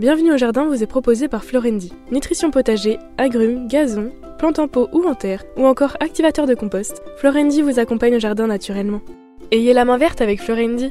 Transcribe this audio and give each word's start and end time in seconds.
Bienvenue 0.00 0.32
au 0.32 0.38
jardin 0.38 0.64
vous 0.64 0.82
est 0.82 0.86
proposé 0.86 1.28
par 1.28 1.44
Florendi. 1.44 1.92
Nutrition 2.10 2.50
potager, 2.50 2.98
agrumes, 3.18 3.68
gazon, 3.68 4.12
plantes 4.38 4.58
en 4.58 4.66
pot 4.66 4.88
ou 4.94 5.04
en 5.04 5.14
terre, 5.14 5.44
ou 5.58 5.66
encore 5.66 5.98
activateur 6.00 6.46
de 6.46 6.54
compost, 6.54 7.02
Florendi 7.18 7.60
vous 7.60 7.78
accompagne 7.78 8.16
au 8.16 8.18
jardin 8.18 8.46
naturellement. 8.46 9.02
Ayez 9.50 9.74
la 9.74 9.84
main 9.84 9.98
verte 9.98 10.22
avec 10.22 10.40
Florendi. 10.40 10.90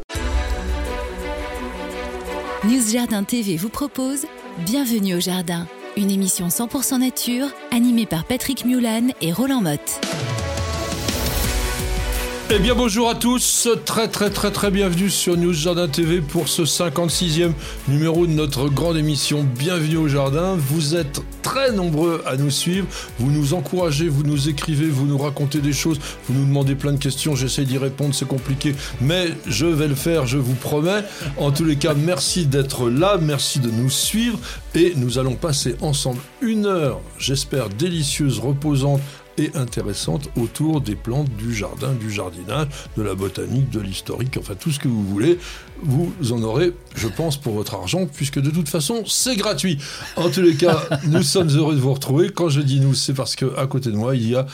News 2.65 2.91
Jardin 2.93 3.23
TV 3.23 3.55
vous 3.55 3.69
propose 3.69 4.27
Bienvenue 4.63 5.15
au 5.15 5.19
jardin, 5.19 5.65
une 5.97 6.11
émission 6.11 6.49
100% 6.49 6.99
nature 6.99 7.47
animée 7.71 8.05
par 8.05 8.25
Patrick 8.25 8.63
Mulan 8.63 9.07
et 9.21 9.33
Roland 9.33 9.61
Motte. 9.61 9.99
Eh 12.51 12.57
bien 12.57 12.73
bonjour 12.73 13.07
à 13.11 13.13
tous, 13.13 13.69
très 13.85 14.07
très 14.07 14.31
très 14.31 14.49
très 14.49 14.71
bienvenue 14.71 15.11
sur 15.11 15.37
News 15.37 15.53
Jardin 15.53 15.87
TV 15.87 16.19
pour 16.19 16.47
ce 16.47 16.63
56e 16.63 17.51
numéro 17.87 18.25
de 18.25 18.31
notre 18.31 18.69
grande 18.69 18.97
émission 18.97 19.43
Bienvenue 19.43 19.97
au 19.97 20.07
Jardin. 20.07 20.55
Vous 20.57 20.95
êtes 20.95 21.21
très 21.43 21.71
nombreux 21.71 22.23
à 22.25 22.37
nous 22.37 22.49
suivre, 22.49 22.87
vous 23.19 23.29
nous 23.29 23.53
encouragez, 23.53 24.09
vous 24.09 24.23
nous 24.23 24.49
écrivez, 24.49 24.87
vous 24.87 25.05
nous 25.05 25.19
racontez 25.19 25.59
des 25.59 25.73
choses, 25.73 25.99
vous 26.27 26.39
nous 26.39 26.45
demandez 26.45 26.73
plein 26.73 26.91
de 26.91 26.97
questions, 26.97 27.35
j'essaie 27.35 27.65
d'y 27.65 27.77
répondre, 27.77 28.15
c'est 28.15 28.27
compliqué, 28.27 28.73
mais 28.99 29.27
je 29.45 29.67
vais 29.67 29.87
le 29.87 29.93
faire, 29.93 30.25
je 30.25 30.39
vous 30.39 30.55
promets. 30.55 31.03
En 31.37 31.51
tous 31.51 31.65
les 31.65 31.75
cas, 31.75 31.93
merci 31.93 32.47
d'être 32.47 32.89
là, 32.89 33.19
merci 33.21 33.59
de 33.59 33.69
nous 33.69 33.91
suivre 33.91 34.39
et 34.73 34.93
nous 34.95 35.19
allons 35.19 35.35
passer 35.35 35.75
ensemble 35.81 36.19
une 36.41 36.65
heure, 36.65 36.99
j'espère 37.19 37.69
délicieuse, 37.69 38.39
reposante 38.39 39.01
et 39.39 39.51
intéressante 39.55 40.29
autour 40.35 40.81
des 40.81 40.95
plantes 40.95 41.29
du 41.37 41.53
jardin, 41.53 41.93
du 41.93 42.11
jardinage, 42.11 42.67
de 42.97 43.01
la 43.01 43.15
botanique, 43.15 43.69
de 43.69 43.79
l'historique, 43.79 44.37
enfin 44.37 44.53
tout 44.55 44.71
ce 44.71 44.79
que 44.79 44.87
vous 44.87 45.03
voulez. 45.05 45.39
Vous 45.81 46.13
en 46.31 46.43
aurez, 46.43 46.73
je 46.95 47.07
pense, 47.07 47.37
pour 47.37 47.53
votre 47.53 47.73
argent, 47.73 48.05
puisque 48.05 48.39
de 48.39 48.49
toute 48.49 48.67
façon, 48.67 49.03
c'est 49.05 49.37
gratuit. 49.37 49.77
En 50.17 50.29
tous 50.29 50.41
les 50.41 50.55
cas, 50.55 50.83
nous 51.07 51.23
sommes 51.23 51.49
heureux 51.49 51.75
de 51.75 51.79
vous 51.79 51.93
retrouver. 51.93 52.29
Quand 52.31 52.49
je 52.49 52.61
dis 52.61 52.79
nous, 52.81 52.93
c'est 52.93 53.13
parce 53.13 53.35
que 53.35 53.57
à 53.57 53.65
côté 53.65 53.91
de 53.91 53.95
moi, 53.95 54.15
il 54.15 54.29
y 54.29 54.35
a 54.35 54.45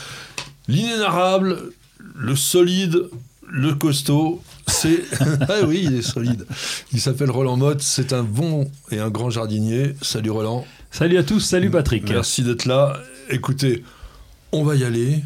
l'inénarrable, 0.67 1.71
le 2.15 2.35
solide, 2.35 3.09
le 3.49 3.73
costaud, 3.73 4.41
c'est. 4.67 5.03
ah 5.49 5.65
oui, 5.65 5.81
il 5.83 5.95
est 5.95 6.01
solide. 6.01 6.45
Il 6.93 6.99
s'appelle 6.99 7.31
Roland 7.31 7.57
Motte. 7.57 7.81
C'est 7.81 8.13
un 8.13 8.23
bon 8.23 8.69
et 8.91 8.99
un 8.99 9.09
grand 9.09 9.29
jardinier. 9.29 9.95
Salut 10.01 10.31
Roland. 10.31 10.65
Salut 10.91 11.17
à 11.17 11.23
tous. 11.23 11.39
Salut 11.39 11.69
Patrick. 11.69 12.09
Merci 12.09 12.43
d'être 12.43 12.65
là. 12.65 12.99
Écoutez, 13.29 13.83
on 14.55 14.63
va 14.63 14.75
y 14.75 14.85
aller 14.85 15.21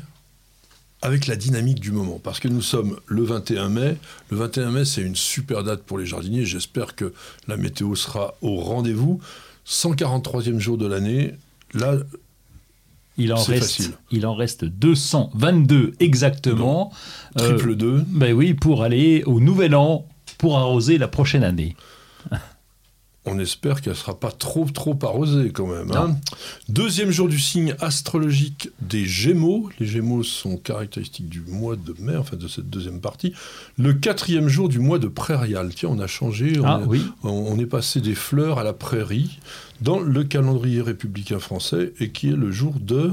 avec 1.01 1.27
la 1.27 1.35
dynamique 1.35 1.79
du 1.79 1.91
moment, 1.91 2.19
parce 2.21 2.39
que 2.39 2.47
nous 2.47 2.61
sommes 2.61 2.99
le 3.05 3.23
21 3.23 3.69
mai. 3.69 3.95
Le 4.31 4.37
21 4.37 4.71
mai, 4.71 4.85
c'est 4.85 5.01
une 5.01 5.15
super 5.15 5.63
date 5.63 5.83
pour 5.83 5.97
les 5.97 6.05
jardiniers. 6.05 6.45
J'espère 6.45 6.95
que 6.95 7.13
la 7.47 7.55
météo 7.55 7.95
sera 7.95 8.33
au 8.41 8.57
rendez-vous. 8.57 9.21
143e 9.67 10.57
jour 10.57 10.77
de 10.77 10.87
l'année. 10.87 11.35
Là, 11.73 11.95
il 13.17 13.31
en, 13.31 13.37
c'est 13.37 13.51
reste, 13.53 13.63
facile. 13.63 13.91
il 14.11 14.25
en 14.25 14.33
reste 14.33 14.65
222 14.65 15.93
exactement. 15.99 16.91
Triple 17.37 17.75
2. 17.75 18.03
Ben 18.07 18.33
oui, 18.33 18.55
pour 18.55 18.83
aller 18.83 19.23
au 19.25 19.39
nouvel 19.39 19.75
an, 19.75 20.07
pour 20.39 20.57
arroser 20.57 20.97
la 20.97 21.07
prochaine 21.07 21.43
année. 21.43 21.75
On 23.31 23.39
espère 23.39 23.81
qu'elle 23.81 23.93
ne 23.93 23.97
sera 23.97 24.19
pas 24.19 24.31
trop 24.31 24.65
trop 24.65 24.97
arrosée 25.03 25.51
quand 25.51 25.67
même. 25.67 25.91
hein. 25.91 26.17
Deuxième 26.67 27.11
jour 27.11 27.27
du 27.27 27.39
signe 27.39 27.75
astrologique 27.79 28.69
des 28.81 29.05
Gémeaux. 29.05 29.69
Les 29.79 29.85
Gémeaux 29.85 30.23
sont 30.23 30.57
caractéristiques 30.57 31.29
du 31.29 31.41
mois 31.41 31.75
de 31.75 31.95
mai, 31.99 32.15
enfin 32.17 32.37
de 32.37 32.47
cette 32.47 32.69
deuxième 32.69 32.99
partie. 33.01 33.33
Le 33.77 33.93
quatrième 33.93 34.47
jour 34.47 34.69
du 34.69 34.79
mois 34.79 34.99
de 34.99 35.07
prairial. 35.07 35.73
Tiens, 35.75 35.89
on 35.91 35.99
a 35.99 36.07
changé. 36.07 36.59
On, 36.59 36.65
Ah 36.65 36.81
est, 36.83 36.87
oui. 36.87 37.03
on- 37.23 37.29
on 37.29 37.59
est 37.59 37.65
passé 37.65 38.01
des 38.01 38.15
fleurs 38.15 38.59
à 38.59 38.63
la 38.63 38.73
prairie 38.73 39.39
dans 39.81 39.99
le 39.99 40.23
calendrier 40.23 40.81
républicain 40.81 41.39
français 41.39 41.93
et 41.99 42.09
qui 42.09 42.29
est 42.29 42.35
le 42.35 42.51
jour 42.51 42.73
de... 42.79 43.11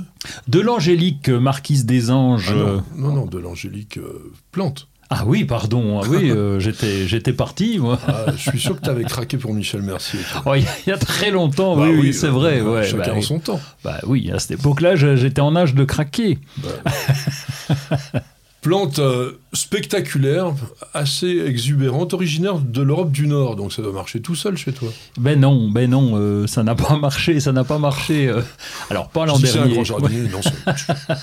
De 0.48 0.61
l'angélique 0.61 1.28
euh, 1.28 1.39
marquise 1.39 1.84
des 1.84 2.11
anges. 2.11 2.48
Ah 2.51 2.55
euh, 2.58 2.80
non, 2.97 3.08
non, 3.08 3.14
non, 3.14 3.27
de 3.27 3.39
l'angélique 3.39 3.98
euh, 3.98 4.33
plante. 4.51 4.89
Ah 5.08 5.22
oui, 5.24 5.44
pardon. 5.44 6.00
Ah 6.02 6.06
oui, 6.08 6.30
euh, 6.30 6.58
j'étais, 6.61 7.06
j'étais 7.06 7.33
parti, 7.33 7.78
moi. 7.78 7.98
Ah, 8.08 8.27
je 8.36 8.50
suis 8.50 8.58
sûr 8.58 8.74
que 8.77 8.83
tu 8.84 8.90
avais 8.90 9.05
craqué 9.05 9.36
pour 9.36 9.55
Michel 9.55 9.83
Mercier. 9.83 10.18
Oh, 10.44 10.55
il 10.55 10.62
y 10.64 10.67
a- 10.67 10.70
il 10.86 10.90
y 10.90 10.92
a 10.92 10.98
très 10.98 11.30
longtemps, 11.30 11.77
Bah 11.77 11.84
oui, 11.89 11.98
oui, 12.00 12.12
c'est 12.14 12.27
euh, 12.27 12.30
vrai. 12.30 12.61
ouais, 12.61 12.84
Chacun 12.84 13.12
bah, 13.12 13.14
en 13.18 13.22
son 13.22 13.39
temps. 13.39 13.61
bah 13.84 14.00
oui, 14.05 14.30
à 14.33 14.39
cette 14.40 14.58
époque-là, 14.58 14.96
j'étais 14.96 15.40
en 15.40 15.55
âge 15.55 15.74
de 15.74 15.84
craquer. 15.84 16.39
Plante 18.67 18.99
euh, 18.99 19.39
spectaculaire, 19.53 20.53
assez 20.93 21.39
exubérante, 21.47 22.15
originaire 22.15 22.59
de 22.59 22.83
l'Europe 22.83 23.13
du 23.13 23.29
Nord, 23.29 23.55
donc 23.55 23.73
ça 23.73 23.81
doit 23.81 23.93
marcher 23.93 24.21
tout 24.21 24.35
seul 24.35 24.57
chez 24.57 24.73
toi. 24.73 24.89
Ben 25.21 25.39
non, 25.39 25.69
ben 25.71 25.89
non, 25.89 26.15
euh, 26.17 26.49
ça 26.49 26.65
n'a 26.65 26.75
pas 26.75 26.97
marché, 26.97 27.39
ça 27.39 27.53
n'a 27.53 27.63
pas 27.63 27.79
marché. 27.79 28.27
euh. 28.27 28.43
Alors, 28.91 29.09
pas 29.11 29.25
l'an 29.25 29.37
Si 29.37 29.47
c'est 29.47 29.59
un 29.59 29.67
dernier. 29.69 29.75
grand 29.75 29.85
jardinier, 29.85 30.29
non, 30.33 30.41
c'est- 30.43 31.15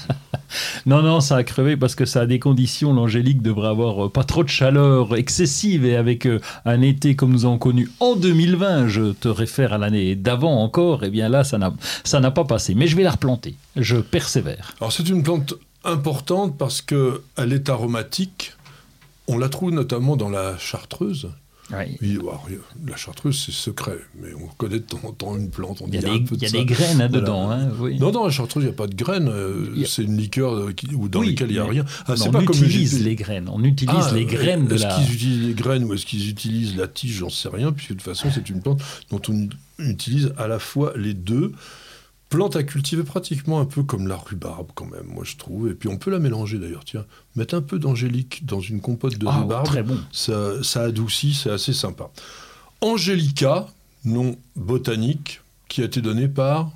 Non, 0.85 1.01
non, 1.01 1.19
ça 1.19 1.35
a 1.35 1.43
crevé 1.43 1.75
parce 1.75 1.95
que 1.95 2.05
ça 2.05 2.21
a 2.21 2.25
des 2.25 2.39
conditions. 2.39 2.93
L'angélique 2.93 3.41
devrait 3.41 3.67
avoir 3.67 4.09
pas 4.09 4.23
trop 4.23 4.45
de 4.45 4.49
chaleur 4.49 5.13
excessive 5.17 5.83
et 5.85 5.97
avec 5.97 6.25
un 6.65 6.81
été 6.81 7.17
comme 7.17 7.31
nous 7.33 7.43
avons 7.43 7.57
connu 7.57 7.89
en 7.99 8.15
2020, 8.15 8.87
je 8.87 9.11
te 9.11 9.27
réfère 9.27 9.73
à 9.73 9.77
l'année 9.77 10.15
d'avant 10.15 10.63
encore, 10.63 11.03
et 11.03 11.09
bien 11.09 11.27
là, 11.27 11.43
ça 11.43 11.57
n'a, 11.57 11.73
ça 12.05 12.21
n'a 12.21 12.31
pas 12.31 12.45
passé. 12.45 12.73
Mais 12.73 12.87
je 12.87 12.95
vais 12.95 13.03
la 13.03 13.11
replanter. 13.11 13.55
Je 13.75 13.97
persévère. 13.97 14.73
Alors 14.79 14.93
c'est 14.93 15.09
une 15.09 15.23
plante 15.23 15.55
importante 15.83 16.57
parce 16.57 16.81
que 16.81 17.21
elle 17.37 17.53
est 17.53 17.69
aromatique. 17.69 18.53
On 19.27 19.37
la 19.37 19.49
trouve 19.49 19.71
notamment 19.71 20.15
dans 20.17 20.29
la 20.29 20.57
chartreuse. 20.57 21.29
Oui. 21.71 21.97
Oui, 22.01 22.17
alors, 22.19 22.45
la 22.85 22.95
chartreuse, 22.97 23.41
c'est 23.45 23.53
secret, 23.53 23.97
mais 24.21 24.33
on 24.33 24.47
connaît 24.57 24.79
de 24.79 24.83
temps 24.85 24.99
en 25.05 25.13
temps 25.13 25.37
une 25.37 25.49
plante. 25.49 25.81
On 25.81 25.87
Il 25.87 25.95
y 25.95 25.97
a 25.97 26.01
dit 26.01 26.05
des, 26.07 26.11
un 26.11 26.19
peu 26.25 26.35
il 26.35 26.41
y 26.41 26.45
a 26.45 26.49
de 26.49 26.51
ça. 26.51 26.57
des 26.57 26.65
graines 26.65 27.01
hein, 27.01 27.07
dedans. 27.09 27.49
Hein, 27.49 27.69
oui. 27.79 27.97
Non, 27.99 28.11
dans 28.11 28.25
la 28.25 28.31
chartreuse, 28.31 28.63
il 28.63 28.67
n'y 28.67 28.73
a 28.73 28.75
pas 28.75 28.85
de 28.87 28.93
graines. 28.95 29.29
euh, 29.29 29.73
a- 29.81 29.85
C'est 29.87 30.03
une 30.03 30.17
liqueur 30.17 30.53
euh, 30.55 30.73
qui- 30.73 30.93
ou 30.93 31.07
dans 31.07 31.21
Oui, 31.21 31.29
laquelle 31.29 31.49
il 31.51 31.53
n'y 31.53 31.59
a 31.59 31.63
rien. 31.65 31.85
Ah, 32.05 32.15
on 32.19 32.31
pas 32.31 32.43
comme 32.43 32.57
utilise 32.57 32.99
de- 32.99 33.05
les 33.05 33.15
graines. 33.15 33.49
On 33.51 33.63
utilise 33.63 33.95
Ah, 34.09 34.13
les 34.13 34.25
graines 34.25 34.67
de 34.67 34.75
Est-ce 34.75 34.83
la. 34.83 34.95
qu'ils 34.95 35.13
utilisent 35.15 35.47
les 35.47 35.53
graines 35.53 35.83
ou 35.85 35.93
est-ce 35.93 36.05
qu'ils 36.05 36.29
utilisent 36.29 36.75
la 36.75 36.87
tige 36.87 37.13
J'en 37.19 37.29
sais 37.29 37.47
rien, 37.49 37.71
puisque 37.71 37.91
de 37.91 37.95
toute 37.95 38.03
façon, 38.03 38.27
c'est 38.31 38.49
une 38.49 38.61
plante 38.61 38.81
dont 39.09 39.21
on 39.29 39.47
utilise 39.79 40.33
à 40.37 40.47
la 40.49 40.59
fois 40.59 40.91
les 40.97 41.13
deux. 41.13 41.53
Plante 42.37 42.55
à 42.55 42.63
cultiver 42.63 43.03
pratiquement 43.03 43.59
un 43.59 43.65
peu 43.65 43.83
comme 43.83 44.07
la 44.07 44.15
rhubarbe, 44.15 44.71
quand 44.73 44.85
même, 44.85 45.05
moi 45.05 45.23
je 45.23 45.35
trouve. 45.37 45.69
Et 45.69 45.75
puis 45.75 45.87
on 45.87 45.97
peut 45.97 46.09
la 46.09 46.17
mélanger 46.17 46.57
d'ailleurs, 46.57 46.83
tiens. 46.83 47.05
Mettre 47.35 47.53
un 47.53 47.61
peu 47.61 47.77
d'angélique 47.77 48.43
dans 48.45 48.59
une 48.59 48.81
compote 48.81 49.17
de 49.19 49.27
Ah, 49.29 49.39
rhubarbe, 49.41 49.65
très 49.67 49.83
bon. 49.83 49.99
ça, 50.11 50.63
ça 50.63 50.81
adoucit, 50.83 51.33
c'est 51.35 51.51
assez 51.51 51.73
sympa. 51.73 52.09
Angelica, 52.81 53.67
nom 54.05 54.35
botanique, 54.55 55.41
qui 55.67 55.81
a 55.81 55.85
été 55.85 56.01
donné 56.01 56.27
par? 56.27 56.71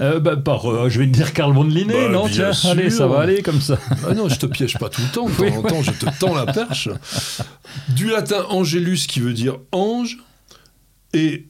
Euh, 0.00 0.20
bah, 0.20 0.36
par, 0.36 0.70
euh, 0.70 0.88
je 0.88 1.00
vais 1.00 1.06
te 1.06 1.10
dire 1.12 1.32
Carl 1.32 1.52
von 1.52 1.64
Linné, 1.64 1.92
Bah, 1.94 2.08
non 2.08 2.28
Tiens, 2.28 2.52
allez, 2.64 2.88
ça 2.90 3.06
va 3.08 3.20
aller 3.20 3.42
comme 3.42 3.60
ça. 3.60 3.78
Ah 4.08 4.14
non, 4.14 4.28
je 4.28 4.36
te 4.38 4.46
piège 4.46 4.78
pas 4.78 4.88
tout 4.88 5.02
le 5.02 5.08
temps, 5.12 5.26
de 5.28 5.32
temps 5.36 5.42
Oui, 5.62 5.68
temps, 5.68 5.82
je 5.82 5.90
te 5.90 6.06
tends 6.20 6.34
la 6.34 6.46
perche. 6.52 6.88
Du 7.88 8.08
latin 8.08 8.44
angelus 8.50 9.06
qui 9.08 9.20
veut 9.20 9.32
dire 9.34 9.58
ange, 9.72 10.18
et 11.12 11.48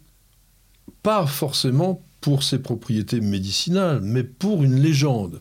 pas 1.03 1.27
forcément 1.27 2.03
pour 2.23 2.43
ses 2.43 2.61
propriétés 2.61 3.21
médicinales, 3.21 4.01
mais 4.01 4.23
pour 4.23 4.63
une 4.63 4.81
légende 4.81 5.41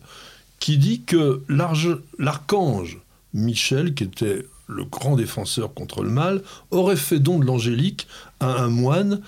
qui 0.59 0.77
dit 0.77 1.01
que 1.01 1.41
l'archange 1.47 2.99
Michel, 3.33 3.93
qui 3.93 4.03
était 4.03 4.45
le 4.67 4.83
grand 4.83 5.15
défenseur 5.15 5.73
contre 5.73 6.03
le 6.03 6.09
mal, 6.09 6.41
aurait 6.71 6.97
fait 6.97 7.19
don 7.19 7.39
de 7.39 7.45
l'angélique 7.45 8.07
à 8.39 8.61
un 8.61 8.67
moine 8.67 9.21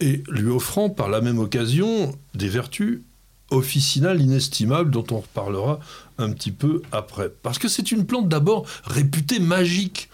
et 0.00 0.22
lui 0.28 0.48
offrant 0.48 0.90
par 0.90 1.08
la 1.08 1.20
même 1.20 1.38
occasion 1.38 2.14
des 2.34 2.48
vertus 2.48 3.00
officinales 3.50 4.20
inestimables 4.20 4.90
dont 4.90 5.06
on 5.10 5.18
reparlera 5.18 5.80
un 6.18 6.30
petit 6.32 6.52
peu 6.52 6.82
après. 6.92 7.30
Parce 7.42 7.58
que 7.58 7.68
c'est 7.68 7.92
une 7.92 8.06
plante 8.06 8.28
d'abord 8.28 8.66
réputée 8.84 9.40
magique. 9.40 10.09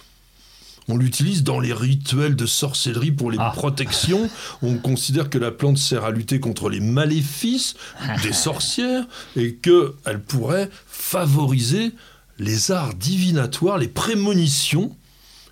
On 0.88 0.96
l'utilise 0.96 1.42
dans 1.42 1.58
les 1.58 1.72
rituels 1.72 2.36
de 2.36 2.46
sorcellerie 2.46 3.10
pour 3.10 3.30
les 3.32 3.38
Ah. 3.40 3.50
protections. 3.54 4.30
On 4.62 4.76
considère 4.78 5.30
que 5.30 5.38
la 5.38 5.50
plante 5.50 5.78
sert 5.78 6.04
à 6.04 6.10
lutter 6.12 6.38
contre 6.38 6.68
les 6.68 6.80
maléfices 6.80 7.74
des 8.22 8.32
sorcières 8.32 9.04
et 9.34 9.54
qu'elle 9.56 10.20
pourrait 10.26 10.70
favoriser 10.86 11.92
les 12.38 12.70
arts 12.70 12.94
divinatoires, 12.94 13.78
les 13.78 13.88
prémonitions, 13.88 14.94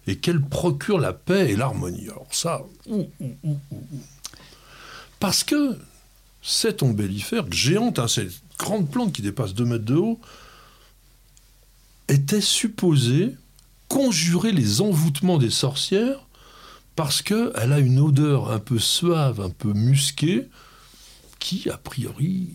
et 0.06 0.16
qu'elle 0.16 0.40
procure 0.40 0.98
la 0.98 1.12
paix 1.14 1.50
et 1.50 1.56
l'harmonie. 1.56 2.04
Alors 2.04 2.26
ça, 2.30 2.60
ouh, 2.86 3.08
ouh, 3.20 3.36
ouh, 3.42 3.58
ouh. 3.72 3.82
parce 5.18 5.42
que 5.44 5.78
cette 6.42 6.82
ombellifère 6.82 7.50
géante, 7.50 7.98
hein, 7.98 8.06
cette 8.06 8.30
grande 8.58 8.90
plante 8.90 9.12
qui 9.14 9.22
dépasse 9.22 9.54
2 9.54 9.64
mètres 9.64 9.84
de 9.86 9.94
haut, 9.96 10.20
était 12.08 12.42
supposée 12.42 13.34
conjurer 13.94 14.50
les 14.50 14.80
envoûtements 14.80 15.38
des 15.38 15.50
sorcières 15.50 16.18
parce 16.96 17.22
qu'elle 17.22 17.52
a 17.72 17.78
une 17.78 18.00
odeur 18.00 18.50
un 18.50 18.58
peu 18.58 18.80
suave, 18.80 19.40
un 19.40 19.50
peu 19.50 19.72
musquée, 19.72 20.48
qui, 21.38 21.70
a 21.70 21.76
priori, 21.76 22.48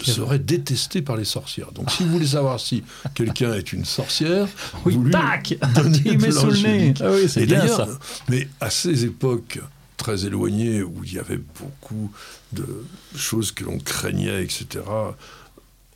serait 0.00 0.38
détestée 0.38 1.02
par 1.02 1.16
les 1.16 1.24
sorcières. 1.24 1.72
Donc, 1.72 1.90
si 1.90 2.04
vous 2.04 2.10
voulez 2.10 2.28
savoir 2.28 2.60
si 2.60 2.84
quelqu'un 3.14 3.52
est 3.54 3.72
une 3.72 3.84
sorcière, 3.84 4.46
Oui, 4.84 4.94
vous 4.94 5.04
lui 5.04 5.10
tac 5.10 5.56
donnez 5.74 6.02
Il 6.04 6.18
met 6.20 6.30
sous 6.30 6.46
le 6.46 6.58
nez. 6.60 6.94
Ah 7.00 7.10
oui, 7.10 7.28
c'est 7.28 7.44
bien 7.44 7.66
ça. 7.66 7.88
Mais 8.28 8.48
à 8.60 8.70
ces 8.70 9.06
époques 9.06 9.58
très 9.96 10.24
éloignées, 10.24 10.84
où 10.84 11.02
il 11.02 11.14
y 11.14 11.18
avait 11.18 11.40
beaucoup 11.58 12.12
de 12.52 12.84
choses 13.16 13.50
que 13.50 13.64
l'on 13.64 13.78
craignait, 13.78 14.44
etc., 14.44 14.84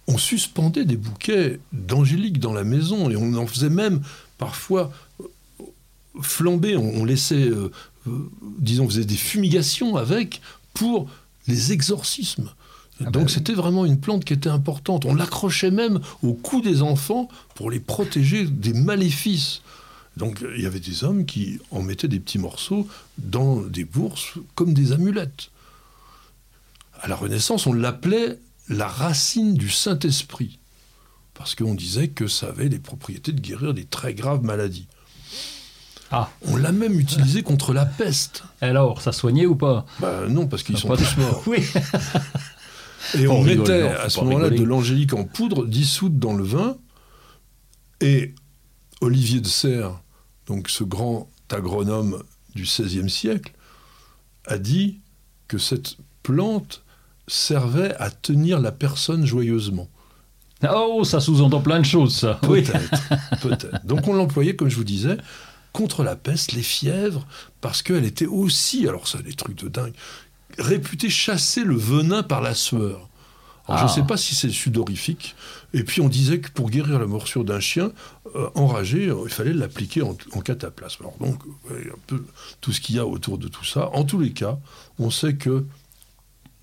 on 0.08 0.18
suspendait 0.18 0.84
des 0.84 0.96
bouquets 0.96 1.60
d'angélique 1.72 2.40
dans 2.40 2.52
la 2.52 2.64
maison 2.64 3.08
et 3.08 3.16
on 3.16 3.34
en 3.34 3.46
faisait 3.46 3.70
même 3.70 4.02
parfois 4.44 4.92
flamber, 6.20 6.76
on, 6.76 7.04
laissait, 7.04 7.48
euh, 7.48 7.70
euh, 8.06 8.30
disons, 8.58 8.84
on 8.84 8.88
faisait 8.88 9.04
des 9.04 9.16
fumigations 9.16 9.96
avec 9.96 10.40
pour 10.74 11.08
les 11.48 11.72
exorcismes. 11.72 12.50
Ah 13.00 13.10
Donc 13.10 13.24
bah 13.24 13.32
c'était 13.32 13.54
vraiment 13.54 13.84
une 13.84 13.98
plante 13.98 14.24
qui 14.24 14.32
était 14.32 14.50
importante. 14.50 15.06
On 15.06 15.14
l'accrochait 15.14 15.70
même 15.70 16.00
au 16.22 16.34
cou 16.34 16.60
des 16.60 16.82
enfants 16.82 17.28
pour 17.54 17.70
les 17.70 17.80
protéger 17.80 18.44
des 18.46 18.74
maléfices. 18.74 19.62
Donc 20.16 20.44
il 20.54 20.62
y 20.62 20.66
avait 20.66 20.80
des 20.80 21.04
hommes 21.04 21.24
qui 21.24 21.58
en 21.70 21.82
mettaient 21.82 22.08
des 22.08 22.20
petits 22.20 22.38
morceaux 22.38 22.86
dans 23.18 23.62
des 23.62 23.84
bourses 23.84 24.34
comme 24.54 24.74
des 24.74 24.92
amulettes. 24.92 25.50
À 27.00 27.08
la 27.08 27.16
Renaissance, 27.16 27.66
on 27.66 27.72
l'appelait 27.72 28.38
la 28.68 28.86
racine 28.86 29.54
du 29.54 29.70
Saint-Esprit, 29.70 30.58
parce 31.34 31.54
qu'on 31.54 31.74
disait 31.74 32.08
que 32.08 32.26
ça 32.26 32.48
avait 32.48 32.68
les 32.68 32.78
propriétés 32.78 33.32
de 33.32 33.40
guérir 33.40 33.74
des 33.74 33.84
très 33.84 34.14
graves 34.14 34.42
maladies. 34.42 34.86
Ah. 36.10 36.28
On 36.42 36.56
l'a 36.56 36.72
même 36.72 37.00
utilisé 37.00 37.42
contre 37.42 37.72
la 37.72 37.86
peste. 37.86 38.44
Alors, 38.60 39.00
ça 39.00 39.12
soignait 39.12 39.46
ou 39.46 39.56
pas? 39.56 39.86
Bah, 39.98 40.26
Non, 40.28 40.46
parce 40.46 40.62
qu'ils 40.62 40.76
sont 40.76 40.94
tous 40.94 41.16
morts. 41.16 41.42
oui. 41.46 41.64
Et 43.14 43.26
on, 43.26 43.42
mettait 43.42 43.88
à 43.88 44.10
ce 44.10 44.20
moment-là 44.20 44.50
de 44.50 44.62
l'angélique 44.62 45.14
en 45.14 45.24
poudre 45.24 45.66
dissoute 45.66 46.18
dans 46.18 46.34
le 46.34 46.44
vin. 46.44 46.76
Et 48.00 48.34
Olivier 49.00 49.40
de 49.40 49.46
Serres, 49.46 50.02
donc 50.46 50.68
ce 50.68 50.84
grand 50.84 51.30
agronome 51.50 52.22
du 52.54 52.62
XVIe 52.62 53.10
siècle, 53.10 53.52
a 54.46 54.58
dit 54.58 55.00
que 55.48 55.58
cette 55.58 55.96
plante 56.22 56.82
servait 57.26 57.94
à 57.96 58.10
tenir 58.10 58.60
la 58.60 58.72
personne 58.72 59.24
joyeusement. 59.24 59.88
Oh, 60.70 61.04
ça 61.04 61.20
sous-entend 61.20 61.60
plein 61.60 61.80
de 61.80 61.84
choses, 61.84 62.16
ça. 62.16 62.34
Peut-être, 62.42 63.02
peut-être. 63.40 63.84
Donc 63.84 64.06
on 64.08 64.14
l'employait, 64.14 64.56
comme 64.56 64.68
je 64.68 64.76
vous 64.76 64.84
disais, 64.84 65.16
contre 65.72 66.04
la 66.04 66.16
peste, 66.16 66.52
les 66.52 66.62
fièvres, 66.62 67.26
parce 67.60 67.82
qu'elle 67.82 68.04
était 68.04 68.26
aussi, 68.26 68.86
alors 68.86 69.08
ça, 69.08 69.18
des 69.22 69.34
trucs 69.34 69.58
de 69.58 69.68
dingue, 69.68 69.94
réputée 70.58 71.10
chasser 71.10 71.64
le 71.64 71.76
venin 71.76 72.22
par 72.22 72.40
la 72.40 72.54
sueur. 72.54 73.08
Je 73.68 73.74
ne 73.74 73.78
ah. 73.78 73.88
sais 73.88 74.02
pas 74.02 74.16
si 74.16 74.34
c'est 74.34 74.50
sudorifique. 74.50 75.36
Et 75.72 75.84
puis 75.84 76.00
on 76.00 76.08
disait 76.08 76.40
que 76.40 76.50
pour 76.50 76.68
guérir 76.68 76.98
la 76.98 77.06
morsure 77.06 77.44
d'un 77.44 77.60
chien 77.60 77.92
euh, 78.34 78.48
enragé, 78.54 79.08
euh, 79.08 79.22
il 79.24 79.30
fallait 79.30 79.52
l'appliquer 79.52 80.02
en, 80.02 80.14
cataplasme. 80.40 81.04
Alors 81.04 81.16
donc, 81.20 81.40
un 81.70 81.98
peu 82.06 82.24
tout 82.60 82.72
ce 82.72 82.80
qu'il 82.80 82.96
y 82.96 82.98
a 82.98 83.06
autour 83.06 83.38
de 83.38 83.48
tout 83.48 83.64
ça. 83.64 83.88
En 83.94 84.04
tous 84.04 84.18
les 84.18 84.32
cas, 84.32 84.58
on 84.98 85.10
sait 85.10 85.36
que 85.36 85.64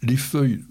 les 0.02 0.18
feuilles 0.18 0.62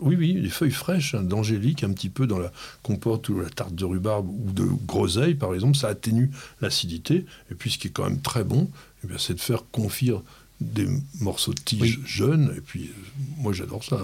oui, 0.00 0.16
oui, 0.16 0.32
les 0.34 0.48
feuilles 0.48 0.70
fraîches 0.70 1.14
d'angélique, 1.14 1.84
un 1.84 1.92
petit 1.92 2.08
peu 2.08 2.26
dans 2.26 2.38
la 2.38 2.52
compote 2.82 3.28
ou 3.28 3.40
la 3.40 3.50
tarte 3.50 3.74
de 3.74 3.84
rhubarbe 3.84 4.28
ou 4.28 4.52
de 4.52 4.66
groseille, 4.86 5.34
par 5.34 5.54
exemple, 5.54 5.76
ça 5.76 5.88
atténue 5.88 6.30
l'acidité. 6.60 7.26
Et 7.50 7.54
puis, 7.54 7.70
ce 7.70 7.78
qui 7.78 7.88
est 7.88 7.90
quand 7.90 8.04
même 8.04 8.20
très 8.20 8.44
bon, 8.44 8.70
eh 9.04 9.12
c'est 9.18 9.34
de 9.34 9.40
faire 9.40 9.64
confire 9.70 10.22
des 10.72 10.88
morceaux 11.20 11.52
de 11.52 11.60
tige 11.60 12.00
jeunes, 12.04 12.54
et 12.56 12.60
puis 12.60 12.84
euh, 12.84 13.22
moi 13.38 13.52
j'adore 13.52 13.84
ça. 13.84 14.00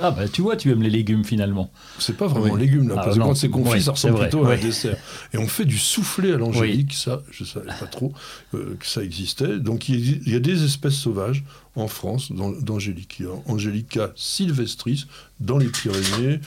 Ah 0.00 0.10
bah 0.10 0.28
tu 0.28 0.42
vois, 0.42 0.56
tu 0.56 0.70
aimes 0.70 0.82
les 0.82 0.90
légumes 0.90 1.24
finalement. 1.24 1.70
C'est 1.98 2.16
pas 2.16 2.26
vraiment 2.26 2.54
un 2.54 2.58
légume 2.58 2.88
là, 2.88 2.96
ah, 2.98 3.04
parce 3.04 3.16
que 3.16 3.22
quand 3.22 3.34
c'est 3.34 3.48
confit, 3.48 3.82
ça 3.82 3.92
ressemble 3.92 4.20
plutôt 4.20 4.44
à 4.44 4.54
un 4.54 4.56
dessert. 4.56 4.96
Et 5.32 5.38
on 5.38 5.46
fait 5.46 5.64
du 5.64 5.78
soufflé 5.78 6.32
à 6.32 6.36
l'angélique, 6.36 6.94
ça, 6.94 7.22
je 7.30 7.44
savais 7.44 7.66
pas 7.66 7.86
trop 7.86 8.12
euh, 8.54 8.76
que 8.78 8.86
ça 8.86 9.02
existait. 9.02 9.58
Donc 9.58 9.88
il 9.88 10.28
y, 10.28 10.34
a 10.34 10.40
des 10.40 10.64
espèces 10.64 10.94
sauvages 10.94 11.44
en 11.76 11.88
France 11.88 12.32
d'angélique. 12.32 13.22
Angelica 13.46 14.12
sylvestris 14.16 15.06
dans 15.40 15.58
les 15.58 15.68
Pyrénées, 15.68 16.40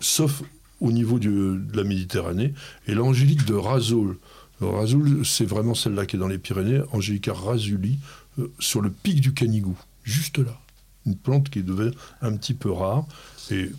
sauf 0.00 0.42
au 0.80 0.92
niveau 0.92 1.18
de 1.18 1.60
la 1.74 1.84
Méditerranée, 1.84 2.52
et 2.86 2.94
l'angélique 2.94 3.44
de 3.46 3.54
Razol 3.54 4.16
Razoul, 4.60 5.26
c'est 5.26 5.44
vraiment 5.44 5.74
celle-là 5.74 6.06
qui 6.06 6.16
est 6.16 6.18
dans 6.18 6.28
les 6.28 6.38
Pyrénées, 6.38 6.82
Angelica 6.92 7.32
razuli, 7.32 7.98
euh, 8.38 8.52
sur 8.58 8.80
le 8.80 8.90
pic 8.90 9.20
du 9.20 9.34
Canigou, 9.34 9.76
juste 10.04 10.38
là. 10.38 10.58
Une 11.06 11.16
plante 11.16 11.50
qui 11.50 11.62
devait 11.62 11.90
un 12.22 12.34
petit 12.36 12.54
peu 12.54 12.70
rare. 12.70 13.04
Et 13.50 13.60
il 13.60 13.74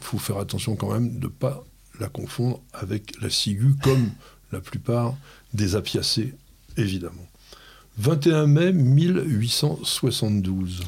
faut 0.00 0.18
faire 0.18 0.38
attention 0.38 0.76
quand 0.76 0.92
même 0.92 1.18
de 1.18 1.26
ne 1.26 1.30
pas 1.30 1.64
la 1.98 2.08
confondre 2.08 2.60
avec 2.72 3.20
la 3.20 3.30
ciguë, 3.30 3.74
comme 3.82 4.10
la 4.52 4.60
plupart 4.60 5.16
des 5.52 5.74
apiacées, 5.74 6.34
évidemment. 6.76 7.26
21 7.98 8.46
mai 8.46 8.72
1872. 8.72 10.84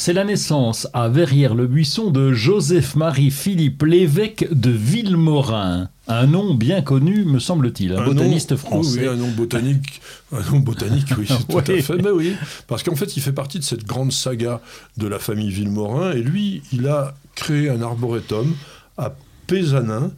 C'est 0.00 0.12
la 0.12 0.22
naissance 0.22 0.86
à 0.92 1.08
Verrières-le-Buisson 1.08 2.12
de 2.12 2.32
Joseph-Marie 2.32 3.32
Philippe 3.32 3.82
l'évêque 3.82 4.46
de 4.52 4.70
Villemorin. 4.70 5.90
Un 6.06 6.28
nom 6.28 6.54
bien 6.54 6.82
connu, 6.82 7.24
me 7.24 7.40
semble-t-il, 7.40 7.92
un, 7.94 8.04
botaniste 8.04 8.54
français. 8.54 9.00
Oui, 9.00 9.08
un 9.08 9.16
nom 9.16 9.28
botanique, 9.32 10.00
un 10.30 10.40
nom 10.52 10.60
botanique, 10.60 11.08
oui, 11.18 11.26
tout 11.50 11.58
à 11.58 11.62
fait. 11.64 11.96
Mais 12.00 12.10
oui, 12.10 12.36
parce 12.68 12.84
qu'en 12.84 12.94
fait, 12.94 13.16
il 13.16 13.20
fait 13.20 13.32
partie 13.32 13.58
de 13.58 13.64
cette 13.64 13.84
grande 13.84 14.12
saga 14.12 14.60
de 14.98 15.08
la 15.08 15.18
famille 15.18 15.50
Villemorin, 15.50 16.12
et 16.12 16.22
lui, 16.22 16.62
il 16.72 16.86
a 16.86 17.16
créé 17.34 17.68
un 17.68 17.82
arboretum 17.82 18.54
à 18.98 19.16
Pézanin, 19.48 20.12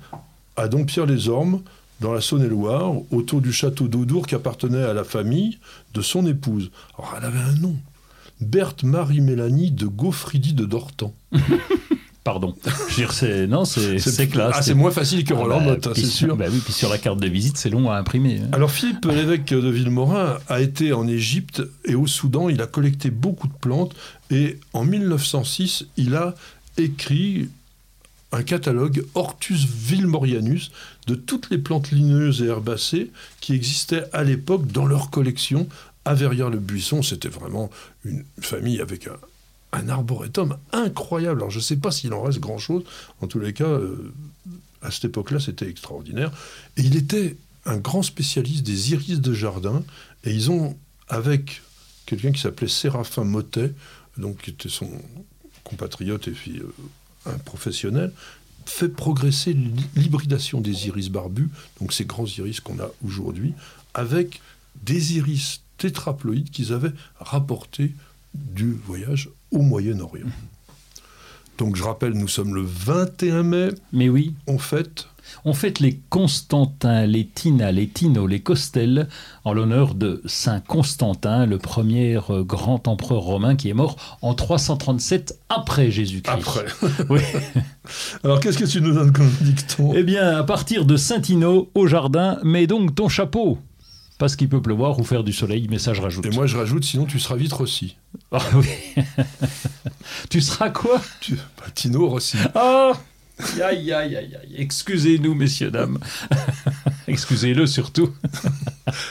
à 0.56 0.69
Dompierre-les-Ormes, 0.69 1.62
dans 2.00 2.12
la 2.12 2.21
Saône-et-Loire, 2.21 2.93
autour 3.11 3.41
du 3.41 3.50
château 3.50 3.88
d'Audour 3.88 4.27
qui 4.27 4.35
appartenait 4.35 4.82
à 4.82 4.93
la 4.93 5.05
famille 5.05 5.59
de 5.94 6.03
son 6.03 6.27
épouse. 6.27 6.71
Alors, 6.99 7.15
elle 7.17 7.25
avait 7.25 7.38
un 7.38 7.56
nom. 7.56 7.77
Berthe 8.40 8.84
Marie-Mélanie 8.84 9.70
de 9.70 9.87
Gaufridi 9.87 10.52
de 10.52 10.64
Dortan. 10.64 11.14
Pardon. 12.25 12.54
c'est 13.10 13.46
non, 13.46 13.64
c'est 13.64 14.28
classe. 14.28 14.54
Ah, 14.58 14.62
c'est 14.62 14.75
moins 14.75 14.90
facile 14.90 15.25
que 15.25 15.32
ah, 15.32 15.38
Roland 15.38 15.62
bah, 15.62 15.92
c'est 15.94 16.04
sûr. 16.04 16.37
Bah 16.37 16.46
oui, 16.50 16.60
puis 16.62 16.72
sur 16.72 16.90
la 16.90 16.98
carte 16.98 17.19
de 17.19 17.26
visite, 17.26 17.56
c'est 17.56 17.70
long 17.70 17.90
à 17.90 17.96
imprimer. 17.96 18.40
Hein. 18.42 18.48
Alors 18.52 18.70
Philippe, 18.70 19.04
l'évêque 19.10 19.46
de 19.46 19.69
Villemorin, 19.69 20.38
a 20.48 20.60
été 20.60 20.92
en 20.92 21.08
Égypte 21.08 21.62
et 21.87 21.94
au 21.94 22.06
Soudan. 22.06 22.50
Il 22.50 22.60
a 22.60 22.66
collecté 22.66 23.10
beaucoup 23.10 23.48
de 23.48 23.54
plantes 23.54 23.94
et 24.31 24.58
en 24.75 24.84
1906, 24.84 25.86
il 25.96 26.14
a 26.14 26.34
écrit 26.76 27.48
un 28.32 28.43
catalogue 28.43 29.04
Hortus 29.14 29.64
villemorianus 29.64 30.70
de 31.06 31.14
toutes 31.14 31.50
les 31.50 31.58
plantes 31.58 31.90
ligneuses 31.90 32.43
et 32.43 32.46
herbacées 32.46 33.10
qui 33.40 33.54
existaient 33.54 34.04
à 34.12 34.22
l'époque 34.22 34.66
dans 34.69 34.86
leur 34.86 35.10
collection 35.10 35.66
à 36.05 36.14
Verrières-le-Buisson, 36.14 37.02
c'était 37.02 37.29
vraiment 37.29 37.70
une 38.05 38.25
famille 38.41 38.81
avec 38.81 39.08
un, 39.73 39.88
arboretum 39.88 40.56
incroyable. 40.72 41.41
Alors 41.41 41.51
je 41.51 41.58
ne 41.58 41.63
sais 41.63 41.77
pas 41.77 41.91
s'il 41.91 42.13
en 42.13 42.22
reste 42.22 42.41
grand-chose. 42.41 42.84
En 43.20 43.27
tous 43.27 43.39
les 43.39 43.53
cas, 43.53 43.65
euh, 43.65 44.13
à 44.82 44.91
cette 44.91 45.06
époque-là, 45.06 45.41
c'était 45.41 45.69
extraordinaire. 45.69 46.32
Et 46.77 46.82
il 46.82 46.96
était 46.96 47.36
un 47.67 47.77
grand 47.77 48.03
spécialiste 48.03 48.65
des 48.65 48.93
iris 48.93 49.20
de 49.20 49.32
jardin. 49.32 49.84
Et 50.24 50.32
ils 50.32 50.51
ont, 50.51 50.77
avec 51.08 51.63
quelqu'un 52.06 52.32
qui 52.32 52.41
s'appelait 52.41 52.69
Séraphin 52.69 53.24
Motet, 53.24 53.72
donc 54.17 54.43
qui 54.43 54.51
était 54.51 54.69
son 54.69 54.91
compatriote 55.63 56.27
et 56.29 56.32
puis 56.32 56.58
euh, 56.58 56.72
un 57.27 57.39
professionnel, 57.39 58.13
fait 58.67 58.89
progresser 58.89 59.56
l'hybridation 59.96 60.60
des 60.60 60.89
iris 60.89 61.08
barbus, 61.08 61.48
donc 61.81 61.93
ces 61.93 62.05
grands 62.05 62.27
iris 62.27 62.60
qu'on 62.60 62.79
a 62.79 62.91
aujourd'hui, 63.05 63.55
avec 63.94 64.41
des 64.82 65.17
iris 65.17 65.63
tétraploïdes 65.81 66.51
qu'ils 66.51 66.72
avaient 66.72 66.93
rapportés 67.19 67.93
du 68.34 68.72
voyage 68.87 69.31
au 69.51 69.63
Moyen-Orient. 69.63 70.29
Donc 71.58 71.77
je 71.77 71.82
rappelle, 71.82 72.13
nous 72.13 72.29
sommes 72.29 72.55
le 72.55 72.63
21 72.63 73.43
mai. 73.43 73.69
Mais 73.93 74.08
oui. 74.08 74.34
On 74.46 74.58
fête. 74.58 75.08
On 75.44 75.53
fête 75.55 75.81
les 75.81 76.01
Constantins, 76.10 77.06
les 77.06 77.27
Tina, 77.27 77.72
les 77.72 77.87
Tino, 77.87 78.27
les 78.27 78.41
Costelles, 78.41 79.08
en 79.44 79.53
l'honneur 79.53 79.94
de 79.94 80.22
Saint 80.27 80.60
Constantin, 80.60 81.46
le 81.46 81.58
premier 81.58 82.19
euh, 82.31 82.43
grand 82.43 82.89
empereur 82.89 83.20
romain 83.20 83.56
qui 83.56 83.69
est 83.69 83.75
mort 83.75 83.96
en 84.22 84.34
337 84.34 85.39
après 85.49 85.91
Jésus-Christ. 85.91 86.34
Après. 86.34 86.67
oui. 87.10 87.20
Alors 88.25 88.41
qu'est-ce 88.41 88.58
que 88.58 88.65
tu 88.65 88.81
nous 88.81 88.93
donnes 88.93 89.13
comme 89.13 89.31
dicton? 89.41 89.93
Eh 89.94 90.03
bien, 90.03 90.37
à 90.37 90.43
partir 90.43 90.84
de 90.84 90.96
Saint-Tino, 90.96 91.70
au 91.75 91.87
jardin, 91.87 92.39
mets 92.43 92.67
donc 92.67 92.94
ton 92.94 93.08
chapeau 93.08 93.58
parce 94.20 94.36
qu'il 94.36 94.50
peut 94.50 94.60
pleuvoir 94.60 95.00
ou 95.00 95.03
faire 95.03 95.24
du 95.24 95.32
soleil, 95.32 95.67
mais 95.70 95.79
ça 95.79 95.94
je 95.94 96.03
rajoute. 96.03 96.27
Et 96.27 96.31
moi 96.31 96.46
je 96.46 96.55
rajoute, 96.58 96.84
sinon 96.84 97.06
tu 97.06 97.19
seras 97.19 97.36
vite 97.36 97.55
Rossi. 97.55 97.96
Ah 98.31 98.43
oui. 98.55 98.67
tu 100.29 100.43
seras 100.43 100.69
quoi? 100.69 101.00
Tu... 101.20 101.36
Bah, 101.36 101.65
Tino 101.74 102.06
Rossi. 102.06 102.36
Oh 102.55 102.93
Aïe, 103.62 103.91
aïe, 103.91 104.17
aïe, 104.17 104.17
aïe. 104.17 104.55
Excusez-nous, 104.58 105.34
messieurs, 105.34 105.70
dames. 105.70 105.98
Excusez-le 107.08 107.67
surtout. 107.67 108.10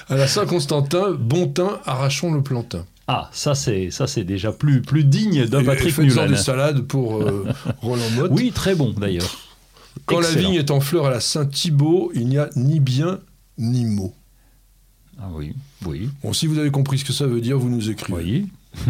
à 0.09 0.15
la 0.15 0.27
Saint-Constantin, 0.27 1.13
bon 1.19 1.47
teint, 1.47 1.79
arrachons 1.87 2.31
le 2.31 2.43
plantain. 2.43 2.85
Ah, 3.07 3.31
ça 3.33 3.55
c'est 3.55 3.89
ça 3.89 4.05
c'est 4.05 4.23
déjà 4.23 4.51
plus 4.51 4.83
plus 4.83 5.03
digne 5.05 5.47
d'un 5.47 5.63
Patrick 5.63 5.97
Mulan. 5.97 6.27
des 6.27 6.37
salades 6.37 6.81
pour 6.81 7.23
euh, 7.23 7.47
Roland 7.81 8.11
Motte. 8.11 8.31
Oui, 8.31 8.51
très 8.51 8.75
bon 8.75 8.93
d'ailleurs. 8.95 9.39
Quand 10.05 10.19
la 10.19 10.29
vigne 10.31 10.53
est 10.53 10.69
en 10.69 10.79
fleur 10.79 11.07
à 11.07 11.09
la 11.09 11.19
Saint-Thibault, 11.19 12.11
il 12.13 12.27
n'y 12.27 12.37
a 12.37 12.51
ni 12.55 12.79
bien 12.79 13.19
ni 13.57 13.85
mot. 13.85 14.13
Ah 15.21 15.29
oui, 15.33 15.53
oui. 15.85 16.09
Bon, 16.23 16.31
si 16.33 16.47
vous 16.47 16.57
avez 16.57 16.71
compris 16.71 16.99
ce 16.99 17.05
que 17.05 17.13
ça 17.13 17.27
veut 17.27 17.41
dire, 17.41 17.59
vous 17.59 17.69
nous 17.69 17.89
écrivez. 17.89 18.23
Oui. 18.23 18.47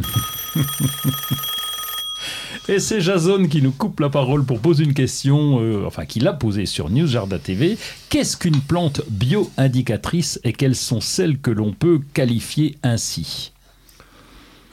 Et 2.68 2.80
c'est 2.80 3.02
Jason 3.02 3.48
qui 3.48 3.64
nous 3.64 3.72
coupe 3.72 4.00
la 4.00 4.10
parole 4.10 4.46
pour 4.46 4.60
poser 4.60 4.84
une 4.84 4.94
question, 4.94 5.60
euh, 5.60 5.86
enfin 5.88 6.06
qui 6.06 6.20
l'a 6.20 6.34
posée 6.34 6.68
sur 6.68 6.92
News 6.92 7.08
Jardin 7.08 7.40
TV. 7.40 7.80
Qu'est-ce 8.10 8.38
qu'une 8.38 8.62
plante 8.62 9.02
bio-indicatrice 9.10 10.40
et 10.44 10.54
quelles 10.54 10.76
sont 10.76 11.02
celles 11.02 11.40
que 11.40 11.50
l'on 11.50 11.74
peut 11.74 12.00
qualifier 12.14 12.78
ainsi? 12.84 13.54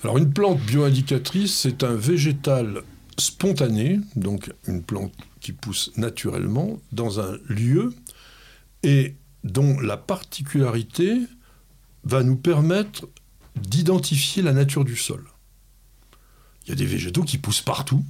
Alors 0.03 0.19
une 0.19 0.31
plante 0.31 0.61
bio-indicatrice, 0.61 1.55
c'est 1.55 1.85
un 1.85 1.95
végétal 1.95 2.83
spontané, 3.19 3.99
donc 4.15 4.53
une 4.69 4.83
plante 4.83 5.15
qui 5.41 5.53
pousse 5.53 5.91
naturellement 5.97 6.79
dans 6.93 7.19
un 7.21 7.39
lieu 7.49 7.95
et 8.83 9.15
dont 9.43 9.81
la 9.81 9.97
particularité 9.97 11.21
va 12.07 12.23
nous 12.23 12.37
permettre 12.37 13.09
d'identifier 13.57 14.43
la 14.43 14.53
nature 14.53 14.85
du 14.85 14.97
sol. 14.97 15.25
Il 16.65 16.71
y 16.71 16.73
a 16.73 16.77
des 16.77 16.87
végétaux 16.87 17.25
qui 17.25 17.37
poussent 17.37 17.61
partout, 17.61 18.05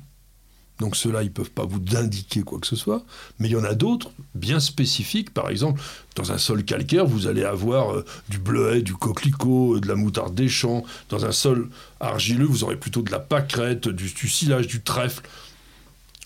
donc 0.79 0.97
ceux-là, 0.97 1.23
ils 1.23 1.27
ne 1.29 1.31
peuvent 1.31 1.51
pas 1.51 1.65
vous 1.65 1.81
indiquer 1.97 2.43
quoi 2.43 2.59
que 2.59 2.67
ce 2.67 2.77
soit, 2.77 3.05
mais 3.39 3.49
il 3.49 3.53
y 3.53 3.57
en 3.57 3.65
a 3.65 3.75
d'autres 3.75 4.11
bien 4.35 4.61
spécifiques. 4.61 5.33
Par 5.33 5.49
exemple, 5.49 5.81
dans 6.15 6.33
un 6.33 6.39
sol 6.39 6.65
calcaire, 6.65 7.07
vous 7.07 7.27
allez 7.27 7.45
avoir 7.45 7.95
euh, 7.95 8.05
du 8.29 8.39
bleuet, 8.39 8.83
du 8.83 8.93
coquelicot, 8.95 9.77
euh, 9.77 9.81
de 9.81 9.89
la 9.89 9.95
moutarde 9.95 10.35
des 10.35 10.51
champs. 10.51 10.85
Dans 11.09 11.25
un 11.25 11.33
sol 11.33 11.71
argileux, 12.01 12.45
vous 12.45 12.65
aurez 12.65 12.77
plutôt 12.77 13.01
de 13.01 13.11
la 13.11 13.21
pâquerette, 13.21 13.89
du, 13.89 14.13
du 14.13 14.67
du 14.67 14.83
trèfle. 14.83 15.23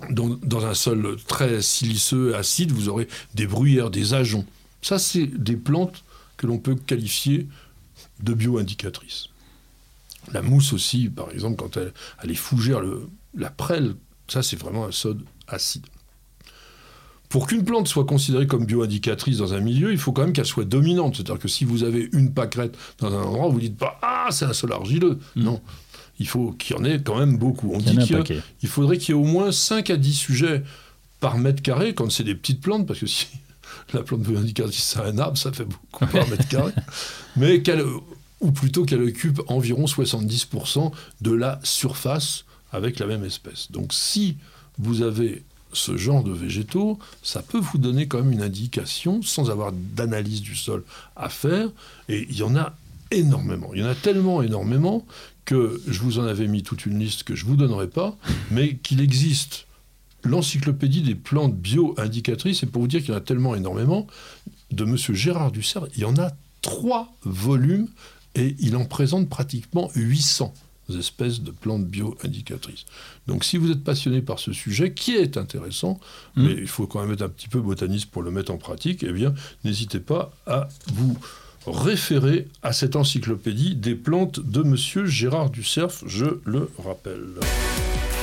Dans, 0.09 0.31
dans, 0.43 0.67
un 0.67 0.75
sol 0.75 1.17
très 1.29 1.62
siliceux, 1.62 2.35
acide, 2.35 2.73
vous 2.73 2.89
aurez 2.89 3.07
des 3.35 3.47
bruyères, 3.47 3.91
des 3.91 4.15
ajoncs. 4.15 4.47
Ça, 4.83 4.99
c'est 4.99 5.27
des 5.27 5.57
plantes 5.57 6.03
que 6.39 6.47
l'on 6.47 6.59
peut 6.59 6.75
qualifier 6.75 7.47
de 8.23 8.35
bio-indicatrices. 8.35 9.29
La 10.33 10.43
mousse 10.43 10.73
aussi, 10.73 11.09
par 11.09 11.31
exemple, 11.31 11.57
quand 11.57 11.77
elle, 11.77 11.93
elle 12.23 12.31
est 12.31 12.35
fougère, 12.35 12.81
le, 12.81 13.09
la 13.35 13.50
prêle, 13.50 13.95
ça 14.29 14.43
c'est 14.43 14.57
vraiment 14.57 14.87
un 14.87 14.93
sode 14.93 15.23
acide. 15.49 15.87
Pour 17.29 17.47
qu'une 17.47 17.65
plante 17.65 17.87
soit 17.87 18.05
considérée 18.05 18.49
comme 18.49 18.67
bio-indicatrice 18.67 19.39
dans 19.39 19.55
un 19.55 19.61
milieu, 19.61 19.93
il 19.93 19.99
faut 19.99 20.11
quand 20.11 20.23
même 20.23 20.33
qu'elle 20.33 20.47
soit 20.47 20.65
dominante. 20.65 21.17
C'est-à-dire 21.17 21.39
que 21.39 21.47
si 21.47 21.65
vous 21.65 21.85
avez 21.85 22.09
une 22.12 22.35
pâquerette 22.35 22.77
dans 22.99 23.15
un 23.15 23.23
endroit, 23.23 23.49
vous 23.49 23.57
ne 23.57 23.61
dites 23.61 23.79
pas 23.79 23.99
Ah, 24.03 24.29
c'est 24.31 24.47
un 24.47 24.53
sol 24.53 24.73
argileux. 24.73 25.19
Mmh. 25.37 25.43
Non. 25.45 25.61
Il 26.19 26.27
faut 26.27 26.50
qu'il 26.53 26.77
y 26.77 26.79
en 26.79 26.85
ait 26.85 27.00
quand 27.00 27.19
même 27.19 27.39
beaucoup. 27.39 27.71
On 27.73 27.79
dit 27.79 27.97
qu'il 27.99 28.43
il 28.62 28.69
faudrait 28.69 28.99
qu'il 28.99 29.15
y 29.15 29.19
ait 29.19 29.21
au 29.21 29.25
moins 29.25 29.53
5 29.53 29.91
à 29.91 29.97
10 29.97 30.12
sujets 30.12 30.65
par 31.21 31.39
mètre 31.39 31.62
carré 31.62 31.95
quand 31.95 32.11
c'est 32.11 32.25
des 32.25 32.35
petites 32.35 32.61
plantes, 32.61 32.87
parce 32.87 32.99
que 32.99 33.07
si 33.07 33.29
la 33.92 34.02
plante 34.02 34.23
bio-indicatrice 34.23 34.82
c'est 34.82 35.00
un 35.00 35.18
arbre, 35.18 35.38
ça 35.38 35.52
fait 35.52 35.64
beaucoup 35.64 36.06
par 36.06 36.28
mètre 36.28 36.49
carré. 36.49 36.73
Mais 37.37 37.62
qu'elle 37.62 37.85
ou 38.40 38.52
plutôt 38.52 38.85
qu'elle 38.85 39.02
occupe 39.02 39.40
environ 39.49 39.85
70% 39.85 40.92
de 41.20 41.32
la 41.32 41.61
surface 41.62 42.44
avec 42.73 42.99
la 42.99 43.06
même 43.06 43.25
espèce. 43.25 43.70
Donc 43.70 43.92
si 43.92 44.37
vous 44.78 45.02
avez 45.02 45.44
ce 45.73 45.97
genre 45.97 46.25
de 46.25 46.32
végétaux, 46.32 46.99
ça 47.23 47.42
peut 47.42 47.59
vous 47.59 47.78
donner 47.78 48.09
quand 48.09 48.18
même 48.18 48.32
une 48.32 48.42
indication 48.42 49.23
sans 49.23 49.50
avoir 49.50 49.73
d'analyse 49.73 50.40
du 50.40 50.56
sol 50.56 50.85
à 51.16 51.28
faire. 51.28 51.68
Et 52.09 52.26
il 52.28 52.37
y 52.37 52.42
en 52.42 52.56
a 52.56 52.75
énormément. 53.11 53.70
Il 53.75 53.80
y 53.80 53.85
en 53.85 53.88
a 53.88 53.94
tellement 53.94 54.42
énormément 54.42 55.06
que 55.44 55.80
je 55.87 56.00
vous 56.00 56.18
en 56.18 56.25
avais 56.25 56.47
mis 56.47 56.62
toute 56.62 56.87
une 56.87 56.99
liste 56.99 57.25
que 57.25 57.35
je 57.35 57.44
ne 57.44 57.50
vous 57.50 57.56
donnerai 57.56 57.88
pas, 57.88 58.16
mais 58.50 58.76
qu'il 58.76 59.00
existe 59.00 59.66
l'encyclopédie 60.25 61.03
des 61.03 61.15
plantes 61.15 61.57
bio-indicatrices. 61.57 62.62
Et 62.62 62.67
pour 62.67 62.83
vous 62.83 62.89
dire 62.89 63.00
qu'il 63.00 63.11
y 63.11 63.15
en 63.15 63.19
a 63.19 63.23
tellement 63.23 63.55
énormément, 63.55 64.07
de 64.71 64.85
M. 64.85 64.97
Gérard 64.97 65.53
Dussert, 65.53 65.87
il 65.97 66.03
y 66.03 66.05
en 66.05 66.17
a 66.17 66.31
trois 66.62 67.12
volumes 67.23 67.89
et 68.35 68.55
il 68.61 68.77
en 68.77 68.85
présente 68.85 69.29
pratiquement 69.29 69.91
800 69.95 70.55
espèces 70.99 71.41
de 71.41 71.50
plantes 71.50 71.87
bio-indicatrices. 71.87 72.85
Donc 73.27 73.45
si 73.45 73.57
vous 73.57 73.71
êtes 73.71 73.85
passionné 73.85 74.23
par 74.23 74.39
ce 74.39 74.53
sujet, 74.53 74.93
qui 74.93 75.15
est 75.15 75.37
intéressant, 75.37 76.00
mmh. 76.35 76.45
mais 76.45 76.53
il 76.53 76.69
faut 76.69 76.87
quand 76.87 77.00
même 77.00 77.12
être 77.12 77.23
un 77.23 77.29
petit 77.29 77.49
peu 77.49 77.61
botaniste 77.61 78.11
pour 78.11 78.23
le 78.23 78.31
mettre 78.31 78.53
en 78.53 78.59
pratique, 78.59 79.05
eh 79.05 79.12
bien 79.12 79.35
n'hésitez 79.65 80.00
pas 80.00 80.33
à 80.47 80.69
vous 80.93 81.17
référer 81.67 82.49
à 82.62 82.73
cette 82.73 82.97
encyclopédie 82.97 83.75
des 83.75 83.95
plantes 83.95 84.40
de 84.40 84.62
Monsieur 84.62 85.07
Gérard 85.07 85.50
Ducerf, 85.50 86.02
je 86.07 86.26
le 86.45 86.71
rappelle. 86.79 87.26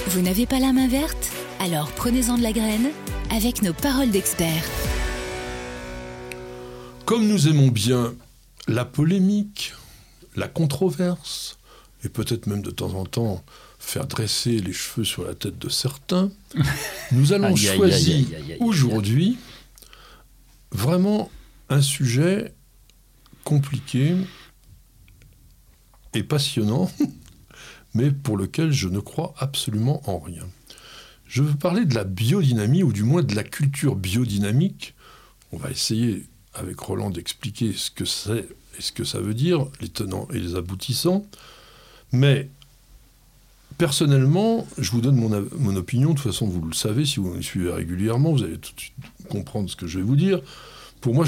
Vous 0.09 0.21
n'avez 0.21 0.45
pas 0.45 0.59
la 0.59 0.73
main 0.73 0.87
verte? 0.87 1.31
Alors 1.59 1.91
prenez-en 1.91 2.37
de 2.37 2.43
la 2.43 2.51
graine 2.51 2.89
avec 3.29 3.61
nos 3.61 3.73
paroles 3.73 4.09
d'experts. 4.09 4.65
Comme 7.05 7.27
nous 7.27 7.47
aimons 7.47 7.69
bien 7.69 8.13
la 8.67 8.85
polémique, 8.85 9.73
la 10.35 10.47
controverse, 10.47 11.57
et 12.03 12.09
peut-être 12.09 12.47
même 12.47 12.61
de 12.61 12.71
temps 12.71 12.93
en 12.93 13.05
temps 13.05 13.43
faire 13.79 14.07
dresser 14.07 14.59
les 14.59 14.73
cheveux 14.73 15.05
sur 15.05 15.23
la 15.25 15.33
tête 15.33 15.57
de 15.57 15.69
certains, 15.69 16.31
nous 17.11 17.33
allons 17.33 17.55
choisir 17.55 18.25
aujourd'hui 18.59 19.37
vraiment 20.71 21.31
un 21.69 21.81
sujet 21.81 22.53
compliqué 23.47 24.13
et 26.13 26.21
passionnant, 26.21 26.91
mais 27.93 28.11
pour 28.11 28.35
lequel 28.35 28.73
je 28.73 28.89
ne 28.89 28.99
crois 28.99 29.33
absolument 29.37 30.01
en 30.09 30.19
rien. 30.19 30.43
Je 31.27 31.43
veux 31.43 31.55
parler 31.55 31.85
de 31.85 31.95
la 31.95 32.03
biodynamie, 32.03 32.83
ou 32.83 32.91
du 32.91 33.03
moins 33.03 33.23
de 33.23 33.33
la 33.35 33.45
culture 33.45 33.95
biodynamique. 33.95 34.95
On 35.53 35.57
va 35.57 35.71
essayer 35.71 36.25
avec 36.55 36.77
Roland 36.77 37.09
d'expliquer 37.09 37.71
ce 37.71 37.89
que 37.89 38.03
c'est 38.03 38.49
et 38.77 38.81
ce 38.81 38.91
que 38.91 39.05
ça 39.05 39.21
veut 39.21 39.33
dire, 39.33 39.65
les 39.79 39.87
tenants 39.87 40.27
et 40.33 40.39
les 40.39 40.55
aboutissants. 40.55 41.25
Mais 42.11 42.49
personnellement, 43.77 44.67
je 44.77 44.91
vous 44.91 44.99
donne 44.99 45.15
mon, 45.15 45.75
opinion, 45.77 46.09
de 46.09 46.15
toute 46.15 46.31
façon 46.33 46.47
vous 46.47 46.67
le 46.67 46.73
savez, 46.73 47.05
si 47.05 47.21
vous 47.21 47.33
me 47.33 47.41
suivez 47.41 47.71
régulièrement, 47.71 48.33
vous 48.33 48.43
allez 48.43 48.57
tout 48.57 48.73
de 48.75 48.79
suite 48.81 48.93
comprendre 49.29 49.69
ce 49.69 49.77
que 49.77 49.87
je 49.87 49.99
vais 49.99 50.05
vous 50.05 50.17
dire. 50.17 50.41
Pour 50.99 51.13
moi, 51.13 51.25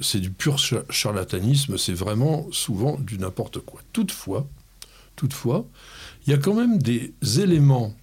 c'est 0.00 0.20
du 0.20 0.30
pur 0.30 0.58
charlatanisme, 0.58 1.78
c'est 1.78 1.92
vraiment 1.92 2.46
souvent 2.52 2.98
du 2.98 3.18
n'importe 3.18 3.60
quoi. 3.60 3.80
Toutefois, 3.92 4.48
toutefois, 5.16 5.66
il 6.26 6.30
y 6.30 6.34
a 6.34 6.38
quand 6.38 6.54
même 6.54 6.78
des 6.78 7.12
éléments 7.38 7.94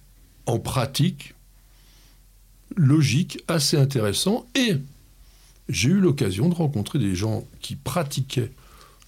en 0.46 0.58
pratique 0.58 1.34
logiques 2.76 3.42
assez 3.48 3.76
intéressants 3.76 4.46
et 4.54 4.76
j'ai 5.68 5.90
eu 5.90 6.00
l'occasion 6.00 6.48
de 6.48 6.54
rencontrer 6.54 6.98
des 6.98 7.14
gens 7.14 7.44
qui 7.60 7.76
pratiquaient 7.76 8.52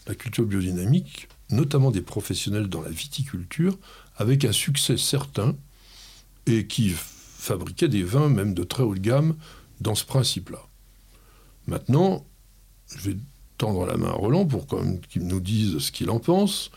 la 0.07 0.15
culture 0.15 0.45
biodynamique, 0.45 1.29
notamment 1.50 1.91
des 1.91 2.03
professionnels 2.03 2.69
dans 2.69 2.83
la 2.83 2.91
viticulture, 2.91 3.79
avec 4.17 4.45
un 4.45 4.53
succès 4.53 4.97
certain, 4.97 5.57
et 6.47 6.67
qui 6.67 6.91
fabriquaient 6.91 7.89
des 7.89 8.03
vins 8.03 8.29
même 8.29 8.55
de 8.55 8.65
très 8.65 8.83
haut 8.83 8.95
de 8.95 9.00
gamme 9.00 9.37
dans 9.81 9.95
ce 9.95 10.05
principe-là. 10.05 10.59
Maintenant, 11.67 12.27
je 12.97 13.11
vais 13.11 13.16
tendre 13.59 13.87
la 13.87 13.97
main 13.97 14.09
à 14.09 14.12
Roland 14.12 14.47
pour 14.47 14.66
qu'il 15.09 15.26
nous 15.26 15.40
dise 15.40 15.78
ce 15.78 15.92
qu'il 15.92 16.11
en 16.11 16.18
pense, 16.18 16.70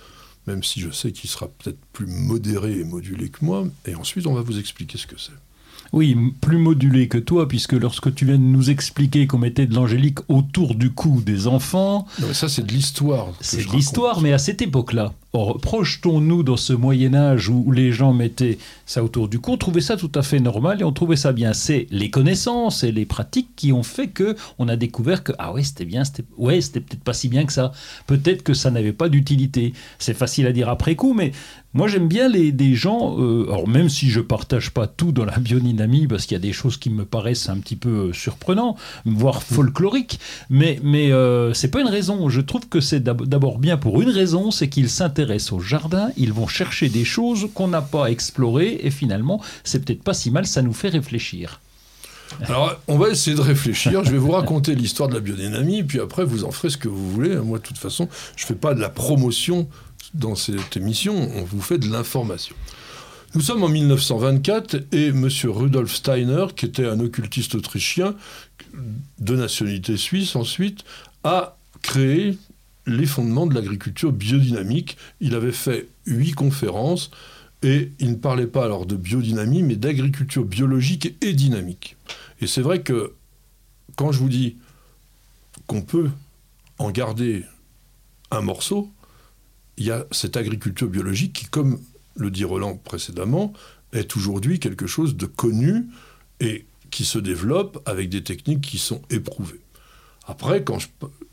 même 0.47 0.63
si 0.63 0.79
je 0.79 0.91
sais 0.91 1.11
qu'il 1.11 1.29
sera 1.29 1.47
peut-être 1.47 1.79
plus 1.93 2.07
modéré 2.07 2.79
et 2.79 2.83
modulé 2.83 3.29
que 3.29 3.43
moi, 3.45 3.65
et 3.85 3.95
ensuite 3.95 4.27
on 4.27 4.33
va 4.33 4.41
vous 4.41 4.59
expliquer 4.59 4.97
ce 4.97 5.07
que 5.07 5.17
c'est. 5.17 5.31
Oui, 5.91 6.17
plus 6.41 6.57
modulé 6.57 7.07
que 7.07 7.19
toi, 7.19 7.47
puisque 7.47 7.73
lorsque 7.73 8.13
tu 8.15 8.25
viens 8.25 8.37
de 8.37 8.43
nous 8.43 8.71
expliquer 8.71 9.27
qu'on 9.27 9.37
mettait 9.37 9.67
de 9.67 9.75
l'angélique 9.75 10.19
autour 10.27 10.73
du 10.73 10.91
cou 10.91 11.21
des 11.21 11.45
enfants. 11.45 12.07
Non, 12.19 12.27
mais 12.29 12.33
ça, 12.33 12.49
c'est 12.49 12.65
de 12.65 12.71
l'histoire. 12.71 13.27
C'est 13.41 13.67
de 13.67 13.71
l'histoire, 13.71 14.21
mais 14.21 14.33
à 14.33 14.39
cette 14.39 14.63
époque-là. 14.63 15.13
Or, 15.35 15.59
projetons-nous 15.59 16.43
dans 16.43 16.57
ce 16.57 16.73
Moyen-Âge 16.73 17.49
où 17.49 17.71
les 17.71 17.91
gens 17.91 18.13
mettaient 18.13 18.59
ça 18.85 19.03
autour 19.03 19.27
du 19.27 19.39
cou, 19.39 19.53
on 19.53 19.57
trouvait 19.57 19.81
ça 19.81 19.97
tout 19.97 20.11
à 20.13 20.21
fait 20.21 20.39
normal 20.39 20.81
et 20.81 20.83
on 20.83 20.91
trouvait 20.91 21.15
ça 21.15 21.31
bien. 21.31 21.53
C'est 21.53 21.87
les 21.89 22.11
connaissances 22.11 22.83
et 22.83 22.91
les 22.91 23.07
pratiques 23.07 23.49
qui 23.55 23.73
ont 23.73 23.81
fait 23.81 24.09
que 24.09 24.35
on 24.59 24.67
a 24.67 24.75
découvert 24.75 25.23
que, 25.23 25.31
ah 25.39 25.51
ouais, 25.51 25.63
c'était 25.63 25.85
bien, 25.85 26.03
c'était 26.03 26.23
ouais, 26.37 26.61
c'était 26.61 26.81
peut-être 26.81 27.03
pas 27.03 27.13
si 27.13 27.29
bien 27.29 27.45
que 27.45 27.53
ça. 27.53 27.71
Peut-être 28.05 28.43
que 28.43 28.53
ça 28.53 28.69
n'avait 28.69 28.93
pas 28.93 29.09
d'utilité. 29.09 29.73
C'est 29.97 30.13
facile 30.13 30.45
à 30.45 30.51
dire 30.51 30.69
après 30.69 30.93
coup, 30.95 31.15
mais 31.15 31.31
moi, 31.75 31.87
j'aime 31.87 32.07
bien 32.07 32.29
les, 32.29 32.51
des 32.51 32.75
gens, 32.75 33.15
euh, 33.17 33.47
alors 33.49 33.67
même 33.67 33.89
si 33.89 34.07
je 34.11 34.19
partage 34.19 34.69
pas 34.69 34.85
tout 34.85 35.11
dans 35.11 35.25
la 35.25 35.39
biodynamie, 35.39 36.05
parce 36.05 36.27
qu'il 36.27 36.35
y 36.35 36.37
a 36.37 36.39
des 36.39 36.53
choses 36.53 36.77
qui 36.77 36.91
me 36.91 37.03
paraissent 37.03 37.49
un 37.49 37.57
petit 37.57 37.75
peu 37.75 37.89
euh, 37.89 38.13
surprenantes, 38.13 38.77
voire 39.05 39.41
folkloriques, 39.41 40.19
mais, 40.51 40.79
mais 40.83 41.11
euh, 41.11 41.51
c'est 41.53 41.71
pas 41.71 41.81
une 41.81 41.87
raison. 41.87 42.29
Je 42.29 42.41
trouve 42.41 42.69
que 42.69 42.79
c'est 42.79 43.03
d'abord 43.03 43.57
bien 43.57 43.77
pour 43.77 44.03
une 44.03 44.11
raison, 44.11 44.51
c'est 44.51 44.69
qu'ils 44.69 44.89
s'intéressent 44.89 45.22
au 45.51 45.59
jardin, 45.59 46.09
ils 46.17 46.33
vont 46.33 46.47
chercher 46.47 46.89
des 46.89 47.05
choses 47.05 47.47
qu'on 47.53 47.67
n'a 47.67 47.81
pas 47.81 48.07
explorées, 48.07 48.79
et 48.83 48.91
finalement, 48.91 49.41
c'est 49.63 49.83
peut-être 49.83 50.03
pas 50.03 50.13
si 50.13 50.31
mal, 50.31 50.45
ça 50.45 50.61
nous 50.61 50.73
fait 50.73 50.89
réfléchir. 50.89 51.59
Alors, 52.47 52.75
on 52.87 52.97
va 52.97 53.09
essayer 53.09 53.35
de 53.35 53.41
réfléchir. 53.41 54.03
Je 54.03 54.11
vais 54.11 54.17
vous 54.17 54.31
raconter 54.31 54.73
l'histoire 54.75 55.09
de 55.09 55.13
la 55.13 55.19
biodynamie, 55.19 55.83
puis 55.83 55.99
après, 55.99 56.25
vous 56.25 56.45
en 56.45 56.51
ferez 56.51 56.69
ce 56.69 56.77
que 56.77 56.87
vous 56.87 57.11
voulez. 57.11 57.35
Moi, 57.35 57.59
de 57.59 57.63
toute 57.63 57.77
façon, 57.77 58.09
je 58.35 58.43
ne 58.43 58.47
fais 58.47 58.55
pas 58.55 58.73
de 58.73 58.79
la 58.79 58.89
promotion 58.89 59.67
dans 60.13 60.35
cette 60.35 60.77
émission, 60.77 61.15
on 61.35 61.43
vous 61.43 61.61
fait 61.61 61.77
de 61.77 61.89
l'information. 61.89 62.55
Nous 63.35 63.41
sommes 63.41 63.63
en 63.63 63.69
1924 63.69 64.75
et 64.91 65.07
M. 65.07 65.27
Rudolf 65.45 65.91
Steiner, 65.91 66.45
qui 66.55 66.67
était 66.67 66.85
un 66.85 66.99
occultiste 66.99 67.55
autrichien, 67.55 68.13
de 69.19 69.35
nationalité 69.35 69.97
suisse 69.97 70.35
ensuite, 70.35 70.83
a 71.23 71.57
créé 71.81 72.37
les 72.85 73.05
fondements 73.05 73.47
de 73.47 73.55
l'agriculture 73.55 74.11
biodynamique. 74.11 74.97
Il 75.21 75.35
avait 75.35 75.51
fait 75.51 75.87
huit 76.05 76.33
conférences 76.33 77.11
et 77.61 77.91
il 77.99 78.11
ne 78.11 78.15
parlait 78.15 78.47
pas 78.47 78.65
alors 78.65 78.85
de 78.85 78.95
biodynamie, 78.95 79.63
mais 79.63 79.75
d'agriculture 79.75 80.43
biologique 80.43 81.15
et 81.21 81.33
dynamique. 81.33 81.95
Et 82.41 82.47
c'est 82.47 82.61
vrai 82.61 82.81
que 82.81 83.13
quand 83.95 84.11
je 84.11 84.19
vous 84.19 84.29
dis 84.29 84.57
qu'on 85.67 85.81
peut 85.81 86.09
en 86.77 86.91
garder 86.91 87.45
un 88.31 88.41
morceau, 88.41 88.91
il 89.77 89.85
y 89.85 89.91
a 89.91 90.05
cette 90.11 90.35
agriculture 90.37 90.87
biologique 90.87 91.33
qui, 91.33 91.45
comme 91.45 91.79
le 92.15 92.31
dit 92.31 92.43
Roland 92.43 92.75
précédemment, 92.75 93.53
est 93.93 94.15
aujourd'hui 94.15 94.59
quelque 94.59 94.87
chose 94.87 95.15
de 95.15 95.25
connu 95.25 95.85
et 96.39 96.65
qui 96.91 97.05
se 97.05 97.17
développe 97.17 97.81
avec 97.85 98.09
des 98.09 98.23
techniques 98.23 98.61
qui 98.61 98.77
sont 98.77 99.01
éprouvées. 99.09 99.61
Après, 100.27 100.63
quand 100.63 100.79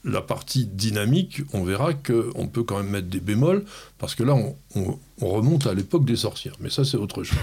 la 0.05 0.23
partie 0.23 0.67
dynamique, 0.67 1.43
on 1.53 1.65
verra 1.65 1.93
qu'on 1.95 2.49
peut 2.49 2.63
quand 2.63 2.79
même 2.79 2.91
mettre 2.91 3.09
des 3.09 3.21
bémols, 3.21 3.65
parce 3.99 4.15
que 4.15 4.23
là, 4.23 4.35
on, 4.75 4.99
remonte 5.21 5.67
à 5.67 5.75
l'époque 5.75 6.05
des 6.05 6.17
sorcières. 6.17 6.55
Mais 6.61 6.71
ça, 6.71 6.85
c'est 6.85 6.97
autre 6.97 7.23
chose. 7.23 7.39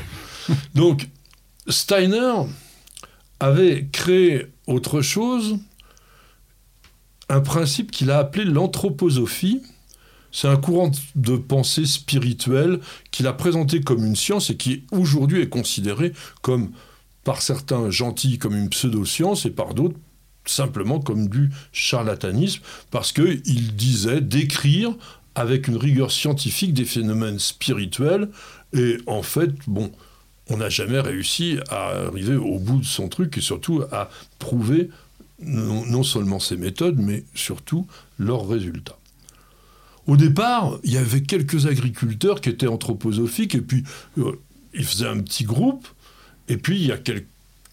Donc, 0.75 1.09
Steiner 1.67 2.33
avait 3.39 3.87
créé 3.91 4.47
autre 4.65 5.01
chose, 5.01 5.57
un 7.29 7.41
principe 7.41 7.91
qu'il 7.91 8.09
a 8.09 8.19
appelé 8.19 8.45
l'anthroposophie. 8.45 9.61
C'est 10.31 10.47
un 10.47 10.57
courant 10.57 10.91
de 11.15 11.37
pensée 11.37 11.85
spirituelle 11.85 12.79
qu'il 13.11 13.27
a 13.27 13.33
présenté 13.33 13.81
comme 13.81 14.05
une 14.05 14.15
science 14.15 14.49
et 14.49 14.57
qui 14.57 14.83
aujourd'hui 14.91 15.41
est 15.41 15.49
considéré 15.49 16.13
comme, 16.41 16.71
par 17.23 17.41
certains 17.41 17.89
gentils, 17.89 18.37
comme 18.37 18.55
une 18.55 18.69
pseudo-science 18.69 19.45
et 19.45 19.51
par 19.51 19.73
d'autres 19.73 19.97
simplement 20.49 20.99
comme 20.99 21.27
du 21.27 21.49
charlatanisme, 21.71 22.61
parce 22.91 23.11
qu'il 23.11 23.75
disait 23.75 24.21
d'écrire 24.21 24.93
avec 25.35 25.67
une 25.67 25.77
rigueur 25.77 26.11
scientifique 26.11 26.73
des 26.73 26.85
phénomènes 26.85 27.39
spirituels, 27.39 28.29
et 28.73 28.97
en 29.05 29.21
fait, 29.21 29.51
bon, 29.67 29.91
on 30.49 30.57
n'a 30.57 30.69
jamais 30.69 30.99
réussi 30.99 31.57
à 31.69 31.89
arriver 32.07 32.35
au 32.35 32.59
bout 32.59 32.79
de 32.79 32.85
son 32.85 33.07
truc, 33.07 33.37
et 33.37 33.41
surtout 33.41 33.83
à 33.91 34.09
prouver 34.39 34.89
non, 35.39 36.01
seulement 36.03 36.39
ses 36.39 36.57
méthodes, 36.57 36.97
mais 36.97 37.23
surtout 37.35 37.85
leurs 38.17 38.47
résultats. 38.47 38.97
Au 40.07 40.17
départ, 40.17 40.79
il 40.83 40.93
y 40.93 40.97
avait 40.97 41.21
quelques 41.21 41.67
agriculteurs 41.67 42.41
qui 42.41 42.49
étaient 42.49 42.67
anthroposophiques, 42.67 43.53
et 43.55 43.61
puis 43.61 43.83
euh, 44.17 44.39
ils 44.73 44.85
faisaient 44.85 45.07
un 45.07 45.19
petit 45.19 45.43
groupe, 45.43 45.87
et 46.47 46.57
puis 46.57 46.77
il 46.79 46.87
y 46.87 46.91
a 46.91 46.97
quelques 46.97 47.27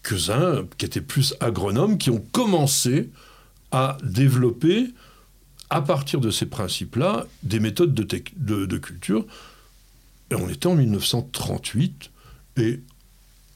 quelques-uns 0.05 0.67
qui 0.77 0.85
étaient 0.85 1.01
plus 1.01 1.35
agronomes 1.39 1.97
qui 1.97 2.09
ont 2.09 2.23
commencé 2.31 3.09
à 3.71 3.97
développer, 4.03 4.93
à 5.69 5.81
partir 5.81 6.21
de 6.21 6.29
ces 6.29 6.45
principes-là, 6.45 7.25
des 7.43 7.59
méthodes 7.59 7.93
de, 7.93 8.65
de, 8.65 8.77
culture. 8.77 9.25
Et 10.31 10.35
on 10.35 10.47
était 10.49 10.67
en 10.67 10.75
1938, 10.75 12.11
et 12.57 12.81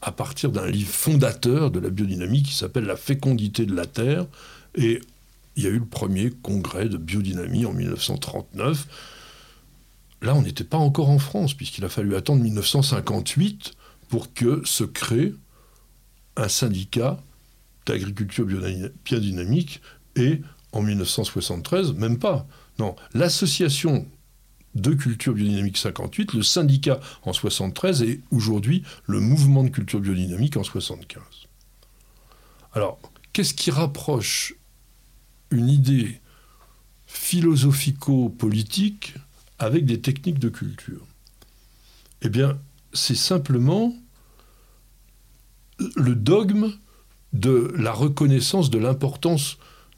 à 0.02 0.12
partir 0.12 0.52
d'un 0.52 0.68
livre 0.68 0.92
fondateur 0.92 1.72
de 1.72 1.80
la 1.80 1.90
biodynamie 1.90 2.44
qui 2.44 2.54
s'appelle 2.54 2.86
La 2.86 2.98
fécondité 2.98 3.66
de 3.66 3.76
la 3.76 3.86
Terre, 3.86 4.26
et 4.76 5.02
il 5.56 5.64
y 5.64 5.68
a 5.68 5.70
eu 5.70 5.80
le 5.80 5.86
premier 5.86 6.32
congrès 6.32 6.90
de 6.90 6.98
biodynamie 6.98 7.66
en 7.66 7.74
1939. 7.74 8.88
Là, 10.22 10.36
on 10.36 10.42
n'était 10.42 10.64
pas 10.64 10.78
encore 10.78 11.10
en 11.10 11.20
France, 11.20 11.54
puisqu'il 11.54 11.86
a 11.86 11.90
fallu 11.90 12.16
attendre 12.16 12.42
1958 12.44 13.74
pour 14.10 14.34
que 14.34 14.62
se 14.66 14.84
crée 14.84 15.34
un 16.40 16.50
syndicat 16.50 17.20
d'agriculture 17.86 18.46
biodynamique 18.46 19.82
et 20.16 20.42
en 20.72 20.82
1973, 20.82 21.94
même 21.94 22.18
pas. 22.20 22.48
Non, 22.78 22.96
l'association 23.14 24.08
de 24.76 24.94
culture 24.94 25.34
biodynamique 25.34 25.78
58, 25.78 26.34
le 26.34 26.44
syndicat 26.44 27.00
en 27.24 27.34
73 27.34 28.04
et 28.04 28.22
aujourd'hui 28.32 28.84
le 29.06 29.20
mouvement 29.20 29.64
de 29.64 29.70
culture 29.70 30.00
biodynamique 30.00 30.58
en 30.58 30.64
75. 30.64 31.24
Alors, 32.74 33.00
qu'est-ce 33.34 33.56
qui 33.56 33.72
rapproche 33.72 34.54
une 35.50 35.70
idée 35.70 36.22
philosophico-politique 37.08 39.16
avec 39.58 39.86
des 39.86 40.00
techniques 40.00 40.40
de 40.40 40.50
culture? 40.50 41.04
Eh 42.22 42.30
bien, 42.30 42.60
c'est 42.94 43.16
simplement 43.16 43.96
le 45.96 46.16
dogme 46.16 46.74
de 47.34 47.72
la 47.78 47.92
reconnaissance 47.92 48.70
de 48.70 48.78
l'importance 48.80 49.58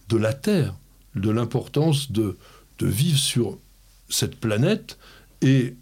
de 0.09 0.17
la 0.17 0.33
Terre, 0.33 0.75
de 1.15 1.29
l'importance 1.29 2.11
de, 2.11 2.37
vivre 2.81 3.19
sur 3.19 3.59
cette 4.09 4.37
planète, 4.37 4.97
et 5.43 5.75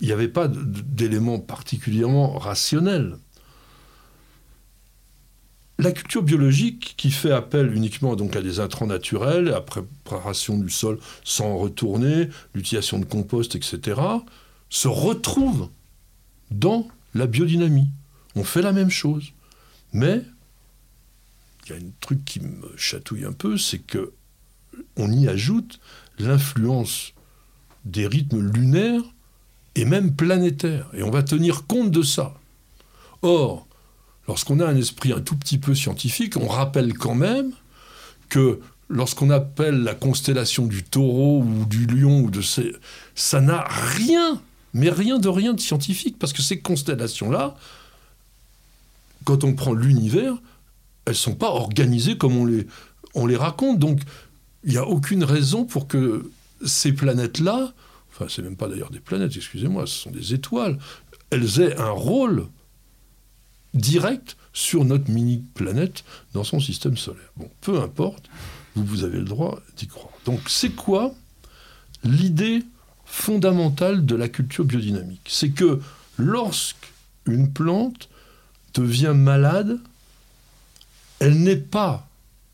il 0.00 0.06
n'y 0.06 0.12
avait 0.12 0.26
pas 0.26 0.48
d'éléments 0.48 1.38
particulièrement 1.38 2.36
rationnels. 2.38 3.18
La 5.78 5.92
culture 5.92 6.24
biologique, 6.24 6.94
qui 6.96 7.12
fait 7.12 7.30
appel 7.30 7.72
uniquement 7.72 8.16
donc 8.16 8.34
à 8.34 8.42
des 8.42 8.58
intrants 8.58 8.88
naturels, 8.88 9.54
à 9.54 9.60
préparation 9.60 10.58
du 10.58 10.70
sol 10.70 10.98
sans 11.22 11.56
retourner, 11.56 12.28
l'utilisation 12.52 12.98
de 12.98 13.04
compost, 13.04 13.54
etc., 13.54 14.00
se 14.68 14.88
retrouve 14.88 15.68
dans 16.50 16.88
la 17.14 17.26
biodynamie. 17.28 17.90
On 18.34 18.44
fait 18.44 18.62
la 18.62 18.72
même 18.72 18.90
chose. 18.90 19.32
Mais 19.92 20.22
il 21.64 21.70
y 21.70 21.72
a 21.74 21.76
un 21.76 21.90
truc 22.00 22.24
qui 22.24 22.40
me 22.40 22.76
chatouille 22.76 23.24
un 23.24 23.32
peu, 23.32 23.58
c'est 23.58 23.78
que 23.78 24.12
on 24.96 25.12
y 25.12 25.28
ajoute 25.28 25.80
l'influence 26.18 27.12
des 27.84 28.06
rythmes 28.06 28.40
lunaires 28.40 29.02
et 29.74 29.84
même 29.84 30.14
planétaires. 30.14 30.88
Et 30.94 31.02
on 31.02 31.10
va 31.10 31.22
tenir 31.22 31.66
compte 31.66 31.90
de 31.90 32.02
ça. 32.02 32.34
Or, 33.22 33.66
lorsqu'on 34.28 34.60
a 34.60 34.66
un 34.66 34.76
esprit 34.76 35.12
un 35.12 35.20
tout 35.20 35.36
petit 35.36 35.58
peu 35.58 35.74
scientifique, 35.74 36.36
on 36.36 36.48
rappelle 36.48 36.94
quand 36.94 37.14
même 37.14 37.52
que 38.28 38.60
lorsqu'on 38.88 39.30
appelle 39.30 39.82
la 39.82 39.94
constellation 39.94 40.66
du 40.66 40.82
taureau 40.82 41.42
ou 41.42 41.64
du 41.64 41.86
lion, 41.86 42.20
ou 42.20 42.30
de 42.30 42.40
ces... 42.40 42.72
ça 43.14 43.40
n'a 43.40 43.64
rien, 43.68 44.40
mais 44.74 44.90
rien 44.90 45.18
de 45.18 45.28
rien 45.28 45.54
de 45.54 45.60
scientifique, 45.60 46.18
parce 46.18 46.32
que 46.32 46.42
ces 46.42 46.60
constellations-là, 46.60 47.56
quand 49.24 49.44
on 49.44 49.54
prend 49.54 49.72
l'univers, 49.72 50.34
elles 51.04 51.12
ne 51.12 51.16
sont 51.16 51.34
pas 51.34 51.50
organisées 51.50 52.16
comme 52.16 52.36
on 52.36 52.44
les, 52.44 52.66
on 53.14 53.26
les 53.26 53.36
raconte. 53.36 53.78
Donc, 53.78 54.00
il 54.64 54.70
n'y 54.70 54.78
a 54.78 54.86
aucune 54.86 55.24
raison 55.24 55.64
pour 55.64 55.88
que 55.88 56.30
ces 56.64 56.92
planètes-là, 56.92 57.72
enfin, 58.10 58.26
c'est 58.28 58.42
même 58.42 58.56
pas 58.56 58.68
d'ailleurs 58.68 58.90
des 58.90 59.00
planètes, 59.00 59.32
excusez-moi, 59.36 59.86
ce 59.86 59.98
sont 59.98 60.10
des 60.10 60.34
étoiles, 60.34 60.78
elles 61.30 61.60
aient 61.60 61.76
un 61.78 61.90
rôle 61.90 62.46
direct 63.74 64.36
sur 64.52 64.84
notre 64.84 65.10
mini-planète 65.10 66.04
dans 66.34 66.44
son 66.44 66.60
système 66.60 66.96
solaire. 66.96 67.32
Bon, 67.36 67.50
peu 67.62 67.80
importe, 67.80 68.28
vous, 68.76 68.84
vous 68.84 69.04
avez 69.04 69.18
le 69.18 69.24
droit 69.24 69.60
d'y 69.76 69.86
croire. 69.86 70.12
Donc, 70.24 70.40
c'est 70.46 70.70
quoi 70.70 71.14
l'idée 72.04 72.62
fondamentale 73.04 74.04
de 74.04 74.14
la 74.14 74.28
culture 74.28 74.64
biodynamique? 74.64 75.26
C'est 75.26 75.50
que 75.50 75.80
lorsqu'une 76.18 77.52
plante 77.52 78.08
devient 78.74 79.12
malade, 79.14 79.78
elle 81.18 81.40
n'est 81.42 81.56
pas 81.56 82.08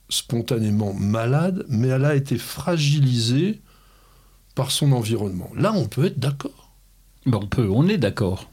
spontanément 0.08 0.92
malade, 0.92 1.64
mais 1.68 1.88
elle 1.88 2.04
a 2.04 2.14
été 2.14 2.38
fragilisée 2.38 3.60
par 4.54 4.70
son 4.70 4.92
environnement. 4.92 5.50
Là, 5.54 5.72
on 5.72 5.86
peut 5.86 6.06
être 6.06 6.18
d'accord. 6.18 6.70
Ben, 7.26 7.38
on 7.42 7.46
peut, 7.46 7.68
on 7.70 7.88
est 7.88 7.98
d'accord. 7.98 8.48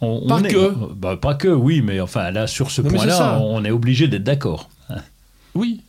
On, 0.00 0.26
pas 0.26 0.42
que. 0.42 0.94
Bah, 0.94 1.16
pas 1.16 1.34
que, 1.34 1.48
oui, 1.48 1.80
mais 1.80 2.00
enfin, 2.00 2.30
là, 2.30 2.46
sur 2.46 2.70
ce 2.70 2.82
point-là, 2.82 3.38
on 3.40 3.64
est 3.64 3.70
obligé 3.70 4.08
d'être 4.08 4.24
d'accord. 4.24 4.68
Oui. 5.54 5.82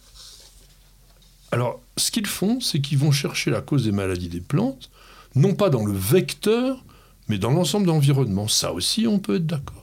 Alors, 1.51 1.81
ce 1.97 2.12
qu'ils 2.12 2.27
font, 2.27 2.59
c'est 2.59 2.81
qu'ils 2.81 2.97
vont 2.97 3.12
chercher 3.12 3.51
la 3.51 3.62
cause 3.62 3.86
des 3.86 3.91
maladies 3.91 4.29
des 4.29 4.41
plantes, 4.41 4.89
non 5.36 5.53
pas 5.53 5.69
dans 5.69 5.86
le 5.86 5.93
vecteur, 5.93 6.83
mais 7.27 7.38
dans 7.38 7.51
l'ensemble 7.51 7.86
de 7.86 7.91
l'environnement. 7.91 8.47
Ça 8.47 8.73
aussi, 8.73 9.07
on 9.07 9.19
peut 9.19 9.36
être 9.36 9.45
d'accord. 9.45 9.83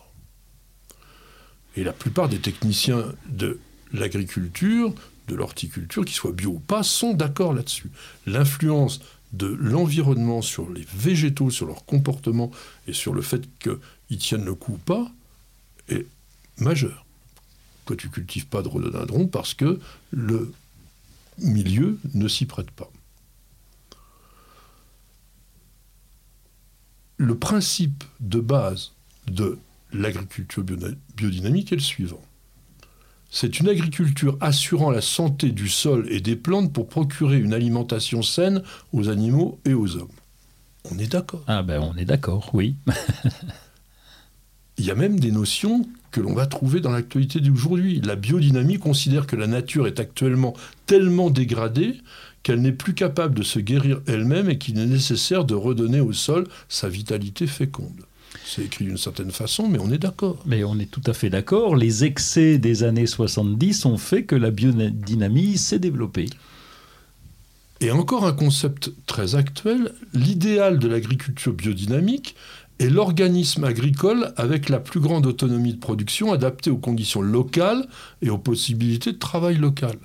Et 1.81 1.83
la 1.83 1.95
plupart 1.95 2.29
des 2.29 2.41
techniciens 2.41 3.07
de 3.31 3.59
l'agriculture, 3.95 4.95
de 5.29 5.35
l'horticulture, 5.35 6.05
qu'ils 6.05 6.15
soient 6.15 6.31
bio 6.31 6.51
ou 6.51 6.59
pas, 6.59 6.83
sont 6.83 7.15
d'accord 7.15 7.55
là-dessus. 7.55 7.91
L'influence 8.27 9.01
de 9.33 9.47
l'environnement 9.47 10.43
sur 10.43 10.71
les 10.71 10.87
végétaux, 10.95 11.49
sur 11.49 11.65
leur 11.65 11.87
comportement 11.87 12.51
et 12.87 12.93
sur 12.93 13.15
le 13.15 13.23
fait 13.23 13.49
qu'ils 13.59 14.19
tiennent 14.19 14.45
le 14.45 14.55
coup 14.55 14.75
ou 14.75 14.77
pas 14.77 15.11
est 15.89 16.05
majeure. 16.59 17.07
Que 17.87 17.95
tu 17.95 18.11
cultives 18.11 18.47
pas 18.47 18.61
de 18.61 18.69
rhododendron 18.69 19.27
parce 19.27 19.55
que 19.55 19.81
le 20.11 20.53
milieu 21.39 21.99
ne 22.13 22.29
s'y 22.29 22.45
prête 22.45 22.71
pas. 22.73 22.91
Le 27.17 27.39
principe 27.39 28.05
de 28.21 28.41
base 28.41 28.93
de 29.29 29.59
l'agriculture 29.93 30.65
biodynamique 31.17 31.73
est 31.73 31.77
le 31.77 31.83
suivant. 31.83 32.23
c'est 33.31 33.61
une 33.61 33.69
agriculture 33.69 34.37
assurant 34.41 34.91
la 34.91 35.01
santé 35.01 35.51
du 35.51 35.69
sol 35.69 36.07
et 36.11 36.21
des 36.21 36.37
plantes 36.37 36.73
pour 36.73 36.89
procurer 36.89 37.39
une 37.39 37.55
alimentation 37.55 38.23
saine 38.23 38.63
aux 38.93 39.09
animaux 39.09 39.61
et 39.65 39.75
aux 39.75 39.97
hommes. 39.97 40.09
On 40.91 40.99
est 40.99 41.11
d'accord. 41.11 41.45
Ah 41.47 41.63
ben 41.63 41.81
on 41.81 41.97
est 41.97 42.05
d'accord, 42.05 42.51
oui. 42.55 42.77
Il 44.79 44.87
y 44.87 44.91
a 44.91 44.95
même 44.95 45.21
des 45.21 45.31
notions 45.31 45.87
que 46.11 46.21
l'on 46.21 46.35
va 46.35 46.47
trouver 46.47 46.81
dans 46.81 46.91
l'actualité 46.91 47.41
d'aujourd'hui. 47.41 48.01
La 48.01 48.17
biodynamie 48.17 48.79
considère 48.79 49.27
que 49.27 49.37
la 49.37 49.47
nature 49.47 49.87
est 49.87 50.01
actuellement 50.01 50.55
tellement 50.87 51.31
dégradée 51.31 52.01
qu'elle 52.43 52.63
n'est 52.63 52.73
plus 52.73 52.95
capable 52.95 53.35
de 53.35 53.43
se 53.43 53.59
guérir 53.59 54.01
elle-même 54.07 54.49
et 54.49 54.59
qu'il 54.59 54.79
est 54.79 54.87
nécessaire 54.87 55.45
de 55.45 55.55
redonner 55.55 56.01
au 56.01 56.13
sol 56.13 56.49
sa 56.69 56.89
vitalité 56.89 57.47
féconde. 57.47 58.07
C'est 58.45 58.65
écrit 58.65 58.85
d'une 58.85 58.97
certaine 58.99 59.31
façon, 59.31 59.69
mais 59.69 59.79
on 59.79 59.91
est 59.91 59.99
d'accord. 59.99 60.39
Mais 60.47 60.65
on 60.65 60.79
est 60.79 60.91
tout 60.91 61.03
à 61.07 61.13
fait 61.13 61.31
d'accord. 61.31 61.77
Les 61.77 62.05
excès 62.05 62.59
des 62.59 62.83
années 62.83 63.07
70 63.07 63.85
ont 63.87 63.99
fait 63.99 64.25
que 64.25 64.37
la 64.37 64.51
biodynamie 64.51 65.59
s'est 65.59 65.79
développée. 65.79 66.29
Et 67.81 67.91
encore 67.91 68.27
un 68.27 68.33
concept 68.33 68.93
très 69.07 69.35
actuel, 69.37 69.93
l'idéal 70.13 70.79
de 70.79 70.87
l'agriculture 70.87 71.55
biodynamique 71.55 72.37
est 72.79 72.91
l'organisme 72.91 73.65
agricole 73.65 74.33
avec 74.37 74.69
la 74.69 74.81
plus 74.81 75.01
grande 75.01 75.27
autonomie 75.27 75.75
de 75.75 75.79
production 75.79 76.33
adaptée 76.33 76.71
aux 76.71 76.79
conditions 76.79 77.23
locales 77.23 77.87
et 78.23 78.31
aux 78.31 78.39
possibilités 78.39 79.13
de 79.13 79.19
travail 79.19 79.57
local. 79.57 79.97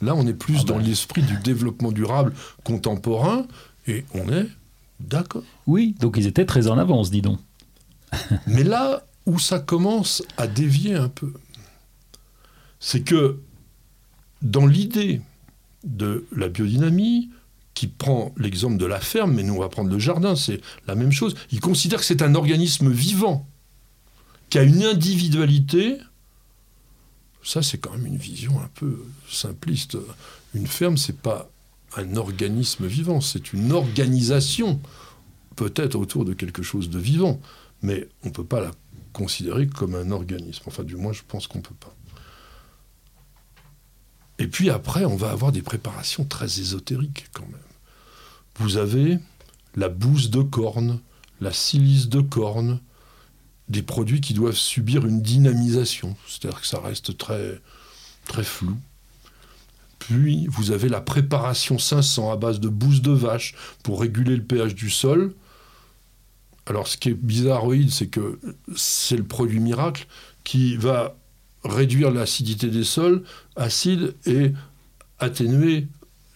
Là, 0.00 0.14
on 0.16 0.26
est 0.26 0.34
plus 0.34 0.58
Ah 0.60 0.64
dans 0.64 0.76
ben. 0.78 0.84
l'esprit 0.84 1.22
du 1.22 1.36
développement 1.38 1.92
durable 1.92 2.32
contemporain 2.64 3.46
et 3.86 4.04
on 4.14 4.28
est 4.28 4.48
d'accord. 5.00 5.44
Oui, 5.66 5.94
donc 6.00 6.16
ils 6.16 6.26
étaient 6.26 6.46
très 6.46 6.68
en 6.68 6.78
avance, 6.78 7.10
dis 7.10 7.22
donc. 7.22 7.38
Mais 8.46 8.64
là 8.64 9.06
où 9.26 9.38
ça 9.38 9.58
commence 9.58 10.22
à 10.36 10.46
dévier 10.46 10.94
un 10.94 11.08
peu, 11.08 11.32
c'est 12.80 13.02
que 13.02 13.38
dans 14.42 14.66
l'idée 14.66 15.20
de 15.84 16.26
la 16.32 16.48
biodynamie, 16.48 17.30
qui 17.74 17.86
prend 17.86 18.34
l'exemple 18.36 18.76
de 18.76 18.86
la 18.86 19.00
ferme, 19.00 19.32
mais 19.32 19.42
nous 19.42 19.54
on 19.54 19.60
va 19.60 19.68
prendre 19.68 19.90
le 19.90 19.98
jardin, 19.98 20.36
c'est 20.36 20.60
la 20.86 20.94
même 20.94 21.12
chose, 21.12 21.34
il 21.50 21.60
considère 21.60 22.00
que 22.00 22.04
c'est 22.04 22.22
un 22.22 22.34
organisme 22.34 22.90
vivant, 22.90 23.46
qui 24.50 24.58
a 24.58 24.62
une 24.62 24.82
individualité. 24.82 25.98
Ça, 27.42 27.62
c'est 27.62 27.78
quand 27.78 27.92
même 27.92 28.06
une 28.06 28.18
vision 28.18 28.60
un 28.60 28.68
peu 28.74 29.02
simpliste. 29.28 29.96
Une 30.54 30.66
ferme, 30.66 30.96
c'est 30.96 31.16
pas 31.16 31.50
un 31.96 32.16
organisme 32.16 32.86
vivant, 32.86 33.20
c'est 33.20 33.52
une 33.52 33.72
organisation, 33.72 34.78
peut-être 35.56 35.94
autour 35.94 36.24
de 36.24 36.34
quelque 36.34 36.62
chose 36.62 36.90
de 36.90 36.98
vivant 36.98 37.40
mais 37.82 38.08
on 38.24 38.28
ne 38.28 38.32
peut 38.32 38.44
pas 38.44 38.60
la 38.60 38.70
considérer 39.12 39.66
comme 39.66 39.94
un 39.94 40.10
organisme. 40.10 40.64
Enfin, 40.66 40.84
du 40.84 40.96
moins, 40.96 41.12
je 41.12 41.22
pense 41.26 41.46
qu'on 41.46 41.58
ne 41.58 41.64
peut 41.64 41.74
pas. 41.74 41.94
Et 44.38 44.46
puis 44.46 44.70
après, 44.70 45.04
on 45.04 45.16
va 45.16 45.30
avoir 45.30 45.52
des 45.52 45.62
préparations 45.62 46.24
très 46.24 46.60
ésotériques 46.60 47.26
quand 47.32 47.46
même. 47.46 47.60
Vous 48.56 48.76
avez 48.76 49.18
la 49.76 49.88
bouse 49.88 50.30
de 50.30 50.42
corne, 50.42 51.00
la 51.40 51.52
silice 51.52 52.08
de 52.08 52.20
corne, 52.20 52.80
des 53.68 53.82
produits 53.82 54.20
qui 54.20 54.34
doivent 54.34 54.56
subir 54.56 55.06
une 55.06 55.22
dynamisation, 55.22 56.16
c'est-à-dire 56.26 56.60
que 56.60 56.66
ça 56.66 56.80
reste 56.80 57.16
très, 57.16 57.60
très 58.26 58.44
flou. 58.44 58.76
Puis 59.98 60.46
vous 60.48 60.72
avez 60.72 60.88
la 60.88 61.00
préparation 61.00 61.78
500 61.78 62.32
à 62.32 62.36
base 62.36 62.58
de 62.58 62.68
bouse 62.68 63.02
de 63.02 63.12
vache 63.12 63.54
pour 63.82 64.00
réguler 64.00 64.36
le 64.36 64.42
pH 64.42 64.74
du 64.74 64.90
sol. 64.90 65.34
Alors, 66.66 66.86
ce 66.86 66.96
qui 66.96 67.08
est 67.10 67.14
bizarroïde, 67.14 67.90
c'est 67.90 68.06
que 68.06 68.38
c'est 68.76 69.16
le 69.16 69.24
produit 69.24 69.60
miracle 69.60 70.06
qui 70.44 70.76
va 70.76 71.16
réduire 71.64 72.10
l'acidité 72.10 72.68
des 72.68 72.84
sols 72.84 73.22
acides 73.56 74.14
et 74.26 74.52
atténuer 75.18 75.86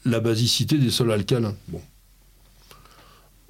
la 0.05 0.21
basicité 0.21 0.79
des 0.79 0.91
sols 0.91 1.13
alcalins. 1.13 1.55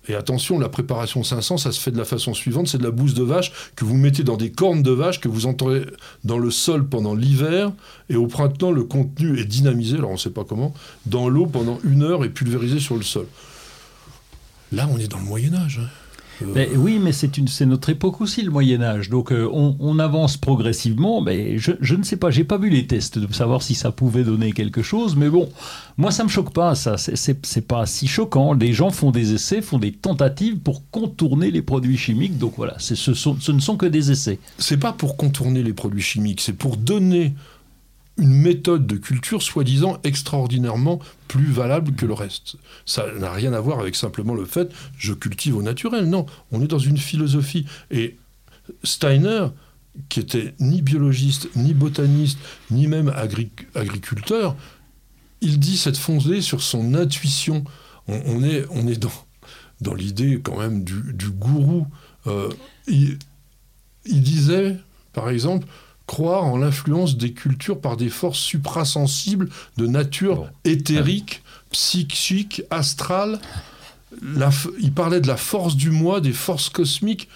Et 0.08 0.14
attention, 0.14 0.58
la 0.58 0.68
préparation 0.68 1.24
500, 1.24 1.58
ça 1.58 1.72
se 1.72 1.80
fait 1.80 1.90
de 1.90 1.98
la 1.98 2.04
façon 2.04 2.32
suivante 2.32 2.68
c'est 2.68 2.78
de 2.78 2.84
la 2.84 2.92
bouse 2.92 3.14
de 3.14 3.24
vache 3.24 3.52
que 3.74 3.84
vous 3.84 3.96
mettez 3.96 4.22
dans 4.22 4.36
des 4.36 4.52
cornes 4.52 4.82
de 4.82 4.92
vache 4.92 5.20
que 5.20 5.28
vous 5.28 5.46
enterrez 5.46 5.84
dans 6.24 6.38
le 6.38 6.50
sol 6.50 6.88
pendant 6.88 7.14
l'hiver. 7.14 7.72
Et 8.08 8.16
au 8.16 8.26
printemps, 8.26 8.70
le 8.70 8.84
contenu 8.84 9.38
est 9.38 9.44
dynamisé, 9.44 9.96
alors 9.96 10.10
on 10.10 10.14
ne 10.14 10.18
sait 10.18 10.30
pas 10.30 10.44
comment, 10.44 10.74
dans 11.06 11.28
l'eau 11.28 11.46
pendant 11.46 11.80
une 11.84 12.02
heure 12.02 12.24
et 12.24 12.30
pulvérisé 12.30 12.78
sur 12.78 12.96
le 12.96 13.02
sol. 13.02 13.26
Là, 14.72 14.88
on 14.90 14.98
est 14.98 15.08
dans 15.08 15.18
le 15.18 15.24
Moyen-Âge. 15.24 15.80
hein. 15.82 15.88
Oui, 16.76 16.98
mais 17.00 17.12
c'est 17.12 17.66
notre 17.66 17.90
époque 17.90 18.20
aussi, 18.20 18.42
le 18.42 18.50
Moyen 18.50 18.82
Âge. 18.82 19.10
Donc 19.10 19.32
euh, 19.32 19.48
on, 19.52 19.98
avance 19.98 20.36
progressivement. 20.36 21.20
Mais 21.20 21.58
je, 21.58 21.94
ne 21.94 22.02
sais 22.02 22.16
pas, 22.16 22.30
j'ai 22.30 22.44
pas 22.44 22.58
vu 22.58 22.68
les 22.68 22.86
tests 22.86 23.18
de 23.18 23.32
savoir 23.32 23.62
si 23.62 23.74
ça 23.74 23.90
pouvait 23.92 24.24
donner 24.24 24.52
quelque 24.52 24.82
chose. 24.82 25.16
Mais 25.16 25.28
bon, 25.28 25.48
moi 25.96 26.10
ça 26.10 26.24
me 26.24 26.28
choque 26.28 26.52
pas. 26.52 26.74
Ça, 26.74 26.96
c'est- 26.98 27.66
pas 27.66 27.86
si 27.86 28.06
choquant. 28.06 28.52
Les 28.52 28.72
gens 28.72 28.90
font 28.90 29.10
des 29.10 29.32
essais, 29.32 29.62
font 29.62 29.78
des 29.78 29.92
tentatives 29.92 30.58
pour 30.58 30.88
contourner 30.90 31.50
les 31.50 31.62
produits 31.62 31.96
chimiques. 31.96 32.38
Donc 32.38 32.54
voilà, 32.56 32.74
ce, 32.78 32.94
ce 32.94 33.52
ne 33.52 33.60
sont 33.60 33.76
que 33.76 33.86
des 33.86 34.10
essais. 34.10 34.38
c'est 34.58 34.76
pas 34.76 34.92
pour 34.92 35.16
contourner 35.16 35.62
les 35.62 35.72
produits 35.72 36.02
chimiques, 36.02 36.40
c'est 36.40 36.52
pour 36.52 36.76
donner 36.76 37.34
une 38.18 38.32
méthode 38.32 38.86
de 38.86 38.96
culture 38.96 39.42
soi-disant 39.42 39.98
extraordinairement 40.02 41.00
plus 41.28 41.46
valable 41.52 41.92
que 41.94 42.06
le 42.06 42.14
reste. 42.14 42.56
Ça 42.86 43.06
n'a 43.18 43.30
rien 43.30 43.52
à 43.52 43.60
voir 43.60 43.78
avec 43.78 43.94
simplement 43.94 44.34
le 44.34 44.46
fait 44.46 44.72
je 44.96 45.12
cultive 45.12 45.56
au 45.56 45.62
naturel. 45.62 46.08
Non, 46.08 46.26
on 46.52 46.62
est 46.62 46.66
dans 46.66 46.78
une 46.78 46.96
philosophie. 46.98 47.66
Et 47.90 48.16
Steiner, 48.84 49.48
qui 50.08 50.20
était 50.20 50.54
ni 50.60 50.82
biologiste, 50.82 51.48
ni 51.56 51.74
botaniste, 51.74 52.38
ni 52.70 52.86
même 52.86 53.10
agri- 53.10 53.50
agriculteur, 53.74 54.56
il 55.42 55.58
dit 55.58 55.76
cette 55.76 55.98
fondée 55.98 56.40
sur 56.40 56.62
son 56.62 56.94
intuition. 56.94 57.64
On, 58.08 58.42
est, 58.42 58.64
on 58.70 58.86
est 58.88 58.98
dans, 58.98 59.12
dans 59.80 59.94
l'idée 59.94 60.40
quand 60.42 60.58
même 60.58 60.84
du, 60.84 61.30
gourou. 61.30 61.86
Euh, 62.26 62.48
il 62.88 63.18
disait, 64.22 64.78
par 65.12 65.28
exemple, 65.28 65.66
croire 66.06 66.44
en 66.44 66.56
l'influence 66.56 67.16
des 67.16 67.32
cultures 67.32 67.80
par 67.80 67.96
des 67.96 68.08
forces 68.08 68.38
suprasensibles 68.38 69.48
de 69.76 69.86
nature 69.86 70.36
Bon. 70.36 70.48
éthérique, 70.64 71.42
psychique, 71.70 72.62
astrale. 72.70 73.40
La 74.22 74.50
il 74.80 74.92
parlait 74.92 75.20
de 75.20 75.26
la 75.26 75.36
force 75.36 75.76
du 75.76 75.90
moi, 75.90 76.20
des 76.20 76.32
forces 76.32 76.68
cosmiques. 76.70 77.28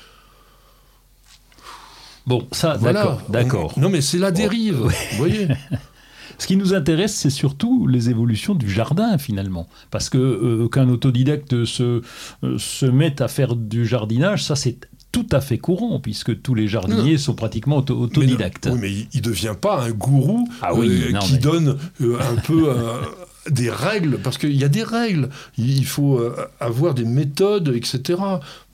Bon, 2.26 2.46
ça, 2.52 2.76
Voilà. 2.78 3.00
d'accord, 3.02 3.22
d'accord. 3.28 3.72
On- 3.76 3.80
Non, 3.80 3.88
mais 3.90 4.00
c'est 4.00 4.18
la 4.18 4.30
dérive. 4.30 4.76
Vous 4.76 4.90
voyez 5.16 5.48
Ce 6.38 6.46
qui 6.46 6.56
nous 6.56 6.72
intéresse, 6.72 7.14
c'est 7.14 7.28
surtout 7.28 7.86
les 7.86 8.08
évolutions 8.08 8.54
du 8.54 8.70
jardin, 8.70 9.18
finalement. 9.18 9.68
Parce 9.90 10.08
que 10.08 10.16
euh, 10.16 10.68
qu'un 10.68 10.88
autodidacte 10.88 11.64
se, 11.66 12.00
euh, 12.44 12.58
se 12.58 12.86
mette 12.86 13.20
à 13.20 13.28
faire 13.28 13.56
du 13.56 13.84
jardinage, 13.84 14.44
ça 14.44 14.56
c'est 14.56 14.78
tout 15.12 15.26
à 15.32 15.40
fait 15.40 15.58
courant, 15.58 15.98
puisque 16.00 16.40
tous 16.42 16.54
les 16.54 16.68
jardiniers 16.68 17.18
sont 17.18 17.34
pratiquement 17.34 17.78
auto- 17.78 17.94
Mais 17.94 18.00
non, 18.00 18.04
autodidactes. 18.06 18.68
oui, 18.72 18.78
mais 18.80 18.92
il 18.92 19.08
ne 19.16 19.20
devient 19.20 19.54
pas 19.60 19.82
un 19.82 19.90
gourou 19.90 20.48
Ah 20.62 20.74
oui, 20.74 20.88
euh, 21.08 21.12
non, 21.12 21.18
qui 21.20 21.32
mais- 21.34 21.38
donne 21.38 21.78
euh, 22.00 22.18
un 22.20 22.36
peu 22.36 22.68
euh, 22.70 22.94
des 23.50 23.70
règles, 23.70 24.18
parce 24.22 24.38
qu'il 24.38 24.54
y 24.56 24.62
a 24.64 24.68
des 24.68 24.84
règles. 24.84 25.28
Il 25.58 25.84
faut 25.86 26.20
avoir 26.60 26.94
des 26.94 27.04
méthodes, 27.04 27.72
etc. 27.74 28.20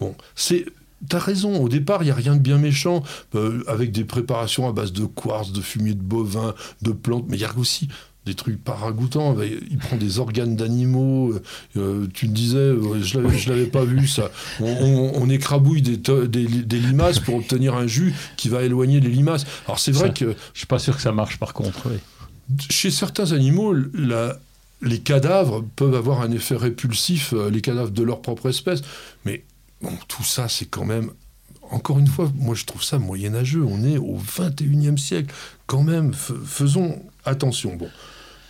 Bon, 0.01 0.15
c'est. 0.35 0.67
T'as 1.11 1.19
raison, 1.19 1.61
au 1.63 1.69
départ, 1.69 2.03
il 2.03 2.07
n'y 2.07 2.11
a 2.11 2.15
rien 2.15 2.35
de 2.35 2.41
bien 2.41 2.57
méchant, 2.57 3.03
euh, 3.35 3.63
avec 3.69 3.93
des 3.93 4.05
préparations 4.05 4.67
à 4.67 4.73
base 4.73 4.93
de 4.95 5.05
quartz, 5.05 5.53
de 5.53 5.61
fumier 5.61 5.93
de 5.93 6.01
bovin, 6.03 6.55
de 6.81 6.91
plantes, 6.91 7.27
mais 7.29 7.37
il 7.37 7.41
y 7.43 7.45
a 7.45 7.53
aussi 7.59 7.89
des 8.27 8.35
trucs 8.35 8.63
pas 8.63 8.75
ragoûtants. 8.75 9.33
Ben, 9.35 9.49
Il 9.71 9.79
prend 9.79 9.97
des 9.97 10.19
organes 10.19 10.57
d'animaux. 10.57 11.33
euh, 11.33 11.43
euh, 11.77 12.07
tu 12.13 12.29
me 12.29 12.35
disais, 12.35 12.57
euh, 12.59 13.01
je 13.03 13.19
l'avais, 13.19 13.39
je 13.39 13.49
l'avais 13.51 13.67
pas 13.67 13.85
vu 13.85 14.07
ça. 14.07 14.31
On, 14.61 14.67
on- 14.67 15.13
on 15.23 15.31
écrabouille 15.31 15.81
des, 15.81 16.79
limaces 16.79 17.21
pour 17.21 17.37
obtenir 17.37 17.75
un 17.77 17.87
jus 17.87 18.15
qui 18.37 18.49
va 18.49 18.63
éloigner 18.63 19.01
les 19.01 19.09
limaces. 19.11 19.47
Alors 19.67 19.79
c'est 19.79 19.93
vrai 19.93 20.09
Ça. 20.09 20.13
que 20.15 20.35
Je 20.53 20.59
suis 20.59 20.67
pas 20.67 20.79
sûr 20.81 20.97
que 20.97 21.03
ça 21.03 21.13
marche 21.13 21.39
par 21.39 21.55
contre. 21.55 21.89
oui. 21.89 21.97
chez 22.71 22.91
certains 22.91 23.33
animaux, 23.33 23.73
la- 23.95 24.39
les 24.83 24.99
cadavres 25.01 25.65
peuvent 25.77 25.95
avoir 25.95 26.21
un 26.21 26.31
effet 26.33 26.55
répulsif, 26.57 27.33
les 27.51 27.61
cadavres 27.63 27.91
de 27.91 28.03
leur 28.03 28.21
propre 28.21 28.49
espèce. 28.51 28.83
Mais 29.25 29.43
bon, 29.81 29.93
tout 30.07 30.23
ça, 30.23 30.49
c'est 30.49 30.67
quand 30.67 30.85
même. 30.85 31.11
Encore 31.71 31.99
une 31.99 32.07
fois, 32.07 32.31
moi 32.37 32.55
je 32.55 32.65
trouve 32.65 32.85
ça 32.85 32.99
moyenâgeux. 32.99 33.65
On 33.65 33.83
est 33.85 33.97
au 33.99 34.17
21e 34.19 34.99
siècle. 34.99 35.35
Quand 35.67 35.83
même, 35.83 36.13
faisons 36.13 37.03
attention. 37.25 37.75
Bon, 37.75 37.89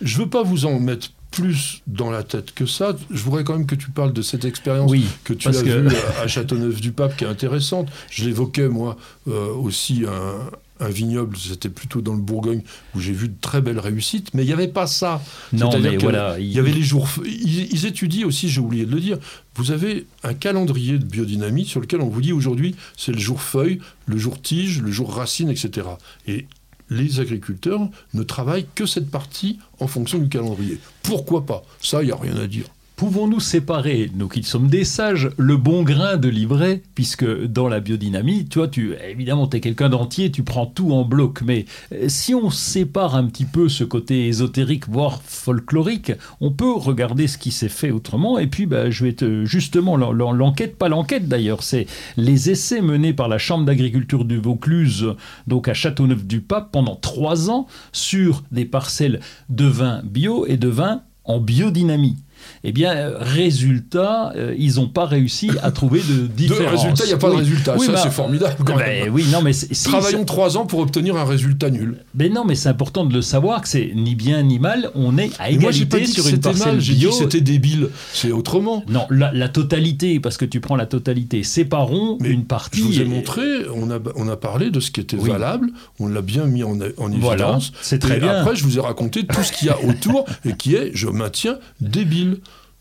je 0.01 0.17
veux 0.19 0.29
pas 0.29 0.43
vous 0.43 0.65
en 0.65 0.79
mettre 0.79 1.11
plus 1.31 1.81
dans 1.87 2.09
la 2.09 2.23
tête 2.23 2.53
que 2.53 2.65
ça. 2.65 2.95
Je 3.11 3.21
voudrais 3.21 3.43
quand 3.43 3.53
même 3.57 3.67
que 3.67 3.75
tu 3.75 3.91
parles 3.91 4.13
de 4.13 4.21
cette 4.21 4.45
expérience 4.45 4.89
Oui, 4.89 5.05
que 5.23 5.33
tu 5.33 5.47
as 5.49 5.51
que- 5.51 5.87
vue 5.89 5.95
à- 6.23 6.27
Châteauneuf-du-Pape, 6.27 7.17
qui 7.17 7.25
est 7.25 7.27
intéressante. 7.27 7.89
Je 8.09 8.23
l'évoquais, 8.25 8.69
moi, 8.69 8.97
euh, 9.27 9.53
aussi, 9.53 10.05
un, 10.07 10.49
un 10.85 10.89
vignoble, 10.89 11.35
c'était 11.37 11.69
plutôt 11.69 12.01
dans 12.01 12.13
le 12.13 12.21
Bourgogne, 12.21 12.61
où 12.95 12.99
j'ai 13.01 13.11
vu 13.11 13.27
de 13.27 13.35
très 13.41 13.61
belles 13.61 13.79
réussites, 13.79 14.33
mais 14.33 14.43
il 14.43 14.47
n'y 14.47 14.53
avait 14.53 14.67
pas 14.69 14.87
ça. 14.87 15.21
non, 15.53 15.69
mais 15.79 15.97
voilà. 15.97 16.39
Il 16.39 16.47
y 16.51 16.59
avait 16.59 16.71
les 16.71 16.81
jours. 16.81 17.09
Ils, 17.25 17.71
ils 17.73 17.85
étudient 17.85 18.25
aussi, 18.25 18.47
j'ai 18.47 18.61
oublié 18.61 18.85
de 18.85 18.91
le 18.91 19.01
dire, 19.01 19.17
vous 19.55 19.71
avez 19.71 20.07
un 20.23 20.33
calendrier 20.33 20.97
de 20.97 21.03
biodynamie 21.05 21.65
sur 21.65 21.81
lequel 21.81 22.01
on 22.01 22.07
vous 22.09 22.21
dit 22.21 22.31
aujourd'hui, 22.31 22.75
c'est 22.95 23.11
le 23.11 23.19
jour 23.19 23.41
feuille, 23.41 23.79
le 24.05 24.17
jour 24.17 24.41
tige, 24.41 24.81
le 24.81 24.91
jour 24.91 25.13
racine, 25.13 25.49
etc. 25.49 25.87
Et 26.27 26.45
les 26.89 27.19
agriculteurs 27.19 27.87
ne 28.13 28.23
travaillent 28.23 28.67
que 28.75 28.85
cette 28.85 29.09
partie 29.09 29.59
en 29.79 29.87
fonction 29.87 30.19
du 30.19 30.29
calendrier. 30.29 30.79
Pourquoi 31.03 31.45
pas? 31.45 31.63
Ça, 31.81 32.01
il 32.01 32.07
n'y 32.07 32.11
a 32.11 32.15
rien 32.15 32.37
à 32.37 32.47
dire. 32.47 32.65
Pouvons-nous 32.97 33.39
séparer, 33.39 34.09
nous 34.15 34.27
qui 34.27 34.41
sommes 34.41 34.69
des 34.69 34.83
sages, 34.83 35.29
le 35.37 35.55
bon 35.55 35.83
grain 35.83 36.17
de 36.17 36.29
l'ivraie 36.29 36.81
Puisque 36.95 37.43
dans 37.43 37.67
la 37.67 37.79
biodynamie, 37.79 38.45
toi, 38.45 38.67
tu, 38.67 38.95
évidemment, 39.07 39.45
tu 39.45 39.57
es 39.57 39.59
quelqu'un 39.59 39.89
d'entier, 39.89 40.31
tu 40.31 40.41
prends 40.41 40.65
tout 40.65 40.91
en 40.91 41.05
bloc. 41.05 41.43
Mais 41.43 41.65
euh, 41.93 42.05
si 42.07 42.33
on 42.33 42.49
sépare 42.49 43.13
un 43.13 43.27
petit 43.27 43.45
peu 43.45 43.69
ce 43.69 43.83
côté 43.83 44.25
ésotérique, 44.25 44.89
voire 44.89 45.21
folklorique, 45.21 46.11
on 46.41 46.49
peut 46.49 46.73
regarder 46.73 47.27
ce 47.27 47.37
qui 47.37 47.51
s'est 47.51 47.69
fait 47.69 47.91
autrement. 47.91 48.39
Et 48.39 48.47
puis, 48.47 48.65
bah, 48.65 48.89
je 48.89 49.03
vais 49.05 49.13
te. 49.13 49.45
Justement, 49.45 49.95
l'enquête, 49.95 50.75
pas 50.75 50.89
l'enquête 50.89 51.27
d'ailleurs, 51.27 51.61
c'est 51.61 51.85
les 52.17 52.49
essais 52.49 52.81
menés 52.81 53.13
par 53.13 53.27
la 53.27 53.37
Chambre 53.37 53.65
d'agriculture 53.65 54.25
du 54.25 54.37
Vaucluse, 54.37 55.13
donc 55.45 55.67
à 55.67 55.75
Châteauneuf-du-Pape, 55.75 56.71
pendant 56.71 56.95
trois 56.95 57.51
ans, 57.51 57.67
sur 57.91 58.41
des 58.51 58.65
parcelles 58.65 59.19
de 59.49 59.65
vin 59.65 60.01
bio 60.03 60.47
et 60.47 60.57
de 60.57 60.67
vin 60.67 61.03
en 61.25 61.39
biodynamie. 61.39 62.17
Eh 62.63 62.71
bien, 62.71 62.95
euh, 62.95 63.17
résultat, 63.19 64.33
euh, 64.35 64.55
ils 64.57 64.75
n'ont 64.75 64.87
pas 64.87 65.05
réussi 65.05 65.49
à 65.61 65.71
trouver 65.71 66.01
de 66.01 66.27
différence. 66.27 66.57
De 66.67 66.75
résultat, 66.77 67.03
il 67.05 67.07
n'y 67.07 67.13
a 67.13 67.17
pas 67.17 67.29
de 67.29 67.35
résultat. 67.35 67.77
ça, 67.77 67.97
c'est 67.97 68.11
formidable. 68.11 68.55
Quand 68.65 68.75
même. 68.75 69.13
Oui, 69.13 69.25
non, 69.31 69.41
mais 69.41 69.51
Travaillons 69.83 70.25
trois 70.25 70.57
ans 70.57 70.65
pour 70.65 70.79
obtenir 70.79 71.15
un 71.15 71.23
résultat 71.23 71.69
nul. 71.69 71.97
Mais 72.15 72.29
non, 72.29 72.43
mais 72.45 72.55
c'est 72.55 72.69
important 72.69 73.05
de 73.05 73.13
le 73.13 73.21
savoir 73.21 73.61
que 73.61 73.67
c'est 73.67 73.91
ni 73.95 74.15
bien 74.15 74.43
ni 74.43 74.59
mal. 74.59 74.89
On 74.95 75.17
est 75.17 75.31
à 75.39 75.49
égalité 75.49 75.99
moi, 75.99 76.07
sur 76.07 76.27
une 76.27 76.39
parcelle 76.39 76.77
que 76.77 77.11
c'était 77.11 77.41
débile. 77.41 77.89
C'est 78.13 78.31
autrement. 78.31 78.83
Non, 78.89 79.07
la, 79.09 79.49
totalité, 79.49 80.19
parce 80.19 80.37
que 80.37 80.45
tu 80.45 80.59
prends 80.59 80.75
la 80.75 80.85
totalité. 80.85 81.43
Séparons 81.43 82.17
une 82.23 82.45
partie. 82.45 82.79
Je 82.79 82.85
vous 82.85 83.01
ai 83.01 83.05
montré, 83.05 83.41
on 83.73 83.89
a, 83.91 83.99
on 84.15 84.27
a 84.27 84.35
parlé 84.35 84.71
de 84.71 84.79
ce 84.79 84.91
qui 84.91 84.99
était 84.99 85.17
valable. 85.17 85.69
On 85.99 86.07
l'a 86.07 86.21
bien 86.21 86.45
mis 86.45 86.63
en, 86.63 86.71
en 86.71 87.11
évidence. 87.11 87.19
Voilà, 87.21 87.59
c'est 87.81 87.99
très 87.99 88.17
et 88.17 88.19
bien. 88.19 88.41
Après, 88.41 88.55
je 88.55 88.63
vous 88.63 88.77
ai 88.77 88.81
raconté 88.81 89.25
tout 89.25 89.43
ce 89.43 89.51
qu'il 89.51 89.67
y 89.67 89.71
a 89.71 89.77
autour 89.83 90.25
et 90.45 90.53
qui 90.53 90.75
est, 90.75 90.91
je 90.93 91.07
maintiens, 91.07 91.57
débile. 91.81 92.26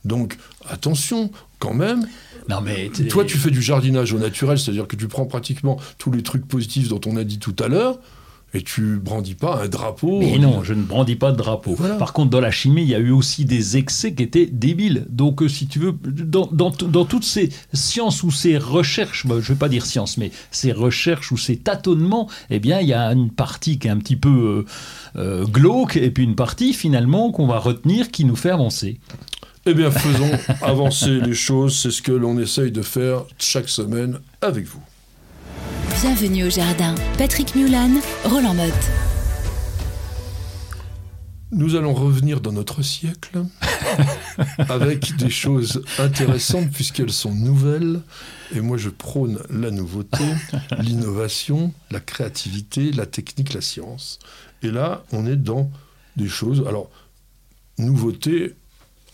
Donc 0.04 0.38
attention 0.68 1.30
quand 1.58 1.74
même. 1.74 2.06
Non 2.48 2.60
mais 2.60 2.90
toi 3.08 3.24
tu 3.24 3.38
fais 3.38 3.50
du 3.50 3.62
jardinage 3.62 4.12
au 4.12 4.18
naturel, 4.18 4.58
c'est-à-dire 4.58 4.86
que 4.86 4.96
tu 4.96 5.08
prends 5.08 5.26
pratiquement 5.26 5.78
tous 5.98 6.12
les 6.12 6.22
trucs 6.22 6.46
positifs 6.46 6.88
dont 6.88 7.00
on 7.06 7.16
a 7.16 7.24
dit 7.24 7.38
tout 7.38 7.56
à 7.58 7.68
l'heure. 7.68 7.98
Et 8.54 8.62
tu 8.62 8.96
brandis 8.96 9.34
pas 9.34 9.62
un 9.64 9.68
drapeau. 9.68 10.20
Mais 10.20 10.38
non, 10.38 10.62
je 10.62 10.72
ne 10.72 10.82
brandis 10.82 11.16
pas 11.16 11.32
de 11.32 11.36
drapeau. 11.36 11.76
Par 11.98 12.12
contre, 12.12 12.30
dans 12.30 12.40
la 12.40 12.52
chimie, 12.52 12.82
il 12.82 12.88
y 12.88 12.94
a 12.94 12.98
eu 12.98 13.10
aussi 13.10 13.44
des 13.44 13.76
excès 13.76 14.14
qui 14.14 14.22
étaient 14.22 14.46
débiles. 14.46 15.04
Donc, 15.10 15.42
euh, 15.42 15.48
si 15.48 15.66
tu 15.66 15.78
veux, 15.78 15.92
dans, 15.92 16.46
dans, 16.46 17.04
toutes 17.04 17.24
ces 17.24 17.50
sciences 17.74 18.22
ou 18.22 18.30
ces 18.30 18.56
recherches, 18.56 19.26
bah, 19.26 19.36
je 19.40 19.50
ne 19.50 19.54
vais 19.54 19.58
pas 19.58 19.68
dire 19.68 19.84
sciences, 19.84 20.16
mais 20.16 20.30
ces 20.52 20.72
recherches 20.72 21.32
ou 21.32 21.36
ces 21.36 21.56
tâtonnements, 21.56 22.30
eh 22.48 22.58
bien, 22.58 22.80
il 22.80 22.86
y 22.86 22.94
a 22.94 23.12
une 23.12 23.30
partie 23.30 23.78
qui 23.78 23.88
est 23.88 23.90
un 23.90 23.98
petit 23.98 24.16
peu 24.16 24.64
euh, 25.16 25.20
euh, 25.20 25.44
glauque 25.44 25.96
et 25.96 26.10
puis 26.10 26.24
une 26.24 26.36
partie, 26.36 26.72
finalement, 26.72 27.32
qu'on 27.32 27.48
va 27.48 27.58
retenir 27.58 28.10
qui 28.10 28.24
nous 28.24 28.36
fait 28.36 28.50
avancer. 28.50 29.00
Eh 29.68 29.74
bien, 29.74 29.90
faisons 29.90 30.30
avancer 30.62 31.20
les 31.20 31.34
choses. 31.34 31.76
C'est 31.76 31.90
ce 31.90 32.00
que 32.00 32.12
l'on 32.12 32.38
essaye 32.38 32.70
de 32.70 32.82
faire 32.82 33.24
chaque 33.36 33.68
semaine 33.68 34.20
avec 34.40 34.64
vous. 34.64 34.82
Bienvenue 36.00 36.44
au 36.44 36.50
jardin. 36.50 36.94
Patrick 37.18 37.56
Mulan, 37.56 37.90
Roland 38.24 38.54
Motte. 38.54 38.72
Nous 41.50 41.74
allons 41.74 41.94
revenir 41.94 42.40
dans 42.40 42.52
notre 42.52 42.82
siècle 42.82 43.44
avec 44.68 45.16
des 45.16 45.30
choses 45.30 45.82
intéressantes 45.98 46.70
puisqu'elles 46.70 47.12
sont 47.12 47.34
nouvelles. 47.34 48.02
Et 48.54 48.60
moi, 48.60 48.76
je 48.76 48.88
prône 48.88 49.40
la 49.50 49.72
nouveauté, 49.72 50.24
l'innovation, 50.78 51.72
la 51.90 51.98
créativité, 51.98 52.92
la 52.92 53.06
technique, 53.06 53.52
la 53.52 53.62
science. 53.62 54.20
Et 54.62 54.70
là, 54.70 55.02
on 55.10 55.26
est 55.26 55.34
dans 55.34 55.72
des 56.16 56.28
choses. 56.28 56.64
Alors, 56.68 56.88
nouveauté, 57.78 58.54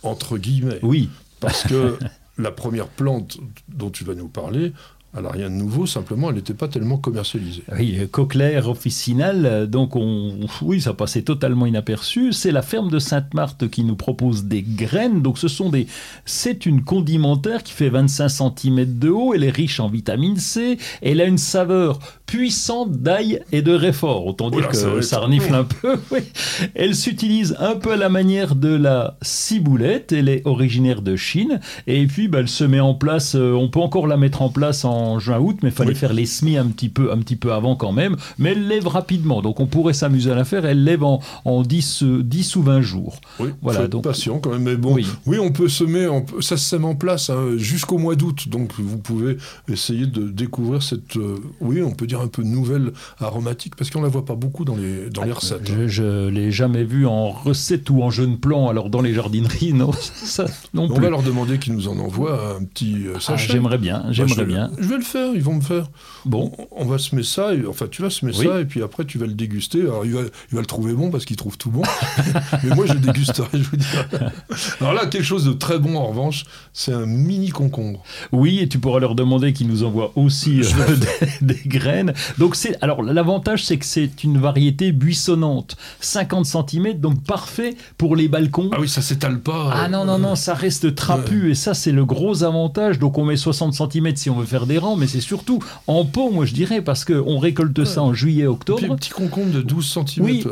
entre 0.03 0.39
guillemets. 0.39 0.79
Oui. 0.83 1.11
Parce 1.41 1.65
que 1.65 1.99
la 2.39 2.51
première 2.51 2.89
plante 2.89 3.39
dont 3.69 3.91
tu 3.91 4.05
vas 4.05 4.15
nous 4.15 4.29
parler, 4.29 4.73
n'a 5.21 5.31
rien 5.31 5.51
de 5.51 5.55
nouveau, 5.55 5.87
simplement 5.87 6.31
elle 6.31 6.37
n'était 6.37 6.55
pas 6.55 6.69
tellement 6.69 6.97
commercialisée. 6.97 7.65
Oui, 7.77 7.99
cochléaire 8.11 8.69
officinal, 8.69 9.69
donc 9.69 9.95
on, 9.95 10.39
oui, 10.63 10.81
ça 10.81 10.95
passait 10.95 11.23
totalement 11.23 11.67
inaperçu. 11.67 12.33
C'est 12.33 12.51
la 12.51 12.63
ferme 12.63 12.91
de 12.91 12.99
Sainte-Marthe 12.99 13.69
qui 13.69 13.85
nous 13.85 13.97
propose 13.97 14.45
des 14.45 14.63
graines. 14.63 15.21
Donc 15.21 15.39
ce 15.39 15.49
sont 15.49 15.69
des, 15.69 15.87
c'est 16.25 16.67
une 16.67 16.83
condimentaire 16.83 17.63
qui 17.63 17.73
fait 17.73 17.91
25 17.91 18.29
cm 18.29 18.99
de 18.99 19.11
haut. 19.11 19.35
Elle 19.35 19.45
est 19.45 19.51
riche 19.51 19.81
en 19.81 19.89
vitamine 19.89 20.37
C. 20.37 20.79
Elle 21.03 21.21
a 21.21 21.25
une 21.25 21.39
saveur 21.39 21.99
puissante 22.27 22.93
d'ail 22.93 23.41
et 23.53 23.61
de 23.61 23.75
réfort. 23.75 24.27
Autant 24.27 24.51
dire 24.51 24.69
que 24.69 25.03
ça, 25.03 25.19
renifle 25.19 25.55
un 25.55 25.65
peu. 25.65 25.99
Elle 26.75 26.95
s'utilise 26.95 27.57
un 27.59 27.75
peu 27.75 27.93
à 27.93 27.97
la 27.97 28.09
manière 28.09 28.55
de 28.55 28.75
la 28.75 29.19
ciboulette. 29.21 30.13
Elle 30.13 30.31
est 30.31 30.41
originaire 30.47 31.03
de 31.03 31.15
Chine. 31.15 31.61
Et 31.87 32.07
puis, 32.07 32.29
bah, 32.29 32.39
elle 32.41 32.49
se 32.49 32.65
met 32.65 32.81
en 32.81 32.95
place. 32.95 33.35
Euh, 33.35 33.53
on 33.53 33.69
peut 33.69 33.81
encore 33.81 34.07
la 34.07 34.17
mettre 34.17 34.41
en 34.41 34.49
place 34.49 34.87
en 34.87 35.02
juin-août, 35.19 35.59
mais 35.63 35.69
il 35.71 35.75
fallait 35.75 35.95
faire 35.95 36.13
les 36.13 36.27
semis 36.27 36.57
un 36.57 36.67
petit, 36.67 36.89
peu, 36.89 37.13
un 37.13 37.19
petit 37.19 37.37
peu 37.37 37.53
avant 37.53 37.77
quand 37.77 37.93
même. 37.93 38.17
Mais 38.39 38.53
elle 38.53 38.67
lève 38.69 38.87
rapidement, 38.87 39.43
donc 39.43 39.61
on 39.61 39.67
pourrait 39.67 39.93
s'amuser 39.93 40.31
à 40.31 40.35
la 40.35 40.45
faire. 40.45 40.65
Elle 40.65 40.85
lève 40.85 41.05
en, 41.05 41.21
en 41.45 41.63
10, 41.63 42.03
10 42.03 42.57
ou 42.57 42.63
20 42.63 42.81
jours. 42.81 43.21
Oui, 43.39 43.51
voilà, 43.63 43.89
donc 43.89 44.05
patient 44.05 44.39
quand 44.39 44.51
même. 44.51 44.63
Mais 44.63 44.77
bon, 44.77 44.97
oui, 45.27 45.39
on 45.39 45.51
peut 45.51 45.69
semer, 45.69 46.09
ça 46.41 46.57
se 46.57 46.65
sème 46.65 46.85
en 46.85 46.95
place 46.95 47.31
hein, 47.31 47.57
jusqu'au 47.57 47.99
mois 47.99 48.15
d'août, 48.15 48.49
donc 48.49 48.73
vous 48.79 48.99
pouvez 48.99 49.37
essayer 49.69 50.07
de 50.07 50.29
découvrir 50.29 50.83
cette, 50.83 51.17
euh, 51.17 51.37
oui, 51.61 51.83
on 51.83 51.91
peut 51.91 52.07
dire 52.07 52.21
un 52.21 52.29
peu 52.29 52.43
nouvelle 52.43 52.93
aromatique, 53.19 53.77
parce 53.77 53.91
qu'on 53.91 54.03
la 54.03 54.09
voit 54.09 54.25
pas 54.25 54.35
beaucoup 54.35 54.65
dans 54.65 54.77
les, 54.77 55.11
dans 55.11 55.25
les 55.25 55.31
ah, 55.31 55.35
recettes. 55.35 55.71
Je, 55.87 56.03
ne 56.03 56.29
l'ai 56.29 56.51
jamais 56.51 56.85
vu 56.85 57.07
en 57.07 57.31
recette 57.31 57.89
ou 57.91 58.03
en 58.03 58.11
jeune 58.11 58.39
plan, 58.39 58.69
alors 58.69 58.91
dans 58.91 59.01
les 59.01 59.15
jardineries, 59.15 59.73
non, 59.75 59.93
ça 59.93 60.47
non 60.75 60.89
On 60.91 61.01
va 61.01 61.11
leur 61.11 61.23
demander 61.23 61.59
qu'ils 61.59 61.75
nous 61.75 61.89
en 61.89 61.99
envoient 61.99 62.57
un 62.57 62.65
petit 62.65 63.07
euh, 63.07 63.15
ah, 63.17 63.21
sachet. 63.21 63.53
j'aimerais 63.53 63.79
bien, 63.79 64.05
j'aimerais 64.11 64.45
bien 64.45 64.71
vais 64.93 64.99
le 64.99 65.05
faire, 65.05 65.35
ils 65.35 65.43
vont 65.43 65.55
me 65.55 65.61
faire. 65.61 65.89
Bon, 66.25 66.53
on 66.71 66.85
va 66.85 66.99
semer 66.99 67.23
ça, 67.23 67.55
et, 67.55 67.67
enfin 67.67 67.87
tu 67.91 68.03
vas 68.03 68.11
semer 68.11 68.33
ça, 68.33 68.61
et 68.61 68.65
puis 68.65 68.83
après 68.83 69.05
tu 69.05 69.19
vas 69.19 69.27
le 69.27 69.35
déguster. 69.35 69.81
Alors 69.81 70.05
il 70.05 70.13
va, 70.13 70.21
il 70.23 70.55
va 70.55 70.61
le 70.61 70.67
trouver 70.67 70.93
bon 70.93 71.11
parce 71.11 71.25
qu'il 71.25 71.37
trouve 71.37 71.59
tout 71.59 71.71
bon, 71.71 71.83
mais 72.63 72.75
moi 72.75 72.87
je 72.87 72.95
dégusterai, 72.95 73.49
je 73.53 73.69
vous 73.69 73.77
dis. 73.77 73.87
Alors 74.81 74.93
là, 74.93 75.07
quelque 75.07 75.25
chose 75.25 75.45
de 75.45 75.53
très 75.53 75.79
bon 75.79 75.97
en 75.97 76.07
revanche, 76.07 76.45
c'est 76.73 76.93
un 76.93 77.07
mini 77.07 77.49
concombre. 77.51 78.03
Oui, 78.31 78.61
et 78.61 78.69
tu 78.69 78.79
pourras 78.79 79.01
leur 79.01 79.15
demander 79.15 79.53
qu'ils 79.53 79.69
nous 79.69 79.83
envoient 79.83 80.13
aussi 80.17 80.61
euh, 80.61 80.97
des, 81.41 81.61
graines. 81.67 82.13
Donc 82.39 82.55
c'est, 82.57 82.77
alors 82.83 83.03
l'avantage 83.03 83.65
c'est 83.65 83.79
que 83.79 83.85
c'est 83.85 84.25
une 84.25 84.39
variété 84.39 84.93
buissonnante, 84.93 85.77
50 86.01 86.47
cm, 86.47 86.95
donc 86.95 87.23
parfait 87.25 87.77
pour 87.99 88.17
les 88.17 88.29
balcons. 88.29 88.71
Ah 88.73 88.79
oui, 88.81 88.89
ça 88.89 89.03
s'étale 89.03 89.41
pas. 89.41 89.71
Ah 89.75 89.89
non, 89.89 90.05
non, 90.05 90.19
non, 90.19 90.35
ça 90.35 90.55
reste 90.55 90.95
trapu, 90.95 91.51
et 91.51 91.55
ça 91.55 91.75
c'est 91.75 91.93
le 91.93 92.05
gros 92.05 92.45
avantage. 92.45 92.99
Donc 92.99 93.19
on 93.19 93.25
met 93.25 93.37
60 93.37 93.75
cm 93.75 94.17
si 94.17 94.31
on 94.31 94.37
veut 94.37 94.47
faire 94.47 94.67
des 94.67 94.79
mais 94.97 95.07
c'est 95.07 95.21
surtout 95.21 95.61
en 95.87 96.05
pot, 96.05 96.31
moi 96.31 96.45
je 96.45 96.55
dirais, 96.55 96.83
parce 96.83 97.05
qu'on 97.05 97.39
récolte 97.39 97.85
ça 97.85 98.03
en 98.03 98.15
juillet-octobre. 98.15 98.93
Un 98.93 98.97
petit 98.97 99.11
concombre 99.11 99.53
de 99.53 99.63
12 99.63 99.99
cm. 100.07 100.25
Oui, 100.25 100.45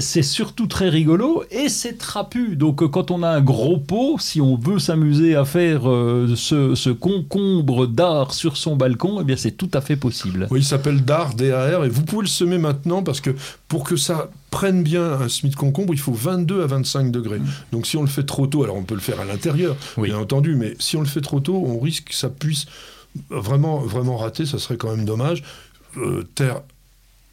c'est 0.00 0.22
surtout 0.22 0.66
très 0.66 0.88
rigolo 0.88 1.44
et 1.50 1.68
c'est 1.68 1.98
trapu. 1.98 2.56
Donc 2.56 2.82
euh, 2.82 2.88
quand 2.88 3.10
on 3.10 3.22
a 3.22 3.28
un 3.28 3.40
gros 3.40 3.78
pot, 3.78 4.18
si 4.18 4.40
on 4.40 4.56
veut 4.56 4.78
s'amuser 4.78 5.34
à 5.34 5.44
faire 5.44 5.88
euh, 5.88 6.34
ce, 6.36 6.90
concombre 6.90 7.86
d'art 7.86 8.34
sur 8.34 8.56
son 8.56 8.76
balcon, 8.76 9.18
eh 9.20 9.24
bien 9.24 9.36
c'est 9.36 9.52
tout 9.52 9.70
à 9.74 9.80
fait 9.80 9.96
possible. 9.96 10.46
Oui, 10.50 10.60
il 10.60 10.64
s'appelle 10.64 11.04
d'art, 11.04 11.34
DAR, 11.34 11.84
et 11.84 11.88
vous 11.88 12.02
pouvez 12.02 12.22
le 12.22 12.28
semer 12.28 12.58
maintenant 12.58 13.02
parce 13.02 13.20
que 13.20 13.30
pour 13.68 13.84
que 13.84 13.96
ça 13.96 14.30
prenne 14.50 14.82
bien 14.82 15.02
un 15.20 15.26
de 15.26 15.56
concombre, 15.56 15.92
il 15.92 16.00
faut 16.00 16.12
22 16.12 16.62
à 16.62 16.66
25 16.66 17.10
degrés. 17.10 17.40
Mm. 17.40 17.46
Donc 17.72 17.86
si 17.86 17.96
on 17.96 18.02
le 18.02 18.08
fait 18.08 18.22
trop 18.22 18.46
tôt, 18.46 18.62
alors 18.62 18.76
on 18.76 18.84
peut 18.84 18.94
le 18.94 19.00
faire 19.00 19.20
à 19.20 19.24
l'intérieur, 19.24 19.76
bien 19.98 20.16
entendu, 20.16 20.54
mais 20.54 20.74
si 20.78 20.96
on 20.96 21.00
le 21.00 21.06
fait 21.06 21.20
trop 21.20 21.40
tôt, 21.40 21.62
on 21.66 21.80
risque 21.80 22.08
que 22.08 22.14
ça 22.14 22.28
puisse 22.28 22.66
vraiment, 23.30 23.78
vraiment 23.78 24.16
raté, 24.16 24.46
ça 24.46 24.58
serait 24.58 24.76
quand 24.76 24.94
même 24.94 25.04
dommage. 25.04 25.42
Euh, 25.96 26.24
terre 26.34 26.62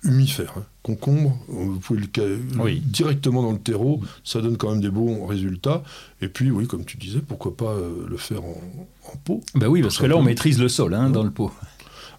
humifère, 0.04 0.54
hein. 0.58 0.64
concombre, 0.82 1.38
vous 1.48 1.80
pouvez 1.80 2.00
le 2.00 2.80
directement 2.80 3.44
dans 3.44 3.52
le 3.52 3.60
terreau, 3.60 4.02
ça 4.24 4.42
donne 4.42 4.58
quand 4.58 4.72
même 4.72 4.82
des 4.82 4.90
bons 4.90 5.26
résultats. 5.28 5.84
Et 6.22 6.28
puis, 6.28 6.50
oui, 6.50 6.66
comme 6.68 6.86
tu 6.86 6.98
disais, 6.98 7.20
pourquoi 7.20 7.56
pas 7.56 7.72
euh, 7.72 8.08
le 8.10 8.18
faire 8.18 8.44
en, 8.44 8.56
pot 9.24 9.44
Ben 9.56 9.68
oui, 9.68 9.82
parce 9.82 9.98
que 9.98 10.06
là, 10.06 10.18
on 10.18 10.24
maîtrise 10.24 10.60
le 10.60 10.70
sol 10.70 10.94
hein, 10.94 11.10
dans 11.10 11.24
le 11.24 11.32
pot. 11.32 11.52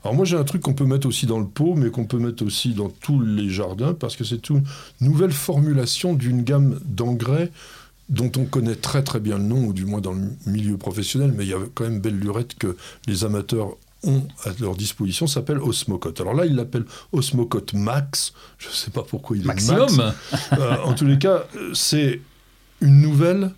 Alors 0.04 0.16
moi 0.16 0.24
j'ai 0.24 0.36
un 0.36 0.42
truc 0.42 0.62
qu'on 0.62 0.74
peut 0.74 0.84
mettre 0.84 1.06
aussi 1.06 1.26
dans 1.26 1.38
le 1.38 1.46
pot, 1.46 1.74
mais 1.76 1.90
qu'on 1.90 2.04
peut 2.04 2.18
mettre 2.18 2.44
aussi 2.44 2.74
dans 2.74 2.88
tous 2.88 3.20
les 3.20 3.48
jardins, 3.48 3.94
parce 3.94 4.16
que 4.16 4.24
c'est 4.24 4.50
une 4.50 4.64
nouvelle 5.00 5.30
formulation 5.30 6.14
d'une 6.14 6.42
gamme 6.42 6.80
d'engrais 6.84 7.52
dont 8.12 8.30
on 8.36 8.44
connaît 8.44 8.76
très 8.76 9.02
très 9.02 9.20
bien 9.20 9.38
le 9.38 9.44
nom, 9.44 9.64
ou 9.64 9.72
du 9.72 9.86
moins 9.86 10.00
dans 10.00 10.12
le 10.12 10.28
milieu 10.46 10.76
professionnel, 10.76 11.32
mais 11.34 11.44
il 11.44 11.50
y 11.50 11.54
a 11.54 11.58
quand 11.74 11.84
même 11.84 12.00
belle 12.00 12.18
lurette 12.18 12.54
que 12.54 12.76
les 13.08 13.24
amateurs 13.24 13.76
ont 14.04 14.26
à 14.44 14.50
leur 14.60 14.76
disposition, 14.76 15.26
s'appelle 15.26 15.58
Osmocote. 15.58 16.20
Alors 16.20 16.34
là, 16.34 16.44
il 16.44 16.54
l'appelle 16.54 16.84
Osmocote 17.12 17.72
Max. 17.72 18.34
Je 18.58 18.68
ne 18.68 18.72
sais 18.72 18.90
pas 18.90 19.02
pourquoi 19.02 19.36
il 19.36 19.44
est 19.44 19.46
Maximum. 19.46 19.96
Max. 19.96 20.16
Euh, 20.52 20.76
en 20.84 20.92
tous 20.92 21.06
les 21.06 21.18
cas, 21.18 21.44
c'est 21.72 22.20
une 22.82 23.00
nouvelle 23.00 23.52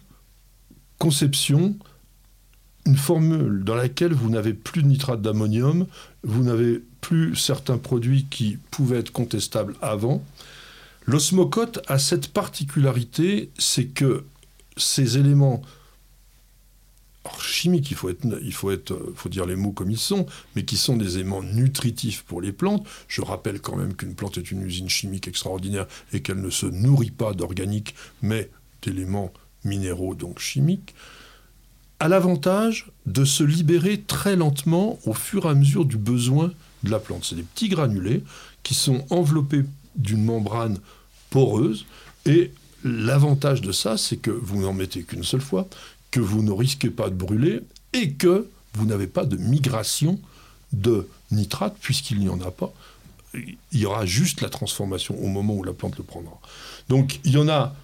conception, 0.98 1.76
une 2.86 2.96
formule 2.96 3.64
dans 3.64 3.74
laquelle 3.74 4.12
vous 4.12 4.30
n'avez 4.30 4.54
plus 4.54 4.82
de 4.82 4.88
nitrate 4.88 5.20
d'ammonium, 5.20 5.86
vous 6.22 6.44
n'avez 6.44 6.80
plus 7.00 7.34
certains 7.34 7.78
produits 7.78 8.26
qui 8.30 8.58
pouvaient 8.70 8.98
être 8.98 9.10
contestables 9.10 9.74
avant. 9.82 10.22
L'osmocote 11.06 11.80
a 11.88 11.98
cette 11.98 12.28
particularité, 12.28 13.50
c'est 13.58 13.86
que 13.86 14.24
ces 14.76 15.18
éléments 15.18 15.62
chimiques, 17.40 17.90
il 17.90 17.96
faut 17.96 18.10
être, 18.10 18.26
il 18.42 18.52
faut 18.52 18.70
être, 18.70 19.12
faut 19.14 19.28
dire 19.28 19.46
les 19.46 19.56
mots 19.56 19.72
comme 19.72 19.90
ils 19.90 19.98
sont, 19.98 20.26
mais 20.54 20.64
qui 20.64 20.76
sont 20.76 20.96
des 20.96 21.16
éléments 21.16 21.42
nutritifs 21.42 22.22
pour 22.22 22.40
les 22.40 22.52
plantes. 22.52 22.86
Je 23.08 23.22
rappelle 23.22 23.60
quand 23.60 23.76
même 23.76 23.94
qu'une 23.94 24.14
plante 24.14 24.38
est 24.38 24.50
une 24.50 24.62
usine 24.62 24.88
chimique 24.88 25.28
extraordinaire 25.28 25.86
et 26.12 26.20
qu'elle 26.20 26.40
ne 26.40 26.50
se 26.50 26.66
nourrit 26.66 27.10
pas 27.10 27.32
d'organique, 27.32 27.94
mais 28.22 28.50
d'éléments 28.82 29.32
minéraux, 29.64 30.14
donc 30.14 30.38
chimiques, 30.38 30.94
a 32.00 32.08
l'avantage 32.08 32.90
de 33.06 33.24
se 33.24 33.42
libérer 33.42 34.02
très 34.02 34.36
lentement 34.36 34.98
au 35.06 35.14
fur 35.14 35.46
et 35.46 35.48
à 35.48 35.54
mesure 35.54 35.86
du 35.86 35.96
besoin 35.96 36.52
de 36.82 36.90
la 36.90 36.98
plante. 36.98 37.24
C'est 37.24 37.36
des 37.36 37.42
petits 37.42 37.68
granulés 37.68 38.22
qui 38.62 38.74
sont 38.74 39.06
enveloppés 39.10 39.62
d'une 39.96 40.24
membrane 40.24 40.78
poreuse 41.30 41.86
et 42.26 42.52
l'avantage 42.84 43.62
de 43.62 43.72
ça, 43.72 43.96
c'est 43.96 44.18
que 44.18 44.30
vous 44.30 44.62
n'en 44.62 44.72
mettez 44.72 45.02
qu'une 45.02 45.24
seule 45.24 45.40
fois, 45.40 45.66
que 46.10 46.20
vous 46.20 46.42
ne 46.42 46.52
risquez 46.52 46.90
pas 46.90 47.08
de 47.08 47.14
brûler 47.14 47.60
et 47.92 48.12
que 48.12 48.48
vous 48.74 48.86
n'avez 48.86 49.06
pas 49.06 49.24
de 49.24 49.36
migration 49.36 50.20
de 50.72 51.08
nitrate 51.30 51.76
puisqu'il 51.80 52.20
n'y 52.20 52.28
en 52.28 52.40
a 52.40 52.50
pas. 52.50 52.72
Il 53.34 53.80
y 53.80 53.86
aura 53.86 54.06
juste 54.06 54.42
la 54.42 54.48
transformation 54.48 55.18
au 55.20 55.26
moment 55.26 55.54
où 55.54 55.64
la 55.64 55.72
plante 55.72 55.96
le 55.96 56.04
prendra. 56.04 56.38
Donc 56.88 57.20
il 57.24 57.32
y 57.32 57.38
en 57.38 57.48
a 57.48 57.74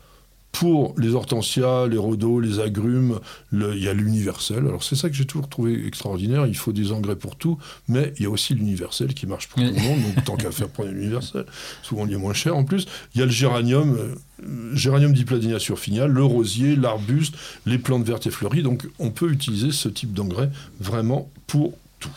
pour 0.53 0.95
les 0.99 1.15
hortensias, 1.15 1.87
les 1.87 1.97
rhodos, 1.97 2.41
les 2.41 2.59
agrumes, 2.61 3.21
il 3.53 3.79
y 3.79 3.89
a 3.89 3.95
l'universel. 3.95 4.59
Alors 4.59 4.83
c'est 4.83 4.97
ça 4.97 5.09
que 5.09 5.15
j'ai 5.15 5.25
toujours 5.25 5.49
trouvé 5.49 5.87
extraordinaire. 5.87 6.47
Il 6.47 6.57
faut 6.57 6.73
des 6.73 6.93
engrais 6.93 7.17
pour 7.17 7.37
tout, 7.37 7.59
mais 7.89 8.13
il 8.17 8.25
y 8.25 8.27
a 8.27 8.31
aussi 8.31 8.55
l'universel 8.55 9.15
qui 9.15 9.27
marche 9.27 9.49
pour 9.49 9.63
tout 9.63 9.69
le 9.69 9.81
monde. 9.81 10.03
Donc 10.03 10.25
tant 10.25 10.37
qu'à 10.37 10.51
faire, 10.51 10.69
prendre 10.69 10.91
l'universel. 10.91 11.47
Souvent 11.83 12.07
il 12.07 12.13
est 12.13 12.19
moins 12.19 12.35
cher 12.35 12.57
en 12.57 12.65
plus. 12.65 12.87
Il 13.15 13.21
y 13.21 13.23
a 13.23 13.27
le 13.27 13.31
géranium, 13.31 13.97
euh, 13.97 14.75
géranium 14.75 15.13
dipladina 15.13 15.59
surfinial, 15.59 16.11
le 16.11 16.25
rosier, 16.25 16.75
l'arbuste, 16.75 17.35
les 17.65 17.79
plantes 17.79 18.05
vertes 18.05 18.27
et 18.27 18.31
fleuries. 18.31 18.63
Donc 18.63 18.89
on 18.99 19.11
peut 19.11 19.31
utiliser 19.31 19.71
ce 19.71 19.89
type 19.89 20.13
d'engrais 20.13 20.51
vraiment 20.81 21.31
pour 21.47 21.75
tout. 22.01 22.11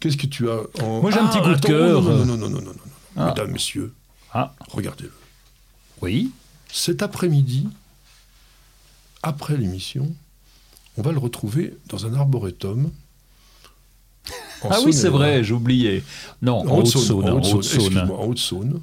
Qu'est-ce 0.00 0.16
que 0.16 0.26
tu 0.26 0.50
as 0.50 0.60
en... 0.82 1.00
Moi 1.00 1.10
j'ai 1.10 1.18
un 1.18 1.28
petit 1.28 1.38
ah, 1.40 1.48
coup 1.48 1.60
de 1.60 1.66
cœur. 1.66 2.02
Non, 2.02 2.24
non, 2.24 2.24
non, 2.24 2.36
non, 2.36 2.50
non, 2.50 2.60
non, 2.60 2.72
ah. 3.16 3.28
Mesdames, 3.28 3.52
messieurs, 3.52 3.92
ah. 4.34 4.54
regardez-le. 4.68 5.12
Oui 6.02 6.30
cet 6.72 7.02
après-midi, 7.02 7.68
après 9.22 9.56
l'émission, 9.56 10.10
on 10.96 11.02
va 11.02 11.12
le 11.12 11.18
retrouver 11.18 11.76
dans 11.86 12.06
un 12.06 12.14
arboretum. 12.14 12.90
ah 14.62 14.78
oui, 14.84 14.92
c'est 14.92 15.10
vrai, 15.10 15.44
j'ai 15.44 15.52
oublié. 15.52 16.02
Non, 16.40 16.66
en 16.68 16.78
Haute-Saône. 16.78 17.28
En 17.28 18.24
Haute-Saône. 18.24 18.80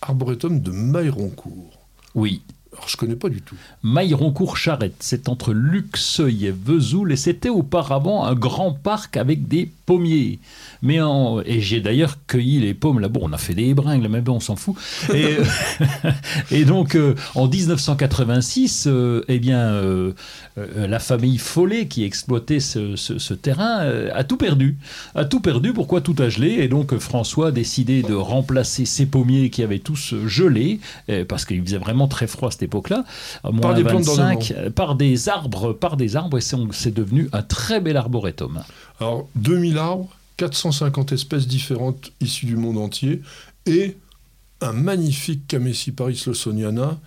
Arboretum 0.00 0.60
de 0.60 0.70
Mailleroncourt. 0.70 1.72
Oui. 2.14 2.42
Alors, 2.72 2.88
je 2.88 2.96
connais 2.98 3.16
pas 3.16 3.30
du 3.30 3.40
tout. 3.40 3.56
Mailleroncourt-Charette, 3.82 4.96
c'est 5.00 5.28
entre 5.28 5.52
Luxeuil 5.54 6.46
et 6.46 6.50
Vesoul, 6.52 7.12
et 7.12 7.16
c'était 7.16 7.48
auparavant 7.48 8.24
un 8.24 8.34
grand 8.34 8.72
parc 8.72 9.16
avec 9.16 9.48
des 9.48 9.70
pommiers. 9.86 10.38
Mais 10.82 11.00
en, 11.00 11.40
et 11.40 11.62
j'ai 11.62 11.80
d'ailleurs 11.80 12.18
cueilli 12.26 12.60
les 12.60 12.74
pommes 12.74 13.00
là. 13.00 13.08
Bon, 13.08 13.20
on 13.24 13.32
a 13.32 13.38
fait 13.38 13.54
des 13.54 13.72
bringles, 13.72 14.08
mais 14.08 14.20
bon, 14.20 14.34
on 14.34 14.40
s'en 14.40 14.54
fout. 14.54 14.76
Et, 15.14 15.38
et 16.50 16.64
donc, 16.66 16.94
euh, 16.94 17.14
en 17.34 17.48
1986, 17.48 18.84
euh, 18.86 19.24
eh 19.28 19.38
bien, 19.38 19.60
euh, 19.60 20.12
la 20.56 20.98
famille 20.98 21.38
Follet, 21.38 21.86
qui 21.86 22.04
exploitait 22.04 22.60
ce, 22.60 22.96
ce, 22.96 23.34
terrain, 23.34 23.78
a 24.12 24.24
tout 24.24 24.36
perdu. 24.36 24.76
A 25.14 25.24
tout 25.24 25.40
perdu. 25.40 25.72
Pourquoi 25.72 26.02
tout 26.02 26.16
a 26.18 26.28
gelé? 26.28 26.58
Et 26.60 26.68
donc, 26.68 26.96
François 26.98 27.48
a 27.48 27.50
décidé 27.50 28.02
de 28.02 28.14
remplacer 28.14 28.84
ces 28.84 29.06
pommiers 29.06 29.48
qui 29.48 29.62
avaient 29.62 29.78
tous 29.78 30.14
gelé, 30.26 30.80
parce 31.28 31.44
qu'il 31.46 31.62
faisait 31.62 31.78
vraiment 31.78 32.08
très 32.08 32.26
froid 32.26 32.50
cette 32.58 32.64
époque-là, 32.64 33.04
par 33.62 33.74
des 33.74 33.84
25, 33.84 34.70
par 34.74 34.96
des 34.96 35.28
arbres, 35.28 35.72
par 35.72 35.96
des 35.96 36.16
arbres, 36.16 36.38
et 36.38 36.40
c'est 36.40 36.92
devenu 36.92 37.28
un 37.32 37.42
très 37.42 37.80
bel 37.80 37.96
arboretum. 37.96 38.62
Alors, 39.00 39.28
2000 39.36 39.78
arbres, 39.78 40.08
450 40.38 41.12
espèces 41.12 41.46
différentes 41.46 42.12
issues 42.20 42.46
du 42.46 42.56
monde 42.56 42.78
entier, 42.78 43.22
et 43.66 43.96
un 44.60 44.72
magnifique 44.72 45.46
Camesiparis 45.46 46.24
lawsoniana 46.26 46.98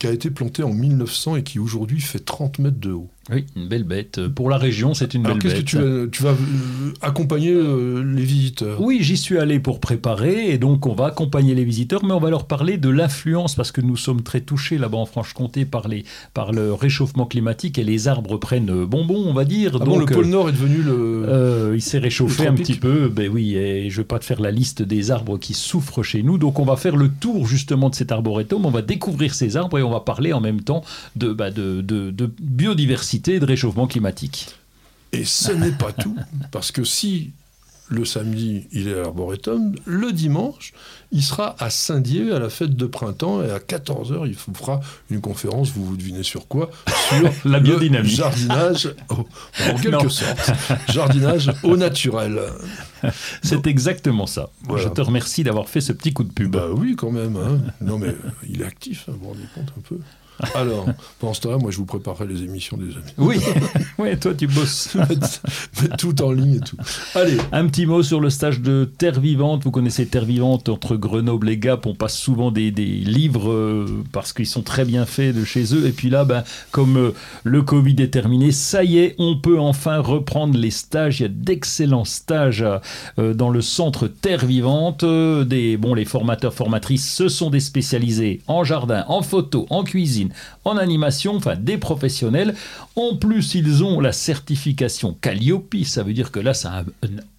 qui 0.00 0.06
a 0.06 0.12
été 0.12 0.30
planté 0.30 0.62
en 0.62 0.72
1900 0.72 1.36
et 1.36 1.42
qui 1.42 1.58
aujourd'hui 1.58 2.00
fait 2.00 2.18
30 2.18 2.58
mètres 2.58 2.80
de 2.80 2.92
haut. 2.92 3.10
Oui, 3.30 3.44
une 3.56 3.68
belle 3.68 3.84
bête. 3.84 4.26
Pour 4.28 4.48
la 4.48 4.56
région, 4.56 4.94
c'est 4.94 5.12
une 5.12 5.22
belle 5.22 5.38
bête. 5.38 5.52
Que 5.52 5.58
tu, 5.60 6.10
tu, 6.10 6.22
vas 6.22 6.30
euh, 6.30 6.92
accompagner 7.02 7.52
euh, 7.52 8.02
les 8.02 8.22
visiteurs? 8.22 8.80
Oui, 8.80 8.98
j'y 9.02 9.18
suis 9.18 9.38
allé 9.38 9.60
pour 9.60 9.80
préparer, 9.80 10.50
et 10.50 10.56
donc 10.56 10.86
on 10.86 10.94
va 10.94 11.06
accompagner 11.06 11.54
les 11.54 11.64
visiteurs, 11.64 12.04
mais 12.04 12.12
on 12.12 12.20
va 12.20 12.30
leur 12.30 12.46
parler 12.46 12.78
de 12.78 12.88
l'influence, 12.88 13.54
parce 13.54 13.70
que 13.70 13.82
nous 13.82 13.96
sommes 13.96 14.22
très 14.22 14.40
touchés 14.40 14.78
là-bas 14.78 14.98
en 14.98 15.04
Franche-Comté 15.04 15.66
par, 15.66 15.88
les, 15.88 16.04
par 16.32 16.52
le 16.52 16.72
réchauffement 16.72 17.26
climatique, 17.26 17.78
et 17.78 17.84
les 17.84 18.08
arbres 18.08 18.38
prennent 18.38 18.84
bonbon, 18.86 19.22
on 19.26 19.34
va 19.34 19.44
dire. 19.44 19.76
Ah 19.80 19.84
donc, 19.84 20.08
le 20.08 20.14
pôle 20.14 20.28
Nord 20.28 20.48
est 20.48 20.52
devenu 20.52 20.82
le... 20.82 21.24
Euh, 21.28 21.72
il 21.74 21.82
s'est 21.82 21.98
réchauffé 21.98 22.46
un 22.46 22.54
petit 22.54 22.76
peu, 22.76 23.08
ben 23.08 23.30
oui, 23.30 23.56
et 23.56 23.90
je 23.90 23.98
ne 23.98 24.02
vais 24.02 24.06
pas 24.06 24.18
te 24.18 24.24
faire 24.24 24.40
la 24.40 24.50
liste 24.50 24.82
des 24.82 25.10
arbres 25.10 25.38
qui 25.38 25.52
souffrent 25.52 26.02
chez 26.02 26.22
nous, 26.22 26.38
donc 26.38 26.58
on 26.58 26.64
va 26.64 26.76
faire 26.76 26.96
le 26.96 27.10
tour 27.10 27.46
justement 27.46 27.90
de 27.90 27.94
cet 27.94 28.10
arboretum, 28.10 28.64
on 28.64 28.70
va 28.70 28.80
découvrir 28.80 29.34
ces 29.34 29.58
arbres, 29.58 29.78
et 29.78 29.82
on 29.82 29.90
va 29.90 30.00
parler 30.00 30.32
en 30.32 30.40
même 30.40 30.62
temps 30.62 30.82
de, 31.16 31.32
bah, 31.34 31.50
de, 31.50 31.82
de, 31.82 32.10
de 32.10 32.30
biodiversité 32.40 33.17
de 33.18 33.44
réchauffement 33.44 33.86
climatique. 33.86 34.48
Et 35.12 35.24
ce 35.24 35.52
n'est 35.52 35.72
pas 35.72 35.92
tout, 35.92 36.16
parce 36.50 36.70
que 36.70 36.84
si 36.84 37.32
le 37.90 38.04
samedi, 38.04 38.66
il 38.72 38.88
est 38.88 38.94
à 38.94 39.02
l'Arboretum. 39.02 39.74
Le 39.86 40.12
dimanche, 40.12 40.74
il 41.10 41.22
sera 41.22 41.56
à 41.58 41.70
Saint-Dié 41.70 42.32
à 42.32 42.38
la 42.38 42.50
fête 42.50 42.76
de 42.76 42.86
printemps 42.86 43.42
et 43.42 43.50
à 43.50 43.58
14h, 43.58 44.26
il 44.26 44.34
fera 44.34 44.80
une 45.10 45.22
conférence, 45.22 45.70
vous 45.70 45.84
vous 45.84 45.96
devinez 45.96 46.22
sur 46.22 46.48
quoi? 46.48 46.70
Sur 47.08 47.32
la 47.50 47.60
biodynamie. 47.60 48.10
jardinage, 48.10 48.94
en 49.08 49.24
quelque 49.82 50.08
sorte, 50.10 50.52
jardinage 50.90 51.50
au 51.62 51.76
naturel. 51.78 52.40
C'est 53.42 53.66
exactement 53.66 54.26
ça. 54.26 54.50
Je 54.76 54.88
te 54.88 55.00
remercie 55.00 55.42
d'avoir 55.42 55.68
fait 55.68 55.80
ce 55.80 55.92
petit 55.92 56.12
coup 56.12 56.24
de 56.24 56.32
pub. 56.32 56.50
Bah 56.50 56.68
oui, 56.70 56.94
quand 56.94 57.10
même. 57.10 57.36
Hein. 57.36 57.60
Non, 57.80 57.98
mais 57.98 58.14
il 58.48 58.60
est 58.60 58.66
actif, 58.66 59.06
hein, 59.08 59.12
vous 59.12 59.20
vous 59.20 59.28
rendez 59.28 59.48
compte 59.54 59.72
un 59.76 59.80
peu 59.80 59.98
alors, 60.54 60.86
pendant 61.18 61.34
ce 61.34 61.40
temps-là, 61.40 61.58
moi, 61.58 61.70
je 61.70 61.78
vous 61.78 61.84
préparerai 61.84 62.26
les 62.26 62.42
émissions 62.42 62.76
des 62.76 62.92
amis. 62.92 63.12
Oui, 63.16 63.38
oui 63.98 64.18
toi, 64.18 64.34
tu 64.34 64.46
bosses. 64.46 64.96
tout 65.98 66.22
en 66.22 66.32
ligne 66.32 66.56
et 66.56 66.60
tout. 66.60 66.76
Allez. 67.14 67.38
Un 67.50 67.66
petit 67.66 67.86
mot 67.86 68.02
sur 68.02 68.20
le 68.20 68.30
stage 68.30 68.60
de 68.60 68.88
Terre 68.98 69.20
Vivante. 69.20 69.64
Vous 69.64 69.70
connaissez 69.70 70.06
Terre 70.06 70.24
Vivante 70.24 70.68
entre 70.68 70.96
Grenoble 70.96 71.48
et 71.48 71.58
Gap. 71.58 71.86
On 71.86 71.94
passe 71.94 72.16
souvent 72.16 72.50
des, 72.50 72.70
livres 72.70 73.50
euh, 73.50 74.04
parce 74.12 74.32
qu'ils 74.32 74.46
sont 74.46 74.62
très 74.62 74.84
bien 74.84 75.06
faits 75.06 75.34
de 75.34 75.44
chez 75.44 75.74
eux. 75.74 75.86
Et 75.86 75.92
puis 75.92 76.08
là, 76.08 76.24
ben, 76.24 76.44
comme 76.70 76.96
euh, 76.96 77.10
le 77.42 77.62
Covid 77.62 77.96
est 77.98 78.12
terminé, 78.12 78.52
ça 78.52 78.84
y 78.84 78.98
est, 78.98 79.16
on 79.18 79.36
peut 79.36 79.58
enfin 79.58 79.98
reprendre 79.98 80.56
les 80.56 80.70
stages. 80.70 81.18
Il 81.18 81.22
y 81.24 81.26
a 81.26 81.30
d'excellents 81.30 82.04
stages 82.04 82.64
euh, 83.18 83.34
dans 83.34 83.50
le 83.50 83.60
centre 83.60 84.06
Terre 84.06 84.46
Vivante. 84.46 85.04
des, 85.04 85.76
bon, 85.76 85.94
les 85.94 86.04
formateurs, 86.04 86.54
formatrices, 86.54 87.12
ce 87.12 87.28
sont 87.28 87.50
des 87.50 87.60
spécialisés 87.60 88.40
en 88.46 88.62
jardin, 88.62 89.04
en 89.08 89.22
photo, 89.22 89.66
en 89.70 89.82
cuisine 89.82 90.27
en 90.64 90.76
animation, 90.76 91.36
enfin 91.36 91.56
des 91.56 91.78
professionnels. 91.78 92.54
En 92.96 93.16
plus, 93.16 93.54
ils 93.54 93.84
ont 93.84 94.00
la 94.00 94.12
certification 94.12 95.16
Calliope, 95.20 95.74
ça 95.84 96.02
veut 96.02 96.12
dire 96.12 96.30
que 96.30 96.40
là, 96.40 96.54
c'est 96.54 96.68
un, 96.68 96.84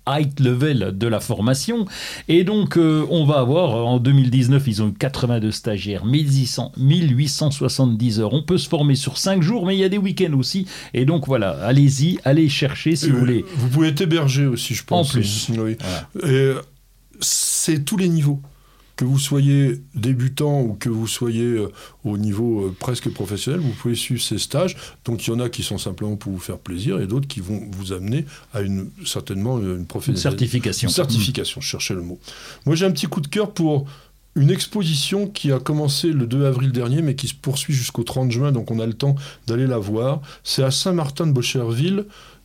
high 0.08 0.40
level 0.40 0.98
de 0.98 1.08
la 1.08 1.20
formation. 1.20 1.86
Et 2.28 2.44
donc, 2.44 2.78
euh, 2.78 3.06
on 3.10 3.26
va 3.26 3.40
avoir, 3.40 3.86
en 3.86 4.00
2019, 4.00 4.64
ils 4.68 4.82
ont 4.82 4.88
eu 4.90 4.94
82 4.94 5.52
stagiaires, 5.52 6.06
1600, 6.06 6.74
1870 6.78 8.20
heures. 8.20 8.34
On 8.34 8.42
peut 8.42 8.58
se 8.58 8.68
former 8.68 8.96
sur 8.96 9.18
5 9.18 9.42
jours, 9.42 9.66
mais 9.66 9.76
il 9.76 9.80
y 9.80 9.84
a 9.84 9.90
des 9.90 9.98
week-ends 9.98 10.34
aussi. 10.38 10.66
Et 10.94 11.06
donc, 11.06 11.28
voilà, 11.28 11.52
allez-y, 11.64 12.20
allez 12.26 12.50
chercher 12.50 12.96
si 12.96 13.10
vous 13.10 13.18
euh, 13.18 13.20
voulez. 13.20 13.46
Vous 13.56 13.70
pouvez 13.70 13.90
être 13.90 14.02
hébergé 14.02 14.46
aussi, 14.46 14.74
je 14.74 14.84
pense. 14.84 15.10
En 15.10 15.14
plus. 15.14 15.50
Oui. 15.58 15.78
Et 16.24 16.54
c'est 17.20 17.84
tous 17.86 17.98
les 17.98 18.10
niveaux 18.10 18.42
que 19.00 19.06
vous 19.06 19.18
soyez 19.18 19.82
débutant 19.96 20.60
ou 20.62 20.74
que 20.74 20.90
vous 20.90 21.08
soyez 21.08 21.46
euh, 21.46 21.72
au 22.04 22.18
niveau 22.18 22.66
euh, 22.66 22.76
presque 22.78 23.10
professionnel, 23.10 23.62
vous 23.62 23.72
pouvez 23.72 23.96
suivre 23.96 24.22
ces 24.22 24.38
stages. 24.38 24.76
Donc 25.06 25.26
il 25.26 25.30
y 25.30 25.34
en 25.34 25.40
a 25.40 25.48
qui 25.48 25.64
sont 25.64 25.78
simplement 25.78 26.18
pour 26.18 26.34
vous 26.34 26.40
faire 26.40 26.58
plaisir 26.58 27.00
et 27.00 27.08
d'autres 27.08 27.30
qui 27.30 27.40
vont 27.40 27.62
vous 27.72 27.94
amener 27.94 28.26
à 28.54 28.60
une 28.60 28.90
certainement 29.06 29.58
une, 29.58 29.86
une 30.08 30.18
certification. 30.18 30.90
Une 30.90 30.94
certification, 30.94 31.62
je 31.62 31.68
cherchais 31.68 31.94
le 31.94 32.02
mot. 32.02 32.20
Moi 32.66 32.76
j'ai 32.76 32.86
un 32.86 32.92
petit 32.92 33.08
coup 33.08 33.22
de 33.22 33.30
cœur 33.30 33.54
pour 33.54 33.88
une 34.36 34.52
exposition 34.52 35.28
qui 35.28 35.54
a 35.54 35.60
commencé 35.60 36.12
le 36.12 36.28
2 36.28 36.46
avril 36.46 36.74
dernier, 36.74 37.02
mais 37.02 37.16
qui 37.16 37.30
se 37.30 37.36
poursuit 37.36 37.74
jusqu'au 37.74 38.04
30 38.04 38.34
juin, 38.34 38.52
donc 38.52 38.70
on 38.70 38.80
a 38.80 38.86
le 38.86 38.94
temps 38.96 39.16
d'aller 39.48 39.66
la 39.66 39.78
voir. 39.78 40.20
C'est 40.44 40.64
à 40.64 40.72
Saint-Martin 40.72 41.26
de 41.26 41.32
Bocherville, 41.32 42.04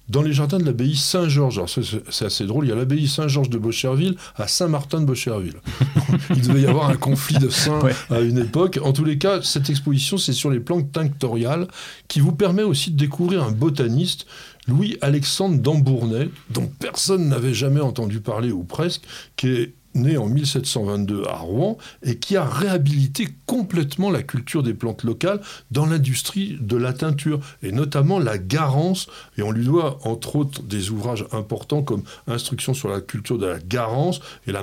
dans 0.09 0.23
les 0.23 0.33
jardins 0.33 0.59
de 0.59 0.65
l'abbaye 0.65 0.97
Saint-Georges. 0.97 1.63
c'est 2.11 2.25
assez 2.25 2.47
drôle, 2.47 2.67
il 2.67 2.69
y 2.69 2.73
a 2.73 2.77
l'abbaye 2.77 3.09
Saint-Georges 3.09 3.51
de 3.51 3.59
Bocherville 3.59 4.17
à 4.37 4.49
Saint-Martin 4.49 5.01
de 5.01 5.07
Bocherville. 5.07 5.57
il 6.31 6.43
devait 6.43 6.63
y 6.63 6.67
avoir 6.67 6.91
un 6.91 6.97
conflit 6.97 7.39
de 7.39 7.49
saints 7.49 7.81
à 8.11 8.21
une 8.21 8.39
époque. 8.39 8.79
En 8.83 8.93
tous 8.93 9.05
les 9.05 9.19
cas, 9.19 9.41
cette 9.43 9.71
exposition, 9.71 10.19
c'est 10.19 10.33
sur 10.33 10.51
les 10.51 10.61
plantes 10.61 10.93
tinctoriales, 10.93 11.69
qui 12.09 12.21
vous 12.21 12.33
permet 12.33 12.63
aussi 12.63 12.91
de 12.91 12.97
découvrir 12.97 13.45
un 13.45 13.53
botaniste 13.53 14.27
Louis-Alexandre 14.67 15.59
d'Ambournay, 15.59 16.31
dont 16.51 16.71
personne 16.79 17.29
n'avait 17.29 17.55
jamais 17.55 17.81
entendu 17.81 18.21
parler 18.21 18.51
ou 18.51 18.65
presque, 18.65 19.03
qui 19.37 19.49
est 19.49 19.75
né 19.95 20.17
en 20.17 20.27
1722 20.27 21.25
à 21.27 21.37
Rouen 21.37 21.79
et 22.03 22.19
qui 22.19 22.37
a 22.37 22.45
réhabilité 22.45 23.29
complètement 23.47 24.11
la 24.11 24.23
culture 24.23 24.63
des 24.63 24.75
plantes 24.75 25.05
locales 25.05 25.41
dans 25.71 25.87
l'industrie 25.87 26.57
de 26.61 26.77
la 26.77 26.93
teinture 26.93 27.41
et 27.63 27.73
notamment 27.73 28.19
la 28.19 28.39
garance. 28.39 29.07
Et 29.39 29.43
on 29.43 29.51
lui 29.51 29.65
doit 29.65 29.99
entre 30.05 30.37
autres 30.37 30.63
des 30.63 30.91
ouvrages 30.91 31.27
importants 31.33 31.83
comme 31.83 32.03
Instruction 32.27 32.75
sur 32.75 32.89
la 32.89 33.01
culture 33.01 33.39
de 33.39 33.47
la 33.47 33.59
garance 33.59 34.21
et 34.47 34.53
la 34.53 34.63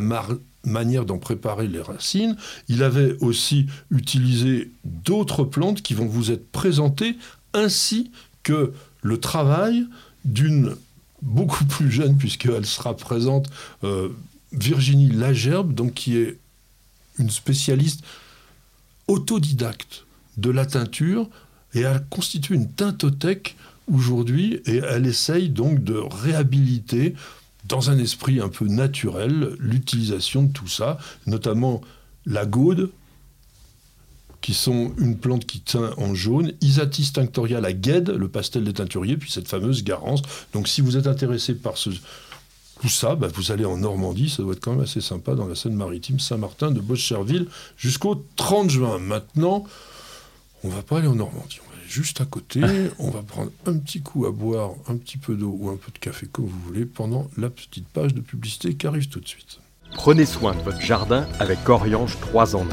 manière 0.63 1.05
d'en 1.05 1.17
préparer 1.17 1.67
les 1.67 1.81
racines. 1.81 2.35
Il 2.67 2.83
avait 2.83 3.15
aussi 3.21 3.67
utilisé 3.89 4.71
d'autres 4.83 5.43
plantes 5.43 5.81
qui 5.81 5.93
vont 5.93 6.05
vous 6.07 6.31
être 6.31 6.51
présentées 6.51 7.17
ainsi 7.53 8.11
que 8.43 8.73
le 9.01 9.19
travail 9.19 9.85
d'une 10.25 10.75
beaucoup 11.21 11.65
plus 11.65 11.91
jeune, 11.91 12.17
puisqu'elle 12.17 12.65
sera 12.65 12.95
présente 12.95 13.49
euh, 13.83 14.09
Virginie 14.51 15.09
Lagerbe, 15.09 15.73
donc, 15.73 15.93
qui 15.93 16.17
est 16.17 16.37
une 17.17 17.29
spécialiste 17.29 18.03
autodidacte 19.07 20.05
de 20.37 20.49
la 20.49 20.65
teinture, 20.65 21.29
et 21.73 21.81
elle 21.81 22.03
constitue 22.09 22.53
une 22.53 22.69
teintothèque 22.69 23.55
aujourd'hui, 23.91 24.61
et 24.65 24.77
elle 24.77 25.05
essaye 25.05 25.49
donc 25.49 25.83
de 25.83 25.95
réhabiliter, 25.95 27.15
dans 27.65 27.89
un 27.89 27.97
esprit 27.99 28.39
un 28.39 28.49
peu 28.49 28.67
naturel, 28.67 29.55
l'utilisation 29.59 30.43
de 30.43 30.51
tout 30.51 30.67
ça, 30.67 30.97
notamment 31.27 31.81
la 32.25 32.45
gaude, 32.45 32.91
qui 34.41 34.53
sont 34.55 34.93
une 34.97 35.17
plante 35.17 35.45
qui 35.45 35.59
teint 35.59 35.93
en 35.97 36.15
jaune, 36.15 36.53
Isatis 36.61 37.13
tinctoria, 37.13 37.61
la 37.61 37.73
guède, 37.73 38.09
le 38.09 38.27
pastel 38.27 38.63
des 38.63 38.73
teinturiers, 38.73 39.15
puis 39.15 39.31
cette 39.31 39.47
fameuse 39.47 39.83
garance. 39.83 40.23
Donc 40.53 40.67
si 40.67 40.81
vous 40.81 40.97
êtes 40.97 41.07
intéressé 41.07 41.53
par 41.53 41.77
ce, 41.77 41.91
tout 42.81 42.89
ça, 42.89 43.13
bah, 43.13 43.27
vous 43.35 43.51
allez 43.51 43.63
en 43.63 43.77
Normandie, 43.77 44.27
ça 44.27 44.41
doit 44.41 44.53
être 44.53 44.59
quand 44.59 44.71
même 44.71 44.81
assez 44.81 45.01
sympa 45.01 45.35
dans 45.35 45.45
la 45.45 45.53
Seine-Maritime, 45.53 46.19
Saint-Martin, 46.19 46.71
de 46.71 46.81
Bocherville, 46.81 47.47
jusqu'au 47.77 48.25
30 48.37 48.71
juin. 48.71 48.97
Maintenant, 48.97 49.65
on 50.63 50.69
va 50.69 50.81
pas 50.81 50.97
aller 50.97 51.07
en 51.07 51.13
Normandie, 51.13 51.59
on 51.63 51.69
va 51.69 51.77
aller 51.77 51.87
juste 51.87 52.21
à 52.21 52.25
côté, 52.25 52.61
on 52.97 53.11
va 53.11 53.21
prendre 53.21 53.51
un 53.67 53.77
petit 53.77 54.01
coup 54.01 54.25
à 54.25 54.31
boire, 54.31 54.71
un 54.87 54.97
petit 54.97 55.19
peu 55.19 55.35
d'eau 55.35 55.55
ou 55.59 55.69
un 55.69 55.75
peu 55.75 55.91
de 55.91 55.99
café 55.99 56.25
comme 56.25 56.45
vous 56.45 56.59
voulez 56.65 56.85
pendant 56.85 57.29
la 57.37 57.51
petite 57.51 57.87
page 57.87 58.15
de 58.15 58.21
publicité 58.21 58.73
qui 58.73 58.87
arrive 58.87 59.09
tout 59.09 59.19
de 59.19 59.27
suite. 59.27 59.59
Prenez 59.93 60.25
soin 60.25 60.55
de 60.55 60.61
votre 60.61 60.81
jardin 60.81 61.27
avec 61.39 61.69
Oriange 61.69 62.17
3 62.19 62.55
en 62.55 62.63
1, 62.63 62.65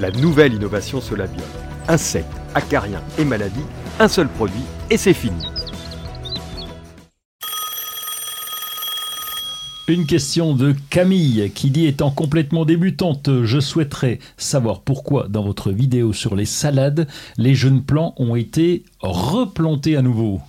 la 0.00 0.10
nouvelle 0.10 0.54
innovation 0.54 1.00
Solabio. 1.00 1.44
Insectes, 1.86 2.26
acariens 2.56 3.02
et 3.16 3.24
maladies, 3.24 3.60
un 4.00 4.08
seul 4.08 4.28
produit 4.28 4.64
et 4.90 4.96
c'est 4.96 5.14
fini. 5.14 5.51
Une 9.88 10.06
question 10.06 10.54
de 10.54 10.76
Camille 10.90 11.50
qui 11.56 11.70
dit 11.70 11.86
étant 11.86 12.12
complètement 12.12 12.64
débutante, 12.64 13.28
je 13.42 13.58
souhaiterais 13.58 14.20
savoir 14.36 14.80
pourquoi 14.80 15.26
dans 15.28 15.42
votre 15.42 15.72
vidéo 15.72 16.12
sur 16.12 16.36
les 16.36 16.44
salades, 16.44 17.08
les 17.36 17.56
jeunes 17.56 17.82
plants 17.82 18.14
ont 18.16 18.36
été 18.36 18.84
replantés 19.00 19.96
à 19.96 20.02
nouveau. 20.02 20.40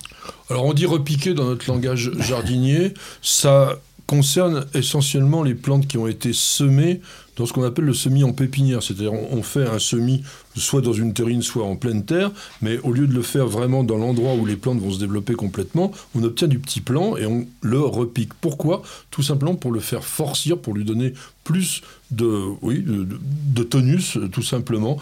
Alors 0.50 0.64
on 0.64 0.72
dit 0.72 0.86
repiquer 0.86 1.34
dans 1.34 1.46
notre 1.46 1.68
langage 1.68 2.12
jardinier, 2.20 2.94
ça 3.22 3.80
concerne 4.06 4.66
essentiellement 4.72 5.42
les 5.42 5.54
plantes 5.54 5.88
qui 5.88 5.98
ont 5.98 6.06
été 6.06 6.32
semées 6.32 7.00
dans 7.36 7.46
ce 7.46 7.52
qu'on 7.52 7.64
appelle 7.64 7.84
le 7.84 7.94
semis 7.94 8.24
en 8.24 8.32
pépinière. 8.32 8.82
C'est-à-dire 8.82 9.12
on 9.12 9.42
fait 9.42 9.66
un 9.66 9.78
semis 9.78 10.22
soit 10.56 10.80
dans 10.80 10.92
une 10.92 11.14
terrine, 11.14 11.42
soit 11.42 11.64
en 11.64 11.76
pleine 11.76 12.04
terre, 12.04 12.30
mais 12.62 12.78
au 12.78 12.92
lieu 12.92 13.06
de 13.06 13.14
le 13.14 13.22
faire 13.22 13.46
vraiment 13.46 13.84
dans 13.84 13.96
l'endroit 13.96 14.34
où 14.34 14.46
les 14.46 14.56
plantes 14.56 14.80
vont 14.80 14.90
se 14.90 15.00
développer 15.00 15.34
complètement, 15.34 15.90
on 16.14 16.22
obtient 16.22 16.48
du 16.48 16.58
petit 16.58 16.80
plant 16.80 17.16
et 17.16 17.26
on 17.26 17.46
le 17.60 17.80
repique. 17.80 18.34
Pourquoi? 18.40 18.82
Tout 19.10 19.22
simplement 19.22 19.54
pour 19.54 19.72
le 19.72 19.80
faire 19.80 20.04
forcir, 20.04 20.58
pour 20.58 20.74
lui 20.74 20.84
donner 20.84 21.14
plus 21.42 21.82
de, 22.10 22.42
oui, 22.62 22.84
de 22.86 23.62
tonus, 23.62 24.18
tout 24.32 24.42
simplement. 24.42 24.98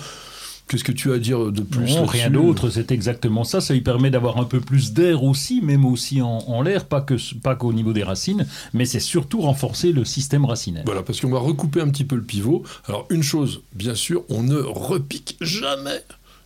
Qu'est-ce 0.72 0.84
que 0.84 0.92
tu 0.92 1.12
as 1.12 1.16
à 1.16 1.18
dire 1.18 1.52
de 1.52 1.60
plus 1.60 1.96
Non, 1.96 2.06
rien 2.06 2.30
d'autre, 2.30 2.70
c'est 2.70 2.92
exactement 2.92 3.44
ça. 3.44 3.60
Ça 3.60 3.74
lui 3.74 3.82
permet 3.82 4.10
d'avoir 4.10 4.38
un 4.38 4.44
peu 4.44 4.58
plus 4.58 4.94
d'air 4.94 5.22
aussi, 5.22 5.60
même 5.60 5.84
aussi 5.84 6.22
en, 6.22 6.62
l'air, 6.62 6.86
pas 6.86 7.02
que 7.02 7.12
pas 7.42 7.54
qu'au 7.56 7.74
niveau 7.74 7.92
des 7.92 8.02
racines, 8.02 8.46
mais 8.72 8.86
c'est 8.86 8.98
surtout 8.98 9.42
renforcer 9.42 9.92
le 9.92 10.06
système 10.06 10.46
racinaire. 10.46 10.84
Voilà, 10.86 11.02
parce 11.02 11.20
qu'on 11.20 11.28
va 11.28 11.40
recouper 11.40 11.82
un 11.82 11.90
petit 11.90 12.06
peu 12.06 12.16
le 12.16 12.22
pivot. 12.22 12.62
Alors 12.88 13.06
une 13.10 13.22
chose, 13.22 13.60
bien 13.74 13.94
sûr, 13.94 14.24
on 14.30 14.42
ne 14.42 14.56
repique 14.56 15.36
jamais 15.42 16.00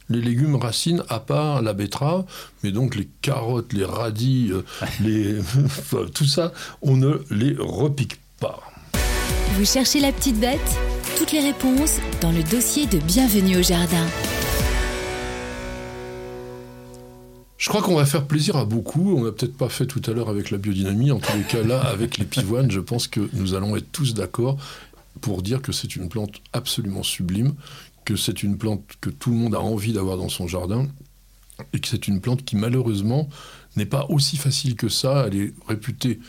les 0.08 0.20
légumes 0.20 0.56
racines 0.56 1.04
à 1.08 1.20
part 1.20 1.62
la 1.62 1.72
betterave, 1.72 2.24
mais 2.64 2.72
donc 2.72 2.96
les 2.96 3.08
carottes, 3.22 3.72
les 3.72 3.84
radis, 3.84 4.50
euh, 4.50 4.64
les 5.00 5.36
tout 6.14 6.24
ça, 6.24 6.52
on 6.82 6.96
ne 6.96 7.20
les 7.30 7.54
repique 7.56 8.18
pas. 8.40 8.60
Vous 9.56 9.64
cherchez 9.64 10.00
la 10.00 10.12
petite 10.12 10.38
bête 10.38 10.60
Toutes 11.18 11.32
les 11.32 11.40
réponses 11.40 11.98
dans 12.20 12.32
le 12.32 12.42
dossier 12.42 12.86
de 12.86 12.98
Bienvenue 12.98 13.58
au 13.58 13.62
Jardin. 13.62 14.06
Je 17.58 17.68
crois 17.68 17.82
qu'on 17.82 17.96
va 17.96 18.06
faire 18.06 18.26
plaisir 18.26 18.56
à 18.56 18.64
beaucoup. 18.64 19.16
On 19.16 19.24
n'a 19.24 19.32
peut-être 19.32 19.56
pas 19.56 19.68
fait 19.68 19.86
tout 19.86 20.02
à 20.06 20.12
l'heure 20.12 20.28
avec 20.28 20.50
la 20.50 20.58
biodynamie. 20.58 21.10
En 21.10 21.18
tous 21.18 21.36
les 21.36 21.42
cas, 21.42 21.62
là, 21.62 21.80
avec 21.80 22.18
les 22.18 22.24
pivoines, 22.24 22.70
je 22.70 22.80
pense 22.80 23.08
que 23.08 23.28
nous 23.32 23.54
allons 23.54 23.76
être 23.76 23.90
tous 23.90 24.14
d'accord 24.14 24.56
pour 25.20 25.42
dire 25.42 25.62
que 25.62 25.72
c'est 25.72 25.96
une 25.96 26.08
plante 26.08 26.42
absolument 26.52 27.02
sublime, 27.02 27.54
que 28.04 28.14
c'est 28.14 28.42
une 28.42 28.58
plante 28.58 28.84
que 29.00 29.10
tout 29.10 29.30
le 29.30 29.36
monde 29.36 29.54
a 29.54 29.60
envie 29.60 29.92
d'avoir 29.92 30.16
dans 30.16 30.28
son 30.28 30.46
jardin, 30.46 30.86
et 31.72 31.80
que 31.80 31.88
c'est 31.88 32.06
une 32.06 32.20
plante 32.20 32.44
qui, 32.44 32.56
malheureusement, 32.56 33.28
n'est 33.76 33.86
pas 33.86 34.06
aussi 34.10 34.36
facile 34.36 34.76
que 34.76 34.88
ça. 34.88 35.24
Elle 35.26 35.36
est 35.36 35.54
réputée 35.66 36.20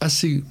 assez 0.00 0.42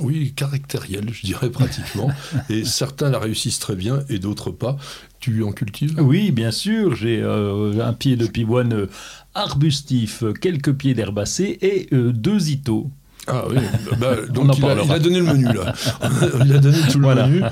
oui, 0.00 0.32
caractériel, 0.34 1.10
je 1.12 1.22
dirais 1.22 1.50
pratiquement. 1.50 2.10
et 2.50 2.64
certains 2.64 3.10
la 3.10 3.18
réussissent 3.18 3.58
très 3.58 3.76
bien 3.76 4.00
et 4.08 4.18
d'autres 4.18 4.50
pas. 4.50 4.76
Tu 5.20 5.42
en 5.42 5.52
cultives? 5.52 5.96
Oui, 6.00 6.30
bien 6.30 6.50
sûr. 6.50 6.96
J'ai 6.96 7.20
euh, 7.22 7.86
un 7.86 7.92
pied 7.92 8.16
de 8.16 8.26
pivoine 8.26 8.72
euh, 8.72 8.90
arbustif, 9.34 10.24
quelques 10.40 10.72
pieds 10.72 10.94
d'herbacées 10.94 11.58
et 11.60 11.88
euh, 11.92 12.12
deux 12.12 12.50
itos. 12.50 12.90
Ah 13.26 13.44
oui, 13.48 13.56
bah, 13.98 14.16
donc 14.28 14.56
il 14.56 14.64
a, 14.64 14.98
donné 14.98 15.18
le 15.18 15.26
menu 15.26 15.44
là. 15.44 15.74
il 16.44 16.54
a 16.54 16.58
donné 16.58 16.78
tout 16.90 16.98
le 16.98 17.14
menu. 17.14 17.42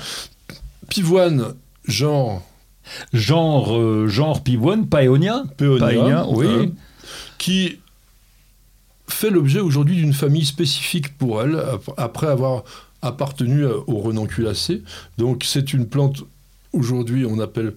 Pivoine, 0.88 1.54
genre. 1.86 2.42
Genre, 3.12 4.08
genre 4.08 4.42
pivoine, 4.42 4.86
paeonia. 4.88 5.44
Paeonia, 5.58 6.26
oui. 6.30 6.72
Qui 7.36 7.80
fait 9.08 9.30
l'objet 9.30 9.60
aujourd'hui 9.60 9.96
d'une 9.96 10.12
famille 10.12 10.44
spécifique 10.44 11.16
pour 11.16 11.42
elle, 11.42 11.62
après 11.96 12.26
avoir 12.26 12.64
appartenu 13.02 13.64
au 13.64 13.98
renonculacé. 13.98 14.82
Donc 15.18 15.44
c'est 15.44 15.72
une 15.72 15.86
plante, 15.86 16.24
aujourd'hui 16.72 17.24
on 17.24 17.38
appelle 17.38 17.74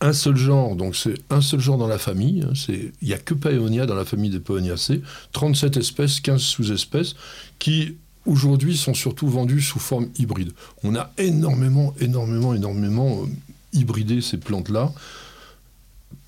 un 0.00 0.12
seul 0.12 0.36
genre, 0.36 0.76
donc 0.76 0.96
c'est 0.96 1.14
un 1.28 1.40
seul 1.40 1.60
genre 1.60 1.78
dans 1.78 1.86
la 1.86 1.98
famille. 1.98 2.42
Hein, 2.42 2.52
il 2.68 2.92
n'y 3.02 3.12
a 3.12 3.18
que 3.18 3.34
Paeonia 3.34 3.86
dans 3.86 3.94
la 3.94 4.04
famille 4.04 4.30
des 4.30 4.40
Paeoniacées, 4.40 5.02
37 5.32 5.76
espèces, 5.76 6.20
15 6.20 6.40
sous-espèces, 6.40 7.14
qui 7.58 7.96
aujourd'hui 8.26 8.76
sont 8.76 8.94
surtout 8.94 9.28
vendues 9.28 9.60
sous 9.60 9.78
forme 9.78 10.08
hybride. 10.18 10.52
On 10.84 10.94
a 10.96 11.10
énormément, 11.18 11.94
énormément, 12.00 12.54
énormément 12.54 13.22
euh, 13.22 13.26
hybridé 13.72 14.20
ces 14.20 14.38
plantes-là. 14.38 14.92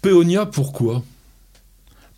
Paeonia, 0.02 0.46
pourquoi? 0.46 1.02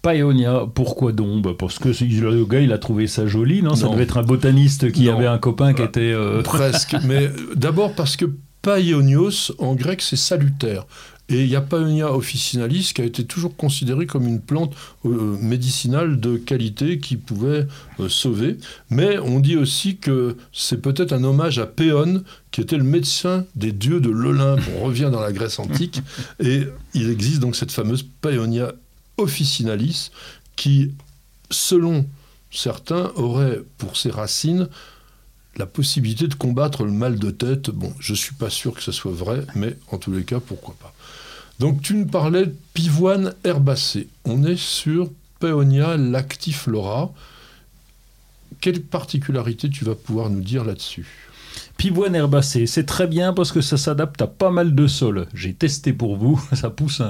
Paeonia, 0.05 0.67
pourquoi 0.75 1.13
donc 1.13 1.43
bah, 1.43 1.53
Parce 1.59 1.79
que 1.79 1.89
le 1.89 2.45
gars, 2.45 2.61
il 2.61 2.73
a 2.73 2.79
trouvé 2.79 3.07
ça 3.07 3.27
joli, 3.27 3.63
non, 3.63 3.75
Ça 3.75 3.89
devait 3.89 4.03
être 4.03 4.19
un 4.19 4.23
botaniste 4.23 4.93
qui 4.93 5.09
avait 5.09 5.27
un 5.27 5.39
copain 5.39 5.73
qui 5.73 5.83
était... 5.83 6.13
Euh, 6.13 6.43
Presque, 6.45 6.95
mais 7.05 7.31
d'abord 7.57 7.95
parce 7.95 8.17
que 8.17 8.27
Paeonios, 8.61 9.53
en 9.59 9.75
grec, 9.75 10.03
c'est 10.03 10.17
salutaire. 10.17 10.87
Et 11.31 11.41
il 11.41 11.49
y 11.49 11.57
a 11.57 11.63
Paeonia 11.63 12.13
officinalis 12.13 12.93
qui 12.95 13.01
a 13.01 13.05
été 13.05 13.25
toujours 13.25 13.57
considérée 13.57 14.05
comme 14.05 14.27
une 14.27 14.43
plante 14.43 14.75
euh, 15.07 15.39
médicinale 15.41 16.21
de 16.21 16.37
qualité 16.37 16.99
qui 16.99 17.17
pouvait 17.17 17.67
euh, 17.99 18.11
sauver. 18.11 18.59
Mais 18.91 19.19
on 19.19 19.41
dit 19.41 19.57
aussi 19.57 19.97
que 19.97 20.37
c'est 20.53 20.83
peut-être 20.83 21.15
un 21.15 21.25
hommage 21.25 21.59
à 21.59 21.65
Péon, 21.65 22.23
qui 22.51 22.61
était 22.61 22.77
le 22.77 22.85
médecin 22.85 23.47
des 23.57 23.73
dieux 23.73 24.01
de 24.01 24.11
l'Olympe. 24.11 24.61
On 24.79 24.85
revient 24.85 25.09
dans 25.11 25.21
la 25.21 25.33
Grèce 25.33 25.59
antique. 25.59 26.03
Et 26.41 26.65
il 26.93 27.09
existe 27.09 27.41
donc 27.41 27.57
cette 27.57 27.73
fameuse 27.73 28.05
Paeonia 28.21 28.73
officinalis, 29.17 30.11
qui, 30.57 30.93
selon 31.51 32.07
certains, 32.51 33.13
aurait 33.17 33.61
pour 33.79 33.97
ses 33.97 34.11
racines 34.11 34.69
la 35.57 35.67
possibilité 35.67 36.27
de 36.27 36.35
combattre 36.35 36.85
le 36.85 36.91
mal 36.91 37.19
de 37.19 37.31
tête. 37.31 37.71
Bon, 37.71 37.93
je 38.01 38.13
ne 38.13 38.17
suis 38.17 38.35
pas 38.35 38.51
sûr 38.51 38.75
que 38.75 38.83
ce 38.83 38.93
soit 38.93 39.13
vrai, 39.13 39.43
mais 39.55 39.77
en 39.91 39.99
tous 39.99 40.13
les 40.13 40.25
cas, 40.25 40.41
pourquoi 40.41 40.75
pas. 40.81 40.93
Donc 41.61 41.83
tu 41.83 41.95
nous 41.95 42.07
parlais 42.07 42.47
de 42.47 42.57
pivoine 42.75 43.35
herbacée. 43.45 44.09
On 44.25 44.45
est 44.45 44.59
sur 44.59 45.11
Paeonia 45.39 45.97
lactiflora. 45.97 47.13
Quelle 48.61 48.83
particularité 48.83 49.71
tu 49.71 49.85
vas 49.85 49.95
pouvoir 49.95 50.31
nous 50.31 50.41
dire 50.41 50.65
là-dessus? 50.65 51.31
Pivoine 51.77 52.15
herbacée, 52.15 52.67
c'est 52.67 52.87
très 52.87 53.07
bien 53.07 53.33
parce 53.33 53.53
que 53.53 53.61
ça 53.61 53.77
s'adapte 53.77 54.21
à 54.23 54.27
pas 54.27 54.51
mal 54.51 54.75
de 54.75 54.87
sols. 54.87 55.27
J'ai 55.35 55.55
testé 55.55 55.93
pour 55.93 56.17
vous, 56.17 56.43
ça 56.53 56.71
pousse 56.71 57.03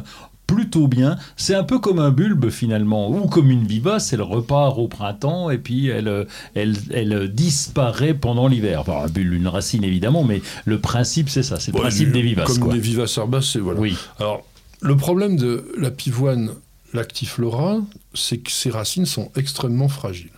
plutôt 0.46 0.88
bien. 0.88 1.16
C'est 1.36 1.54
un 1.54 1.64
peu 1.64 1.78
comme 1.78 1.98
un 1.98 2.10
bulbe 2.10 2.50
finalement, 2.50 3.10
ou 3.10 3.26
comme 3.28 3.50
une 3.50 3.66
vivace, 3.66 4.12
elle 4.12 4.22
repart 4.22 4.78
au 4.78 4.88
printemps 4.88 5.50
et 5.50 5.58
puis 5.58 5.88
elle, 5.88 6.26
elle, 6.54 6.76
elle 6.92 7.32
disparaît 7.32 8.14
pendant 8.14 8.46
l'hiver. 8.48 8.80
Enfin, 8.80 9.04
un 9.04 9.08
bulbe, 9.08 9.32
une 9.32 9.48
racine 9.48 9.84
évidemment, 9.84 10.24
mais 10.24 10.42
le 10.64 10.78
principe 10.80 11.28
c'est 11.30 11.42
ça, 11.42 11.58
c'est 11.60 11.72
le 11.72 11.76
Ouais, 11.76 11.82
principe 11.82 12.12
des 12.12 12.22
vivaces. 12.22 12.46
Comme 12.52 12.64
quoi. 12.64 12.72
des 12.74 12.78
vivaces 12.80 13.16
herbacées, 13.18 13.60
voilà. 13.60 13.80
Oui. 13.80 13.96
Alors, 14.18 14.44
le 14.80 14.96
problème 14.96 15.36
de 15.36 15.72
la 15.78 15.90
pivoine 15.90 16.50
lactiflora, 16.92 17.78
c'est 18.14 18.38
que 18.38 18.50
ses 18.50 18.70
racines 18.70 19.06
sont 19.06 19.30
extrêmement 19.36 19.88
fragiles. 19.88 20.30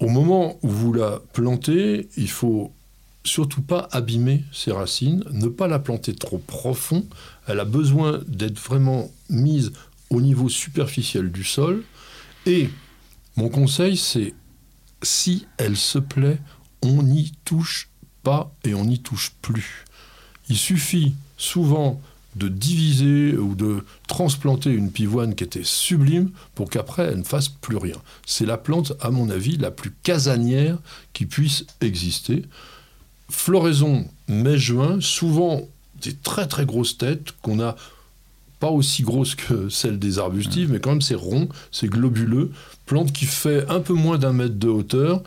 Au 0.00 0.08
moment 0.08 0.56
où 0.62 0.68
vous 0.68 0.92
la 0.92 1.18
plantez, 1.32 2.08
il 2.16 2.30
faut 2.30 2.72
surtout 3.24 3.62
pas 3.62 3.88
abîmer 3.92 4.44
ses 4.52 4.72
racines, 4.72 5.24
ne 5.30 5.48
pas 5.48 5.68
la 5.68 5.78
planter 5.78 6.14
trop 6.14 6.38
profond. 6.38 7.06
Elle 7.46 7.60
a 7.60 7.64
besoin 7.64 8.20
d'être 8.26 8.58
vraiment 8.58 9.10
mise 9.28 9.72
au 10.10 10.20
niveau 10.20 10.48
superficiel 10.48 11.30
du 11.30 11.44
sol. 11.44 11.84
Et 12.46 12.70
mon 13.36 13.48
conseil, 13.48 13.96
c'est 13.96 14.34
si 15.02 15.46
elle 15.58 15.76
se 15.76 15.98
plaît, 15.98 16.38
on 16.82 17.02
n'y 17.02 17.32
touche 17.44 17.88
pas 18.22 18.52
et 18.64 18.74
on 18.74 18.84
n'y 18.84 19.00
touche 19.00 19.32
plus. 19.42 19.84
Il 20.48 20.56
suffit 20.56 21.14
souvent 21.36 22.00
de 22.36 22.48
diviser 22.48 23.36
ou 23.36 23.54
de 23.54 23.84
transplanter 24.06 24.70
une 24.70 24.92
pivoine 24.92 25.34
qui 25.34 25.44
était 25.44 25.64
sublime 25.64 26.30
pour 26.54 26.70
qu'après 26.70 27.04
elle 27.04 27.18
ne 27.18 27.24
fasse 27.24 27.48
plus 27.48 27.76
rien. 27.76 27.96
C'est 28.26 28.46
la 28.46 28.58
plante, 28.58 28.92
à 29.00 29.10
mon 29.10 29.28
avis, 29.30 29.56
la 29.56 29.70
plus 29.70 29.92
casanière 30.02 30.78
qui 31.12 31.26
puisse 31.26 31.64
exister. 31.80 32.44
Floraison 33.30 34.06
mai-juin, 34.28 34.98
souvent 35.00 35.62
des 36.00 36.14
très 36.14 36.46
très 36.46 36.64
grosses 36.64 36.96
têtes 36.96 37.32
qu'on 37.42 37.60
a 37.60 37.76
pas 38.60 38.70
aussi 38.70 39.02
grosses 39.02 39.34
que 39.34 39.68
celles 39.68 39.98
des 39.98 40.18
arbustifs, 40.18 40.68
mais 40.68 40.80
quand 40.80 40.90
même 40.90 41.02
c'est 41.02 41.14
rond, 41.14 41.48
c'est 41.70 41.88
globuleux. 41.88 42.50
Plante 42.86 43.12
qui 43.12 43.26
fait 43.26 43.68
un 43.68 43.80
peu 43.80 43.92
moins 43.92 44.18
d'un 44.18 44.32
mètre 44.32 44.56
de 44.56 44.68
hauteur. 44.68 45.22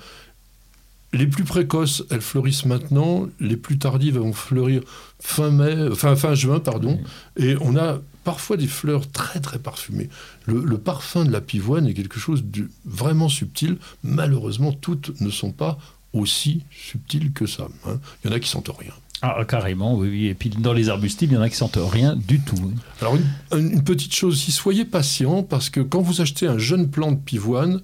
Les 1.14 1.28
plus 1.28 1.44
précoces, 1.44 2.04
elles 2.10 2.22
fleurissent 2.22 2.66
maintenant. 2.66 3.28
Les 3.40 3.58
plus 3.58 3.78
tardives, 3.78 4.16
elles 4.16 4.22
vont 4.22 4.34
fleurir 4.34 4.82
fin 5.20 5.52
mai, 5.52 5.94
fin, 5.96 6.16
fin 6.16 6.34
juin, 6.36 6.60
pardon. 6.60 7.00
Et 7.38 7.56
on 7.62 7.76
a 7.76 8.00
parfois 8.24 8.58
des 8.58 8.68
fleurs 8.68 9.10
très 9.12 9.40
très 9.40 9.60
parfumées. 9.60 10.10
Le, 10.46 10.64
le 10.64 10.78
parfum 10.78 11.26
de 11.26 11.32
la 11.32 11.42
pivoine 11.42 11.88
est 11.88 11.94
quelque 11.94 12.20
chose 12.20 12.44
de 12.46 12.70
vraiment 12.86 13.30
subtil. 13.30 13.78
Malheureusement, 14.04 14.72
toutes 14.72 15.20
ne 15.22 15.30
sont 15.30 15.52
pas 15.52 15.78
aussi 16.14 16.64
subtiles 16.72 17.32
que 17.34 17.46
ça. 17.46 17.68
hein. 17.88 18.00
Il 18.24 18.30
y 18.30 18.34
en 18.34 18.36
a 18.36 18.40
qui 18.40 18.50
sentent 18.50 18.72
rien. 18.78 18.94
Ah, 19.24 19.46
carrément, 19.48 19.96
oui. 19.98 20.26
Et 20.28 20.34
puis 20.34 20.50
dans 20.50 20.74
les 20.74 20.90
arbustifs, 20.90 21.30
il 21.30 21.36
y 21.36 21.38
en 21.38 21.42
a 21.42 21.50
qui 21.50 21.56
sentent 21.56 21.78
rien 21.80 22.16
du 22.16 22.40
tout. 22.40 22.72
Alors 23.02 23.16
une, 23.52 23.72
une 23.74 23.84
petite 23.84 24.14
chose 24.16 24.34
aussi, 24.34 24.52
soyez 24.52 24.84
patient 24.86 25.44
parce 25.44 25.70
que 25.70 25.80
quand 25.80 26.02
vous 26.02 26.22
achetez 26.22 26.48
un 26.48 26.58
jeune 26.58 26.90
plant 26.90 27.12
de 27.12 27.18
pivoine, 27.20 27.82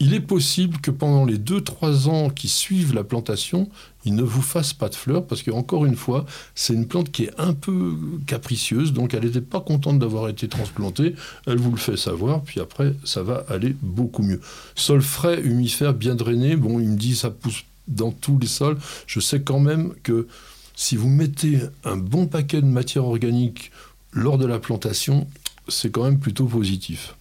il 0.00 0.14
est 0.14 0.20
possible 0.20 0.78
que 0.78 0.92
pendant 0.92 1.24
les 1.24 1.38
2-3 1.38 2.06
ans 2.08 2.30
qui 2.30 2.46
suivent 2.48 2.94
la 2.94 3.02
plantation, 3.02 3.68
il 4.04 4.14
ne 4.14 4.22
vous 4.22 4.42
fasse 4.42 4.72
pas 4.72 4.88
de 4.88 4.94
fleurs 4.94 5.26
parce 5.26 5.42
que 5.42 5.50
encore 5.50 5.84
une 5.84 5.96
fois, 5.96 6.24
c'est 6.54 6.72
une 6.72 6.86
plante 6.86 7.10
qui 7.10 7.24
est 7.24 7.32
un 7.36 7.52
peu 7.52 7.96
capricieuse, 8.26 8.92
donc 8.92 9.12
elle 9.12 9.24
n'était 9.24 9.40
pas 9.40 9.60
contente 9.60 9.98
d'avoir 9.98 10.28
été 10.28 10.46
transplantée. 10.48 11.16
Elle 11.48 11.58
vous 11.58 11.72
le 11.72 11.76
fait 11.78 11.96
savoir, 11.96 12.42
puis 12.42 12.60
après 12.60 12.94
ça 13.04 13.22
va 13.24 13.44
aller 13.48 13.74
beaucoup 13.82 14.22
mieux. 14.22 14.40
Sol 14.76 15.02
frais, 15.02 15.40
humifère, 15.42 15.92
bien 15.94 16.14
drainé. 16.14 16.54
Bon, 16.56 16.78
il 16.78 16.90
me 16.90 16.96
dit 16.96 17.16
ça 17.16 17.30
pousse 17.30 17.64
dans 17.88 18.10
tous 18.12 18.38
les 18.38 18.46
sols. 18.46 18.78
Je 19.06 19.20
sais 19.20 19.40
quand 19.42 19.60
même 19.60 19.92
que 20.02 20.26
si 20.74 20.96
vous 20.96 21.08
mettez 21.08 21.60
un 21.84 21.96
bon 21.96 22.26
paquet 22.26 22.60
de 22.60 22.66
matière 22.66 23.04
organique 23.04 23.70
lors 24.12 24.38
de 24.38 24.46
la 24.46 24.58
plantation, 24.58 25.26
c'est 25.68 25.90
quand 25.90 26.04
même 26.04 26.18
plutôt 26.18 26.46
positif. 26.46 27.14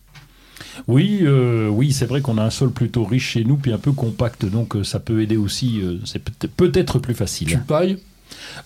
Oui, 0.88 1.20
euh, 1.24 1.68
oui, 1.70 1.92
c'est 1.92 2.06
vrai 2.06 2.22
qu'on 2.22 2.38
a 2.38 2.44
un 2.44 2.50
sol 2.50 2.72
plutôt 2.72 3.04
riche 3.04 3.32
chez 3.32 3.44
nous, 3.44 3.58
puis 3.58 3.72
un 3.74 3.78
peu 3.78 3.92
compact, 3.92 4.46
donc 4.46 4.76
euh, 4.76 4.84
ça 4.84 5.00
peut 5.00 5.22
aider 5.22 5.38
aussi. 5.38 5.82
euh, 5.82 5.98
c'est 6.06 6.20
peut- 6.20 6.48
peut-être 6.48 7.00
plus 7.00 7.14
facile. 7.16 7.48
Tu 7.48 7.58
pailles 7.58 7.98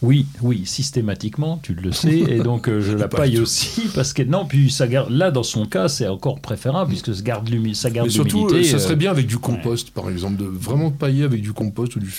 Oui, 0.01 0.25
oui, 0.41 0.65
systématiquement, 0.65 1.59
tu 1.61 1.73
le 1.73 1.91
sais, 1.91 2.17
et 2.17 2.39
donc 2.43 2.67
euh, 2.67 2.81
je 2.81 2.93
la 2.93 3.07
tout. 3.35 3.41
aussi 3.43 3.81
parce 3.95 4.13
que 4.13 4.23
non, 4.23 4.45
puis 4.45 4.71
ça 4.71 4.87
garde. 4.87 5.09
Là, 5.11 5.31
dans 5.31 5.43
son 5.43 5.65
cas, 5.65 5.87
c'est 5.89 6.07
encore 6.07 6.39
préférable 6.39 6.89
puisque 6.89 7.13
ça 7.15 7.21
garde 7.21 7.49
l'humi- 7.49 7.75
ça 7.75 7.89
garde 7.89 8.07
Mais 8.07 8.13
surtout, 8.13 8.47
l'humidité. 8.47 8.63
ça 8.71 8.77
euh, 8.77 8.79
serait 8.79 8.95
bien 8.95 9.11
avec 9.11 9.27
du 9.27 9.37
compost, 9.37 9.91
par 9.91 10.09
exemple, 10.09 10.37
de 10.37 10.45
vraiment 10.45 10.91
pailler 10.91 11.23
avec 11.23 11.41
du 11.41 11.53
compost 11.53 11.95
ou 11.95 11.99
du 11.99 12.11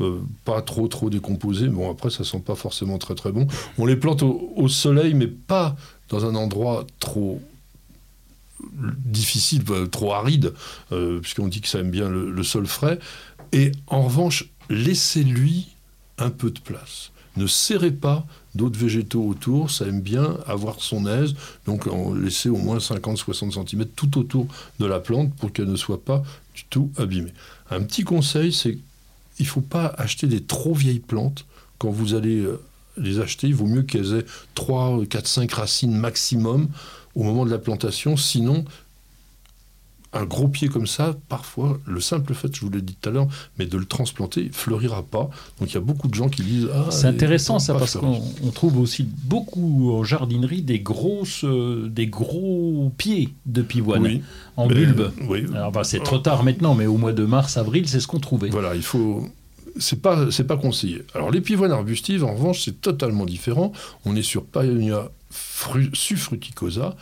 euh, 0.00 0.18
pas 0.44 0.62
trop 0.62 0.88
trop 0.88 1.10
décomposé. 1.10 1.68
Bon, 1.68 1.90
après, 1.90 2.10
ça 2.10 2.24
sent 2.24 2.42
pas 2.44 2.54
forcément 2.54 2.98
très 2.98 3.14
très 3.14 3.32
bon. 3.32 3.46
On 3.78 3.86
les 3.86 3.96
plante 3.96 4.22
au, 4.22 4.52
au 4.56 4.68
soleil, 4.68 5.14
mais 5.14 5.26
pas 5.26 5.76
dans 6.08 6.24
un 6.24 6.34
endroit 6.34 6.86
trop 7.00 7.40
difficile, 9.04 9.62
euh, 9.70 9.86
trop 9.86 10.12
aride, 10.12 10.52
euh, 10.92 11.18
puisqu'on 11.20 11.48
dit 11.48 11.60
que 11.60 11.68
ça 11.68 11.80
aime 11.80 11.90
bien 11.90 12.08
le, 12.08 12.30
le 12.30 12.42
sol 12.44 12.66
frais. 12.66 12.98
Et 13.52 13.72
en 13.86 14.02
revanche, 14.02 14.48
laissez-lui 14.70 15.66
un 16.18 16.30
peu 16.30 16.50
de 16.50 16.60
place. 16.60 17.10
Ne 17.36 17.46
serrez 17.46 17.92
pas 17.92 18.26
d'autres 18.54 18.78
végétaux 18.78 19.26
autour, 19.26 19.70
ça 19.70 19.86
aime 19.86 20.02
bien 20.02 20.36
avoir 20.46 20.80
son 20.80 21.06
aise, 21.06 21.34
donc 21.64 21.86
en 21.86 22.12
laissez 22.12 22.50
au 22.50 22.58
moins 22.58 22.78
50-60 22.78 23.66
cm 23.66 23.86
tout 23.96 24.18
autour 24.18 24.46
de 24.78 24.86
la 24.86 25.00
plante 25.00 25.34
pour 25.36 25.52
qu'elle 25.52 25.70
ne 25.70 25.76
soit 25.76 26.04
pas 26.04 26.22
du 26.54 26.64
tout 26.64 26.90
abîmée. 26.98 27.32
Un 27.70 27.82
petit 27.82 28.04
conseil, 28.04 28.52
c'est 28.52 28.76
il 29.38 29.44
ne 29.44 29.48
faut 29.50 29.62
pas 29.62 29.86
acheter 29.96 30.26
des 30.26 30.42
trop 30.42 30.74
vieilles 30.74 31.00
plantes. 31.00 31.46
Quand 31.78 31.90
vous 31.90 32.14
allez 32.14 32.38
euh, 32.38 32.60
les 32.98 33.18
acheter, 33.18 33.48
il 33.48 33.54
vaut 33.54 33.66
mieux 33.66 33.82
qu'elles 33.82 34.14
aient 34.14 34.26
3, 34.54 35.06
4, 35.08 35.26
5 35.26 35.52
racines 35.52 35.94
maximum 35.94 36.68
au 37.14 37.22
moment 37.22 37.44
de 37.44 37.50
la 37.50 37.58
plantation, 37.58 38.16
sinon 38.16 38.64
un 40.14 40.24
gros 40.24 40.46
pied 40.48 40.68
comme 40.68 40.86
ça, 40.86 41.16
parfois, 41.30 41.78
le 41.86 42.00
simple 42.00 42.34
fait, 42.34 42.54
je 42.54 42.60
vous 42.60 42.70
l'ai 42.70 42.82
dit 42.82 42.94
tout 43.00 43.08
à 43.08 43.12
l'heure, 43.12 43.28
mais 43.58 43.64
de 43.64 43.78
le 43.78 43.86
transplanter, 43.86 44.50
fleurira 44.52 45.02
pas. 45.02 45.30
Donc 45.58 45.70
il 45.70 45.74
y 45.74 45.76
a 45.78 45.80
beaucoup 45.80 46.06
de 46.08 46.14
gens 46.14 46.28
qui 46.28 46.42
disent 46.42 46.68
ah, 46.74 46.90
C'est 46.90 47.06
intéressant 47.06 47.58
ça 47.58 47.72
parce 47.74 47.96
qu'on 47.96 48.20
on 48.44 48.50
trouve 48.50 48.78
aussi 48.78 49.04
beaucoup 49.24 49.90
en 49.92 50.04
jardinerie 50.04 50.60
des 50.62 50.80
grosses, 50.80 51.44
euh, 51.44 51.88
des 51.88 52.06
gros 52.08 52.92
pieds 52.98 53.30
de 53.46 53.62
pivoine 53.62 54.02
Oui, 54.02 54.22
en 54.56 54.66
mais- 54.68 54.74
bulbe. 54.74 55.12
Oui, 55.28 55.46
Alors 55.54 55.72
bah, 55.72 55.82
c'est 55.84 56.02
trop 56.02 56.18
tard 56.18 56.44
maintenant, 56.44 56.74
mais 56.74 56.86
au 56.86 56.98
mois 56.98 57.12
de 57.14 57.24
mars, 57.24 57.56
avril, 57.56 57.88
c'est 57.88 58.00
ce 58.00 58.06
qu'on 58.06 58.20
trouvait. 58.20 58.50
Voilà, 58.50 58.74
il 58.74 58.82
faut. 58.82 59.26
C'est 59.78 60.02
pas, 60.02 60.30
c'est 60.30 60.44
pas 60.46 60.58
conseillé. 60.58 61.02
Alors 61.14 61.30
les 61.30 61.40
pivoines 61.40 61.72
arbustives, 61.72 62.22
en 62.24 62.34
revanche, 62.34 62.60
c'est 62.62 62.82
totalement 62.82 63.24
différent. 63.24 63.72
On 64.04 64.14
est 64.14 64.22
sur 64.22 64.44
Paeonia 64.44 65.10
fru- 65.30 65.88
sufruticosa, 65.94 66.94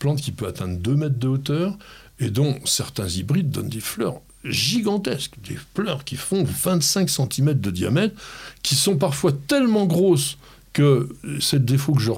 plante 0.00 0.20
qui 0.20 0.32
peut 0.32 0.48
atteindre 0.48 0.76
2 0.78 0.94
mètres 0.96 1.18
de 1.20 1.28
hauteur 1.28 1.78
et 2.18 2.30
dont 2.30 2.58
certains 2.64 3.08
hybrides 3.08 3.50
donnent 3.50 3.68
des 3.68 3.80
fleurs 3.80 4.20
gigantesques, 4.44 5.34
des 5.46 5.58
fleurs 5.74 6.04
qui 6.04 6.16
font 6.16 6.44
25 6.44 7.10
cm 7.10 7.54
de 7.54 7.70
diamètre, 7.70 8.14
qui 8.62 8.74
sont 8.74 8.96
parfois 8.96 9.32
tellement 9.32 9.86
grosses 9.86 10.38
que 10.72 11.08
c'est 11.40 11.58
le 11.58 11.64
défaut 11.64 11.94
que 11.94 12.02
je 12.02 12.12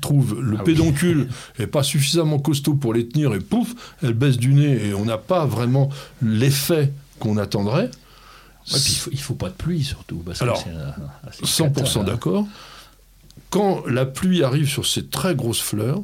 trouve, 0.00 0.40
le 0.40 0.56
Ah 0.58 0.62
oui. 0.66 0.74
pédoncule 0.74 1.28
est 1.58 1.66
pas 1.68 1.82
suffisamment 1.82 2.38
costaud 2.38 2.74
pour 2.74 2.92
les 2.92 3.06
tenir 3.08 3.32
et 3.32 3.38
pouf, 3.40 3.74
elles 4.02 4.12
baissent 4.14 4.38
du 4.38 4.52
nez 4.54 4.88
et 4.88 4.94
on 4.94 5.04
n'a 5.04 5.18
pas 5.18 5.46
vraiment 5.46 5.88
l'effet 6.20 6.92
qu'on 7.20 7.36
attendrait. 7.36 7.90
Ouais, 8.72 8.80
puis 8.82 8.92
il 8.92 8.96
faut, 8.98 9.10
il 9.12 9.20
faut 9.20 9.34
pas 9.34 9.48
de 9.48 9.54
pluie 9.54 9.84
surtout. 9.84 10.16
Parce 10.26 10.42
Alors, 10.42 10.62
que 10.64 10.70
c'est, 11.32 11.44
assez 11.44 11.62
100% 11.62 11.72
cata, 11.74 12.00
hein. 12.00 12.04
d'accord. 12.04 12.46
Quand 13.50 13.86
la 13.86 14.04
pluie 14.04 14.42
arrive 14.42 14.68
sur 14.68 14.84
ces 14.84 15.06
très 15.06 15.36
grosses 15.36 15.60
fleurs, 15.60 16.02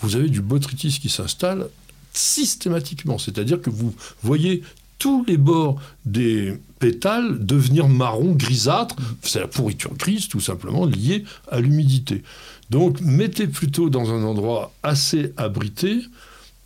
vous 0.00 0.16
avez 0.16 0.28
du 0.28 0.42
botrytis 0.42 0.98
qui 1.00 1.08
s'installe 1.08 1.68
systématiquement. 2.12 3.18
C'est-à-dire 3.18 3.60
que 3.60 3.70
vous 3.70 3.94
voyez 4.22 4.62
tous 4.98 5.24
les 5.24 5.36
bords 5.36 5.80
des 6.04 6.56
pétales 6.78 7.44
devenir 7.44 7.88
marron, 7.88 8.32
grisâtre. 8.32 8.94
C'est 9.22 9.40
la 9.40 9.48
pourriture 9.48 9.94
grise, 9.94 10.28
tout 10.28 10.40
simplement, 10.40 10.86
liée 10.86 11.24
à 11.50 11.60
l'humidité. 11.60 12.22
Donc, 12.70 13.00
mettez 13.00 13.46
plutôt 13.46 13.90
dans 13.90 14.12
un 14.12 14.22
endroit 14.22 14.72
assez 14.82 15.32
abrité, 15.36 15.98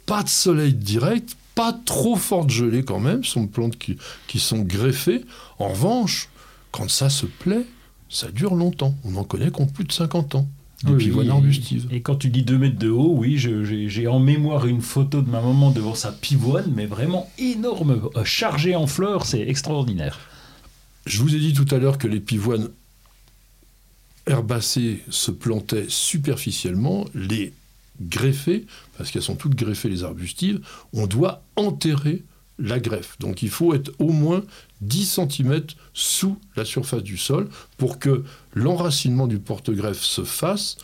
pas 0.04 0.22
de 0.22 0.28
soleil 0.28 0.74
direct, 0.74 1.36
pas 1.54 1.72
trop 1.86 2.16
forte 2.16 2.50
gelée 2.50 2.84
quand 2.84 3.00
même, 3.00 3.24
ce 3.24 3.32
sont 3.32 3.46
plantes 3.46 3.78
qui, 3.78 3.96
qui 4.26 4.38
sont 4.38 4.60
greffées. 4.60 5.24
En 5.58 5.70
revanche, 5.70 6.28
quand 6.72 6.90
ça 6.90 7.08
se 7.08 7.24
plaît, 7.24 7.64
ça 8.10 8.30
dure 8.30 8.54
longtemps. 8.54 8.94
On 9.04 9.16
en 9.16 9.24
connaît 9.24 9.50
qui 9.50 9.62
ont 9.62 9.66
plus 9.66 9.84
de 9.84 9.92
50 9.92 10.34
ans. 10.34 10.48
Des 10.84 10.92
Oui, 10.92 10.98
pivoines 10.98 11.30
arbustives. 11.30 11.86
Et 11.90 12.02
quand 12.02 12.16
tu 12.16 12.28
dis 12.28 12.42
2 12.42 12.58
mètres 12.58 12.78
de 12.78 12.90
haut, 12.90 13.14
oui, 13.16 13.38
j'ai 13.38 14.06
en 14.06 14.18
mémoire 14.18 14.66
une 14.66 14.82
photo 14.82 15.22
de 15.22 15.30
ma 15.30 15.40
maman 15.40 15.70
devant 15.70 15.94
sa 15.94 16.12
pivoine, 16.12 16.70
mais 16.74 16.86
vraiment 16.86 17.30
énorme, 17.38 18.10
euh, 18.14 18.24
chargée 18.24 18.76
en 18.76 18.86
fleurs, 18.86 19.24
c'est 19.24 19.40
extraordinaire. 19.40 20.18
Je 21.06 21.22
vous 21.22 21.34
ai 21.34 21.38
dit 21.38 21.54
tout 21.54 21.66
à 21.70 21.78
l'heure 21.78 21.98
que 21.98 22.08
les 22.08 22.20
pivoines 22.20 22.68
herbacées 24.26 25.02
se 25.08 25.30
plantaient 25.30 25.86
superficiellement. 25.88 27.06
Les 27.14 27.52
greffées, 28.00 28.66
parce 28.98 29.10
qu'elles 29.10 29.22
sont 29.22 29.36
toutes 29.36 29.54
greffées 29.54 29.88
les 29.88 30.04
arbustives, 30.04 30.60
on 30.92 31.06
doit 31.06 31.42
enterrer 31.56 32.22
la 32.58 32.80
greffe. 32.80 33.18
Donc 33.18 33.42
il 33.42 33.50
faut 33.50 33.74
être 33.74 33.92
au 33.98 34.12
moins 34.12 34.42
10 34.80 35.20
cm 35.30 35.62
sous 35.92 36.38
la 36.56 36.64
surface 36.64 37.02
du 37.02 37.16
sol 37.16 37.48
pour 37.76 37.98
que 37.98 38.24
l'enracinement 38.56 39.28
du 39.28 39.38
porte-greffe 39.38 40.02
se 40.02 40.24
fasse, 40.24 40.76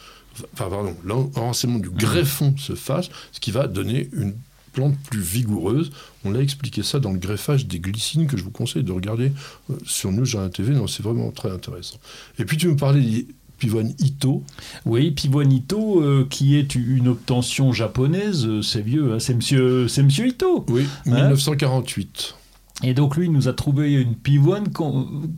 enfin 0.52 0.68
pardon, 0.68 0.94
l'enracinement 1.04 1.78
du 1.78 1.90
greffon 1.90 2.54
se 2.56 2.74
fasse, 2.74 3.08
ce 3.32 3.40
qui 3.40 3.50
va 3.50 3.66
donner 3.66 4.08
une 4.12 4.34
plante 4.72 4.96
plus 5.10 5.20
vigoureuse. 5.20 5.90
On 6.24 6.30
l'a 6.30 6.40
expliqué 6.40 6.82
ça 6.82 7.00
dans 7.00 7.12
le 7.12 7.18
greffage 7.18 7.66
des 7.66 7.80
glycines 7.80 8.26
que 8.26 8.36
je 8.36 8.44
vous 8.44 8.50
conseille 8.50 8.84
de 8.84 8.92
regarder 8.92 9.32
euh, 9.70 9.74
sur 9.84 10.12
News 10.12 10.24
Jardin 10.24 10.48
TV. 10.48 10.74
Non, 10.74 10.86
c'est 10.86 11.02
vraiment 11.02 11.30
très 11.30 11.50
intéressant. 11.50 11.96
Et 12.38 12.44
puis 12.44 12.56
tu 12.56 12.68
me 12.68 12.76
parlais 12.76 13.00
des 13.00 13.26
pivoine 13.58 13.94
Ito? 14.00 14.42
Oui, 14.86 15.12
pivoine 15.12 15.52
Ito, 15.52 16.02
euh, 16.02 16.26
qui 16.28 16.56
est 16.56 16.74
une 16.74 17.06
obtention 17.06 17.72
japonaise, 17.72 18.44
euh, 18.44 18.60
c'est 18.60 18.82
vieux, 18.82 19.12
hein, 19.12 19.20
c'est 19.20 19.34
monsieur, 19.34 19.86
monsieur 20.02 20.26
Ito. 20.26 20.64
Oui, 20.68 20.84
1948. 21.06 22.34
Hein 22.34 22.41
et 22.82 22.94
donc 22.94 23.16
lui 23.16 23.28
nous 23.28 23.48
a 23.48 23.52
trouvé 23.52 23.92
une 23.92 24.14
pivoine 24.14 24.68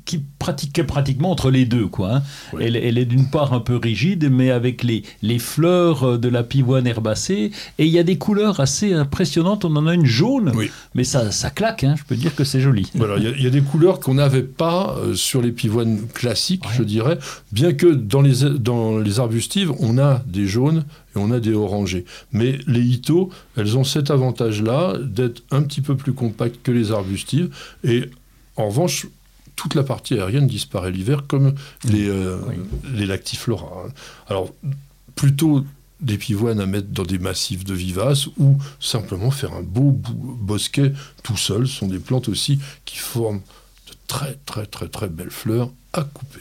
qui 0.05 0.22
pratiquait 0.38 0.84
pratiquement 0.84 1.30
entre 1.30 1.51
les 1.51 1.64
deux. 1.64 1.86
Quoi, 1.86 2.16
hein. 2.16 2.22
elle, 2.61 2.76
est 2.76 3.05
d'une 3.05 3.30
part 3.30 3.53
un 3.53 3.61
peu 3.61 3.76
rigide, 3.76 4.28
mais 4.30 4.51
avec 4.51 4.82
les, 4.82 5.03
les 5.22 5.38
fleurs 5.38 6.18
de 6.18 6.28
la 6.28 6.42
pivoine 6.42 6.86
herbacée. 6.86 7.51
Et 7.78 7.86
il 7.86 7.92
y 7.92 7.99
a 7.99 8.03
des 8.03 8.18
couleurs 8.18 8.61
assez 8.61 8.92
impressionnantes. 8.92 9.64
On 9.64 9.76
en 9.76 9.86
a 9.86 9.95
une 9.95 10.07
jaune, 10.07 10.53
mais 10.95 11.05
ça, 11.05 11.30
ça 11.30 11.51
claque. 11.51 11.84
Hein. 11.84 11.95
je 11.97 12.05
peux 12.05 12.16
dire 12.16 12.34
que 12.34 12.45
c'est 12.45 12.61
joli. 12.61 12.90
Voilà, 12.95 13.16
il 13.16 13.42
y, 13.42 13.47
a 13.47 13.51
des 13.51 13.62
couleurs 13.62 14.01
qu'on 14.01 14.14
n'avait 14.14 14.42
pas 14.42 14.97
euh, 14.99 15.14
sur 15.14 15.42
les 15.42 15.53
pivoines 15.53 16.07
classiques, 16.09 16.64
je 16.76 16.82
dirais. 16.82 17.18
Bien 17.53 17.72
que 17.72 17.86
dans 17.86 18.22
les, 18.22 18.59
dans 18.59 18.99
les 18.99 19.20
arbustives, 19.20 19.72
on 19.80 19.99
a 19.99 20.22
des 20.26 20.47
jaunes 20.47 20.84
et 21.15 21.19
on 21.19 21.31
a 21.31 21.41
des 21.41 21.55
orangés. 21.55 22.05
Mais 22.33 22.59
les 22.67 22.81
Ito, 22.81 23.31
elles 23.57 23.77
ont 23.77 23.85
cet 23.85 24.11
avantage-là 24.11 24.99
d'être 25.01 25.43
un 25.51 25.62
petit 25.62 25.81
peu 25.81 25.97
plus 25.97 26.12
compactes 26.12 26.61
que 26.62 26.73
les 26.73 26.93
arbustives. 26.93 27.55
Et 27.83 28.11
en 28.57 28.69
revanche, 28.69 29.07
toute 29.57 29.75
la 29.75 29.83
partie 29.83 30.15
aérienne 30.15 30.47
disparaît 30.47 30.91
l'hiver 30.91 31.25
comme 31.29 31.55
les, 31.85 32.09
euh, 32.09 32.39
les 32.93 33.07
lactiflora. 33.07 33.87
Alors, 34.29 34.53
plutôt 35.15 35.65
des 36.01 36.19
pivoines 36.19 36.61
à 36.61 36.67
mettre 36.67 36.89
dans 36.89 37.05
des 37.05 37.19
massifs 37.19 37.65
de 37.65 37.75
vivaces 37.75 38.27
ou 38.39 38.59
simplement 38.81 39.31
faire 39.31 39.55
un 39.55 39.62
beau 39.62 39.93
bosquet 39.93 40.93
tout 41.23 41.37
seul. 41.37 41.67
Ce 41.67 41.79
sont 41.79 41.89
des 41.89 41.99
plantes 41.99 42.29
aussi 42.29 42.59
qui 42.85 42.99
forment 42.99 43.41
de 43.89 43.95
très 44.07 44.35
très 44.45 44.67
très 44.67 44.89
très 44.89 45.09
belles 45.09 45.31
fleurs 45.31 45.71
à 45.93 46.03
couper. 46.03 46.41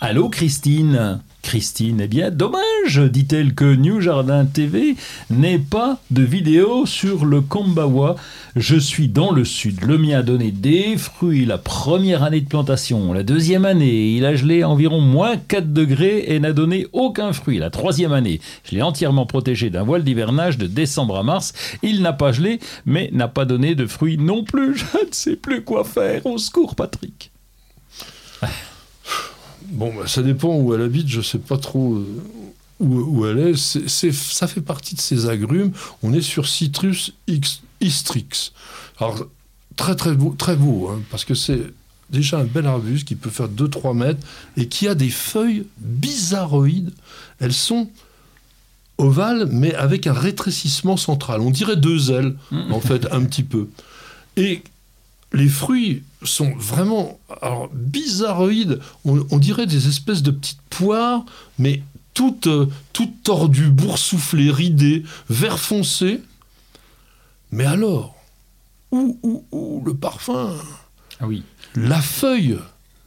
Allô 0.00 0.28
Christine? 0.28 1.20
Christine, 1.42 2.00
eh 2.02 2.06
bien, 2.06 2.30
dommage, 2.30 2.98
dit-elle, 3.10 3.54
que 3.54 3.74
New 3.74 4.00
Jardin 4.00 4.44
TV 4.44 4.96
n'ait 5.30 5.58
pas 5.58 5.98
de 6.10 6.22
vidéo 6.22 6.86
sur 6.86 7.24
le 7.24 7.40
Kombawa. 7.40 8.16
Je 8.56 8.76
suis 8.76 9.08
dans 9.08 9.32
le 9.32 9.44
sud. 9.44 9.84
Le 9.84 9.98
mien 9.98 10.18
a 10.18 10.22
donné 10.22 10.50
des 10.50 10.96
fruits 10.96 11.46
la 11.46 11.58
première 11.58 12.22
année 12.22 12.40
de 12.40 12.48
plantation. 12.48 13.12
La 13.12 13.22
deuxième 13.22 13.64
année, 13.64 14.10
il 14.16 14.24
a 14.24 14.34
gelé 14.34 14.64
environ 14.64 15.00
moins 15.00 15.36
4 15.36 15.72
degrés 15.72 16.24
et 16.28 16.40
n'a 16.40 16.52
donné 16.52 16.86
aucun 16.92 17.32
fruit. 17.32 17.58
La 17.58 17.70
troisième 17.70 18.12
année, 18.12 18.40
je 18.64 18.74
l'ai 18.74 18.82
entièrement 18.82 19.26
protégé 19.26 19.70
d'un 19.70 19.82
voile 19.82 20.04
d'hivernage 20.04 20.58
de 20.58 20.66
décembre 20.66 21.16
à 21.16 21.22
mars. 21.22 21.52
Il 21.82 22.02
n'a 22.02 22.12
pas 22.12 22.32
gelé, 22.32 22.60
mais 22.86 23.10
n'a 23.12 23.28
pas 23.28 23.44
donné 23.44 23.74
de 23.74 23.86
fruits 23.86 24.18
non 24.18 24.44
plus. 24.44 24.76
Je 24.90 25.06
ne 25.06 25.12
sais 25.12 25.36
plus 25.36 25.62
quoi 25.62 25.84
faire. 25.84 26.24
Au 26.26 26.38
secours, 26.38 26.74
Patrick. 26.74 27.30
Bon, 29.70 29.92
bah, 29.94 30.06
ça 30.06 30.22
dépend 30.22 30.56
où 30.56 30.74
elle 30.74 30.82
habite, 30.82 31.08
je 31.08 31.18
ne 31.18 31.22
sais 31.22 31.38
pas 31.38 31.56
trop 31.56 31.94
euh, 31.94 32.06
où, 32.80 33.26
elle 33.26 33.38
est. 33.38 33.56
Ça 33.56 34.46
fait 34.46 34.60
partie 34.60 34.94
de 34.94 35.00
ces 35.00 35.28
agrumes. 35.28 35.72
On 36.02 36.12
est 36.12 36.22
sur 36.22 36.48
Citrus 36.48 37.12
istrix. 37.80 38.52
Alors, 38.98 39.26
très 39.76 39.94
très 39.94 40.14
beau, 40.14 40.34
très 40.36 40.56
beau 40.56 40.88
hein, 40.88 41.00
parce 41.10 41.24
que 41.24 41.34
c'est 41.34 41.60
déjà 42.10 42.38
un 42.38 42.44
bel 42.44 42.66
arbuste 42.66 43.06
qui 43.06 43.14
peut 43.14 43.30
faire 43.30 43.48
2-3 43.48 43.96
mètres 43.96 44.26
et 44.56 44.66
qui 44.66 44.88
a 44.88 44.94
des 44.94 45.10
feuilles 45.10 45.64
bizarroïdes. 45.78 46.92
Elles 47.38 47.52
sont 47.52 47.88
ovales, 48.98 49.48
mais 49.50 49.74
avec 49.74 50.06
un 50.06 50.12
rétrécissement 50.12 50.96
central. 50.96 51.40
On 51.40 51.50
dirait 51.50 51.76
deux 51.76 52.10
ailes, 52.10 52.36
mmh. 52.50 52.72
en 52.72 52.80
fait, 52.80 53.06
un 53.12 53.24
petit 53.24 53.44
peu. 53.44 53.68
Et 54.36 54.62
les 55.32 55.48
fruits 55.48 56.02
sont 56.22 56.52
vraiment 56.56 57.18
alors, 57.40 57.68
bizarroïdes. 57.72 58.80
On, 59.04 59.38
dirait 59.38 59.66
des 59.66 59.88
espèces 59.88 60.22
de 60.22 60.30
petites 60.30 60.62
poires, 60.70 61.24
mais 61.58 61.82
toutes, 62.14 62.48
euh, 62.48 62.66
toutes 62.92 63.22
tordues, 63.22 63.70
boursouflées, 63.70 64.50
ridées, 64.50 65.04
vert 65.28 65.58
foncé. 65.58 66.20
Mais 67.52 67.64
alors, 67.64 68.16
où, 68.90 69.18
où, 69.22 69.44
où 69.52 69.82
le 69.84 69.94
parfum? 69.94 70.54
Ah 71.20 71.26
oui. 71.26 71.44
La 71.76 72.02
feuille, 72.02 72.58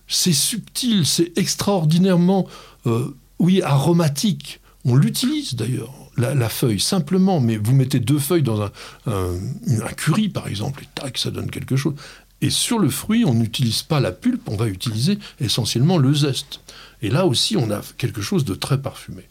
c'est 0.07 0.33
subtil, 0.33 1.05
c'est 1.05 1.37
extraordinairement, 1.37 2.47
euh, 2.85 3.15
oui, 3.39 3.61
aromatique. 3.61 4.61
On 4.85 4.95
l'utilise 4.95 5.55
d'ailleurs 5.55 5.93
la, 6.17 6.49
feuille, 6.49 6.79
simplement, 6.79 7.39
mais 7.39 7.57
vous 7.57 7.73
mettez 7.73 7.99
deux 7.99 8.19
feuilles 8.19 8.43
dans 8.43 8.61
un, 8.61 8.71
un, 9.07 9.93
curry, 9.97 10.29
par 10.29 10.47
exemple, 10.47 10.83
et 10.83 10.87
tac, 10.93 11.17
ça 11.17 11.31
donne 11.31 11.49
quelque 11.49 11.75
chose. 11.75 11.95
Et 12.41 12.49
sur 12.49 12.77
le 12.77 12.89
fruit, 12.89 13.23
on 13.25 13.33
n'utilise 13.33 13.83
pas 13.83 13.99
la 13.99 14.11
pulpe, 14.11 14.47
on 14.49 14.55
va 14.55 14.67
utiliser 14.67 15.17
essentiellement 15.39 15.97
le 15.97 16.13
zeste. 16.13 16.59
Et 17.01 17.09
là 17.09 17.25
aussi, 17.25 17.57
on 17.57 17.71
a 17.71 17.81
quelque 17.97 18.21
chose 18.21 18.45
de 18.45 18.53
très 18.53 18.81
parfumé. 18.81 19.23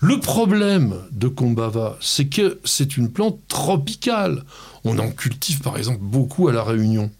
Le 0.00 0.18
problème 0.18 0.94
de 1.12 1.28
Kombava, 1.28 1.98
c'est 2.00 2.28
que 2.28 2.58
c'est 2.64 2.96
une 2.96 3.10
plante 3.10 3.38
tropicale. 3.48 4.44
On 4.84 4.98
en 4.98 5.10
cultive 5.10 5.60
par 5.60 5.76
exemple 5.76 6.00
beaucoup 6.00 6.48
à 6.48 6.52
La 6.52 6.64
Réunion, 6.64 7.10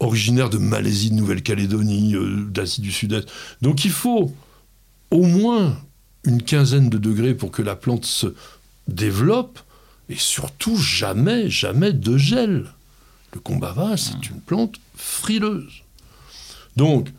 originaire 0.00 0.50
de 0.50 0.58
Malaisie, 0.58 1.10
de 1.10 1.14
Nouvelle-Calédonie, 1.14 2.16
euh, 2.16 2.46
d'Asie 2.50 2.80
du 2.80 2.90
Sud-Est. 2.90 3.28
Donc 3.62 3.84
il 3.84 3.92
faut 3.92 4.32
au 5.12 5.22
moins 5.22 5.78
une 6.24 6.42
quinzaine 6.42 6.88
de 6.88 6.98
degrés 6.98 7.34
pour 7.34 7.50
que 7.50 7.62
la 7.62 7.76
plante 7.76 8.04
se 8.04 8.34
développe, 8.88 9.60
et 10.08 10.16
surtout 10.16 10.76
jamais, 10.76 11.48
jamais 11.48 11.92
de 11.92 12.16
gel. 12.16 12.66
Le 13.32 13.40
combava, 13.40 13.96
c'est 13.96 14.14
hmm. 14.14 14.34
une 14.34 14.40
plante 14.40 14.76
frileuse. 14.96 15.82
Donc, 16.76 17.10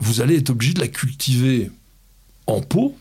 vous 0.00 0.20
allez 0.20 0.36
être 0.36 0.50
obligé 0.50 0.74
de 0.74 0.80
la 0.80 0.88
cultiver 0.88 1.70
en 2.46 2.60
pot 2.60 2.96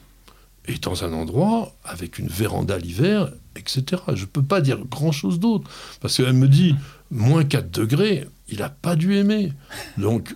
et 0.68 0.78
dans 0.78 1.04
un 1.04 1.14
endroit 1.14 1.74
avec 1.84 2.20
une 2.20 2.28
véranda 2.28 2.78
l'hiver, 2.78 3.32
etc. 3.56 4.02
Je 4.14 4.22
ne 4.22 4.26
peux 4.26 4.44
pas 4.44 4.62
dire 4.62 4.80
grand-chose 4.86 5.40
d'autre. 5.40 5.70
Parce 6.02 6.18
qu'elle 6.18 6.34
me 6.34 6.48
dit, 6.48 6.76
moins 7.12 7.46
4 7.46 7.72
degrés, 7.72 8.28
il 8.50 8.60
n'a 8.60 8.70
pas 8.70 8.96
dû 8.96 9.16
aimer. 9.16 9.54
Donc, 9.98 10.34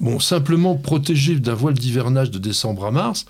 Bon, 0.00 0.20
simplement 0.20 0.76
protégé 0.76 1.36
d'un 1.36 1.54
voile 1.54 1.74
d'hivernage 1.74 2.30
de 2.30 2.38
décembre 2.38 2.84
à 2.84 2.90
mars, 2.90 3.26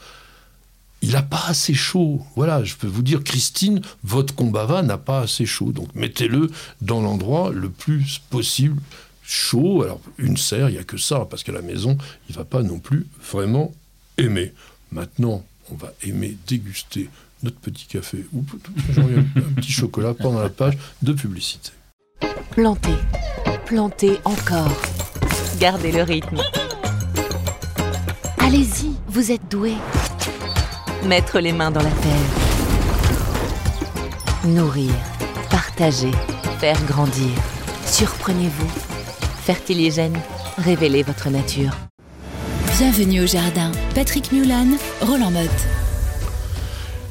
il 1.02 1.12
n'a 1.12 1.22
pas 1.22 1.44
assez 1.46 1.74
chaud. 1.74 2.20
Voilà, 2.34 2.64
je 2.64 2.74
peux 2.74 2.86
vous 2.86 3.02
dire, 3.02 3.22
Christine, 3.22 3.80
votre 4.02 4.34
combava 4.34 4.82
n'a 4.82 4.98
pas 4.98 5.20
assez 5.20 5.46
chaud. 5.46 5.72
Donc 5.72 5.94
mettez-le 5.94 6.50
dans 6.80 7.00
l'endroit 7.00 7.52
le 7.52 7.70
plus 7.70 8.20
possible 8.30 8.80
chaud. 9.22 9.82
Alors, 9.82 10.00
une 10.18 10.36
serre, 10.36 10.68
il 10.68 10.72
n'y 10.72 10.78
a 10.78 10.84
que 10.84 10.96
ça, 10.96 11.26
parce 11.28 11.44
qu'à 11.44 11.52
la 11.52 11.62
maison, 11.62 11.96
il 12.28 12.32
ne 12.32 12.38
va 12.38 12.44
pas 12.44 12.62
non 12.62 12.78
plus 12.78 13.06
vraiment 13.22 13.72
aimer. 14.18 14.52
Maintenant, 14.90 15.44
on 15.70 15.74
va 15.74 15.92
aimer 16.02 16.36
déguster 16.46 17.10
notre 17.42 17.58
petit 17.58 17.86
café 17.86 18.24
ou 18.32 18.44
un 18.96 19.40
petit 19.56 19.72
chocolat 19.72 20.14
pendant 20.14 20.40
la 20.40 20.48
page 20.48 20.78
de 21.02 21.12
publicité. 21.12 21.70
Plantez, 22.50 22.96
plantez 23.66 24.18
encore. 24.24 24.72
Gardez 25.58 25.90
le 25.90 26.02
rythme. 26.02 26.42
Allez-y, 28.38 28.92
vous 29.08 29.32
êtes 29.32 29.50
doué. 29.50 29.72
Mettre 31.06 31.40
les 31.40 31.52
mains 31.52 31.70
dans 31.70 31.82
la 31.82 31.90
terre. 31.90 32.12
Nourrir, 34.44 34.90
partager, 35.50 36.10
faire 36.58 36.78
grandir. 36.84 37.30
Surprenez-vous. 37.86 38.68
Fertiligène, 39.44 40.18
révélez 40.58 41.02
votre 41.02 41.30
nature. 41.30 41.74
Bienvenue 42.76 43.22
au 43.22 43.26
jardin. 43.26 43.72
Patrick 43.94 44.32
Mulan, 44.32 44.76
Roland 45.00 45.30
Motte. 45.30 45.50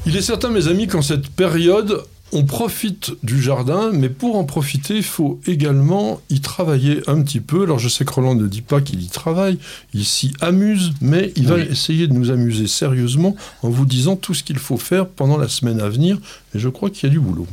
Il 0.06 0.16
est 0.16 0.22
certain, 0.22 0.50
mes 0.50 0.68
amis, 0.68 0.86
qu'en 0.86 1.02
cette 1.02 1.30
période, 1.30 2.04
on 2.32 2.44
profite 2.44 3.12
du 3.22 3.40
jardin, 3.40 3.90
mais 3.92 4.08
pour 4.08 4.36
en 4.36 4.44
profiter, 4.44 4.96
il 4.96 5.04
faut 5.04 5.40
également 5.46 6.20
y 6.28 6.40
travailler 6.40 7.00
un 7.06 7.22
petit 7.22 7.40
peu. 7.40 7.62
Alors 7.62 7.78
je 7.78 7.88
sais 7.88 8.04
que 8.04 8.12
Roland 8.12 8.34
ne 8.34 8.46
dit 8.46 8.62
pas 8.62 8.80
qu'il 8.80 9.02
y 9.02 9.08
travaille, 9.08 9.58
il 9.94 10.04
s'y 10.04 10.32
amuse, 10.40 10.92
mais 11.00 11.32
il 11.36 11.46
va 11.46 11.58
essayer 11.58 12.08
de 12.08 12.12
nous 12.12 12.30
amuser 12.30 12.66
sérieusement 12.66 13.36
en 13.62 13.70
vous 13.70 13.86
disant 13.86 14.16
tout 14.16 14.34
ce 14.34 14.42
qu'il 14.42 14.58
faut 14.58 14.76
faire 14.76 15.06
pendant 15.08 15.36
la 15.36 15.48
semaine 15.48 15.80
à 15.80 15.88
venir. 15.88 16.18
Et 16.54 16.58
je 16.58 16.68
crois 16.68 16.90
qu'il 16.90 17.08
y 17.08 17.10
a 17.10 17.12
du 17.12 17.20
boulot. 17.20 17.46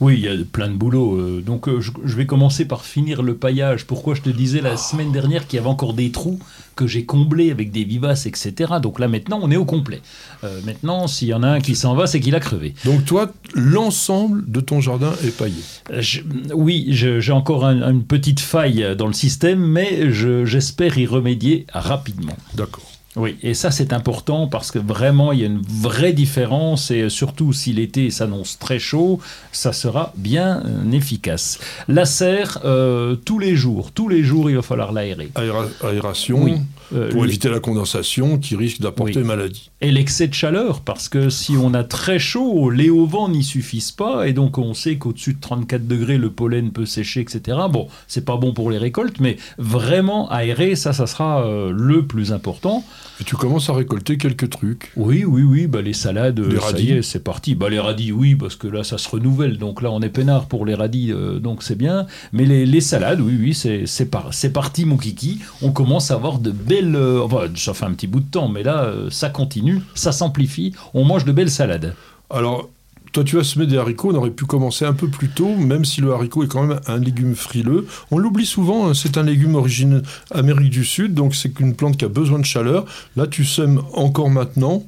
Oui, 0.00 0.14
il 0.14 0.20
y 0.20 0.28
a 0.28 0.34
plein 0.50 0.68
de 0.68 0.74
boulot. 0.74 1.16
Euh, 1.16 1.42
donc 1.44 1.68
euh, 1.68 1.80
je, 1.80 2.16
vais 2.16 2.26
commencer 2.26 2.64
par 2.64 2.84
finir 2.84 3.22
le 3.22 3.36
paillage. 3.36 3.86
Pourquoi 3.86 4.14
je 4.14 4.22
te 4.22 4.30
disais 4.30 4.60
la 4.60 4.76
semaine 4.76 5.12
dernière 5.12 5.46
qu'il 5.46 5.58
y 5.58 5.60
avait 5.60 5.68
encore 5.68 5.94
des 5.94 6.10
trous 6.10 6.38
que 6.74 6.86
j'ai 6.86 7.04
comblés 7.04 7.50
avec 7.50 7.70
des 7.70 7.84
vivaces, 7.84 8.26
etc. 8.26 8.74
Donc 8.82 8.98
là 8.98 9.08
maintenant 9.08 9.38
on 9.42 9.50
est 9.50 9.56
au 9.56 9.64
complet. 9.64 10.02
Euh, 10.44 10.60
maintenant 10.64 11.06
s'il 11.06 11.28
y 11.28 11.34
en 11.34 11.42
a 11.42 11.48
un 11.48 11.60
qui 11.60 11.74
s'en 11.74 11.94
va, 11.94 12.06
c'est 12.06 12.20
qu'il 12.20 12.34
a 12.34 12.40
crevé. 12.40 12.74
Donc 12.84 13.04
toi, 13.04 13.32
l'ensemble 13.54 14.50
de 14.50 14.60
ton 14.60 14.80
jardin 14.80 15.12
est 15.24 15.36
paillé 15.36 15.62
Oui, 16.52 16.86
j'ai 16.90 17.32
encore 17.32 17.64
une 17.64 18.04
petite 18.04 18.40
faille 18.40 18.94
dans 18.96 19.06
le 19.06 19.12
système, 19.12 19.60
mais 19.60 20.12
j'espère 20.12 20.98
y 20.98 21.06
remédier 21.06 21.66
rapidement. 21.72 22.36
D'accord. 22.54 22.95
Oui, 23.16 23.36
et 23.42 23.54
ça 23.54 23.70
c'est 23.70 23.92
important 23.94 24.46
parce 24.46 24.70
que 24.70 24.78
vraiment 24.78 25.32
il 25.32 25.40
y 25.40 25.42
a 25.42 25.46
une 25.46 25.62
vraie 25.62 26.12
différence 26.12 26.90
et 26.90 27.08
surtout 27.08 27.52
si 27.54 27.72
l'été 27.72 28.10
s'annonce 28.10 28.58
très 28.58 28.78
chaud, 28.78 29.20
ça 29.52 29.72
sera 29.72 30.12
bien 30.16 30.62
euh, 30.66 30.90
efficace. 30.92 31.58
La 31.88 32.04
serre, 32.04 32.58
euh, 32.64 33.16
tous 33.16 33.38
les 33.38 33.56
jours, 33.56 33.90
tous 33.92 34.08
les 34.08 34.22
jours 34.22 34.50
il 34.50 34.56
va 34.56 34.62
falloir 34.62 34.92
l'aérer. 34.92 35.30
Aéra- 35.34 35.66
aération, 35.82 36.42
Oui. 36.42 36.54
Euh, 36.94 37.10
pour 37.10 37.24
éviter 37.24 37.48
la 37.48 37.58
condensation 37.58 38.38
qui 38.38 38.54
risque 38.54 38.80
d'apporter 38.80 39.16
Oui. 39.18 39.24
maladie. 39.24 39.70
Et 39.80 39.90
l'excès 39.90 40.28
de 40.28 40.34
chaleur, 40.34 40.82
parce 40.82 41.08
que 41.08 41.30
si 41.30 41.56
on 41.56 41.74
a 41.74 41.82
très 41.82 42.20
chaud, 42.20 42.70
les 42.70 42.90
hauts 42.90 43.06
vents 43.06 43.28
n'y 43.28 43.42
suffisent 43.42 43.90
pas, 43.90 44.28
et 44.28 44.32
donc 44.32 44.56
on 44.58 44.72
sait 44.72 44.96
qu'au-dessus 44.96 45.34
de 45.34 45.40
34 45.40 45.88
degrés, 45.88 46.16
le 46.16 46.30
pollen 46.30 46.70
peut 46.70 46.86
sécher, 46.86 47.22
etc. 47.22 47.58
Bon, 47.72 47.88
c'est 48.06 48.24
pas 48.24 48.36
bon 48.36 48.52
pour 48.52 48.70
les 48.70 48.78
récoltes, 48.78 49.18
mais 49.18 49.36
vraiment 49.58 50.30
aérer, 50.30 50.76
ça, 50.76 50.92
ça 50.92 51.08
sera 51.08 51.44
euh, 51.44 51.72
le 51.74 52.06
plus 52.06 52.32
important. 52.32 52.84
Et 53.20 53.24
tu 53.24 53.34
commences 53.36 53.70
à 53.70 53.72
récolter 53.72 54.18
quelques 54.18 54.50
trucs. 54.50 54.92
Oui, 54.96 55.24
oui, 55.24 55.42
oui, 55.42 55.66
bah 55.66 55.80
les 55.80 55.94
salades, 55.94 56.38
Les 56.38 56.56
euh, 56.56 56.60
ça 56.60 56.66
radis. 56.66 56.84
y 56.84 56.90
est, 56.92 57.02
c'est 57.02 57.24
parti. 57.24 57.54
Bah 57.54 57.70
les 57.70 57.78
radis, 57.80 58.12
oui, 58.12 58.34
parce 58.34 58.56
que 58.56 58.66
là, 58.66 58.84
ça 58.84 58.98
se 58.98 59.08
renouvelle, 59.08 59.56
donc 59.56 59.80
là, 59.80 59.90
on 59.90 60.00
est 60.02 60.10
peinard 60.10 60.46
pour 60.46 60.66
les 60.66 60.74
radis, 60.74 61.12
euh, 61.12 61.38
donc 61.38 61.62
c'est 61.62 61.76
bien. 61.76 62.06
Mais 62.32 62.44
les, 62.44 62.66
les 62.66 62.80
salades, 62.82 63.20
oui, 63.20 63.36
oui, 63.40 63.54
c'est 63.54 63.86
c'est 63.86 64.06
par, 64.06 64.34
c'est 64.34 64.52
parti, 64.52 64.84
mon 64.84 64.98
kiki. 64.98 65.40
On 65.62 65.72
commence 65.72 66.10
à 66.10 66.14
avoir 66.14 66.38
de 66.38 66.50
belles... 66.50 66.94
euh, 66.94 67.22
enfin, 67.22 67.46
ça 67.54 67.72
fait 67.72 67.86
un 67.86 67.92
petit 67.92 68.06
bout 68.06 68.20
de 68.20 68.30
temps, 68.30 68.48
mais 68.48 68.62
là, 68.62 68.84
euh, 68.84 69.08
ça 69.10 69.30
continue, 69.30 69.80
ça 69.94 70.12
s'amplifie, 70.12 70.74
on 70.92 71.04
mange 71.04 71.24
de 71.24 71.32
belles 71.32 71.50
salades. 71.50 71.94
Alors, 72.28 72.68
toi, 73.16 73.24
tu 73.24 73.38
as 73.38 73.44
semé 73.44 73.64
des 73.64 73.78
haricots, 73.78 74.10
on 74.12 74.14
aurait 74.14 74.28
pu 74.28 74.44
commencer 74.44 74.84
un 74.84 74.92
peu 74.92 75.08
plus 75.08 75.30
tôt, 75.30 75.56
même 75.56 75.86
si 75.86 76.02
le 76.02 76.12
haricot 76.12 76.44
est 76.44 76.48
quand 76.48 76.66
même 76.66 76.78
un 76.86 76.98
légume 76.98 77.34
frileux. 77.34 77.86
On 78.10 78.18
l'oublie 78.18 78.44
souvent, 78.44 78.86
hein, 78.86 78.92
c'est 78.92 79.16
un 79.16 79.22
légume 79.22 79.54
origine 79.54 80.02
Amérique 80.30 80.68
du 80.68 80.84
Sud, 80.84 81.14
donc 81.14 81.34
c'est 81.34 81.58
une 81.58 81.74
plante 81.74 81.96
qui 81.96 82.04
a 82.04 82.08
besoin 82.08 82.38
de 82.38 82.44
chaleur. 82.44 82.84
Là, 83.16 83.26
tu 83.26 83.46
sèmes 83.46 83.80
encore 83.94 84.28
maintenant. 84.28 84.82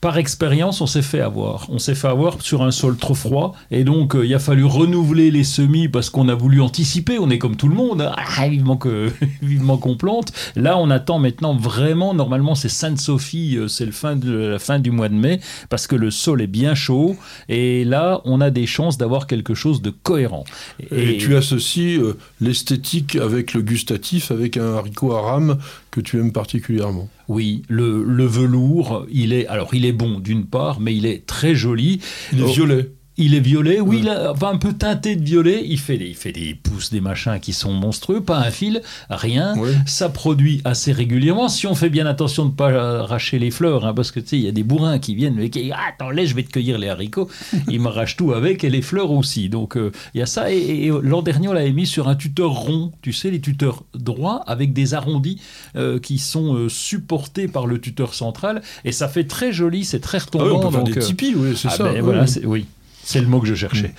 Par 0.00 0.18
expérience, 0.18 0.80
on 0.80 0.86
s'est 0.86 1.02
fait 1.02 1.20
avoir. 1.20 1.66
On 1.70 1.78
s'est 1.78 1.94
fait 1.94 2.08
avoir 2.08 2.40
sur 2.40 2.62
un 2.62 2.70
sol 2.70 2.96
trop 2.96 3.14
froid. 3.14 3.54
Et 3.70 3.84
donc, 3.84 4.14
euh, 4.14 4.26
il 4.26 4.34
a 4.34 4.38
fallu 4.38 4.64
renouveler 4.64 5.30
les 5.30 5.44
semis 5.44 5.88
parce 5.88 6.10
qu'on 6.10 6.28
a 6.28 6.34
voulu 6.34 6.60
anticiper. 6.60 7.18
On 7.18 7.30
est 7.30 7.38
comme 7.38 7.56
tout 7.56 7.68
le 7.68 7.74
monde. 7.74 8.10
Ah, 8.16 8.24
vivement 9.42 9.76
qu'on 9.76 9.96
plante. 9.96 10.32
Là, 10.56 10.78
on 10.78 10.90
attend 10.90 11.18
maintenant 11.18 11.54
vraiment. 11.54 12.14
Normalement, 12.14 12.54
c'est 12.54 12.68
Sainte-Sophie. 12.68 13.56
euh, 13.56 13.68
C'est 13.68 13.86
le 13.86 13.92
fin 13.92 14.16
de, 14.16 14.32
la 14.32 14.58
fin 14.58 14.78
du 14.78 14.90
mois 14.90 15.08
de 15.08 15.14
mai 15.14 15.40
parce 15.68 15.86
que 15.86 15.96
le 15.96 16.10
sol 16.10 16.40
est 16.42 16.46
bien 16.46 16.74
chaud. 16.74 17.16
Et 17.48 17.84
là, 17.84 18.20
on 18.24 18.40
a 18.40 18.50
des 18.50 18.66
chances 18.66 18.98
d'avoir 18.98 19.26
quelque 19.26 19.54
chose 19.54 19.82
de 19.82 19.90
cohérent. 19.90 20.44
Et, 20.90 21.18
tu 21.18 21.36
associes 21.36 21.96
euh, 21.98 22.16
l'esthétique 22.40 23.16
avec 23.16 23.54
le 23.54 23.62
gustatif, 23.62 24.30
avec 24.30 24.56
un 24.56 24.74
haricot 24.74 25.12
à 25.12 25.20
rame 25.20 25.58
que 25.90 26.00
tu 26.00 26.18
aimes 26.18 26.32
particulièrement. 26.32 27.08
Oui, 27.28 27.62
le, 27.68 28.04
le 28.04 28.24
velours, 28.26 29.06
il 29.10 29.32
est 29.32 29.46
alors 29.48 29.74
il 29.74 29.84
est 29.84 29.92
bon 29.92 30.20
d'une 30.20 30.46
part, 30.46 30.80
mais 30.80 30.94
il 30.96 31.06
est 31.06 31.26
très 31.26 31.54
joli. 31.54 32.00
Il 32.32 32.40
est 32.40 32.44
Oh. 32.44 32.52
violet. 32.52 32.90
Il 33.22 33.34
est 33.34 33.40
violet, 33.40 33.80
oui, 33.80 33.98
il 34.00 34.08
a- 34.08 34.32
enfin, 34.32 34.50
un 34.52 34.56
peu 34.56 34.72
teinté 34.72 35.14
de 35.14 35.22
violet. 35.24 35.62
Il 35.64 35.78
fait 35.78 35.96
des, 35.98 36.06
il 36.08 36.14
fait 36.16 36.32
des 36.32 36.54
pousses, 36.54 36.90
des 36.90 37.00
machins 37.00 37.38
qui 37.40 37.52
sont 37.52 37.72
monstrueux, 37.72 38.22
pas 38.22 38.38
un 38.38 38.50
fil, 38.50 38.80
rien. 39.10 39.54
Ça 39.86 40.08
produit 40.08 40.60
assez 40.64 40.90
régulièrement. 40.92 41.48
Si 41.48 41.66
on 41.66 41.74
fait 41.74 41.90
bien 41.90 42.06
attention 42.06 42.44
de 42.46 42.50
ne 42.50 42.54
pas 42.56 42.70
arracher 43.00 43.38
les 43.38 43.50
fleurs, 43.50 43.84
hein, 43.86 43.94
parce 43.94 44.10
que 44.10 44.20
tu 44.20 44.26
sais, 44.28 44.36
il 44.38 44.42
y 44.44 44.48
a 44.48 44.52
des 44.52 44.62
bourrins 44.62 44.98
qui 44.98 45.14
viennent 45.14 45.38
et 45.38 45.50
qui 45.50 45.70
ah, 45.72 45.78
attends, 45.90 46.10
laisse, 46.10 46.30
je 46.30 46.34
vais 46.34 46.42
te 46.42 46.50
cueillir 46.50 46.78
les 46.78 46.88
haricots. 46.88 47.28
Ils 47.68 47.80
m'arrachent 47.80 48.16
tout 48.16 48.32
avec 48.32 48.64
et 48.64 48.70
les 48.70 48.82
fleurs 48.82 49.10
aussi. 49.10 49.48
Donc 49.48 49.76
euh, 49.76 49.92
il 50.14 50.18
y 50.20 50.22
a 50.22 50.26
ça. 50.26 50.50
Et, 50.50 50.56
et- 50.56 50.86
et 50.86 50.92
l'an 51.02 51.20
dernier, 51.22 51.48
on 51.48 51.52
l'avait 51.52 51.72
mis 51.72 51.86
sur 51.86 52.08
un 52.08 52.14
tuteur 52.16 52.50
rond. 52.52 52.90
Tu 53.02 53.12
sais, 53.12 53.30
les 53.30 53.40
tuteurs 53.40 53.84
droits 53.94 54.42
avec 54.46 54.72
des 54.72 54.94
arrondis 54.94 55.38
euh, 55.76 55.98
qui 55.98 56.18
sont 56.18 56.54
euh, 56.54 56.68
supportés 56.70 57.48
par 57.48 57.66
le 57.66 57.78
tuteur 57.80 58.14
central. 58.14 58.62
Et 58.86 58.92
ça 58.92 59.08
fait 59.08 59.24
très 59.24 59.52
joli, 59.52 59.84
c'est 59.84 60.00
très 60.00 60.18
Ah 60.18 60.24
oui, 60.34 60.38
retombant. 60.40 60.56
on 60.56 60.60
peut 60.62 60.70
faire 60.76 60.84
donc, 60.84 60.94
des 60.94 61.00
euh, 61.00 61.06
tipis, 61.06 61.34
oui, 61.36 61.52
c'est 61.54 61.68
ah 61.68 61.76
ça. 61.76 61.84
ben 61.84 61.94
oui, 61.96 62.00
voilà, 62.00 62.24
oui. 62.44 62.64
C'est- 63.12 63.20
le 63.20 63.26
mot 63.28 63.40
que 63.40 63.46
je 63.48 63.54
cherchais. 63.54 63.94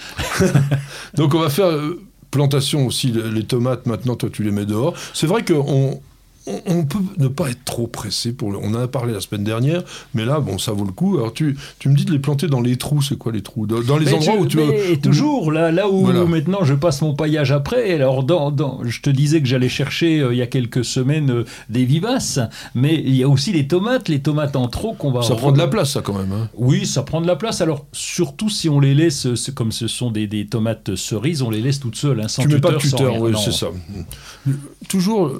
Donc 1.16 1.34
on 1.36 1.40
va 1.40 1.50
faire 1.50 1.66
euh, 1.68 2.02
plantation 2.32 2.86
aussi, 2.88 3.12
le- 3.12 3.30
les 3.30 3.44
tomates 3.44 3.86
maintenant, 3.86 4.16
toi 4.16 4.30
tu 4.32 4.44
les 4.44 4.52
mets 4.52 4.66
dehors. 4.66 4.94
C'est 5.14 5.28
vrai 5.28 5.44
qu'on 5.44 6.02
on, 6.48 6.62
on 6.66 6.84
peut 6.86 7.00
ne 7.18 7.28
pas 7.28 7.50
être 7.50 7.64
trop 7.66 7.88
pressé, 7.88 8.34
pour 8.34 8.52
le- 8.52 8.58
on 8.58 8.70
en 8.74 8.82
a 8.82 8.88
parlé 8.88 9.14
la 9.14 9.22
semaine 9.22 9.44
dernière, 9.44 9.84
mais 10.14 10.26
là, 10.26 10.40
bon, 10.40 10.58
ça 10.58 10.72
vaut 10.72 10.86
le 10.86 10.92
coup. 10.92 11.18
Alors 11.18 11.34
tu, 11.34 11.58
tu 11.80 11.90
me 11.90 11.96
dis 11.96 12.06
de 12.06 12.12
les 12.12 12.20
planter 12.20 12.48
dans 12.48 12.62
les 12.62 12.78
trous, 12.78 13.02
c'est 13.02 13.18
quoi 13.18 13.32
les 13.32 13.42
trous? 13.42 13.68
Dans, 13.68 13.82
dans 13.82 13.98
les 13.98 14.06
Mais 14.06 14.14
endroits 14.14 14.34
tu- 14.36 14.40
où 14.42 14.46
tu... 14.48 14.58
mais 14.58 14.98
toujours 14.98 15.52
là, 15.52 15.72
là 15.72 15.90
où 15.90 16.02
Voilà. 16.06 16.26
maintenant 16.26 16.64
je 16.64 16.74
passe 16.74 17.02
mon 17.02 17.14
paillage 17.14 17.52
après. 17.52 17.94
Alors 17.94 18.24
dans, 18.24 18.52
dans- 18.52 18.80
je 18.84 19.02
te 19.02 19.10
disais 19.10 19.42
que 19.42 19.48
j'allais 19.48 19.70
chercher 19.70 20.20
euh, 20.20 20.34
il 20.34 20.38
y 20.38 20.42
a 20.42 20.48
quelques 20.48 20.84
semaines 20.86 21.30
euh, 21.32 21.46
des 21.70 21.86
vivaces, 21.86 22.40
mais 22.76 22.96
il 22.96 23.16
y 23.16 23.24
a 23.24 23.30
aussi 23.30 23.52
les 23.52 23.68
tomates, 23.68 24.10
les 24.10 24.22
tomates 24.22 24.56
en 24.56 24.68
trop 24.68 24.94
qu'on 24.94 25.12
va. 25.12 25.22
Ça 25.22 25.36
prend 25.36 25.52
de 25.52 25.58
la 25.58 25.68
place, 25.68 25.92
ça, 25.92 26.02
quand 26.02 26.14
même. 26.18 26.32
hein. 26.32 26.50
Oui, 26.56 26.86
ça 26.86 27.04
prend 27.04 27.22
de 27.22 27.28
la 27.28 27.36
place. 27.36 27.62
Alors 27.62 27.86
surtout 27.92 28.50
si 28.50 28.68
on 28.70 28.80
les 28.80 28.96
laisse, 28.96 29.26
euh, 29.28 29.36
comme 29.54 29.72
ce 29.72 29.88
sont 29.88 30.12
des, 30.12 30.28
des 30.28 30.48
tomates 30.48 30.96
cerises, 30.96 31.42
on 31.42 31.50
les 31.50 31.62
laisse 31.62 31.80
toutes 31.80 31.96
seules, 31.96 32.20
hein, 32.22 32.28
sans 32.28 32.42
Tu 32.44 32.48
mets 32.48 32.60
pas 32.60 32.72
de 32.72 32.78
tuteur, 32.78 32.98
tuteur, 33.14 33.22
oui, 33.22 33.34
c'est 33.44 33.52
ça. 33.52 33.68
Toujours 34.90 35.32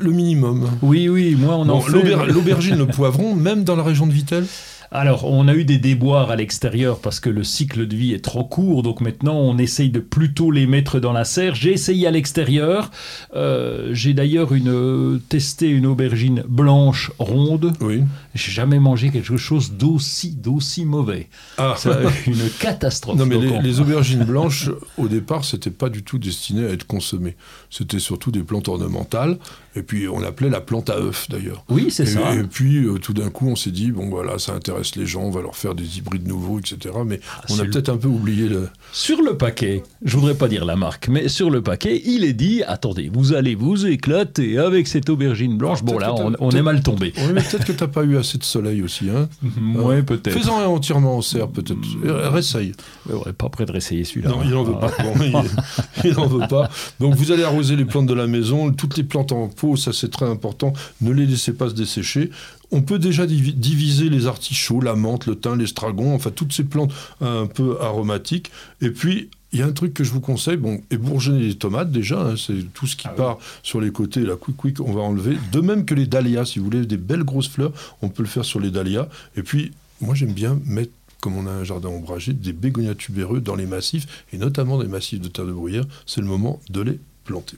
le 0.00 0.10
minimum. 0.10 0.68
Oui, 0.82 1.08
oui, 1.08 1.36
moi 1.38 1.56
on 1.56 1.68
en 1.68 1.80
fait. 1.80 1.92
l'auber- 1.92 2.16
L'aubergine, 2.32 2.76
le 2.76 2.86
poivron, 2.98 3.34
même 3.34 3.64
dans 3.64 3.76
la 3.76 3.82
région 3.82 4.06
de 4.06 4.12
Vittel 4.12 4.44
Alors, 4.90 5.30
on 5.30 5.48
a 5.48 5.54
eu 5.54 5.64
des 5.64 5.76
déboires 5.78 6.30
à 6.30 6.36
l'extérieur 6.36 7.00
parce 7.00 7.20
que 7.20 7.28
le 7.28 7.44
cycle 7.44 7.86
de 7.86 7.94
vie 7.94 8.14
est 8.14 8.24
trop 8.24 8.44
court, 8.44 8.82
donc 8.82 9.00
maintenant 9.02 9.34
on 9.36 9.58
essaye 9.58 9.90
de 9.90 10.00
plutôt 10.00 10.50
les 10.50 10.66
mettre 10.66 10.98
dans 10.98 11.12
la 11.12 11.24
serre. 11.24 11.54
J'ai 11.54 11.72
essayé 11.72 12.06
à 12.06 12.10
l'extérieur. 12.10 12.90
Euh, 13.36 13.90
J'ai 13.92 14.14
d'ailleurs 14.14 14.54
une, 14.54 15.20
testé 15.28 15.68
une 15.68 15.84
aubergine 15.86 16.42
blanche 16.48 17.10
ronde. 17.18 17.72
Oui. 17.82 18.02
J'ai 18.38 18.52
jamais 18.52 18.78
mangé 18.78 19.10
quelque 19.10 19.36
chose 19.36 19.72
d'aussi 19.72 20.30
d'aussi 20.30 20.84
mauvais. 20.84 21.28
Ah, 21.58 21.74
Ça, 21.76 21.98
une 22.26 22.48
catastrophe. 22.60 23.18
Non, 23.18 23.26
mais 23.26 23.36
les, 23.38 23.48
on- 23.48 23.60
les 23.60 23.80
aubergines 23.80 24.24
blanches, 24.24 24.70
au 24.96 25.08
départ, 25.08 25.44
c'était 25.44 25.70
pas 25.70 25.88
du 25.90 26.02
tout 26.02 26.18
destiné 26.18 26.64
à 26.66 26.70
être 26.70 26.86
consommé. 26.86 27.36
C'était 27.70 27.98
surtout 27.98 28.30
des 28.30 28.42
plantes 28.42 28.68
ornementales. 28.68 29.38
Et 29.76 29.82
puis, 29.82 30.08
on 30.08 30.22
appelait 30.22 30.48
la 30.50 30.60
plante 30.60 30.90
à 30.90 30.98
œufs, 30.98 31.28
d'ailleurs. 31.28 31.64
Oui, 31.68 31.86
c'est 31.90 32.06
ça. 32.06 32.34
et 32.34 32.42
puis, 32.42 32.78
euh, 32.84 32.98
tout 32.98 33.12
d'un 33.12 33.30
coup, 33.30 33.46
on 33.48 33.54
s'est 33.56 33.70
dit, 33.70 33.92
bon, 33.92 34.08
voilà, 34.08 34.38
ça 34.38 34.52
intéresse 34.54 34.96
les 34.96 35.06
gens, 35.06 35.22
on 35.22 35.30
va 35.30 35.40
leur 35.40 35.54
faire 35.56 35.74
des 35.76 35.98
hybrides 35.98 36.26
nouveaux, 36.26 36.58
etc. 36.58 36.94
Mais 37.06 37.20
on 37.48 37.54
c'est 37.54 37.60
a 37.60 37.64
le- 37.64 37.70
peut-être 37.70 37.88
un 37.88 37.96
peu 37.96 38.08
oublié 38.08 38.48
le. 38.48 38.68
Sur 38.92 39.22
le 39.22 39.36
paquet, 39.36 39.82
je 40.04 40.16
voudrais 40.16 40.34
pas 40.34 40.48
dire 40.48 40.64
la 40.64 40.74
marque, 40.76 41.08
mais 41.08 41.28
sur 41.28 41.48
le 41.50 41.62
paquet, 41.62 42.02
il 42.04 42.24
est 42.24 42.32
dit 42.32 42.62
attendez, 42.66 43.08
vous 43.12 43.32
allez 43.34 43.54
vous 43.54 43.86
éclater 43.86 44.58
avec 44.58 44.88
cette 44.88 45.08
aubergine 45.10 45.56
blanche. 45.56 45.78
Ah, 45.82 45.84
Bon, 45.86 45.98
là, 45.98 46.12
on, 46.14 46.32
on 46.40 46.50
est 46.50 46.62
mal 46.62 46.82
tombé. 46.82 47.12
Oui, 47.16 47.32
mais 47.32 47.40
peut-être 47.42 47.64
que 47.64 47.72
t'as 47.72 47.86
pas 47.86 48.02
eu 48.02 48.16
assez 48.18 48.27
de 48.36 48.44
soleil 48.44 48.82
aussi. 48.82 49.08
Hein. 49.08 49.28
Ouais, 49.76 50.02
peut-être. 50.02 50.38
Fais-en 50.38 50.58
un 50.60 50.66
entièrement 50.66 51.16
en 51.16 51.22
serre, 51.22 51.48
peut-être. 51.48 51.78
Réessaye. 52.04 52.72
Ouais, 53.08 53.32
pas 53.32 53.48
prêt 53.48 53.64
de 53.64 53.72
réessayer 53.72 54.04
celui-là. 54.04 54.28
Non, 54.28 54.40
il 54.44 54.50
n'en 54.50 54.64
veut 54.64 54.74
Ah. 54.82 54.88
pas. 54.88 55.02
Bon, 55.02 55.14
il- 56.04 56.12
n'en 56.12 56.26
veut 56.26 56.46
pas. 56.48 56.68
Donc 57.00 57.14
vous 57.14 57.32
allez 57.32 57.44
arroser 57.44 57.76
les 57.76 57.84
plantes 57.86 58.06
de 58.06 58.14
la 58.14 58.26
maison. 58.26 58.70
Toutes 58.72 58.96
les 58.98 59.04
plantes 59.04 59.32
en 59.32 59.48
pot, 59.48 59.76
ça 59.76 59.92
c'est 59.94 60.10
très 60.10 60.26
important. 60.28 60.72
Ne 61.00 61.12
les 61.12 61.24
laissez 61.24 61.52
pas 61.54 61.68
se 61.70 61.74
dessécher. 61.74 62.30
On 62.70 62.82
peut 62.82 62.98
déjà 62.98 63.24
divi- 63.24 63.54
diviser 63.54 64.10
les 64.10 64.26
artichauts, 64.26 64.80
la 64.82 64.94
menthe, 64.94 65.24
le 65.26 65.36
thym, 65.36 65.56
l'estragon, 65.56 66.14
enfin 66.14 66.30
toutes 66.30 66.52
ces 66.52 66.64
plantes 66.64 66.92
un 67.22 67.46
peu 67.46 67.78
aromatiques. 67.80 68.50
Et 68.82 68.90
puis, 68.90 69.30
il 69.52 69.60
y 69.60 69.62
a 69.62 69.66
un 69.66 69.72
truc 69.72 69.94
que 69.94 70.04
je 70.04 70.10
vous 70.10 70.20
conseille, 70.20 70.56
bon, 70.56 70.80
ébourgeonner 70.90 71.40
les 71.40 71.54
tomates 71.54 71.90
déjà, 71.90 72.20
hein, 72.20 72.34
c'est 72.36 72.72
tout 72.74 72.86
ce 72.86 72.96
qui 72.96 73.06
Ah 73.06 73.12
oui. 73.12 73.16
part 73.16 73.38
sur 73.62 73.80
les 73.80 73.90
côtés, 73.90 74.20
la 74.20 74.36
quick 74.36 74.56
quick, 74.56 74.80
on 74.80 74.92
va 74.92 75.00
enlever. 75.00 75.38
De 75.52 75.60
même 75.60 75.84
que 75.84 75.94
les 75.94 76.06
dahlias, 76.06 76.44
si 76.44 76.58
vous 76.58 76.66
voulez 76.66 76.84
des 76.84 76.96
belles 76.98 77.24
grosses 77.24 77.48
fleurs, 77.48 77.72
on 78.02 78.08
peut 78.08 78.22
le 78.22 78.28
faire 78.28 78.44
sur 78.44 78.60
les 78.60 78.70
dahlias. 78.70 79.08
Et 79.36 79.42
puis, 79.42 79.72
moi 80.00 80.14
j'aime 80.14 80.32
bien 80.32 80.60
mettre 80.66 80.92
comme 81.20 81.36
on 81.36 81.46
a 81.48 81.50
un 81.50 81.64
jardin 81.64 81.88
ombragé, 81.88 82.32
des 82.32 82.52
bégonias 82.52 82.94
tubéreux 82.94 83.40
dans 83.40 83.56
les 83.56 83.66
massifs, 83.66 84.24
et 84.32 84.38
notamment 84.38 84.78
des 84.80 84.86
massifs 84.86 85.20
de 85.20 85.26
terre 85.28 85.46
de 85.46 85.52
bruyère, 85.52 85.84
c'est 86.06 86.20
le 86.20 86.28
moment 86.28 86.60
de 86.70 86.80
les 86.80 87.00
planter. 87.24 87.56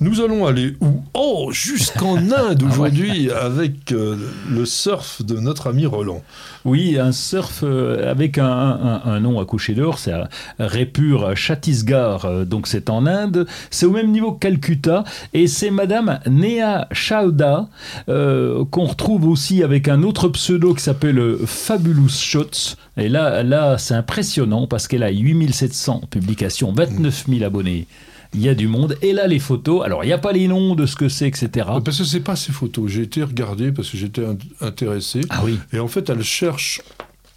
Nous 0.00 0.20
allons 0.20 0.46
aller 0.46 0.76
où? 0.80 1.02
Oh, 1.14 1.48
jusqu'en 1.50 2.16
Inde 2.32 2.62
aujourd'hui 2.62 3.32
avec 3.32 3.90
euh, 3.90 4.16
le 4.48 4.64
surf 4.64 5.22
de 5.24 5.40
notre 5.40 5.66
ami 5.68 5.86
Roland. 5.86 6.22
Oui, 6.64 6.96
un 7.00 7.10
surf 7.10 7.60
euh, 7.64 8.08
avec 8.08 8.38
un, 8.38 8.46
un- 8.46 9.02
un 9.04 9.18
nom 9.20 9.40
à 9.40 9.44
coucher 9.44 9.74
dehors, 9.74 9.98
c'est 9.98 10.12
à 10.12 10.28
Raipur 10.60 11.34
Chhattisgarh, 11.34 12.24
euh, 12.26 12.44
donc 12.44 12.68
c'est 12.68 12.90
en 12.90 13.06
Inde. 13.06 13.46
C'est 13.70 13.86
au 13.86 13.90
même 13.90 14.12
niveau 14.12 14.30
que 14.32 14.38
Calcutta, 14.38 15.02
et 15.34 15.48
c'est 15.48 15.70
Madame 15.70 16.20
Neha 16.26 16.86
Chauda, 16.92 17.68
euh, 18.08 18.64
qu'on 18.70 18.84
retrouve 18.84 19.26
aussi 19.26 19.64
avec 19.64 19.88
un 19.88 20.04
autre 20.04 20.28
pseudo 20.28 20.74
qui 20.74 20.82
s'appelle 20.84 21.18
euh, 21.18 21.40
Fabulous 21.44 22.08
Shots. 22.10 22.76
Et 22.96 23.08
là, 23.08 23.42
là 23.42 23.78
c'est 23.78 23.94
impressionnant 23.94 24.68
parce 24.68 24.86
qu'elle 24.86 25.02
a 25.02 25.10
8700 25.10 26.02
publications, 26.08 26.72
29 26.72 27.24
000 27.28 27.42
abonnés. 27.44 27.88
Il 28.34 28.40
y 28.42 28.48
a 28.48 28.54
du 28.54 28.68
monde. 28.68 28.96
Et 29.02 29.12
là, 29.12 29.26
les 29.26 29.38
photos. 29.38 29.84
Alors, 29.84 30.04
il 30.04 30.08
n'y 30.08 30.12
a 30.12 30.18
pas 30.18 30.32
les 30.32 30.46
noms 30.48 30.74
de 30.74 30.84
ce 30.86 30.96
que 30.96 31.08
c'est, 31.08 31.26
etc. 31.28 31.66
Parce 31.84 31.98
que 31.98 32.04
c'est 32.04 32.20
pas 32.20 32.36
ces 32.36 32.52
photos. 32.52 32.90
J'ai 32.90 33.02
été 33.02 33.22
regardé 33.22 33.72
parce 33.72 33.88
que 33.90 33.96
j'étais 33.96 34.24
in- 34.24 34.36
intéressé. 34.60 35.20
Ah 35.30 35.40
oui. 35.44 35.58
Et 35.72 35.78
en 35.78 35.88
fait, 35.88 36.08
elle 36.10 36.22
cherche 36.22 36.82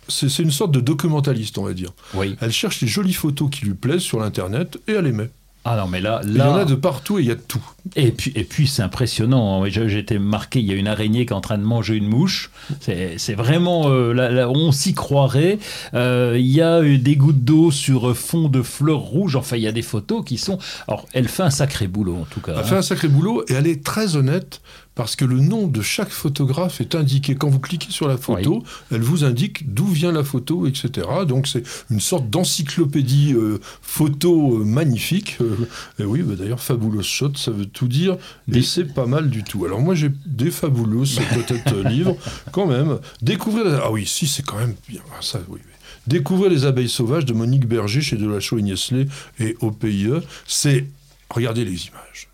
c'est 0.07 0.39
une 0.39 0.51
sorte 0.51 0.71
de 0.73 0.81
documentaliste, 0.81 1.57
on 1.57 1.63
va 1.63 1.73
dire. 1.73 1.91
Oui. 2.15 2.35
Elle 2.41 2.51
cherche 2.51 2.81
les 2.81 2.87
jolies 2.87 3.13
photos 3.13 3.49
qui 3.49 3.63
lui 3.65 3.75
plaisent 3.75 4.01
sur 4.01 4.19
l'internet 4.19 4.77
et 4.89 4.91
elle 4.93 5.05
les 5.05 5.13
met. 5.13 5.29
Ah 5.63 5.75
non, 5.77 5.85
mais 5.87 6.01
là, 6.01 6.21
Il 6.25 6.35
y 6.35 6.41
en 6.41 6.55
a 6.55 6.65
de 6.65 6.73
partout 6.73 7.19
et 7.19 7.21
il 7.21 7.27
y 7.27 7.31
a 7.31 7.35
de 7.35 7.41
tout. 7.47 7.61
Et 7.95 8.11
puis, 8.11 8.31
et 8.35 8.43
puis 8.43 8.65
c'est 8.67 8.81
impressionnant. 8.81 9.63
Je- 9.67 9.87
J'étais 9.87 10.17
marqué, 10.17 10.59
il 10.59 10.65
y 10.65 10.71
a 10.71 10.75
une 10.75 10.87
araignée 10.87 11.25
qui 11.27 11.33
est 11.33 11.35
en 11.35 11.41
train 11.41 11.59
de 11.59 11.63
manger 11.63 11.95
une 11.95 12.07
mouche. 12.07 12.49
C'est 12.79 13.33
vraiment. 13.35 13.89
euh, 13.89 14.11
là- 14.13 14.31
là, 14.31 14.49
on 14.49 14.71
s'y 14.71 14.93
croirait. 14.95 15.59
Euh, 15.93 16.35
il 16.39 16.47
y 16.47 16.61
a 16.61 16.81
eu 16.81 16.97
des 16.97 17.15
gouttes 17.15 17.43
d'eau 17.43 17.69
sur 17.69 18.17
fond 18.17 18.49
de 18.49 18.63
fleurs 18.63 18.99
rouges. 18.99 19.35
Enfin, 19.35 19.55
il 19.57 19.61
y 19.61 19.67
a 19.67 19.71
des 19.71 19.81
photos 19.83 20.23
qui 20.25 20.37
sont. 20.39 20.57
Alors, 20.87 21.05
elle 21.13 21.27
fait 21.27 21.43
un 21.43 21.51
sacré 21.51 21.87
boulot, 21.87 22.15
en 22.21 22.25
tout 22.25 22.39
cas. 22.41 22.53
Elle 22.53 22.59
hein. 22.59 22.63
fait 22.63 22.77
un 22.77 22.81
sacré 22.81 23.07
boulot 23.07 23.43
et 23.47 23.53
elle 23.53 23.67
est 23.67 23.83
très 23.83 24.15
honnête 24.15 24.61
parce 25.01 25.15
que 25.15 25.25
le 25.25 25.39
nom 25.39 25.65
de 25.65 25.81
chaque 25.81 26.11
photographe 26.11 26.79
est 26.79 26.93
indiqué. 26.93 27.33
Quand 27.33 27.49
vous 27.49 27.59
cliquez 27.59 27.89
sur 27.89 28.07
la 28.07 28.17
photo, 28.17 28.63
elle 28.91 29.01
vous 29.01 29.23
indique 29.23 29.73
d'où 29.73 29.87
vient 29.87 30.11
la 30.11 30.23
photo, 30.23 30.67
etc. 30.67 31.07
Donc 31.27 31.47
c'est 31.47 31.63
une 31.89 31.99
sorte 31.99 32.29
d'encyclopédie 32.29 33.33
euh, 33.33 33.57
photo 33.81 34.59
euh, 34.59 34.63
magnifique. 34.63 35.37
Euh, 35.41 35.55
et 35.97 36.03
oui, 36.03 36.21
bah, 36.21 36.35
d'ailleurs, 36.37 36.59
Fabulous 36.61 37.01
Shot, 37.01 37.31
ça 37.35 37.49
veut 37.49 37.65
tout 37.65 37.87
dire. 37.87 38.15
Et 38.53 38.61
c'est 38.61 38.85
pas 38.93 39.07
mal 39.07 39.31
du 39.31 39.43
tout. 39.43 39.65
Alors 39.65 39.81
moi, 39.81 39.95
j'ai 39.95 40.11
des 40.27 40.51
fabulous, 40.51 41.05
peut-être 41.33 41.75
livres, 41.89 42.15
quand 42.51 42.67
même. 42.67 42.99
Découvrir... 43.23 43.65
la- 43.65 43.81
Ah 43.85 43.91
oui, 43.91 44.05
si, 44.05 44.27
c'est 44.27 44.45
quand 44.45 44.57
même 44.57 44.75
bien. 44.87 45.01
Ah, 45.13 45.21
ça, 45.21 45.39
oui, 45.49 45.59
oui. 45.65 45.71
Découvrir 46.05 46.51
les 46.51 46.65
abeilles 46.65 46.89
sauvages 46.89 47.25
de 47.25 47.33
Monique 47.33 47.65
Berger 47.67 48.01
chez 48.01 48.17
Delachaux 48.17 48.59
et 48.59 48.61
Niestlé 48.61 49.07
et 49.39 49.57
au 49.61 49.71
PIE, 49.71 50.11
c'est... 50.45 50.85
Regardez 51.31 51.65
les 51.65 51.87
images. 51.87 52.29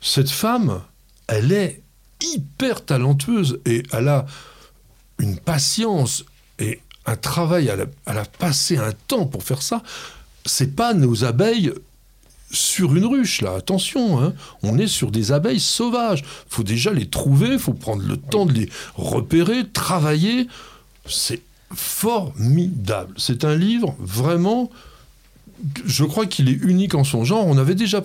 Cette 0.00 0.30
femme, 0.30 0.80
elle 1.26 1.52
est 1.52 1.81
hyper 2.22 2.84
talentueuse 2.84 3.60
et 3.66 3.82
elle 3.92 4.08
a 4.08 4.26
une 5.18 5.38
patience 5.38 6.24
et 6.58 6.80
un 7.06 7.16
travail. 7.16 7.68
Elle 7.68 7.88
a, 8.16 8.20
a 8.20 8.24
passé 8.24 8.76
un 8.76 8.92
temps 8.92 9.26
pour 9.26 9.42
faire 9.42 9.62
ça. 9.62 9.82
C'est 10.44 10.74
pas 10.74 10.94
nos 10.94 11.24
abeilles 11.24 11.72
sur 12.52 12.94
une 12.94 13.06
ruche, 13.06 13.40
là, 13.40 13.54
attention, 13.54 14.22
hein. 14.22 14.34
on 14.62 14.78
est 14.78 14.86
sur 14.86 15.10
des 15.10 15.32
abeilles 15.32 15.60
sauvages. 15.60 16.22
faut 16.48 16.62
déjà 16.62 16.92
les 16.92 17.08
trouver, 17.08 17.58
faut 17.58 17.72
prendre 17.72 18.02
le 18.02 18.18
temps 18.18 18.44
de 18.44 18.52
les 18.52 18.68
repérer, 18.94 19.66
travailler. 19.68 20.48
C'est 21.06 21.42
formidable. 21.74 23.14
C'est 23.16 23.44
un 23.44 23.56
livre 23.56 23.96
vraiment 23.98 24.70
je 25.84 26.04
crois 26.04 26.26
qu'il 26.26 26.48
est 26.48 26.60
unique 26.62 26.94
en 26.94 27.04
son 27.04 27.24
genre. 27.24 27.46
On 27.46 27.58
avait 27.58 27.74
déjà 27.74 28.02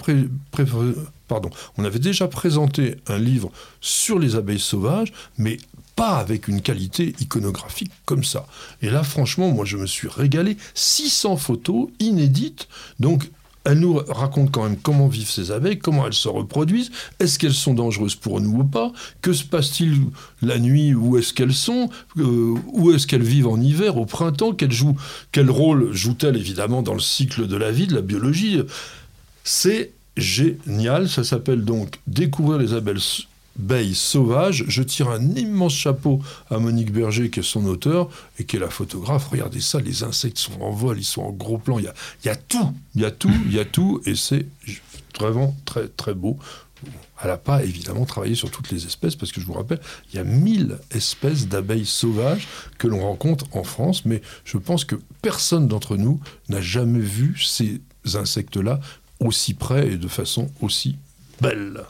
pardon, 1.27 1.49
on 1.77 1.83
avait 1.83 1.99
déjà 1.99 2.27
présenté 2.27 2.97
un 3.07 3.17
livre 3.17 3.51
sur 3.81 4.19
les 4.19 4.35
abeilles 4.35 4.59
sauvages, 4.59 5.11
mais 5.37 5.57
pas 5.95 6.17
avec 6.17 6.47
une 6.47 6.61
qualité 6.61 7.15
iconographique 7.19 7.91
comme 8.05 8.23
ça. 8.23 8.45
Et 8.81 8.89
là, 8.89 9.03
franchement, 9.03 9.49
moi, 9.49 9.65
je 9.65 9.77
me 9.77 9.87
suis 9.87 10.07
régalé. 10.07 10.57
600 10.75 11.37
photos 11.37 11.89
inédites, 11.99 12.67
donc. 12.99 13.29
Elle 13.67 13.79
nous 13.79 13.95
raconte 14.07 14.51
quand 14.51 14.63
même 14.63 14.77
comment 14.77 15.09
vivent 15.09 15.29
ces 15.29 15.51
abeilles, 15.51 15.77
comment 15.77 16.07
elles 16.07 16.13
se 16.13 16.29
reproduisent, 16.29 16.89
est-ce 17.19 17.37
qu'elles 17.37 17.53
sont 17.53 17.73
dangereuses 17.73 18.15
pour 18.15 18.39
nous 18.39 18.61
ou 18.61 18.63
pas, 18.63 18.93
que 19.21 19.33
se 19.33 19.43
passe-t-il 19.43 20.05
la 20.41 20.57
nuit, 20.57 20.93
où 20.93 21.17
est-ce 21.17 21.33
qu'elles 21.33 21.53
sont, 21.53 21.89
euh, 22.17 22.55
où 22.71 22.93
est-ce 22.93 23.05
qu'elles 23.05 23.23
vivent 23.23 23.49
en 23.49 23.59
hiver, 23.59 23.97
au 23.97 24.05
printemps, 24.05 24.53
quel, 24.53 24.71
joue, 24.71 24.95
quel 25.33 25.51
rôle 25.51 25.91
jouent-elles 25.91 26.37
évidemment 26.37 26.81
dans 26.81 26.93
le 26.93 27.01
cycle 27.01 27.45
de 27.45 27.57
la 27.57 27.71
vie, 27.71 27.87
de 27.87 27.95
la 27.95 28.01
biologie? 28.01 28.61
C'est 29.43 29.91
génial, 30.15 31.09
ça 31.09 31.25
s'appelle 31.25 31.65
donc 31.65 31.99
Découvrir 32.07 32.59
les 32.59 32.73
abeilles 32.73 33.27
abeilles 33.59 33.95
sauvages. 33.95 34.65
Je 34.67 34.83
tire 34.83 35.09
un 35.09 35.35
immense 35.35 35.73
chapeau 35.73 36.21
à 36.49 36.59
Monique 36.59 36.91
Berger, 36.91 37.29
qui 37.29 37.39
est 37.39 37.43
son 37.43 37.65
auteur, 37.65 38.09
et 38.39 38.45
qui 38.45 38.57
est 38.57 38.59
la 38.59 38.69
photographe. 38.69 39.27
Regardez 39.27 39.61
ça, 39.61 39.79
les 39.79 40.03
insectes 40.03 40.37
sont 40.37 40.61
en 40.61 40.71
vol, 40.71 40.97
ils 40.97 41.03
sont 41.03 41.21
en 41.21 41.31
gros 41.31 41.57
plan. 41.57 41.79
Il 41.79 41.85
y 41.85 41.87
a, 41.87 41.93
y 42.25 42.29
a 42.29 42.35
tout, 42.35 42.73
il 42.95 43.01
y 43.01 43.05
a 43.05 43.11
tout, 43.11 43.33
il 43.45 43.53
y 43.53 43.59
a 43.59 43.65
tout, 43.65 44.01
et 44.05 44.15
c'est 44.15 44.45
vraiment 45.19 45.55
très, 45.65 45.87
très 45.87 46.13
beau. 46.13 46.37
Elle 47.21 47.29
n'a 47.29 47.37
pas 47.37 47.63
évidemment 47.63 48.05
travaillé 48.05 48.35
sur 48.35 48.51
toutes 48.51 48.71
les 48.71 48.85
espèces, 48.85 49.15
parce 49.15 49.31
que 49.31 49.41
je 49.41 49.45
vous 49.45 49.53
rappelle, 49.53 49.81
il 50.11 50.17
y 50.17 50.19
a 50.19 50.23
1000 50.23 50.77
espèces 50.91 51.47
d'abeilles 51.47 51.87
sauvages 51.87 52.47
que 52.77 52.87
l'on 52.87 53.01
rencontre 53.01 53.45
en 53.53 53.63
France, 53.63 54.05
mais 54.05 54.21
je 54.45 54.57
pense 54.57 54.85
que 54.85 54.95
personne 55.23 55.67
d'entre 55.67 55.97
nous 55.97 56.19
n'a 56.49 56.61
jamais 56.61 56.99
vu 56.99 57.39
ces 57.39 57.81
insectes-là 58.13 58.79
aussi 59.19 59.55
près 59.55 59.87
et 59.87 59.97
de 59.97 60.07
façon 60.07 60.51
aussi 60.61 60.97
belle. 61.41 61.83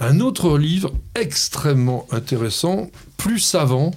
Un 0.00 0.20
autre 0.20 0.58
livre 0.58 0.92
extrêmement 1.14 2.06
intéressant, 2.10 2.90
plus 3.16 3.38
savant, 3.38 3.92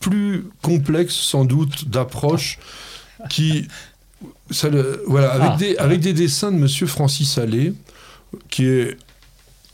plus 0.00 0.46
complexe 0.62 1.14
sans 1.14 1.44
doute 1.44 1.88
d'approche, 1.88 2.58
qui, 3.30 3.68
ça 4.50 4.68
le- 4.68 5.02
voilà, 5.06 5.32
avec, 5.32 5.50
Ah. 5.52 5.56
des, 5.56 5.76
avec 5.78 6.00
des 6.00 6.12
dessins 6.12 6.50
de 6.52 6.56
Monsieur 6.58 6.86
Francis 6.86 7.38
Allais, 7.38 7.72
qui 8.50 8.66
est 8.66 8.96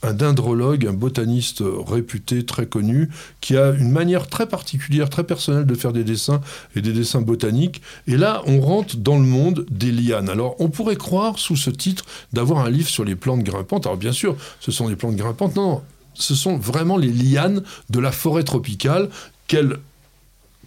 un 0.03 0.13
dendrologue, 0.13 0.87
un 0.87 0.93
botaniste 0.93 1.63
réputé, 1.87 2.45
très 2.45 2.67
connu, 2.67 3.11
qui 3.41 3.57
a 3.57 3.71
une 3.71 3.91
manière 3.91 4.27
très 4.27 4.47
particulière, 4.47 5.11
très 5.11 5.25
personnelle 5.25 5.67
de 5.67 5.75
faire 5.75 5.93
des 5.93 6.05
dessins 6.05 6.41
et 6.75 6.81
des 6.81 6.93
dessins 6.93 7.21
botaniques. 7.21 7.83
Et 8.07 8.17
là, 8.17 8.43
on 8.47 8.61
rentre 8.61 8.97
dans 8.97 9.17
le 9.17 9.25
monde 9.25 9.67
des 9.71 9.93
lianes. 9.93 10.29
Alors, 10.29 10.57
on 10.59 10.69
pourrait 10.69 10.97
croire, 10.97 11.39
sous 11.39 11.57
ce 11.57 11.71
titre, 11.71 12.05
d'avoir 12.33 12.65
un 12.65 12.71
livre 12.71 12.89
sur 12.89 13.05
les 13.05 13.17
plantes 13.17 13.43
grimpantes. 13.43 13.87
Alors, 13.87 13.99
bien 13.99 14.13
sûr, 14.13 14.37
ce 14.61 14.73
sont 14.73 14.89
des 14.89 14.97
plantes 14.97 15.17
grimpantes. 15.17 15.57
Non, 15.57 15.83
ce 16.15 16.35
sont 16.35 16.57
vraiment 16.57 16.97
les 16.97 17.13
lianes 17.13 17.63
de 17.91 18.01
la 18.01 18.13
forêt 18.13 18.45
tropicale 18.45 19.09
qu'elle 19.47 19.79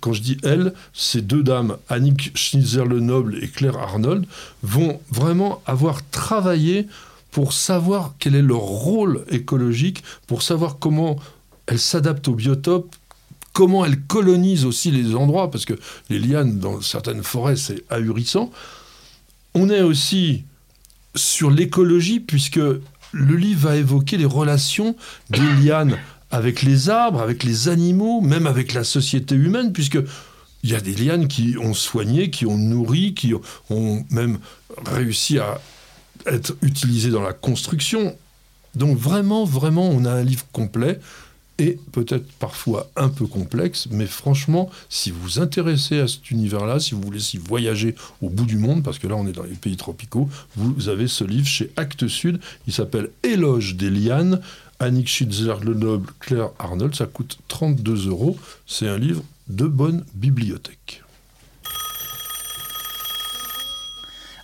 quand 0.02 0.14
je 0.14 0.22
dis 0.22 0.38
elles, 0.44 0.74
ces 0.94 1.24
deux 1.24 1.42
dames, 1.42 1.78
Annick 1.90 2.38
Schnitzer-Lenoble 2.38 3.44
et 3.44 3.48
Claire 3.48 3.78
Arnold, 3.80 4.28
vont 4.62 5.00
vraiment 5.10 5.64
avoir 5.66 6.08
travaillé 6.12 6.88
pour 7.36 7.52
savoir 7.52 8.14
quel 8.18 8.34
est 8.34 8.42
leur 8.42 8.62
rôle 8.62 9.26
écologique, 9.30 10.06
pour 10.26 10.42
savoir 10.42 10.80
comment 10.80 11.18
elles 11.68 11.82
s'adaptent 11.82 12.30
au 12.30 12.34
biotope, 12.34 12.96
comment 13.52 13.84
elles 13.84 14.00
colonisent 14.00 14.64
aussi 14.64 14.90
les 14.90 15.16
endroits, 15.16 15.52
parce 15.52 15.66
que 15.66 15.74
les 16.10 16.18
lianes 16.18 16.60
dans 16.60 16.80
certaines 16.80 17.24
forêts, 17.24 17.58
c'est 17.58 17.84
ahurissant. 17.90 18.52
On 19.54 19.70
est 19.70 19.82
aussi 19.82 20.46
sur 21.14 21.52
l'écologie, 21.52 22.22
puisque 22.22 22.56
le 22.56 23.36
livre 23.36 23.68
va 23.68 23.76
évoquer 23.76 24.16
les 24.16 24.24
relations 24.24 24.96
des 25.30 25.56
lianes 25.62 25.98
avec 26.32 26.62
les 26.62 26.90
arbres, 26.90 27.20
avec 27.20 27.44
les 27.44 27.68
animaux, 27.68 28.22
même 28.22 28.48
avec 28.48 28.72
la 28.74 28.86
société 28.86 29.36
humaine, 29.36 29.74
puisque 29.74 30.00
il 30.64 30.70
y 30.70 30.74
a 30.74 30.80
des 30.80 30.96
lianes 30.96 31.28
qui 31.28 31.58
ont 31.58 31.74
soigné, 31.74 32.30
qui 32.30 32.46
ont 32.46 32.58
nourri, 32.58 33.14
qui 33.14 33.34
ont 33.70 34.06
même 34.10 34.40
réussi 34.86 35.38
à 35.38 35.60
être 36.26 36.56
utilisées 36.62 37.12
dans 37.12 37.22
la 37.22 37.34
construction. 37.34 38.16
Donc 38.76 38.98
vraiment, 38.98 39.46
vraiment, 39.46 39.90
on 39.90 40.06
a 40.06 40.12
un 40.12 40.24
livre 40.24 40.46
complet 40.52 41.00
et 41.58 41.80
peut-être 41.94 42.30
parfois 42.34 42.90
un 42.98 43.08
peu 43.08 43.28
complexe, 43.28 43.88
mais 43.90 44.08
franchement, 44.08 44.70
si 44.90 45.12
vous 45.12 45.22
vous 45.22 45.40
intéressez 45.40 46.00
à 46.00 46.08
cet 46.08 46.30
univers-là, 46.30 46.80
si 46.82 46.94
vous 46.94 47.02
voulez 47.02 47.22
s'y 47.22 47.38
voyager 47.38 47.96
au 48.22 48.30
bout 48.30 48.46
du 48.46 48.58
monde, 48.58 48.84
parce 48.84 49.00
que 49.00 49.08
là 49.08 49.16
on 49.16 49.26
est 49.26 49.32
dans 49.32 49.44
les 49.44 49.56
pays 49.56 49.78
tropicaux, 49.78 50.30
vous 50.58 50.90
avez 50.90 51.08
ce 51.08 51.24
livre 51.24 51.48
chez 51.48 51.72
Actes 51.78 52.08
Sud, 52.08 52.42
il 52.68 52.74
s'appelle 52.74 53.10
Éloge 53.24 53.76
des 53.76 53.90
lianes, 53.90 54.42
Annick 54.80 55.08
Schitzer-Lenoble, 55.08 56.12
Claire 56.20 56.50
Arnold, 56.60 56.94
ça 56.94 57.06
coûte 57.06 57.38
32 57.48 58.10
euros, 58.10 58.38
c'est 58.68 58.90
un 58.90 58.98
livre 58.98 59.24
de 59.48 59.66
bonne 59.66 60.04
bibliothèque. 60.14 61.05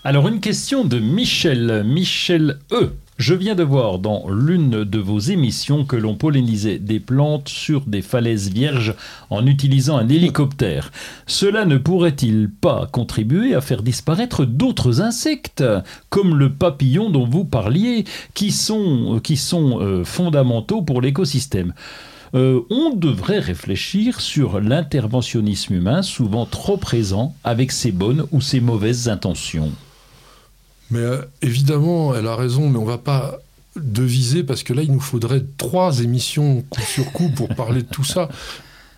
Alors 0.04 0.28
une 0.28 0.40
question 0.40 0.84
de 0.84 0.98
Michel, 0.98 1.84
Michel 1.86 2.58
E. 2.72 2.94
Je 3.20 3.36
viens 3.36 3.54
de 3.54 3.62
voir 3.62 4.00
dans 4.00 4.28
l'une 4.32 4.84
de 4.84 4.98
vos 4.98 5.20
émissions 5.20 5.86
que 5.86 5.96
l'on 5.96 6.16
pollinisait 6.16 6.80
des 6.80 7.00
plantes 7.00 7.50
sur 7.50 7.82
des 7.82 8.02
falaises 8.02 8.50
vierges 8.50 8.96
en 9.30 9.46
utilisant 9.46 9.98
un 9.98 10.10
hélicoptère. 10.10 10.92
Cela 11.28 11.66
ne 11.66 11.78
pourrait-il 11.78 12.50
pas 12.50 12.88
contribuer 12.92 13.54
à 13.54 13.62
faire 13.62 13.84
disparaître 13.84 14.44
d'autres 14.44 15.02
insectes, 15.02 15.64
comme 16.10 16.36
le 16.36 16.52
papillon 16.52 17.12
dont 17.12 17.28
vous 17.28 17.46
parliez, 17.46 18.06
qui 18.34 18.50
sont, 18.50 19.22
euh, 19.22 20.04
fondamentaux 20.04 20.82
pour 20.82 21.00
l'écosystème? 21.00 21.76
Euh, 22.34 22.62
on 22.72 22.96
devrait 22.96 23.38
réfléchir 23.38 24.20
sur 24.20 24.60
l'interventionnisme 24.62 25.76
humain, 25.76 26.02
souvent 26.02 26.48
trop 26.48 26.78
présent, 26.78 27.36
avec 27.44 27.72
ses 27.72 27.92
bonnes 27.92 28.26
ou 28.32 28.42
ses 28.42 28.62
mauvaises 28.62 29.10
intentions. 29.10 29.72
Mais 30.92 31.00
euh, 31.00 31.22
évidemment, 31.42 32.14
elle 32.14 32.28
a 32.28 32.36
raison, 32.36 32.70
mais 32.70 32.78
on 32.78 32.86
va 32.86 32.98
pas 32.98 33.40
deviser 33.76 34.44
parce 34.44 34.64
que 34.64 34.74
là, 34.74 34.84
il 34.84 34.92
nous 34.92 35.00
faudrait 35.00 35.44
trois 35.58 36.02
émissions 36.02 36.64
coup 36.70 36.82
sur 36.82 37.12
coup 37.14 37.30
pour 37.30 37.50
parler 37.50 37.82
de 37.82 37.88
tout 37.88 38.04
ça. 38.04 38.30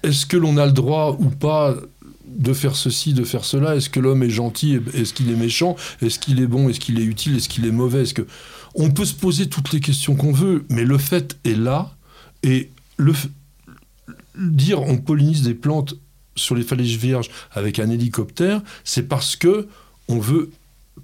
Est-ce 0.02 0.26
que 0.26 0.36
l'on 0.36 0.58
a 0.58 0.66
le 0.66 0.72
droit 0.72 1.16
ou 1.20 1.30
pas 1.30 1.76
de 2.26 2.54
faire 2.54 2.76
ceci, 2.76 3.14
de 3.14 3.24
faire 3.24 3.46
cela? 3.46 3.76
Est-ce 3.76 3.90
que 3.90 4.00
l'homme 4.00 4.24
est 4.24 4.30
gentil 4.30 4.80
Est-ce 4.94 5.14
qu'il 5.14 5.30
est 5.30 5.36
méchant? 5.36 5.76
Est-ce 6.02 6.20
qu'il 6.20 6.42
est 6.42 6.48
bon? 6.48 6.68
Est-ce 6.68 6.80
qu'il 6.80 7.00
est 7.00 7.04
utile? 7.04 7.38
Est-ce 7.38 7.48
qu'il 7.48 7.66
est 7.66 7.72
mauvais? 7.72 8.02
Est-ce 8.02 8.16
que 8.16 8.28
on 8.76 8.90
peut 8.90 9.06
se 9.06 9.14
poser 9.14 9.48
toutes 9.48 9.72
les 9.72 9.80
questions 9.80 10.16
qu'on 10.16 10.32
veut, 10.32 10.66
mais 10.70 10.84
le 10.84 10.98
fait 10.98 11.38
est 11.44 11.56
là 11.56 11.96
et 12.42 12.72
le 12.98 13.14
dire 14.36 14.82
on 14.82 14.98
pollinise 14.98 15.44
des 15.44 15.54
plantes 15.54 15.96
sur 16.36 16.56
les 16.56 16.64
falaises 16.64 16.96
vierges 16.96 17.30
avec 17.52 17.78
un 17.78 17.90
hélicoptère, 17.92 18.62
c'est 18.84 19.08
parce 19.08 19.36
que 19.36 19.68
on 20.08 20.18
veut 20.18 20.50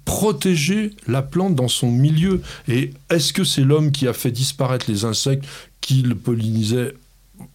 protéger 0.04 0.94
la 1.06 1.22
plante 1.22 1.54
dans 1.54 1.68
son 1.68 1.90
milieu. 1.90 2.42
Et 2.68 2.92
est-ce 3.10 3.32
que 3.32 3.44
c'est 3.44 3.62
l'homme 3.62 3.92
qui 3.92 4.08
a 4.08 4.12
fait 4.12 4.30
disparaître 4.30 4.86
les 4.88 5.04
insectes 5.04 5.44
qui 5.80 6.02
le 6.02 6.14
pollinisaient 6.14 6.94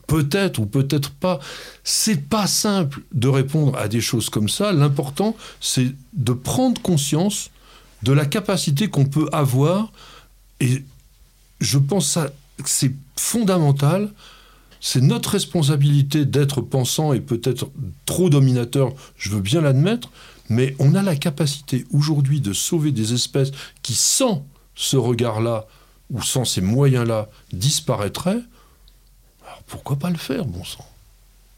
Peut-être 0.08 0.60
ou 0.60 0.68
peut-être 0.68 1.12
pas? 1.12 1.40
C'est 1.84 2.30
pas 2.30 2.46
simple 2.46 3.02
de 3.12 3.28
répondre 3.28 3.76
à 3.78 3.88
des 3.88 4.02
choses 4.02 4.30
comme 4.30 4.50
ça. 4.50 4.72
L'important, 4.72 5.36
c'est 5.60 5.92
de 6.14 6.34
prendre 6.34 6.80
conscience 6.82 7.50
de 8.04 8.14
la 8.14 8.26
capacité 8.26 8.88
qu'on 8.88 9.06
peut 9.06 9.28
avoir. 9.32 9.92
Et 10.60 10.84
je 11.60 11.78
pense 11.80 12.20
que 12.58 12.70
c'est 12.70 12.94
fondamental. 13.16 14.12
C'est 14.80 15.02
notre 15.02 15.32
responsabilité 15.32 16.26
d'être 16.26 16.62
pensant 16.62 17.14
et 17.14 17.20
peut-être 17.20 17.72
trop 18.06 18.30
dominateur, 18.30 18.94
je 19.18 19.32
veux 19.32 19.42
bien 19.42 19.62
l'admettre, 19.62 20.12
mais 20.50 20.76
on 20.80 20.96
a 20.96 21.02
la 21.02 21.16
capacité 21.16 21.86
aujourd'hui 21.92 22.42
de 22.42 22.54
sauver 22.54 22.92
des 22.92 23.14
espèces 23.14 23.52
qui, 23.82 23.94
sans 23.96 24.46
ce 24.76 24.98
regard-là 24.98 25.68
ou 26.12 26.22
sans 26.22 26.46
ces 26.46 26.62
moyens-là, 26.62 27.30
disparaîtraient. 27.52 28.42
Alors 29.46 29.64
pourquoi 29.68 29.98
pas 29.98 30.10
le 30.10 30.18
faire, 30.18 30.46
bon 30.46 30.64
sang? 30.64 30.86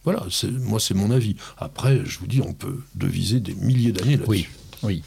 Voilà, 0.04 0.26
moi 0.62 0.80
c'est 0.80 0.94
mon 0.94 1.12
avis. 1.12 1.36
Après, 1.58 2.02
je 2.06 2.20
vous 2.20 2.28
dis, 2.28 2.42
on 2.42 2.54
peut 2.54 2.82
deviser 2.96 3.42
des 3.42 3.56
milliers 3.56 3.92
d'années 3.92 4.16
là-dessus. 4.16 4.50
Oui, 4.84 5.02
oui. 5.02 5.04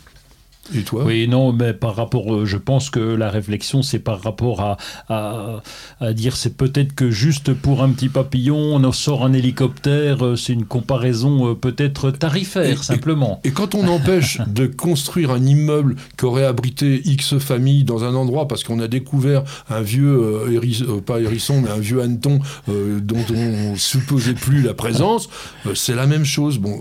Et 0.75 0.83
toi 0.83 1.05
Oui, 1.05 1.27
non, 1.29 1.53
mais 1.53 1.73
par 1.75 1.97
rapport, 1.97 2.35
euh, 2.35 2.45
je 2.47 2.57
pense 2.57 2.91
que 2.91 3.01
la 3.01 3.31
réflexion, 3.31 3.83
c'est 3.83 3.99
par 3.99 4.23
rapport 4.23 4.61
à, 4.61 4.77
à, 5.09 5.62
à 6.01 6.12
dire, 6.12 6.37
c'est 6.37 6.57
peut-être 6.57 6.95
que 6.95 7.11
juste 7.11 7.53
pour 7.55 7.83
un 7.83 7.91
petit 7.91 8.09
papillon, 8.09 8.57
on 8.77 8.93
sort 8.93 9.25
un 9.25 9.33
hélicoptère, 9.33 10.25
euh, 10.25 10.37
c'est 10.37 10.53
une 10.53 10.64
comparaison 10.64 11.51
euh, 11.51 11.55
peut-être 11.55 12.11
tarifaire, 12.11 12.71
Et- 12.81 12.83
simplement. 12.83 13.41
Et 13.45 13.51
quand 13.51 13.75
on 13.75 13.87
empêche 13.89 14.39
de 14.47 14.66
construire 14.66 15.31
un 15.31 15.45
immeuble 15.45 15.97
qui 16.16 16.25
aurait 16.25 16.45
abrité 16.45 17.01
X 17.05 17.39
familles 17.39 17.85
dans 17.85 18.05
un 18.05 18.14
endroit 18.14 18.47
parce 18.49 18.64
qu'on 18.64 18.81
a 18.81 18.89
découvert 18.89 19.43
un 19.68 19.81
vieux, 19.81 20.07
euh, 20.23 20.51
héris- 20.53 20.85
euh, 20.89 21.01
pas 21.01 21.21
hérisson, 21.21 21.61
mais 21.62 21.71
un 21.71 21.79
vieux 21.79 22.01
hanneton 22.01 22.39
euh, 22.68 23.01
dont 23.01 23.25
on 23.35 23.77
supposait 23.77 24.35
plus 24.35 24.62
la 24.62 24.75
présence, 24.75 25.29
c'est 25.75 25.95
la 25.95 26.07
même 26.07 26.25
chose. 26.25 26.59
Bon, 26.59 26.81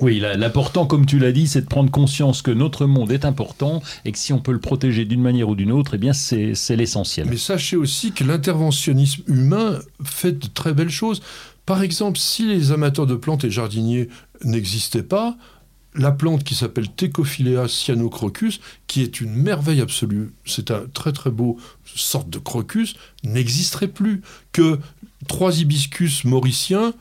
Oui, 0.00 0.20
l'important, 0.20 0.86
comme 0.86 1.06
tu 1.06 1.18
l'as 1.18 1.32
dit, 1.32 1.46
c'est 1.48 1.62
de 1.62 1.66
prendre 1.66 1.90
conscience 1.90 2.42
que 2.42 2.50
notre 2.50 2.86
monde 2.86 3.10
est 3.12 3.24
important 3.24 3.82
et 4.04 4.12
que 4.12 4.18
si 4.18 4.32
on 4.32 4.40
peut 4.40 4.52
le 4.52 4.60
protéger 4.60 5.04
d'une 5.04 5.22
manière 5.22 5.48
ou 5.48 5.54
d'une 5.54 5.72
autre, 5.72 5.94
eh 5.94 5.98
bien, 5.98 6.12
c'est 6.12 6.76
l'essentiel. 6.76 7.26
Mais 7.30 7.36
sachez 7.36 7.76
aussi 7.76 8.12
que 8.12 8.24
l'interventionnisme 8.24 9.22
humain 9.26 9.78
fait 10.04 10.32
de 10.32 10.46
très 10.48 10.74
belles 10.74 10.90
choses. 10.90 11.22
Par 11.64 11.82
exemple, 11.82 12.18
si 12.18 12.46
les 12.46 12.72
amateurs 12.72 13.06
de 13.06 13.16
plantes 13.16 13.44
et 13.44 13.50
jardiniers 13.50 14.08
n'existaient 14.44 15.02
pas, 15.02 15.36
la 15.94 16.12
plante 16.12 16.44
qui 16.44 16.54
s'appelle 16.54 16.90
Tecophyllea 16.90 17.68
cyanocrocus, 17.68 18.60
qui 18.86 19.00
est 19.00 19.20
une 19.20 19.34
merveille 19.34 19.80
absolue, 19.80 20.30
c'est 20.44 20.70
un 20.70 20.84
très 20.92 21.12
très 21.12 21.30
beau 21.30 21.58
sorte 21.86 22.28
de 22.28 22.38
crocus, 22.38 22.96
n'existerait 23.24 23.88
plus. 23.88 24.20
Que 24.52 24.78
trois 25.26 25.58
hibiscus 25.58 26.24
mauriciens 26.24 26.92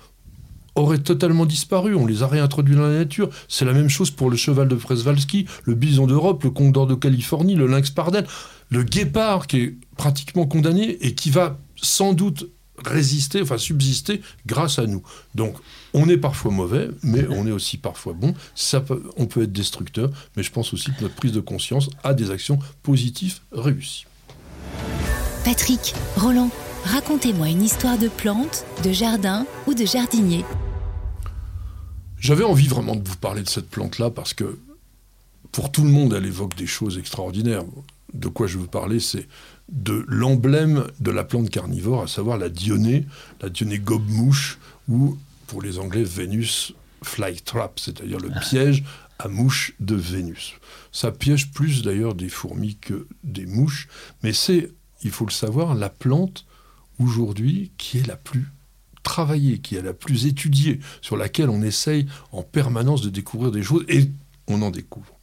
auraient 0.76 1.00
totalement 1.00 1.46
disparu. 1.46 1.96
On 1.96 2.06
les 2.06 2.24
a 2.24 2.28
réintroduits 2.28 2.76
dans 2.76 2.88
la 2.88 2.98
nature. 2.98 3.30
C'est 3.48 3.66
la 3.66 3.74
même 3.74 3.90
chose 3.90 4.12
pour 4.12 4.30
le 4.30 4.38
cheval 4.38 4.68
de 4.68 4.76
Przewalski, 4.76 5.46
le 5.64 5.74
bison 5.74 6.08
d'Europe, 6.08 6.44
le 6.44 6.52
condor 6.52 6.88
de 6.88 6.96
Californie, 6.96 7.56
le 7.56 7.68
lynx 7.68 7.90
pardel, 7.90 8.26
le 8.70 8.84
guépard 8.84 9.48
qui 9.48 9.58
est 9.58 9.76
pratiquement 9.98 10.46
condamné 10.46 10.98
et 11.02 11.16
qui 11.16 11.30
va 11.32 11.60
sans 11.76 12.14
doute 12.14 12.50
résister, 12.84 13.42
enfin 13.42 13.58
subsister 13.58 14.22
grâce 14.46 14.80
à 14.80 14.86
nous. 14.86 15.02
Donc 15.34 15.56
on 15.94 16.10
est 16.10 16.18
parfois 16.18 16.52
mauvais, 16.52 16.90
mais 17.04 17.26
on 17.30 17.48
est 17.48 17.52
aussi 17.52 17.78
parfois 17.78 18.14
bon. 18.14 18.34
On 19.18 19.26
peut 19.28 19.44
être 19.44 19.54
destructeur, 19.54 20.10
mais 20.36 20.44
je 20.44 20.52
pense 20.52 20.74
aussi 20.74 20.92
que 20.92 21.02
notre 21.02 21.16
prise 21.16 21.32
de 21.32 21.40
conscience 21.40 21.90
a 22.04 22.14
des 22.14 22.32
actions 22.32 22.60
positives 22.84 23.40
réussies. 23.52 24.06
Patrick, 25.46 25.94
Roland, 26.18 26.50
racontez-moi 26.84 27.50
une 27.50 27.64
histoire 27.64 27.98
de 27.98 28.08
plante, 28.08 28.66
de 28.84 28.92
jardin 28.92 29.46
ou 29.68 29.74
de 29.74 29.86
jardinier. 29.86 30.44
J'avais 32.26 32.44
envie 32.44 32.68
vraiment 32.68 32.96
de 32.96 33.08
vous 33.08 33.18
parler 33.18 33.44
de 33.44 33.48
cette 33.48 33.70
plante-là 33.70 34.10
parce 34.10 34.34
que 34.34 34.58
pour 35.52 35.72
tout 35.72 35.84
le 35.84 35.92
monde, 35.92 36.12
elle 36.12 36.26
évoque 36.26 36.56
des 36.56 36.66
choses 36.66 36.98
extraordinaires. 36.98 37.64
De 38.16 38.30
quoi 38.30 38.48
je 38.48 38.58
veux 38.58 38.66
parler, 38.66 39.00
c'est 39.00 39.28
de 39.70 40.04
l'emblème 40.08 40.88
de 41.00 41.12
la 41.12 41.24
plante 41.24 41.52
carnivore, 41.52 42.02
à 42.02 42.08
savoir 42.08 42.40
la 42.40 42.50
dionée, 42.50 43.06
la 43.42 43.50
dionée 43.50 43.78
gobe-mouche, 43.78 44.58
ou 44.90 45.20
pour 45.46 45.62
les 45.62 45.78
Anglais, 45.78 46.02
Vénus 46.02 46.74
flytrap, 47.04 47.80
c'est-à-dire 47.80 48.20
le 48.20 48.32
piège 48.42 48.84
à 49.20 49.28
mouches 49.28 49.76
de 49.80 49.94
Vénus. 49.94 50.56
Ça 50.92 51.12
piège 51.12 51.52
plus 51.52 51.84
d'ailleurs 51.84 52.16
des 52.16 52.30
fourmis 52.30 52.78
que 52.78 53.06
des 53.24 53.46
mouches, 53.46 53.88
mais 54.24 54.34
c'est, 54.34 54.72
il 55.04 55.12
faut 55.12 55.28
le 55.28 55.32
savoir, 55.32 55.76
la 55.76 55.90
plante 55.90 56.48
aujourd'hui 56.98 57.72
qui 57.78 58.00
est 58.00 58.08
la 58.08 58.16
plus 58.16 58.48
qui 59.62 59.76
est 59.76 59.82
la 59.82 59.94
plus 59.94 60.26
étudiée, 60.26 60.80
sur 61.02 61.18
laquelle 61.18 61.50
on 61.50 61.62
essaye 61.62 62.06
en 62.32 62.44
permanence 62.44 63.02
de 63.02 63.10
découvrir 63.10 63.52
des 63.52 63.64
choses, 63.64 63.86
et 63.88 64.10
on 64.48 64.62
en 64.62 64.72
découvre. 64.72 65.14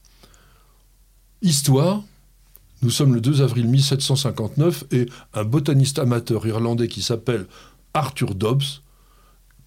Histoire, 1.43 2.03
nous 2.83 2.91
sommes 2.91 3.15
le 3.15 3.21
2 3.21 3.43
avril 3.43 3.69
1759, 3.69 4.85
et 4.93 5.07
un 5.35 5.45
botaniste 5.45 5.99
amateur 5.99 6.47
irlandais 6.47 6.89
qui 6.89 7.03
s'appelle 7.03 7.47
Arthur 7.95 8.35
Dobbs, 8.35 8.83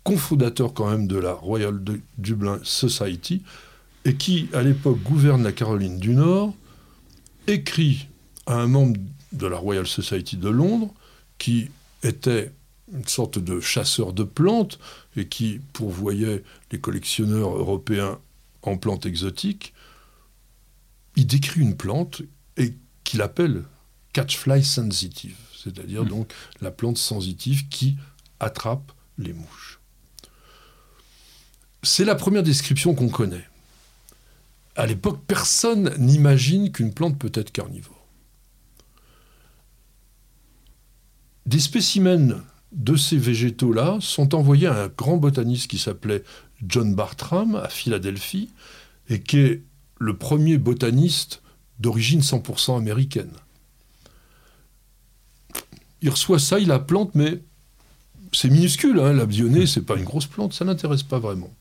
cofondateur 0.03 0.73
quand 0.73 0.89
même 0.89 1.07
de 1.07 1.17
la 1.17 1.33
Royal 1.33 1.79
Dublin 2.17 2.59
Society, 2.63 3.43
et 4.05 4.15
qui, 4.15 4.49
à 4.53 4.61
l'époque, 4.61 5.01
gouverne 5.03 5.43
la 5.43 5.51
Caroline 5.51 5.97
du 5.97 6.13
Nord, 6.13 6.53
écrit 7.47 8.07
à 8.45 8.59
un 8.59 8.67
membre 8.67 8.99
de 9.31 9.47
la 9.47 9.57
Royal 9.57 9.87
Society 9.87 10.37
de 10.37 10.49
Londres, 10.49 10.93
qui 11.37 11.69
était 12.03 12.51
une 12.91 13.07
sorte 13.07 13.39
de 13.39 13.59
chasseur 13.59 14.13
de 14.13 14.23
plantes 14.23 14.79
et 15.15 15.27
qui 15.27 15.59
pourvoyait 15.73 16.43
les 16.71 16.79
collectionneurs 16.79 17.55
européens 17.55 18.19
en 18.61 18.77
plantes 18.77 19.05
exotiques, 19.05 19.73
il 21.15 21.27
décrit 21.27 21.61
une 21.61 21.77
plante 21.77 22.21
et 22.57 22.75
qu'il 23.03 23.21
appelle 23.21 23.63
catchfly 24.13 24.63
sensitive, 24.63 25.37
c'est-à-dire 25.55 26.05
donc 26.05 26.31
la 26.61 26.71
plante 26.71 26.97
sensitive 26.97 27.67
qui 27.69 27.97
attrape 28.39 28.91
les 29.17 29.33
mouches. 29.33 29.79
C'est 31.83 32.05
la 32.05 32.15
première 32.15 32.43
description 32.43 32.95
qu'on 32.95 33.09
connaît. 33.09 33.47
À 34.75 34.85
l'époque, 34.85 35.21
personne 35.27 35.95
n'imagine 35.97 36.71
qu'une 36.71 36.93
plante 36.93 37.17
peut 37.17 37.31
être 37.33 37.51
carnivore. 37.51 38.05
Des 41.45 41.59
spécimens 41.59 42.43
de 42.75 42.95
ces 42.95 43.17
végétaux-là 43.17 43.97
sont 44.01 44.35
envoyés 44.35 44.67
à 44.67 44.83
un 44.83 44.87
grand 44.87 45.17
botaniste 45.17 45.69
qui 45.69 45.77
s'appelait 45.77 46.23
John 46.67 46.93
Bartram 46.93 47.55
à 47.55 47.69
Philadelphie 47.69 48.49
et 49.09 49.21
qui 49.21 49.39
est 49.39 49.63
le 49.99 50.17
premier 50.17 50.57
botaniste 50.57 51.41
d'origine 51.79 52.21
100% 52.21 52.77
américaine. 52.77 53.31
Il 56.01 56.09
reçoit 56.09 56.39
ça, 56.39 56.59
il 56.59 56.67
la 56.67 56.79
plante, 56.79 57.15
mais 57.15 57.41
c'est 58.33 58.49
minuscule, 58.49 58.99
hein, 58.99 59.13
la 59.13 59.25
bionée, 59.25 59.65
c'est 59.65 59.81
pas 59.81 59.95
une 59.95 60.03
grosse 60.03 60.27
plante, 60.27 60.53
ça 60.53 60.65
n'intéresse 60.65 61.03
pas 61.03 61.19
vraiment. 61.19 61.53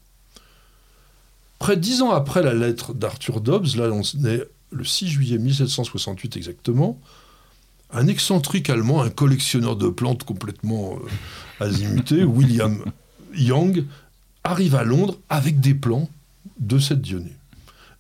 Près 1.61 1.77
dix 1.77 2.03
ans 2.03 2.11
après 2.11 2.43
la 2.43 2.53
lettre 2.53 2.93
d'Arthur 2.93 3.41
Dobbs, 3.41 3.77
là 3.77 3.91
on 3.91 4.03
est 4.27 4.43
le 4.71 4.85
6 4.85 5.09
juillet 5.09 5.39
1768 5.39 6.37
exactement, 6.37 7.01
un 7.95 8.07
excentrique 8.09 8.69
allemand, 8.71 9.03
un 9.03 9.11
collectionneur 9.11 9.77
de 9.77 9.89
plantes 9.89 10.25
complètement 10.25 10.97
euh, 11.61 11.65
azimuté, 11.65 12.25
William 12.25 12.85
Young, 13.35 13.85
arrive 14.43 14.75
à 14.75 14.85
Londres 14.85 15.19
avec 15.29 15.61
des 15.61 15.75
plants 15.75 16.09
de 16.59 16.79
cette 16.79 17.01
dionée. 17.01 17.33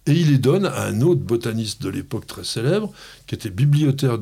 Et 0.06 0.12
il 0.12 0.30
les 0.30 0.38
donne 0.38 0.66
à 0.66 0.82
un 0.84 1.00
autre 1.00 1.22
botaniste 1.22 1.80
de 1.82 1.88
l'époque 1.88 2.26
très 2.26 2.44
célèbre, 2.44 2.92
qui 3.26 3.34
était 3.34 3.48
bibliothécaire, 3.50 4.18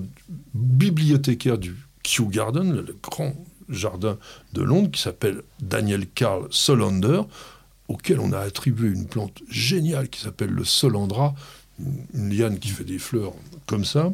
bibliothécaire 0.55 1.59
du 1.59 1.75
Kew 2.05 2.29
Garden, 2.29 2.73
le 2.73 2.97
grand 3.03 3.35
jardin 3.69 4.17
de 4.53 4.63
Londres, 4.63 4.91
qui 4.93 5.01
s'appelle 5.03 5.43
Daniel 5.61 6.07
Carl 6.07 6.47
Solander, 6.51 7.23
auquel 7.89 8.21
on 8.21 8.33
a 8.33 8.39
attribué 8.39 8.89
une 8.91 9.07
plante 9.07 9.43
géniale 9.51 10.09
qui 10.09 10.21
s'appelle 10.21 10.51
le 10.51 10.65
Solandra, 10.65 11.35
une- 11.81 12.05
une 12.15 12.37
liane 12.37 12.59
qui 12.59 12.69
fait 12.69 12.85
des 12.85 12.99
fleurs 12.99 13.33
comme 13.67 13.85
ça. 13.85 14.13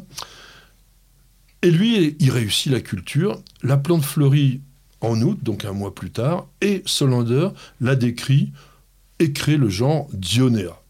Et 1.61 1.71
lui, 1.71 2.15
il 2.19 2.31
réussit 2.31 2.71
la 2.71 2.81
culture. 2.81 3.41
La 3.63 3.77
plante 3.77 4.03
fleurit 4.03 4.61
en 5.01 5.21
août, 5.21 5.39
donc 5.41 5.65
un 5.65 5.73
mois 5.73 5.93
plus 5.95 6.11
tard, 6.11 6.47
et 6.61 6.83
Solander 6.85 7.49
la 7.81 7.95
décrit 7.95 8.51
et 9.19 9.31
crée 9.33 9.57
le 9.57 9.69
genre 9.69 10.07
Dionea. 10.13 10.81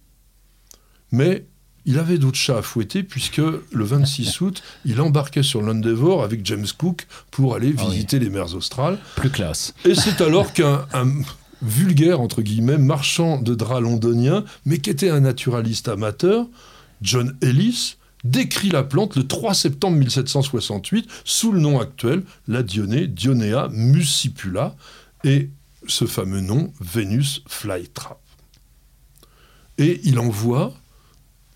Mais 1.12 1.46
il 1.86 1.98
avait 1.98 2.18
d'autres 2.20 2.38
chats 2.38 2.60
à 2.60 2.62
fouetter, 2.62 3.02
puisque 3.04 3.38
le 3.38 3.84
26 3.84 4.42
août, 4.42 4.62
il 4.86 5.02
embarquait 5.02 5.42
sur 5.44 5.62
l'Endeavour 5.62 6.24
avec 6.24 6.46
James 6.46 6.68
Cook 6.78 7.08
pour 7.32 7.56
aller 7.56 7.74
Ah 7.78 7.84
oui. 7.86 7.92
visiter 7.94 8.20
les 8.20 8.30
mers 8.30 8.54
australes. 8.54 9.00
Plus 9.16 9.32
classe. 9.32 9.74
Et 9.86 9.96
c'est 9.96 10.22
alors 10.22 10.54
qu'un 10.54 10.86
un, 10.94 11.08
vulgaire, 11.62 12.22
entre 12.22 12.42
guillemets, 12.42 12.78
marchand 12.78 13.42
de 13.42 13.56
draps 13.56 13.82
londonien, 13.82 14.44
mais 14.66 14.78
qui 14.78 14.90
était 14.90 15.10
un 15.10 15.22
naturaliste 15.22 15.88
amateur, 15.88 16.46
John 17.02 17.36
Ellis, 17.42 17.96
décrit 18.24 18.70
la 18.70 18.84
plante 18.84 19.16
le 19.16 19.26
3 19.26 19.54
septembre 19.54 19.98
1768 19.98 21.10
sous 21.24 21.52
le 21.52 21.60
nom 21.60 21.80
actuel, 21.80 22.24
la 22.48 22.64
Dionée, 22.64 23.08
Dionea 23.08 23.70
muscipula, 23.72 24.76
et 25.24 25.50
ce 25.88 26.06
fameux 26.06 26.42
nom, 26.42 26.74
Venus 26.80 27.42
flytrap. 27.48 28.20
Et 29.78 30.02
il 30.04 30.20
envoie 30.20 30.74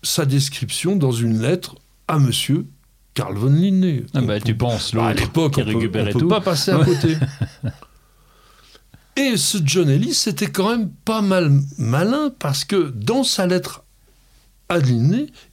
sa 0.02 0.24
description 0.24 0.96
dans 0.96 1.12
une 1.12 1.40
lettre 1.40 1.76
à 2.08 2.18
monsieur 2.18 2.66
Carl 3.14 3.36
von 3.36 3.50
Linné. 3.52 4.04
Ah 4.14 4.22
bah, 4.22 4.40
tu 4.40 4.54
penses, 4.56 4.94
Bah, 4.94 5.06
à 5.06 5.08
l'autre 5.10 5.22
l'époque, 5.22 5.54
on 5.58 5.64
peut, 5.64 6.00
on 6.00 6.04
peut 6.12 6.18
tout. 6.18 6.28
pas 6.28 6.40
passer 6.40 6.70
à 6.72 6.84
côté. 6.84 7.16
Et 9.16 9.36
ce 9.36 9.58
John 9.64 9.88
Ellis 9.88 10.24
était 10.26 10.50
quand 10.50 10.70
même 10.70 10.90
pas 11.04 11.22
mal 11.22 11.52
malin 11.78 12.32
parce 12.38 12.64
que 12.64 12.90
dans 12.90 13.22
sa 13.22 13.46
lettre 13.46 13.83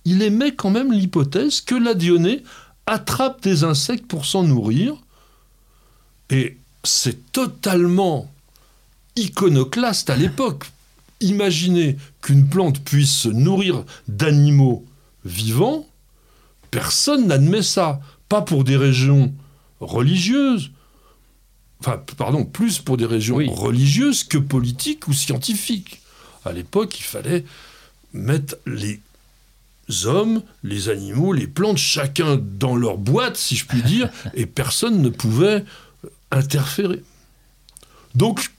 il 0.06 0.22
émet 0.22 0.56
quand 0.56 0.70
même 0.70 0.92
l'hypothèse 0.92 1.62
que 1.62 1.76
la 1.76 1.94
Dionée 1.94 2.44
attrape 2.86 3.42
des 3.42 3.64
insectes 3.64 4.08
pour 4.08 4.26
s'en 4.26 4.44
nourrir. 4.44 4.96
Et 6.30 6.58
c'est 6.84 7.32
totalement 7.32 8.32
iconoclaste 9.16 10.10
à 10.10 10.16
l'époque. 10.16 10.66
Imaginez 11.20 11.98
qu'une 12.22 12.48
plante 12.48 12.82
puisse 12.84 13.12
se 13.12 13.30
nourrir 13.30 13.84
d'animaux 14.08 14.86
vivants, 15.26 15.86
personne 16.72 17.28
n'admet 17.28 17.62
ça. 17.62 18.00
Pas 18.30 18.42
pour 18.42 18.64
des 18.64 18.78
régions 18.78 19.34
religieuses, 19.82 20.72
enfin, 21.82 22.02
pardon, 22.18 22.46
plus 22.46 22.80
pour 22.80 22.96
des 22.98 23.06
régions 23.06 23.36
Oui. 23.36 23.50
religieuses 23.52 24.24
que 24.24 24.38
politiques 24.38 25.08
ou 25.08 25.14
scientifiques. 25.14 26.02
À 26.46 26.54
l'époque, 26.54 26.98
il 27.00 27.04
fallait 27.04 27.44
mettre 28.14 28.56
les 28.66 29.02
hommes, 30.06 30.42
les 30.64 30.90
animaux, 30.90 31.34
les 31.34 31.48
plantes, 31.48 31.78
chacun 31.78 32.38
dans 32.38 32.76
leur 32.76 32.98
boîte, 32.98 33.38
si 33.38 33.56
je 33.56 33.66
puis 33.66 33.82
dire, 33.84 34.10
et 34.34 34.46
personne 34.46 35.02
ne 35.02 35.10
pouvait 35.10 35.64
interférer. 36.32 37.04
Donc, 38.16 38.52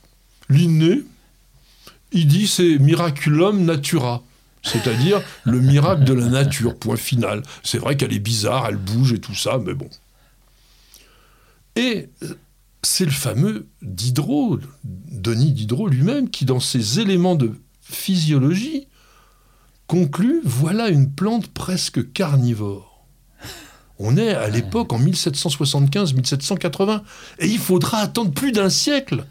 l'inné, 0.48 1.02
il 2.12 2.26
dit 2.26 2.46
c'est 2.46 2.78
miraculum 2.78 3.64
natura, 3.64 4.22
c'est-à-dire 4.62 5.22
le 5.44 5.60
miracle 5.60 6.04
de 6.04 6.12
la 6.12 6.28
nature, 6.28 6.76
point 6.76 6.96
final. 6.96 7.42
C'est 7.62 7.78
vrai 7.78 7.96
qu'elle 7.96 8.12
est 8.12 8.18
bizarre, 8.18 8.66
elle 8.68 8.76
bouge 8.76 9.12
et 9.12 9.20
tout 9.20 9.34
ça, 9.34 9.58
mais 9.58 9.74
bon. 9.74 9.88
Et 11.76 12.10
c'est 12.82 13.04
le 13.04 13.10
fameux 13.10 13.66
Diderot, 13.80 14.58
Denis 14.84 15.52
Diderot 15.52 15.88
lui-même, 15.88 16.28
qui 16.28 16.44
dans 16.44 16.60
ses 16.60 17.00
éléments 17.00 17.34
de 17.34 17.52
physiologie 17.80 18.86
conclut 19.86 20.40
voilà 20.44 20.88
une 20.88 21.10
plante 21.10 21.48
presque 21.48 22.12
carnivore. 22.12 23.06
On 23.98 24.16
est 24.16 24.34
à 24.34 24.48
l'époque 24.48 24.92
en 24.92 25.00
1775-1780 25.00 27.02
et 27.38 27.46
il 27.46 27.58
faudra 27.58 27.98
attendre 27.98 28.32
plus 28.32 28.52
d'un 28.52 28.70
siècle 28.70 29.26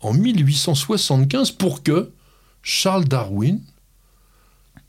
en 0.00 0.12
1875 0.12 1.52
pour 1.52 1.82
que 1.82 2.10
Charles 2.62 3.04
Darwin, 3.04 3.60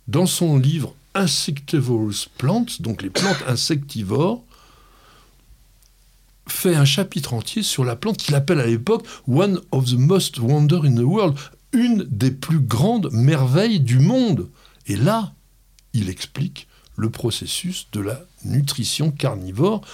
dans 0.08 0.26
son 0.26 0.58
livre 0.58 0.96
Insectivorous 1.14 2.28
Plants, 2.38 2.66
donc 2.80 3.02
les 3.02 3.10
plantes 3.10 3.44
insectivores, 3.48 4.44
fait 6.48 6.76
un 6.76 6.86
chapitre 6.86 7.34
entier 7.34 7.64
sur 7.64 7.86
la 7.86 7.96
plante 7.96 8.18
qu'il 8.18 8.36
appelle 8.36 8.60
à 8.60 8.66
l'époque 8.66 9.06
One 9.28 9.62
of 9.72 9.86
the 9.86 9.98
most 9.98 10.40
wonder 10.40 10.80
in 10.84 10.96
the 10.96 11.04
world, 11.04 11.38
une 11.72 12.06
des 12.10 12.32
plus 12.32 12.60
grandes 12.60 13.10
merveilles 13.12 13.80
du 13.80 14.00
monde. 14.00 14.50
Et 14.90 14.98
là, 14.98 15.34
il 15.94 16.10
explique 16.10 16.68
le 16.98 17.10
processus 17.10 17.88
de 17.94 18.02
la 18.02 18.22
nutrition 18.44 19.12
carnivore. 19.12 19.86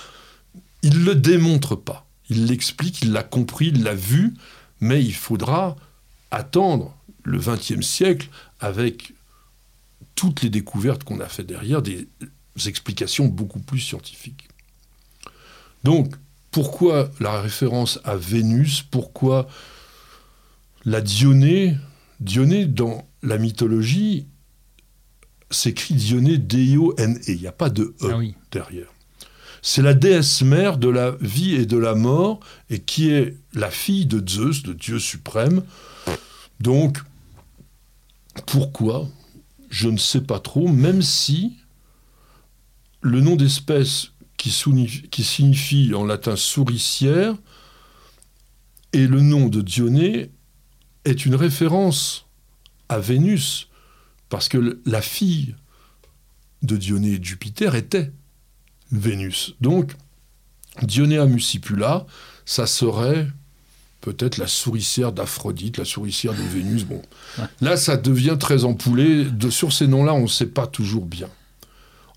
Il 0.82 1.00
ne 1.00 1.06
le 1.06 1.16
démontre 1.16 1.76
pas. 1.76 2.08
Il 2.30 2.48
l'explique, 2.48 3.04
il 3.04 3.12
l'a 3.12 3.22
compris, 3.22 3.68
il 3.68 3.84
l'a 3.84 3.94
vu, 3.94 4.34
mais 4.80 5.04
il 5.04 5.14
faudra 5.14 5.76
attendre 6.32 6.98
le 7.24 7.38
XXe 7.38 7.86
siècle 7.86 8.30
avec 8.60 9.14
toutes 10.16 10.42
les 10.42 10.50
découvertes 10.50 11.04
qu'on 11.04 11.20
a 11.20 11.28
fait 11.28 11.44
derrière, 11.44 11.82
des 11.82 12.08
explications 12.66 13.28
beaucoup 13.28 13.60
plus 13.60 13.80
scientifiques. 13.80 14.48
Donc, 15.84 16.16
pourquoi 16.52 17.12
la 17.20 17.42
référence 17.42 18.00
à 18.06 18.16
Vénus? 18.16 18.82
Pourquoi 18.82 19.48
la 20.86 21.02
Dionée? 21.02 21.78
Dionée, 22.22 22.66
dans 22.66 23.08
la 23.22 23.38
mythologie, 23.38 24.28
s'écrit 25.52 25.94
Dionée 25.96 26.38
D-I-O-N-E. 26.38 27.20
Il 27.32 27.40
n'y 27.40 27.48
a 27.48 27.52
pas 27.52 27.70
de 27.70 27.96
E 28.02 28.10
Ah 28.12 28.18
oui. 28.18 28.36
derrière. 28.52 28.88
C'est 29.62 29.82
la 29.82 29.94
déesse 29.96 30.42
mère 30.44 30.78
de 30.78 30.90
la 30.90 31.12
vie 31.22 31.56
et 31.56 31.66
de 31.66 31.78
la 31.78 31.96
mort, 31.96 32.40
et 32.70 32.80
qui 32.80 33.10
est 33.10 33.36
la 33.54 33.72
fille 33.72 34.06
de 34.06 34.24
Zeus, 34.28 34.66
le 34.68 34.76
dieu 34.76 35.00
suprême. 35.00 35.64
Donc, 36.60 37.00
pourquoi? 38.46 39.08
Je 39.70 39.90
ne 39.90 39.98
sais 39.98 40.22
pas 40.22 40.40
trop, 40.40 40.68
même 40.68 41.02
si 41.02 41.58
le 43.02 43.22
nom 43.22 43.36
d'espèce 43.36 44.12
qui 44.38 44.52
signifie 44.52 45.94
en 45.96 46.06
latin 46.06 46.36
souricière 46.36 47.36
et 48.94 49.08
le 49.08 49.22
nom 49.22 49.48
de 49.48 49.62
Dionée 49.62 50.30
est 51.06 51.26
une 51.26 51.36
référence 51.36 52.28
à 52.90 53.00
Vénus, 53.00 53.68
parce 54.30 54.50
que 54.50 54.80
la 54.86 55.02
fille 55.02 55.56
de 56.62 56.78
Dionée 56.78 57.14
et 57.14 57.24
Jupiter 57.24 57.76
était 57.76 58.12
Vénus. 58.92 59.56
Donc, 59.62 59.96
Dionea 60.82 61.26
muscipula, 61.26 62.06
ça 62.46 62.68
serait 62.68 63.28
peut-être 64.02 64.38
la 64.38 64.48
souricière 64.48 65.12
d'Aphrodite, 65.12 65.78
la 65.78 65.86
souricière 65.86 66.34
de 66.34 66.42
Vénus. 66.42 66.86
Bon, 66.86 67.02
là, 67.62 67.78
ça 67.78 67.98
devient 67.98 68.38
très 68.40 68.64
empoulé. 68.64 69.26
De, 69.26 69.50
sur 69.50 69.74
ces 69.74 69.88
noms-là, 69.88 70.14
on 70.14 70.24
ne 70.24 70.28
sait 70.28 70.48
pas 70.48 70.68
toujours 70.68 71.06
bien. 71.06 71.30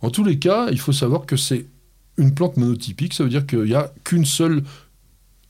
En 0.03 0.11
tous 0.11 0.25
les 0.25 0.39
cas, 0.39 0.69
il 0.71 0.79
faut 0.79 0.93
savoir 0.93 1.25
que 1.25 1.37
c'est 1.37 1.67
une 2.19 2.35
plante 2.35 2.57
monotypique. 2.57 3.15
Ça 3.15 3.25
veut 3.25 3.31
dire 3.31 3.47
qu'il 3.47 3.63
n'y 3.63 3.75
a 3.75 3.93
qu'une 4.05 4.27
seule 4.27 4.63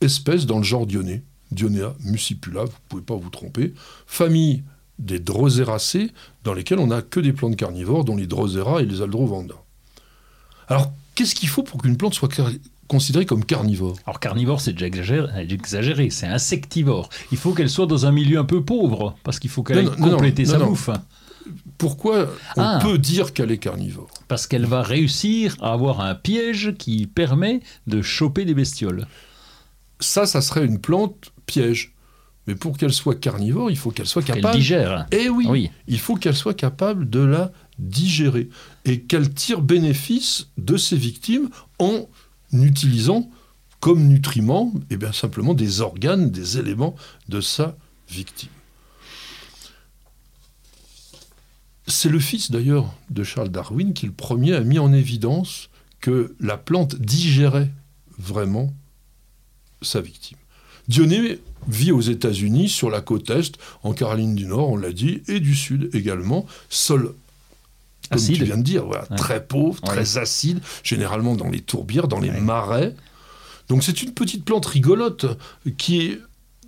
espèce 0.01 0.47
dans 0.47 0.59
le 0.59 0.65
genre 0.65 0.87
Dionée, 0.87 1.23
Dionea 1.51 1.95
muscipula, 2.05 2.61
vous 2.61 2.71
ne 2.71 2.89
pouvez 2.89 3.03
pas 3.03 3.17
vous 3.17 3.31
tromper. 3.31 3.75
Famille 4.07 4.63
des 4.99 5.19
Droséracées, 5.21 6.11
dans 6.45 6.55
lesquelles 6.55 6.79
on 6.79 6.89
n'a 6.89 7.03
que 7.03 7.21
des 7.21 7.33
plantes 7.33 7.57
carnivores, 7.57 8.05
dont 8.05 8.17
les 8.17 8.27
Drosera 8.27 8.83
et 8.83 8.87
les 8.87 9.01
Aldrovanda. 9.03 9.55
Alors, 10.69 10.93
qu'est-ce 11.15 11.35
qu'il 11.35 11.49
faut 11.49 11.63
pour 11.63 11.81
qu'une 11.83 11.97
plante 11.97 12.15
soit 12.15 12.29
considérée 12.89 13.27
comme 13.27 13.45
carnivore? 13.45 13.97
Alors 14.07 14.19
carnivore, 14.21 14.61
c'est 14.61 14.73
déjà 14.73 14.87
exagéré, 14.87 16.11
c'est 16.11 16.27
insectivore. 16.27 17.09
Il 17.33 17.39
faut 17.39 17.53
qu'elle 17.53 17.71
soit 17.71 17.87
dans 17.87 18.07
un 18.07 18.13
milieu 18.13 18.39
un 18.39 18.45
peu 18.45 18.65
pauvre, 18.65 19.15
parce 19.25 19.39
qu'il 19.39 19.51
faut 19.51 19.63
qu'elle 19.63 19.85
non, 19.85 20.11
compléter 20.11 20.45
non, 20.45 20.51
sa 20.51 20.59
non. 20.59 20.67
bouffe. 20.69 20.91
Pourquoi 21.79 22.27
on 22.57 22.61
Ah. 22.63 22.79
peut 22.83 22.99
dire 22.99 23.33
qu'elle 23.33 23.51
est 23.51 23.59
carnivore? 23.59 24.11
Parce 24.27 24.47
qu'elle 24.47 24.67
va 24.67 24.83
réussir 24.83 25.57
à 25.63 25.73
avoir 25.73 26.01
un 26.01 26.15
piège 26.15 26.75
qui 26.79 27.07
permet 27.07 27.61
de 27.87 28.03
choper 28.03 28.45
des 28.45 28.55
bestioles. 28.55 29.07
Ça, 30.01 30.27
ça 30.27 30.41
serait 30.43 30.67
une 30.67 30.79
plante 30.79 31.33
piège. 31.47 31.95
Mais 32.49 32.55
pour 32.55 32.79
qu'elle 32.79 32.95
soit 32.95 33.15
carnivore, 33.15 33.71
il 33.71 33.77
faut 33.77 33.91
qu'elle 33.91 34.07
soit 34.07 34.23
Qu'elle 34.23 34.37
capable. 34.37 34.57
digère. 34.57 35.07
Eh 35.13 35.29
oui, 35.29 35.47
Oui. 35.51 35.71
il 35.87 35.99
faut 36.01 36.17
qu'elle 36.17 36.35
soit 36.35 36.55
capable 36.55 37.11
de 37.11 37.21
la 37.21 37.53
digérer 37.79 38.49
et 38.87 39.03
qu'elle 39.03 39.35
tire 39.35 39.61
bénéfice 39.61 40.49
de 40.57 40.79
ses 40.79 40.97
victimes 40.97 41.51
en 41.79 42.09
utilisant 42.55 43.29
comme 43.81 44.09
nutriments 44.09 44.73
eh 44.89 44.97
bien, 44.97 45.13
simplement 45.13 45.53
des 45.53 45.83
organes, 45.83 46.31
des 46.31 46.57
éléments 46.57 46.97
de 47.29 47.43
sa 47.43 47.77
victime. 48.09 48.49
C'est 51.87 52.09
le 52.09 52.19
fils 52.19 52.51
d'ailleurs 52.51 52.95
de 53.11 53.25
Charles 53.25 53.51
Darwin 53.51 53.93
qui 53.93 54.07
le 54.07 54.13
premier 54.13 54.55
a 54.55 54.61
mis 54.63 54.79
en 54.79 54.95
évidence 54.95 55.69
que 56.01 56.35
la 56.41 56.57
plante 56.57 56.97
digérait 56.97 57.71
vraiment 58.19 58.73
sa 59.83 60.01
victime. 60.01 60.39
Dionée 60.89 61.41
vit 61.69 61.93
aux 61.93 62.01
États-Unis, 62.01 62.69
sur 62.69 62.91
la 62.91 63.01
côte 63.01 63.31
Est, 63.31 63.55
en 63.83 63.93
Caroline 63.93 64.35
du 64.35 64.47
Nord, 64.47 64.71
on 64.71 64.77
l'a 64.77 64.93
dit, 64.93 65.23
et 65.29 65.39
du 65.41 65.55
Sud 65.55 65.91
également. 65.93 66.47
Sol, 66.71 67.13
comme 68.11 68.19
Acide. 68.19 68.37
tu 68.37 68.45
viens 68.45 68.57
de 68.57 68.63
dire, 68.63 68.87
voilà, 68.87 69.07
Ouais. 69.11 69.17
très 69.17 69.45
pauvre, 69.45 69.79
Ouais. 69.83 69.89
très 69.91 70.19
acide, 70.19 70.61
généralement 70.83 71.35
dans 71.37 71.49
les 71.51 71.61
tourbières, 71.61 72.09
dans 72.09 72.21
les 72.21 72.31
Ouais. 72.31 72.41
marais. 72.41 72.95
Donc 73.69 73.85
c'est 73.85 74.03
une 74.03 74.13
petite 74.15 74.45
plante 74.47 74.65
rigolote 74.65 75.27
qui 75.77 76.17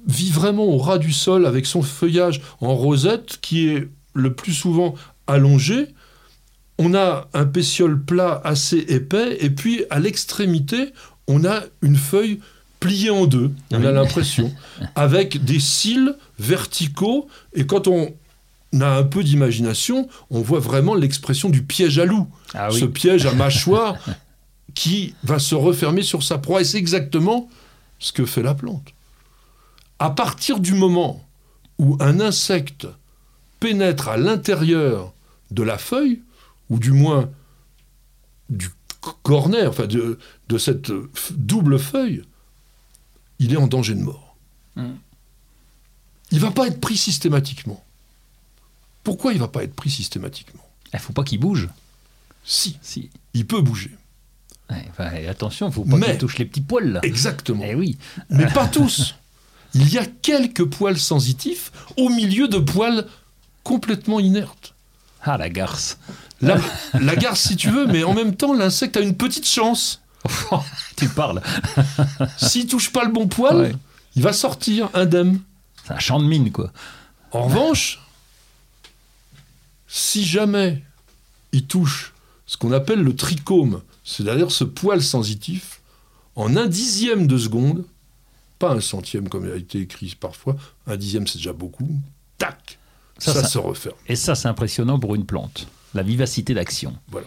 vit 0.06 0.31
vraiment 0.31 0.64
au 0.66 0.77
ras 0.77 0.98
du 0.98 1.12
sol 1.12 1.47
avec 1.47 1.64
son 1.66 1.82
feuillage 1.82 2.43
en 2.60 2.74
rosette 2.74 3.39
qui 3.40 3.68
est 3.68 3.89
le 4.12 4.35
plus 4.35 4.52
souvent 4.52 4.94
allongé. 5.27 5.86
On 6.78 6.94
a 6.94 7.28
un 7.32 7.44
pétiole 7.47 8.02
plat 8.02 8.40
assez 8.44 8.78
épais 8.89 9.39
et 9.40 9.48
puis 9.51 9.85
à 9.90 9.98
l'extrémité, 9.98 10.93
on 11.27 11.44
a 11.44 11.62
une 11.82 11.97
feuille 11.97 12.40
plié 12.81 13.11
en 13.11 13.27
deux, 13.27 13.52
on 13.70 13.85
a 13.85 13.93
l'impression, 13.93 14.52
avec 14.94 15.44
des 15.44 15.61
cils 15.61 16.16
verticaux. 16.39 17.28
Et 17.52 17.66
quand 17.66 17.86
on 17.86 18.15
a 18.81 18.97
un 18.97 19.02
peu 19.02 19.23
d'imagination, 19.23 20.09
on 20.31 20.40
voit 20.40 20.61
vraiment 20.61 20.94
l'expression 20.94 21.51
du 21.51 21.62
piège 21.62 21.98
à 21.98 22.07
loup. 22.07 22.27
Ah 22.55 22.69
oui. 22.73 22.81
Ce 22.81 22.86
piège 22.86 23.27
à 23.27 23.32
mâchoire 23.32 23.97
qui 24.74 25.15
va 25.23 25.39
se 25.39 25.55
refermer 25.55 26.02
sur 26.02 26.23
sa 26.23 26.39
proie. 26.39 26.62
Et 26.62 26.65
c'est 26.65 26.78
exactement 26.78 27.48
ce 27.98 28.12
que 28.12 28.24
fait 28.24 28.43
la 28.43 28.55
plante. 28.55 28.94
À 29.98 30.11
partir 30.11 30.59
du 30.59 30.73
moment 30.73 31.23
où 31.78 31.97
un 32.01 32.20
insecte 32.20 32.86
pénètre 33.61 34.09
à 34.09 34.16
l'intérieur 34.16 35.12
de 35.51 35.62
la 35.62 35.77
feuille, 35.77 36.23
ou 36.70 36.78
du 36.78 36.93
moins 36.93 37.28
du 38.48 38.70
cornet, 39.23 39.66
enfin 39.66 39.86
de, 39.86 40.19
de 40.48 40.59
cette 40.59 40.93
double 41.32 41.78
feuille, 41.78 42.23
il 43.41 43.53
est 43.53 43.57
en 43.57 43.67
danger 43.67 43.95
de 43.95 44.03
mort. 44.03 44.37
Mm. 44.77 44.91
Il 46.31 46.39
ne 46.39 46.43
va 46.43 46.53
pas 46.53 46.69
être 46.69 46.81
pris 46.81 46.97
systématiquement. 46.97 47.83
Pourquoi 49.03 49.33
il 49.33 49.37
ne 49.37 49.41
va 49.41 49.49
pas 49.49 49.65
être 49.65 49.75
pris 49.75 49.91
systématiquement? 49.91 50.65
Il 50.93 51.01
faut 51.01 51.12
pas 51.12 51.25
qu'il 51.25 51.41
bouge. 51.41 51.69
Si, 52.45 52.79
Si. 52.83 53.11
il 53.35 53.47
peut 53.47 53.61
bouger. 53.61 53.91
Ouais, 54.71 54.87
enfin, 54.91 55.11
et 55.12 55.27
attention, 55.27 55.71
faut 55.73 55.85
pas 55.85 55.99
qu'il 55.99 56.19
touche 56.19 56.39
les 56.39 56.45
petits 56.45 56.61
poils 56.61 56.93
là. 56.93 57.01
Exactement. 57.03 57.65
Eh 57.67 57.75
oui. 57.75 57.99
Mais 58.29 58.47
pas 58.53 58.69
tous. 58.69 59.17
Il 59.75 59.89
y 59.93 59.99
a 59.99 60.07
quelques 60.07 60.65
poils 60.65 60.99
sensitifs 60.99 61.73
au 61.97 62.09
milieu 62.09 62.47
de 62.49 62.59
poils 62.59 63.07
complètement 63.65 64.21
inertes. 64.21 64.75
Ah 65.23 65.37
la 65.37 65.49
garce. 65.49 65.99
La, 66.41 66.59
la 66.99 67.17
garce 67.17 67.49
si 67.49 67.57
tu 67.57 67.71
veux, 67.71 67.87
mais 67.87 68.05
en 68.05 68.15
même 68.15 68.35
temps, 68.37 68.55
l'insecte 68.55 68.97
a 68.97 69.01
une 69.01 69.17
petite 69.17 69.47
chance. 69.47 69.99
tu 70.97 71.09
parles. 71.09 71.43
S'il 72.37 72.67
touche 72.67 72.93
pas 72.93 73.05
le 73.05 73.13
bon 73.13 73.27
poil, 73.29 73.57
Ouais. 73.57 73.73
il 74.17 74.23
va 74.23 74.33
sortir 74.33 74.89
indemne. 74.95 75.41
C'est 75.87 75.93
un 75.95 75.99
champ 75.99 76.21
de 76.21 76.27
mine 76.27 76.51
quoi. 76.53 76.73
En 77.33 77.45
revanche, 77.45 78.01
si 79.89 80.25
jamais 80.25 80.83
il 81.53 81.67
touche 81.67 82.13
ce 82.47 82.57
qu'on 82.57 82.73
appelle 82.73 83.01
le 83.01 83.15
trichome, 83.15 83.83
c'est-à-dire 84.05 84.51
ce 84.51 84.65
poil 84.65 85.03
sensitif, 85.03 85.81
en 86.37 86.57
un 86.57 86.67
dixième 86.67 87.27
de 87.27 87.39
seconde, 87.39 87.85
pas 88.59 88.73
un 88.73 88.81
centième 88.81 89.29
comme 89.29 89.47
il 89.47 89.53
a 89.53 89.57
été 89.57 89.81
écrit 89.81 90.15
parfois, 90.19 90.57
un 90.87 90.97
dixième 90.97 91.27
c'est 91.27 91.39
déjà 91.39 91.53
beaucoup, 91.53 91.89
tac, 92.39 92.79
Ça, 93.19 93.33
ça, 93.33 93.43
ça- 93.43 93.49
se 93.49 93.59
referme. 93.59 93.97
Et 94.07 94.17
ça 94.17 94.35
c'est 94.35 94.49
impressionnant 94.49 94.99
pour 94.99 95.15
une 95.15 95.27
plante. 95.27 95.67
La 95.95 96.03
vivacité 96.03 96.55
d'action. 96.55 96.97
Voilà. 97.09 97.27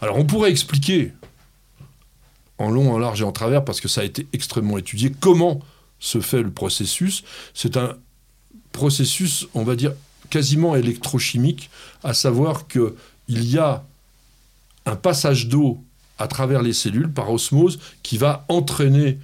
Alors 0.00 0.16
on 0.18 0.24
pourrait 0.24 0.50
expliquer 0.50 1.12
en 2.58 2.70
long, 2.70 2.92
en 2.92 2.98
large 2.98 3.20
et 3.20 3.24
en 3.24 3.32
travers, 3.32 3.64
parce 3.64 3.80
que 3.80 3.88
ça 3.88 4.00
a 4.00 4.04
été 4.04 4.26
extrêmement 4.32 4.78
étudié, 4.78 5.12
comment 5.18 5.60
se 5.98 6.20
fait 6.20 6.42
le 6.42 6.50
processus? 6.50 7.24
C'est 7.54 7.76
un 7.76 7.96
processus, 8.72 9.46
on 9.54 9.62
va 9.62 9.76
dire, 9.76 9.92
quasiment 10.30 10.76
électrochimique, 10.76 11.70
à 12.02 12.14
savoir 12.14 12.66
qu'il 12.66 12.92
y 13.28 13.58
a 13.58 13.84
un 14.84 14.96
passage 14.96 15.48
d'eau 15.48 15.82
à 16.18 16.28
travers 16.28 16.62
les 16.62 16.72
cellules 16.72 17.10
par 17.10 17.30
osmose 17.30 17.78
qui 18.02 18.18
va 18.18 18.44
entraîner 18.48 19.18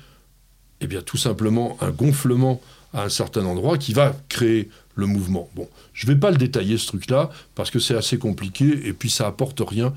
eh 0.83 0.87
bien, 0.87 1.01
tout 1.01 1.17
simplement 1.17 1.79
un 1.81 1.91
gonflement 1.91 2.61
à 2.93 3.05
un 3.05 3.09
certain 3.09 3.47
endroit 3.47 3.79
qui 3.79 3.93
va 3.93 4.15
créer 4.29 4.69
le 4.95 5.07
mouvement. 5.07 5.49
Bon, 5.55 5.69
je 5.95 6.07
ne 6.07 6.13
vais 6.13 6.19
pas 6.19 6.31
le 6.31 6.37
détailler 6.37 6.77
ce 6.77 6.89
truc-là 6.89 7.31
parce 7.55 7.71
que 7.71 7.79
c'est 7.79 7.95
assez 7.95 8.19
compliqué 8.19 8.87
et 8.87 8.93
puis 8.93 9.09
ça 9.09 9.27
apporte 9.27 9.63
rien 9.67 9.95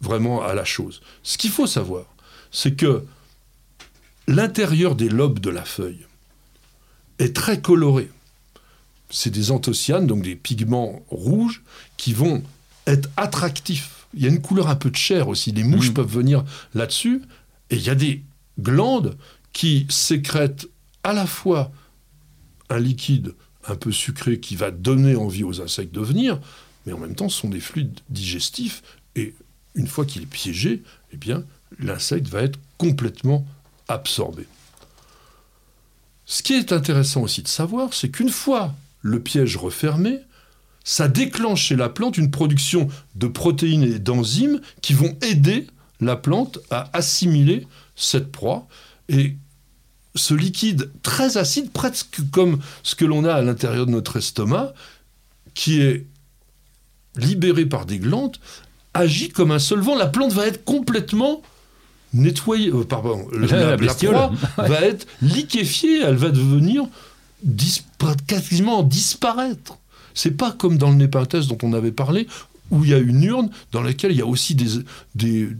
vraiment 0.00 0.42
à 0.42 0.54
la 0.54 0.64
chose. 0.64 1.00
Ce 1.22 1.38
qu'il 1.38 1.50
faut 1.50 1.66
savoir, 1.66 2.04
c'est 2.56 2.74
que 2.74 3.04
l'intérieur 4.26 4.96
des 4.96 5.10
lobes 5.10 5.40
de 5.40 5.50
la 5.50 5.62
feuille 5.64 6.06
est 7.18 7.36
très 7.36 7.60
coloré. 7.60 8.10
C'est 9.10 9.28
des 9.30 9.50
anthocyanes, 9.50 10.06
donc 10.06 10.22
des 10.22 10.36
pigments 10.36 11.04
rouges, 11.10 11.62
qui 11.98 12.14
vont 12.14 12.42
être 12.86 13.10
attractifs. 13.18 14.06
Il 14.14 14.22
y 14.22 14.26
a 14.26 14.30
une 14.30 14.40
couleur 14.40 14.68
un 14.68 14.74
peu 14.74 14.88
de 14.90 14.96
chair 14.96 15.28
aussi. 15.28 15.52
Les 15.52 15.64
mouches 15.64 15.88
Mhm. 15.88 15.94
peuvent 15.94 16.12
venir 16.14 16.44
là-dessus. 16.74 17.20
Et 17.68 17.76
il 17.76 17.82
y 17.82 17.90
a 17.90 17.94
des 17.94 18.22
glandes 18.58 19.18
qui 19.52 19.86
sécrètent 19.90 20.66
à 21.04 21.12
la 21.12 21.26
fois 21.26 21.70
un 22.70 22.78
liquide 22.78 23.34
un 23.68 23.76
peu 23.76 23.92
sucré 23.92 24.40
qui 24.40 24.56
va 24.56 24.70
donner 24.70 25.14
envie 25.14 25.44
aux 25.44 25.60
insectes 25.60 25.94
de 25.94 26.00
venir, 26.00 26.40
mais 26.86 26.94
en 26.94 26.98
même 26.98 27.14
temps, 27.16 27.28
ce 27.28 27.38
sont 27.42 27.50
des 27.50 27.60
fluides 27.60 28.00
digestifs. 28.08 28.82
Et 29.14 29.34
une 29.74 29.88
fois 29.88 30.06
qu'il 30.06 30.22
est 30.22 30.26
piégé, 30.26 30.82
eh 31.12 31.16
bien, 31.18 31.44
l'insecte 31.78 32.28
va 32.28 32.42
être 32.42 32.58
complètement 32.78 33.46
absorbé. 33.88 34.46
Ce 36.24 36.42
qui 36.42 36.54
est 36.54 36.72
intéressant 36.72 37.22
aussi 37.22 37.42
de 37.42 37.48
savoir, 37.48 37.94
c'est 37.94 38.10
qu'une 38.10 38.30
fois 38.30 38.74
le 39.02 39.20
piège 39.20 39.56
refermé, 39.56 40.18
ça 40.84 41.08
déclenche 41.08 41.62
chez 41.62 41.76
la 41.76 41.88
plante 41.88 42.16
une 42.16 42.30
production 42.30 42.88
de 43.14 43.26
protéines 43.26 43.82
et 43.82 43.98
d'enzymes 43.98 44.60
qui 44.82 44.92
vont 44.92 45.16
aider 45.22 45.66
la 46.00 46.16
plante 46.16 46.58
à 46.70 46.90
assimiler 46.92 47.66
cette 47.94 48.30
proie. 48.30 48.66
Et 49.08 49.36
ce 50.14 50.34
liquide 50.34 50.90
très 51.02 51.36
acide, 51.36 51.70
presque 51.72 52.20
comme 52.30 52.60
ce 52.82 52.94
que 52.94 53.04
l'on 53.04 53.24
a 53.24 53.34
à 53.34 53.42
l'intérieur 53.42 53.86
de 53.86 53.90
notre 53.92 54.16
estomac, 54.16 54.74
qui 55.54 55.80
est 55.80 56.06
libéré 57.16 57.66
par 57.66 57.86
des 57.86 57.98
glandes, 57.98 58.36
agit 58.94 59.28
comme 59.28 59.50
un 59.50 59.58
solvant. 59.58 59.96
La 59.96 60.06
plante 60.06 60.32
va 60.32 60.46
être 60.46 60.64
complètement 60.64 61.42
nettoyée. 62.16 62.70
euh, 62.70 62.84
pardon, 62.84 63.26
La 63.32 63.46
la, 63.46 63.70
la 63.70 63.76
bestiole. 63.76 64.14
proie 64.14 64.32
va 64.56 64.80
être 64.82 65.06
liquéfiée. 65.22 66.00
Elle 66.02 66.16
va 66.16 66.30
devenir 66.30 66.86
quasiment 68.26 68.82
disparaître. 68.82 69.78
C'est 70.14 70.30
pas 70.32 70.52
comme 70.52 70.78
dans 70.78 70.90
le 70.90 70.96
népenthes 70.96 71.36
dont 71.48 71.58
on 71.62 71.72
avait 71.72 71.92
parlé, 71.92 72.26
où 72.70 72.84
il 72.84 72.90
y 72.90 72.94
a 72.94 72.98
une 72.98 73.22
urne 73.22 73.50
dans 73.72 73.82
laquelle 73.82 74.12
il 74.12 74.18
y 74.18 74.22
a 74.22 74.26
aussi 74.26 74.54
des, 74.54 74.66
des 75.14 75.50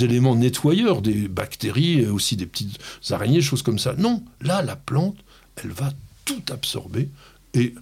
éléments 0.00 0.36
nettoyeurs, 0.36 1.02
des 1.02 1.28
bactéries, 1.28 2.00
et 2.00 2.06
aussi 2.06 2.36
des 2.36 2.46
petites 2.46 2.78
araignées, 3.10 3.40
choses 3.40 3.62
comme 3.62 3.78
ça. 3.78 3.94
Non, 3.96 4.22
là, 4.40 4.62
la 4.62 4.76
plante, 4.76 5.16
elle 5.56 5.70
va 5.70 5.92
tout 6.24 6.42
absorber. 6.50 7.08
Et 7.54 7.74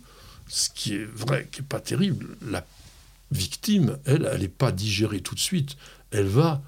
ce 0.48 0.68
qui 0.74 0.94
est 0.94 1.08
vrai, 1.14 1.48
qui 1.52 1.60
n'est 1.60 1.66
pas 1.66 1.80
terrible, 1.80 2.36
la 2.48 2.64
victime, 3.32 3.98
elle, 4.06 4.28
elle 4.32 4.40
n'est 4.40 4.48
pas 4.48 4.72
digérée 4.72 5.20
tout 5.20 5.34
de 5.34 5.40
suite. 5.40 5.76
Elle 6.12 6.26
va 6.26 6.62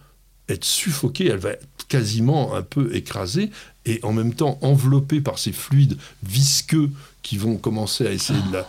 être 0.52 0.64
suffoquée, 0.64 1.28
elle 1.28 1.38
va 1.38 1.50
être 1.50 1.86
quasiment 1.88 2.54
un 2.54 2.62
peu 2.62 2.94
écrasée 2.94 3.50
et 3.84 4.00
en 4.02 4.12
même 4.12 4.34
temps 4.34 4.58
enveloppée 4.62 5.20
par 5.20 5.38
ces 5.38 5.52
fluides 5.52 5.98
visqueux 6.22 6.90
qui 7.22 7.36
vont 7.36 7.56
commencer 7.56 8.06
à 8.06 8.12
essayer 8.12 8.40
de 8.48 8.52
la, 8.52 8.68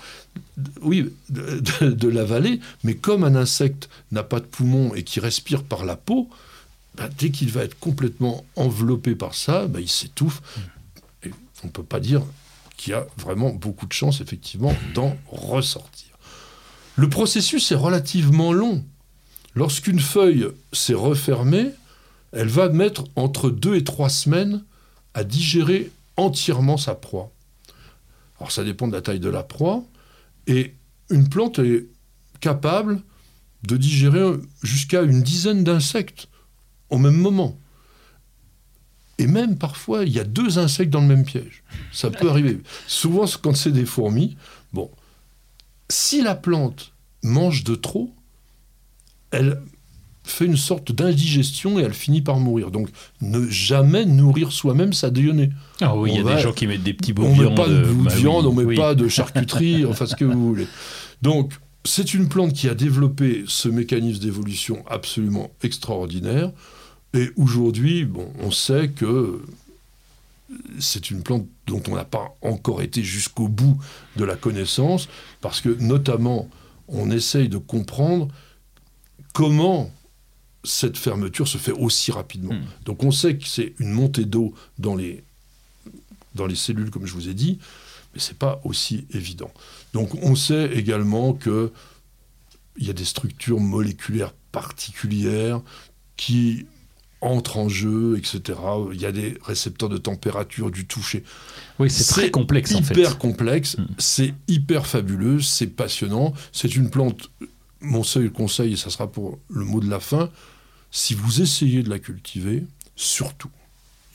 oui, 0.81 1.11
de, 1.29 2.07
l'avaler. 2.07 2.59
Mais 2.83 2.95
comme 2.95 3.23
un 3.23 3.35
insecte 3.35 3.89
n'a 4.11 4.23
pas 4.23 4.39
de 4.39 4.45
poumon 4.45 4.93
et 4.93 5.03
qui 5.03 5.19
respire 5.19 5.63
par 5.63 5.85
la 5.85 5.95
peau, 5.95 6.29
bah, 6.95 7.09
dès 7.17 7.31
qu'il 7.31 7.51
va 7.51 7.63
être 7.63 7.77
complètement 7.79 8.45
enveloppé 8.55 9.15
par 9.15 9.33
ça, 9.33 9.67
bah, 9.67 9.79
il 9.79 9.89
s'étouffe. 9.89 10.41
Et 11.23 11.31
on 11.63 11.67
ne 11.67 11.71
peut 11.71 11.83
pas 11.83 11.99
dire 11.99 12.23
qu'il 12.77 12.91
y 12.91 12.95
a 12.95 13.07
vraiment 13.17 13.49
beaucoup 13.49 13.85
de 13.85 13.93
chance, 13.93 14.21
effectivement, 14.21 14.75
d'en 14.93 15.15
ressortir. 15.27 16.09
Le 16.95 17.09
processus 17.09 17.71
est 17.71 17.75
relativement 17.75 18.53
long. 18.53 18.83
Lorsqu'une 19.55 19.99
feuille 19.99 20.47
s'est 20.71 20.93
refermée, 20.93 21.71
elle 22.31 22.47
va 22.47 22.69
mettre 22.69 23.05
entre 23.15 23.49
deux 23.49 23.75
et 23.75 23.83
trois 23.83 24.09
semaines 24.09 24.63
à 25.13 25.23
digérer 25.23 25.91
entièrement 26.17 26.77
sa 26.77 26.95
proie. 26.95 27.31
Alors 28.39 28.51
ça 28.51 28.63
dépend 28.63 28.87
de 28.87 28.93
la 28.93 29.01
taille 29.01 29.19
de 29.19 29.29
la 29.29 29.43
proie, 29.43 29.83
et 30.47 30.73
une 31.09 31.29
plante 31.29 31.59
est 31.59 31.85
capable 32.39 33.01
de 33.63 33.77
digérer 33.77 34.33
jusqu'à 34.63 35.03
une 35.03 35.21
dizaine 35.21 35.63
d'insectes 35.63 36.27
au 36.89 36.97
même 36.97 37.15
moment. 37.15 37.57
Et 39.19 39.27
même 39.27 39.57
parfois, 39.57 40.03
il 40.03 40.11
y 40.11 40.19
a 40.19 40.23
deux 40.23 40.57
insectes 40.57 40.91
dans 40.91 41.01
le 41.01 41.07
même 41.07 41.23
piège. 41.23 41.63
Ça 41.91 42.09
peut 42.09 42.29
arriver. 42.29 42.59
Souvent, 42.87 43.25
quand 43.41 43.55
c'est 43.55 43.71
des 43.71 43.85
fourmis, 43.85 44.35
bon, 44.73 44.89
si 45.89 46.23
la 46.23 46.35
plante 46.35 46.93
mange 47.21 47.63
de 47.63 47.75
trop, 47.75 48.13
elle 49.33 49.59
fait 50.23 50.45
une 50.45 50.55
sorte 50.55 50.93
d'indigestion 50.93 51.79
et 51.79 51.81
elle 51.83 51.93
finit 51.93 52.21
par 52.21 52.39
mourir. 52.39 52.71
Donc, 52.71 52.87
ne 53.19 53.45
jamais 53.49 54.05
nourrir 54.05 54.53
soi-même 54.53 54.93
sa 54.93 55.09
déjeuner. 55.09 55.49
Ah 55.81 55.97
oui, 55.97 56.11
il 56.11 56.15
y 56.15 56.19
a 56.19 56.21
On 56.21 56.25
va- 56.25 56.35
des 56.37 56.41
gens 56.41 56.53
qui 56.53 56.65
mettent 56.65 56.83
des 56.83 56.93
petits 56.93 57.11
bouts 57.11 57.23
On 57.25 57.33
de 57.35 57.37
met 57.37 57.39
viande. 57.47 57.55
pas 57.57 57.67
de 57.67 57.83
bout 57.83 58.03
de 58.03 58.09
bah 58.09 58.15
viande, 58.15 58.45
oui, 58.45 58.51
on 58.51 58.55
met 58.55 58.63
oui. 58.63 58.75
pas 58.77 58.95
de 58.95 59.07
charcuterie, 59.09 59.85
enfin 59.89 60.05
ce 60.05 60.15
que 60.15 60.23
vous 60.23 60.47
voulez. 60.47 60.67
Donc, 61.21 61.53
c'est 61.83 62.13
une 62.13 62.29
plante 62.29 62.53
qui 62.53 62.69
a 62.69 62.75
développé 62.75 63.43
ce 63.47 63.67
mécanisme 63.67 64.21
d'évolution 64.21 64.85
absolument 64.89 65.51
extraordinaire. 65.61 66.51
Et 67.13 67.29
aujourd'hui, 67.35 68.05
bon, 68.05 68.27
on 68.41 68.49
sait 68.51 68.87
que 68.87 69.41
c'est 70.79 71.09
une 71.11 71.21
plante 71.23 71.45
dont 71.67 71.81
on 71.89 71.95
n'a 71.95 72.05
pas 72.05 72.35
encore 72.41 72.81
été 72.81 73.03
jusqu'au 73.03 73.47
bout 73.47 73.77
de 74.17 74.23
la 74.23 74.35
connaissance, 74.35 75.09
parce 75.41 75.61
que 75.61 75.69
notamment, 75.81 76.47
on 76.87 77.11
essaye 77.11 77.49
de 77.49 77.57
comprendre 77.57 78.27
comment 79.33 79.91
cette 80.63 80.97
fermeture 80.97 81.47
se 81.47 81.57
fait 81.57 81.73
aussi 81.73 82.11
rapidement. 82.11 82.53
Mm. 82.53 82.65
Donc 82.85 83.03
on 83.03 83.11
sait 83.11 83.35
que 83.35 83.45
c'est 83.47 83.73
une 83.79 83.91
montée 83.91 84.25
d'eau 84.25 84.53
dans 84.79 84.95
les, 84.95 85.23
dans 86.35 86.45
les 86.45 86.55
cellules, 86.55 86.89
comme 86.89 87.05
je 87.05 87.13
vous 87.13 87.27
ai 87.27 87.33
dit, 87.33 87.59
mais 88.13 88.19
c'est 88.21 88.37
pas 88.37 88.61
aussi 88.63 89.05
évident. 89.11 89.51
Donc 89.93 90.15
on 90.23 90.35
sait 90.35 90.71
également 90.73 91.33
que 91.33 91.71
il 92.77 92.87
y 92.87 92.89
a 92.89 92.93
des 92.93 93.05
structures 93.05 93.59
moléculaires 93.59 94.33
particulières 94.51 95.61
qui 96.17 96.65
entrent 97.21 97.57
en 97.57 97.69
jeu, 97.69 98.17
etc. 98.17 98.59
Il 98.93 98.99
y 98.99 99.05
a 99.05 99.11
des 99.11 99.37
récepteurs 99.43 99.89
de 99.89 99.97
température, 99.97 100.71
du 100.71 100.85
toucher. 100.85 101.23
Oui, 101.79 101.89
c'est 101.89 102.03
très 102.05 102.31
complexe 102.31 102.73
en 102.75 102.81
fait. 102.81 102.93
hyper 102.93 103.17
complexe, 103.17 103.77
Mm. 103.77 103.85
c'est 103.97 104.33
hyper 104.47 104.87
fabuleux, 104.87 105.39
c'est 105.41 105.67
passionnant. 105.67 106.33
C'est 106.51 106.75
une 106.75 106.89
plante, 106.89 107.29
mon 107.83 108.03
seul 108.03 108.31
conseil, 108.31 108.73
et 108.73 108.77
ça 108.77 108.89
sera 108.89 109.11
pour 109.11 109.39
le 109.49 109.65
mot 109.65 109.79
de 109.79 109.89
la 109.89 109.99
fin, 109.99 110.29
si 110.89 111.13
vous 111.13 111.41
essayez 111.41 111.83
de 111.83 111.89
la 111.89 111.99
cultiver, 111.99 112.63
surtout, 112.95 113.51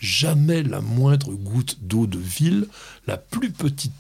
jamais 0.01 0.63
la 0.63 0.81
moindre 0.81 1.35
goutte 1.35 1.79
d'eau 1.83 2.07
de 2.07 2.19
ville, 2.19 2.67
la 3.07 3.17
plus 3.17 3.51
petite 3.51 3.93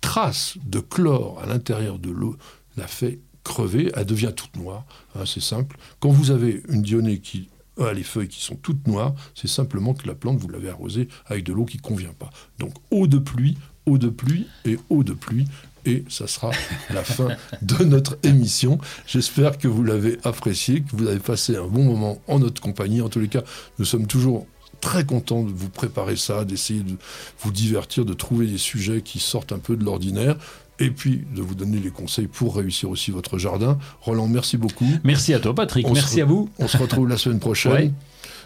trace 0.00 0.56
de 0.64 0.80
chlore 0.80 1.40
à 1.42 1.46
l'intérieur 1.46 1.98
de 1.98 2.10
l'eau 2.10 2.36
la 2.76 2.86
fait 2.86 3.18
crever, 3.44 3.90
elle 3.94 4.06
devient 4.06 4.32
toute 4.34 4.56
noire, 4.56 4.84
hein, 5.14 5.24
c'est 5.26 5.42
simple. 5.42 5.76
Quand 6.00 6.10
vous 6.10 6.30
avez 6.30 6.62
une 6.68 6.82
dionée 6.82 7.18
qui 7.18 7.48
a 7.78 7.92
les 7.92 8.02
feuilles 8.02 8.28
qui 8.28 8.40
sont 8.40 8.56
toutes 8.56 8.86
noires, 8.86 9.14
c'est 9.34 9.48
simplement 9.48 9.94
que 9.94 10.06
la 10.06 10.14
plante, 10.14 10.38
vous 10.38 10.48
l'avez 10.48 10.68
arrosée 10.68 11.08
avec 11.26 11.44
de 11.44 11.52
l'eau 11.52 11.64
qui 11.64 11.78
ne 11.78 11.82
convient 11.82 12.12
pas. 12.12 12.30
Donc 12.58 12.74
eau 12.90 13.06
de 13.06 13.18
pluie, 13.18 13.56
eau 13.86 13.98
de 13.98 14.08
pluie 14.08 14.46
et 14.64 14.78
eau 14.90 15.02
de 15.02 15.12
pluie. 15.12 15.46
Et 15.84 16.04
ça 16.08 16.26
sera 16.26 16.50
la 16.90 17.02
fin 17.02 17.28
de 17.62 17.84
notre 17.84 18.18
émission. 18.22 18.78
J'espère 19.06 19.58
que 19.58 19.68
vous 19.68 19.82
l'avez 19.82 20.18
apprécié, 20.24 20.82
que 20.82 20.96
vous 20.96 21.08
avez 21.08 21.18
passé 21.18 21.56
un 21.56 21.66
bon 21.66 21.84
moment 21.84 22.20
en 22.28 22.38
notre 22.38 22.60
compagnie. 22.60 23.00
En 23.00 23.08
tous 23.08 23.20
les 23.20 23.28
cas, 23.28 23.42
nous 23.78 23.84
sommes 23.84 24.06
toujours 24.06 24.46
très 24.80 25.04
contents 25.04 25.42
de 25.42 25.50
vous 25.50 25.68
préparer 25.68 26.16
ça, 26.16 26.44
d'essayer 26.44 26.80
de 26.80 26.96
vous 27.40 27.52
divertir, 27.52 28.04
de 28.04 28.14
trouver 28.14 28.46
des 28.46 28.58
sujets 28.58 29.00
qui 29.00 29.20
sortent 29.20 29.52
un 29.52 29.58
peu 29.58 29.76
de 29.76 29.84
l'ordinaire 29.84 30.36
et 30.78 30.90
puis 30.90 31.24
de 31.34 31.40
vous 31.40 31.54
donner 31.54 31.78
les 31.78 31.90
conseils 31.90 32.26
pour 32.26 32.56
réussir 32.56 32.90
aussi 32.90 33.10
votre 33.10 33.38
jardin. 33.38 33.78
Roland, 34.00 34.26
merci 34.26 34.56
beaucoup. 34.56 34.88
Merci 35.04 35.34
à 35.34 35.38
toi, 35.38 35.54
Patrick. 35.54 35.86
On 35.86 35.92
Merci 35.92 36.20
à 36.20 36.24
vous. 36.24 36.50
On 36.58 36.68
se 36.68 36.76
retrouve 36.76 37.08
la 37.08 37.16
semaine 37.16 37.38
prochaine. 37.38 37.72
Ouais. 37.72 37.90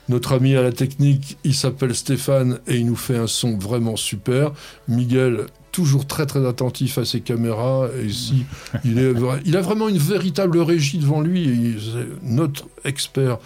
Notre 0.09 0.35
ami 0.35 0.55
à 0.55 0.63
la 0.63 0.73
technique, 0.73 1.37
il 1.43 1.55
s'appelle 1.55 1.95
Stéphane 1.95 2.61
et 2.69 2.77
il 2.77 2.87
nous 2.87 2.97
fait 2.97 3.17
un 3.17 3.27
son 3.27 3.59
vraiment 3.59 3.97
super. 3.97 4.53
Miguel, 4.87 5.47
toujours 5.77 6.07
très 6.07 6.25
très 6.25 6.47
attentif 6.47 6.97
à 6.97 7.05
ses 7.05 7.21
caméras. 7.21 7.89
Et 8.01 8.07
ici, 8.07 8.45
il, 8.83 8.99
est, 8.99 9.55
a 9.55 9.61
vraiment 9.61 9.89
une 9.91 9.99
véritable 9.99 10.59
régie 10.59 10.97
devant 10.97 11.21
lui. 11.21 11.43
Et 11.43 11.53
il- 11.53 11.79
c'est 11.81 12.27
notre 12.27 12.65
expert 12.85 13.37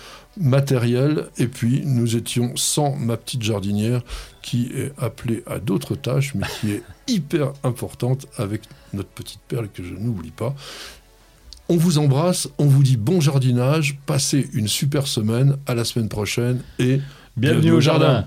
matériel. 0.40 1.27
Et 1.39 1.48
puis, 1.48 1.82
nous 1.85 2.15
étions 2.15 2.52
sans 2.55 2.94
ma 2.94 3.16
petite 3.16 3.43
jardinière 3.43 4.02
qui 4.43 4.70
est 4.77 4.93
appelée 4.98 5.43
à 5.48 5.59
d'autres 5.59 5.97
tâches, 5.97 6.35
mais 6.36 6.47
qui 6.61 6.70
est 6.70 6.82
hyper 7.09 7.52
importante 7.65 8.27
avec 8.39 8.62
notre 8.93 9.09
petite 9.09 9.40
perle 9.48 9.69
que 9.69 9.82
je 9.82 9.94
n'oublie 9.94 10.31
pas. 10.31 10.55
On 11.69 11.77
vous 11.77 11.98
embrasse, 11.98 12.48
on 12.59 12.66
vous 12.66 12.82
dit 12.85 12.97
bon 12.97 13.20
jardinage, 13.20 13.98
passez 14.07 14.48
une 14.52 14.69
super 14.69 15.09
semaine, 15.09 15.57
à 15.66 15.74
la 15.74 15.85
semaine 15.85 16.09
prochaine 16.09 16.61
et 16.78 17.01
Bienvenue 17.36 17.73
au 17.73 17.81
jardin. 17.81 18.27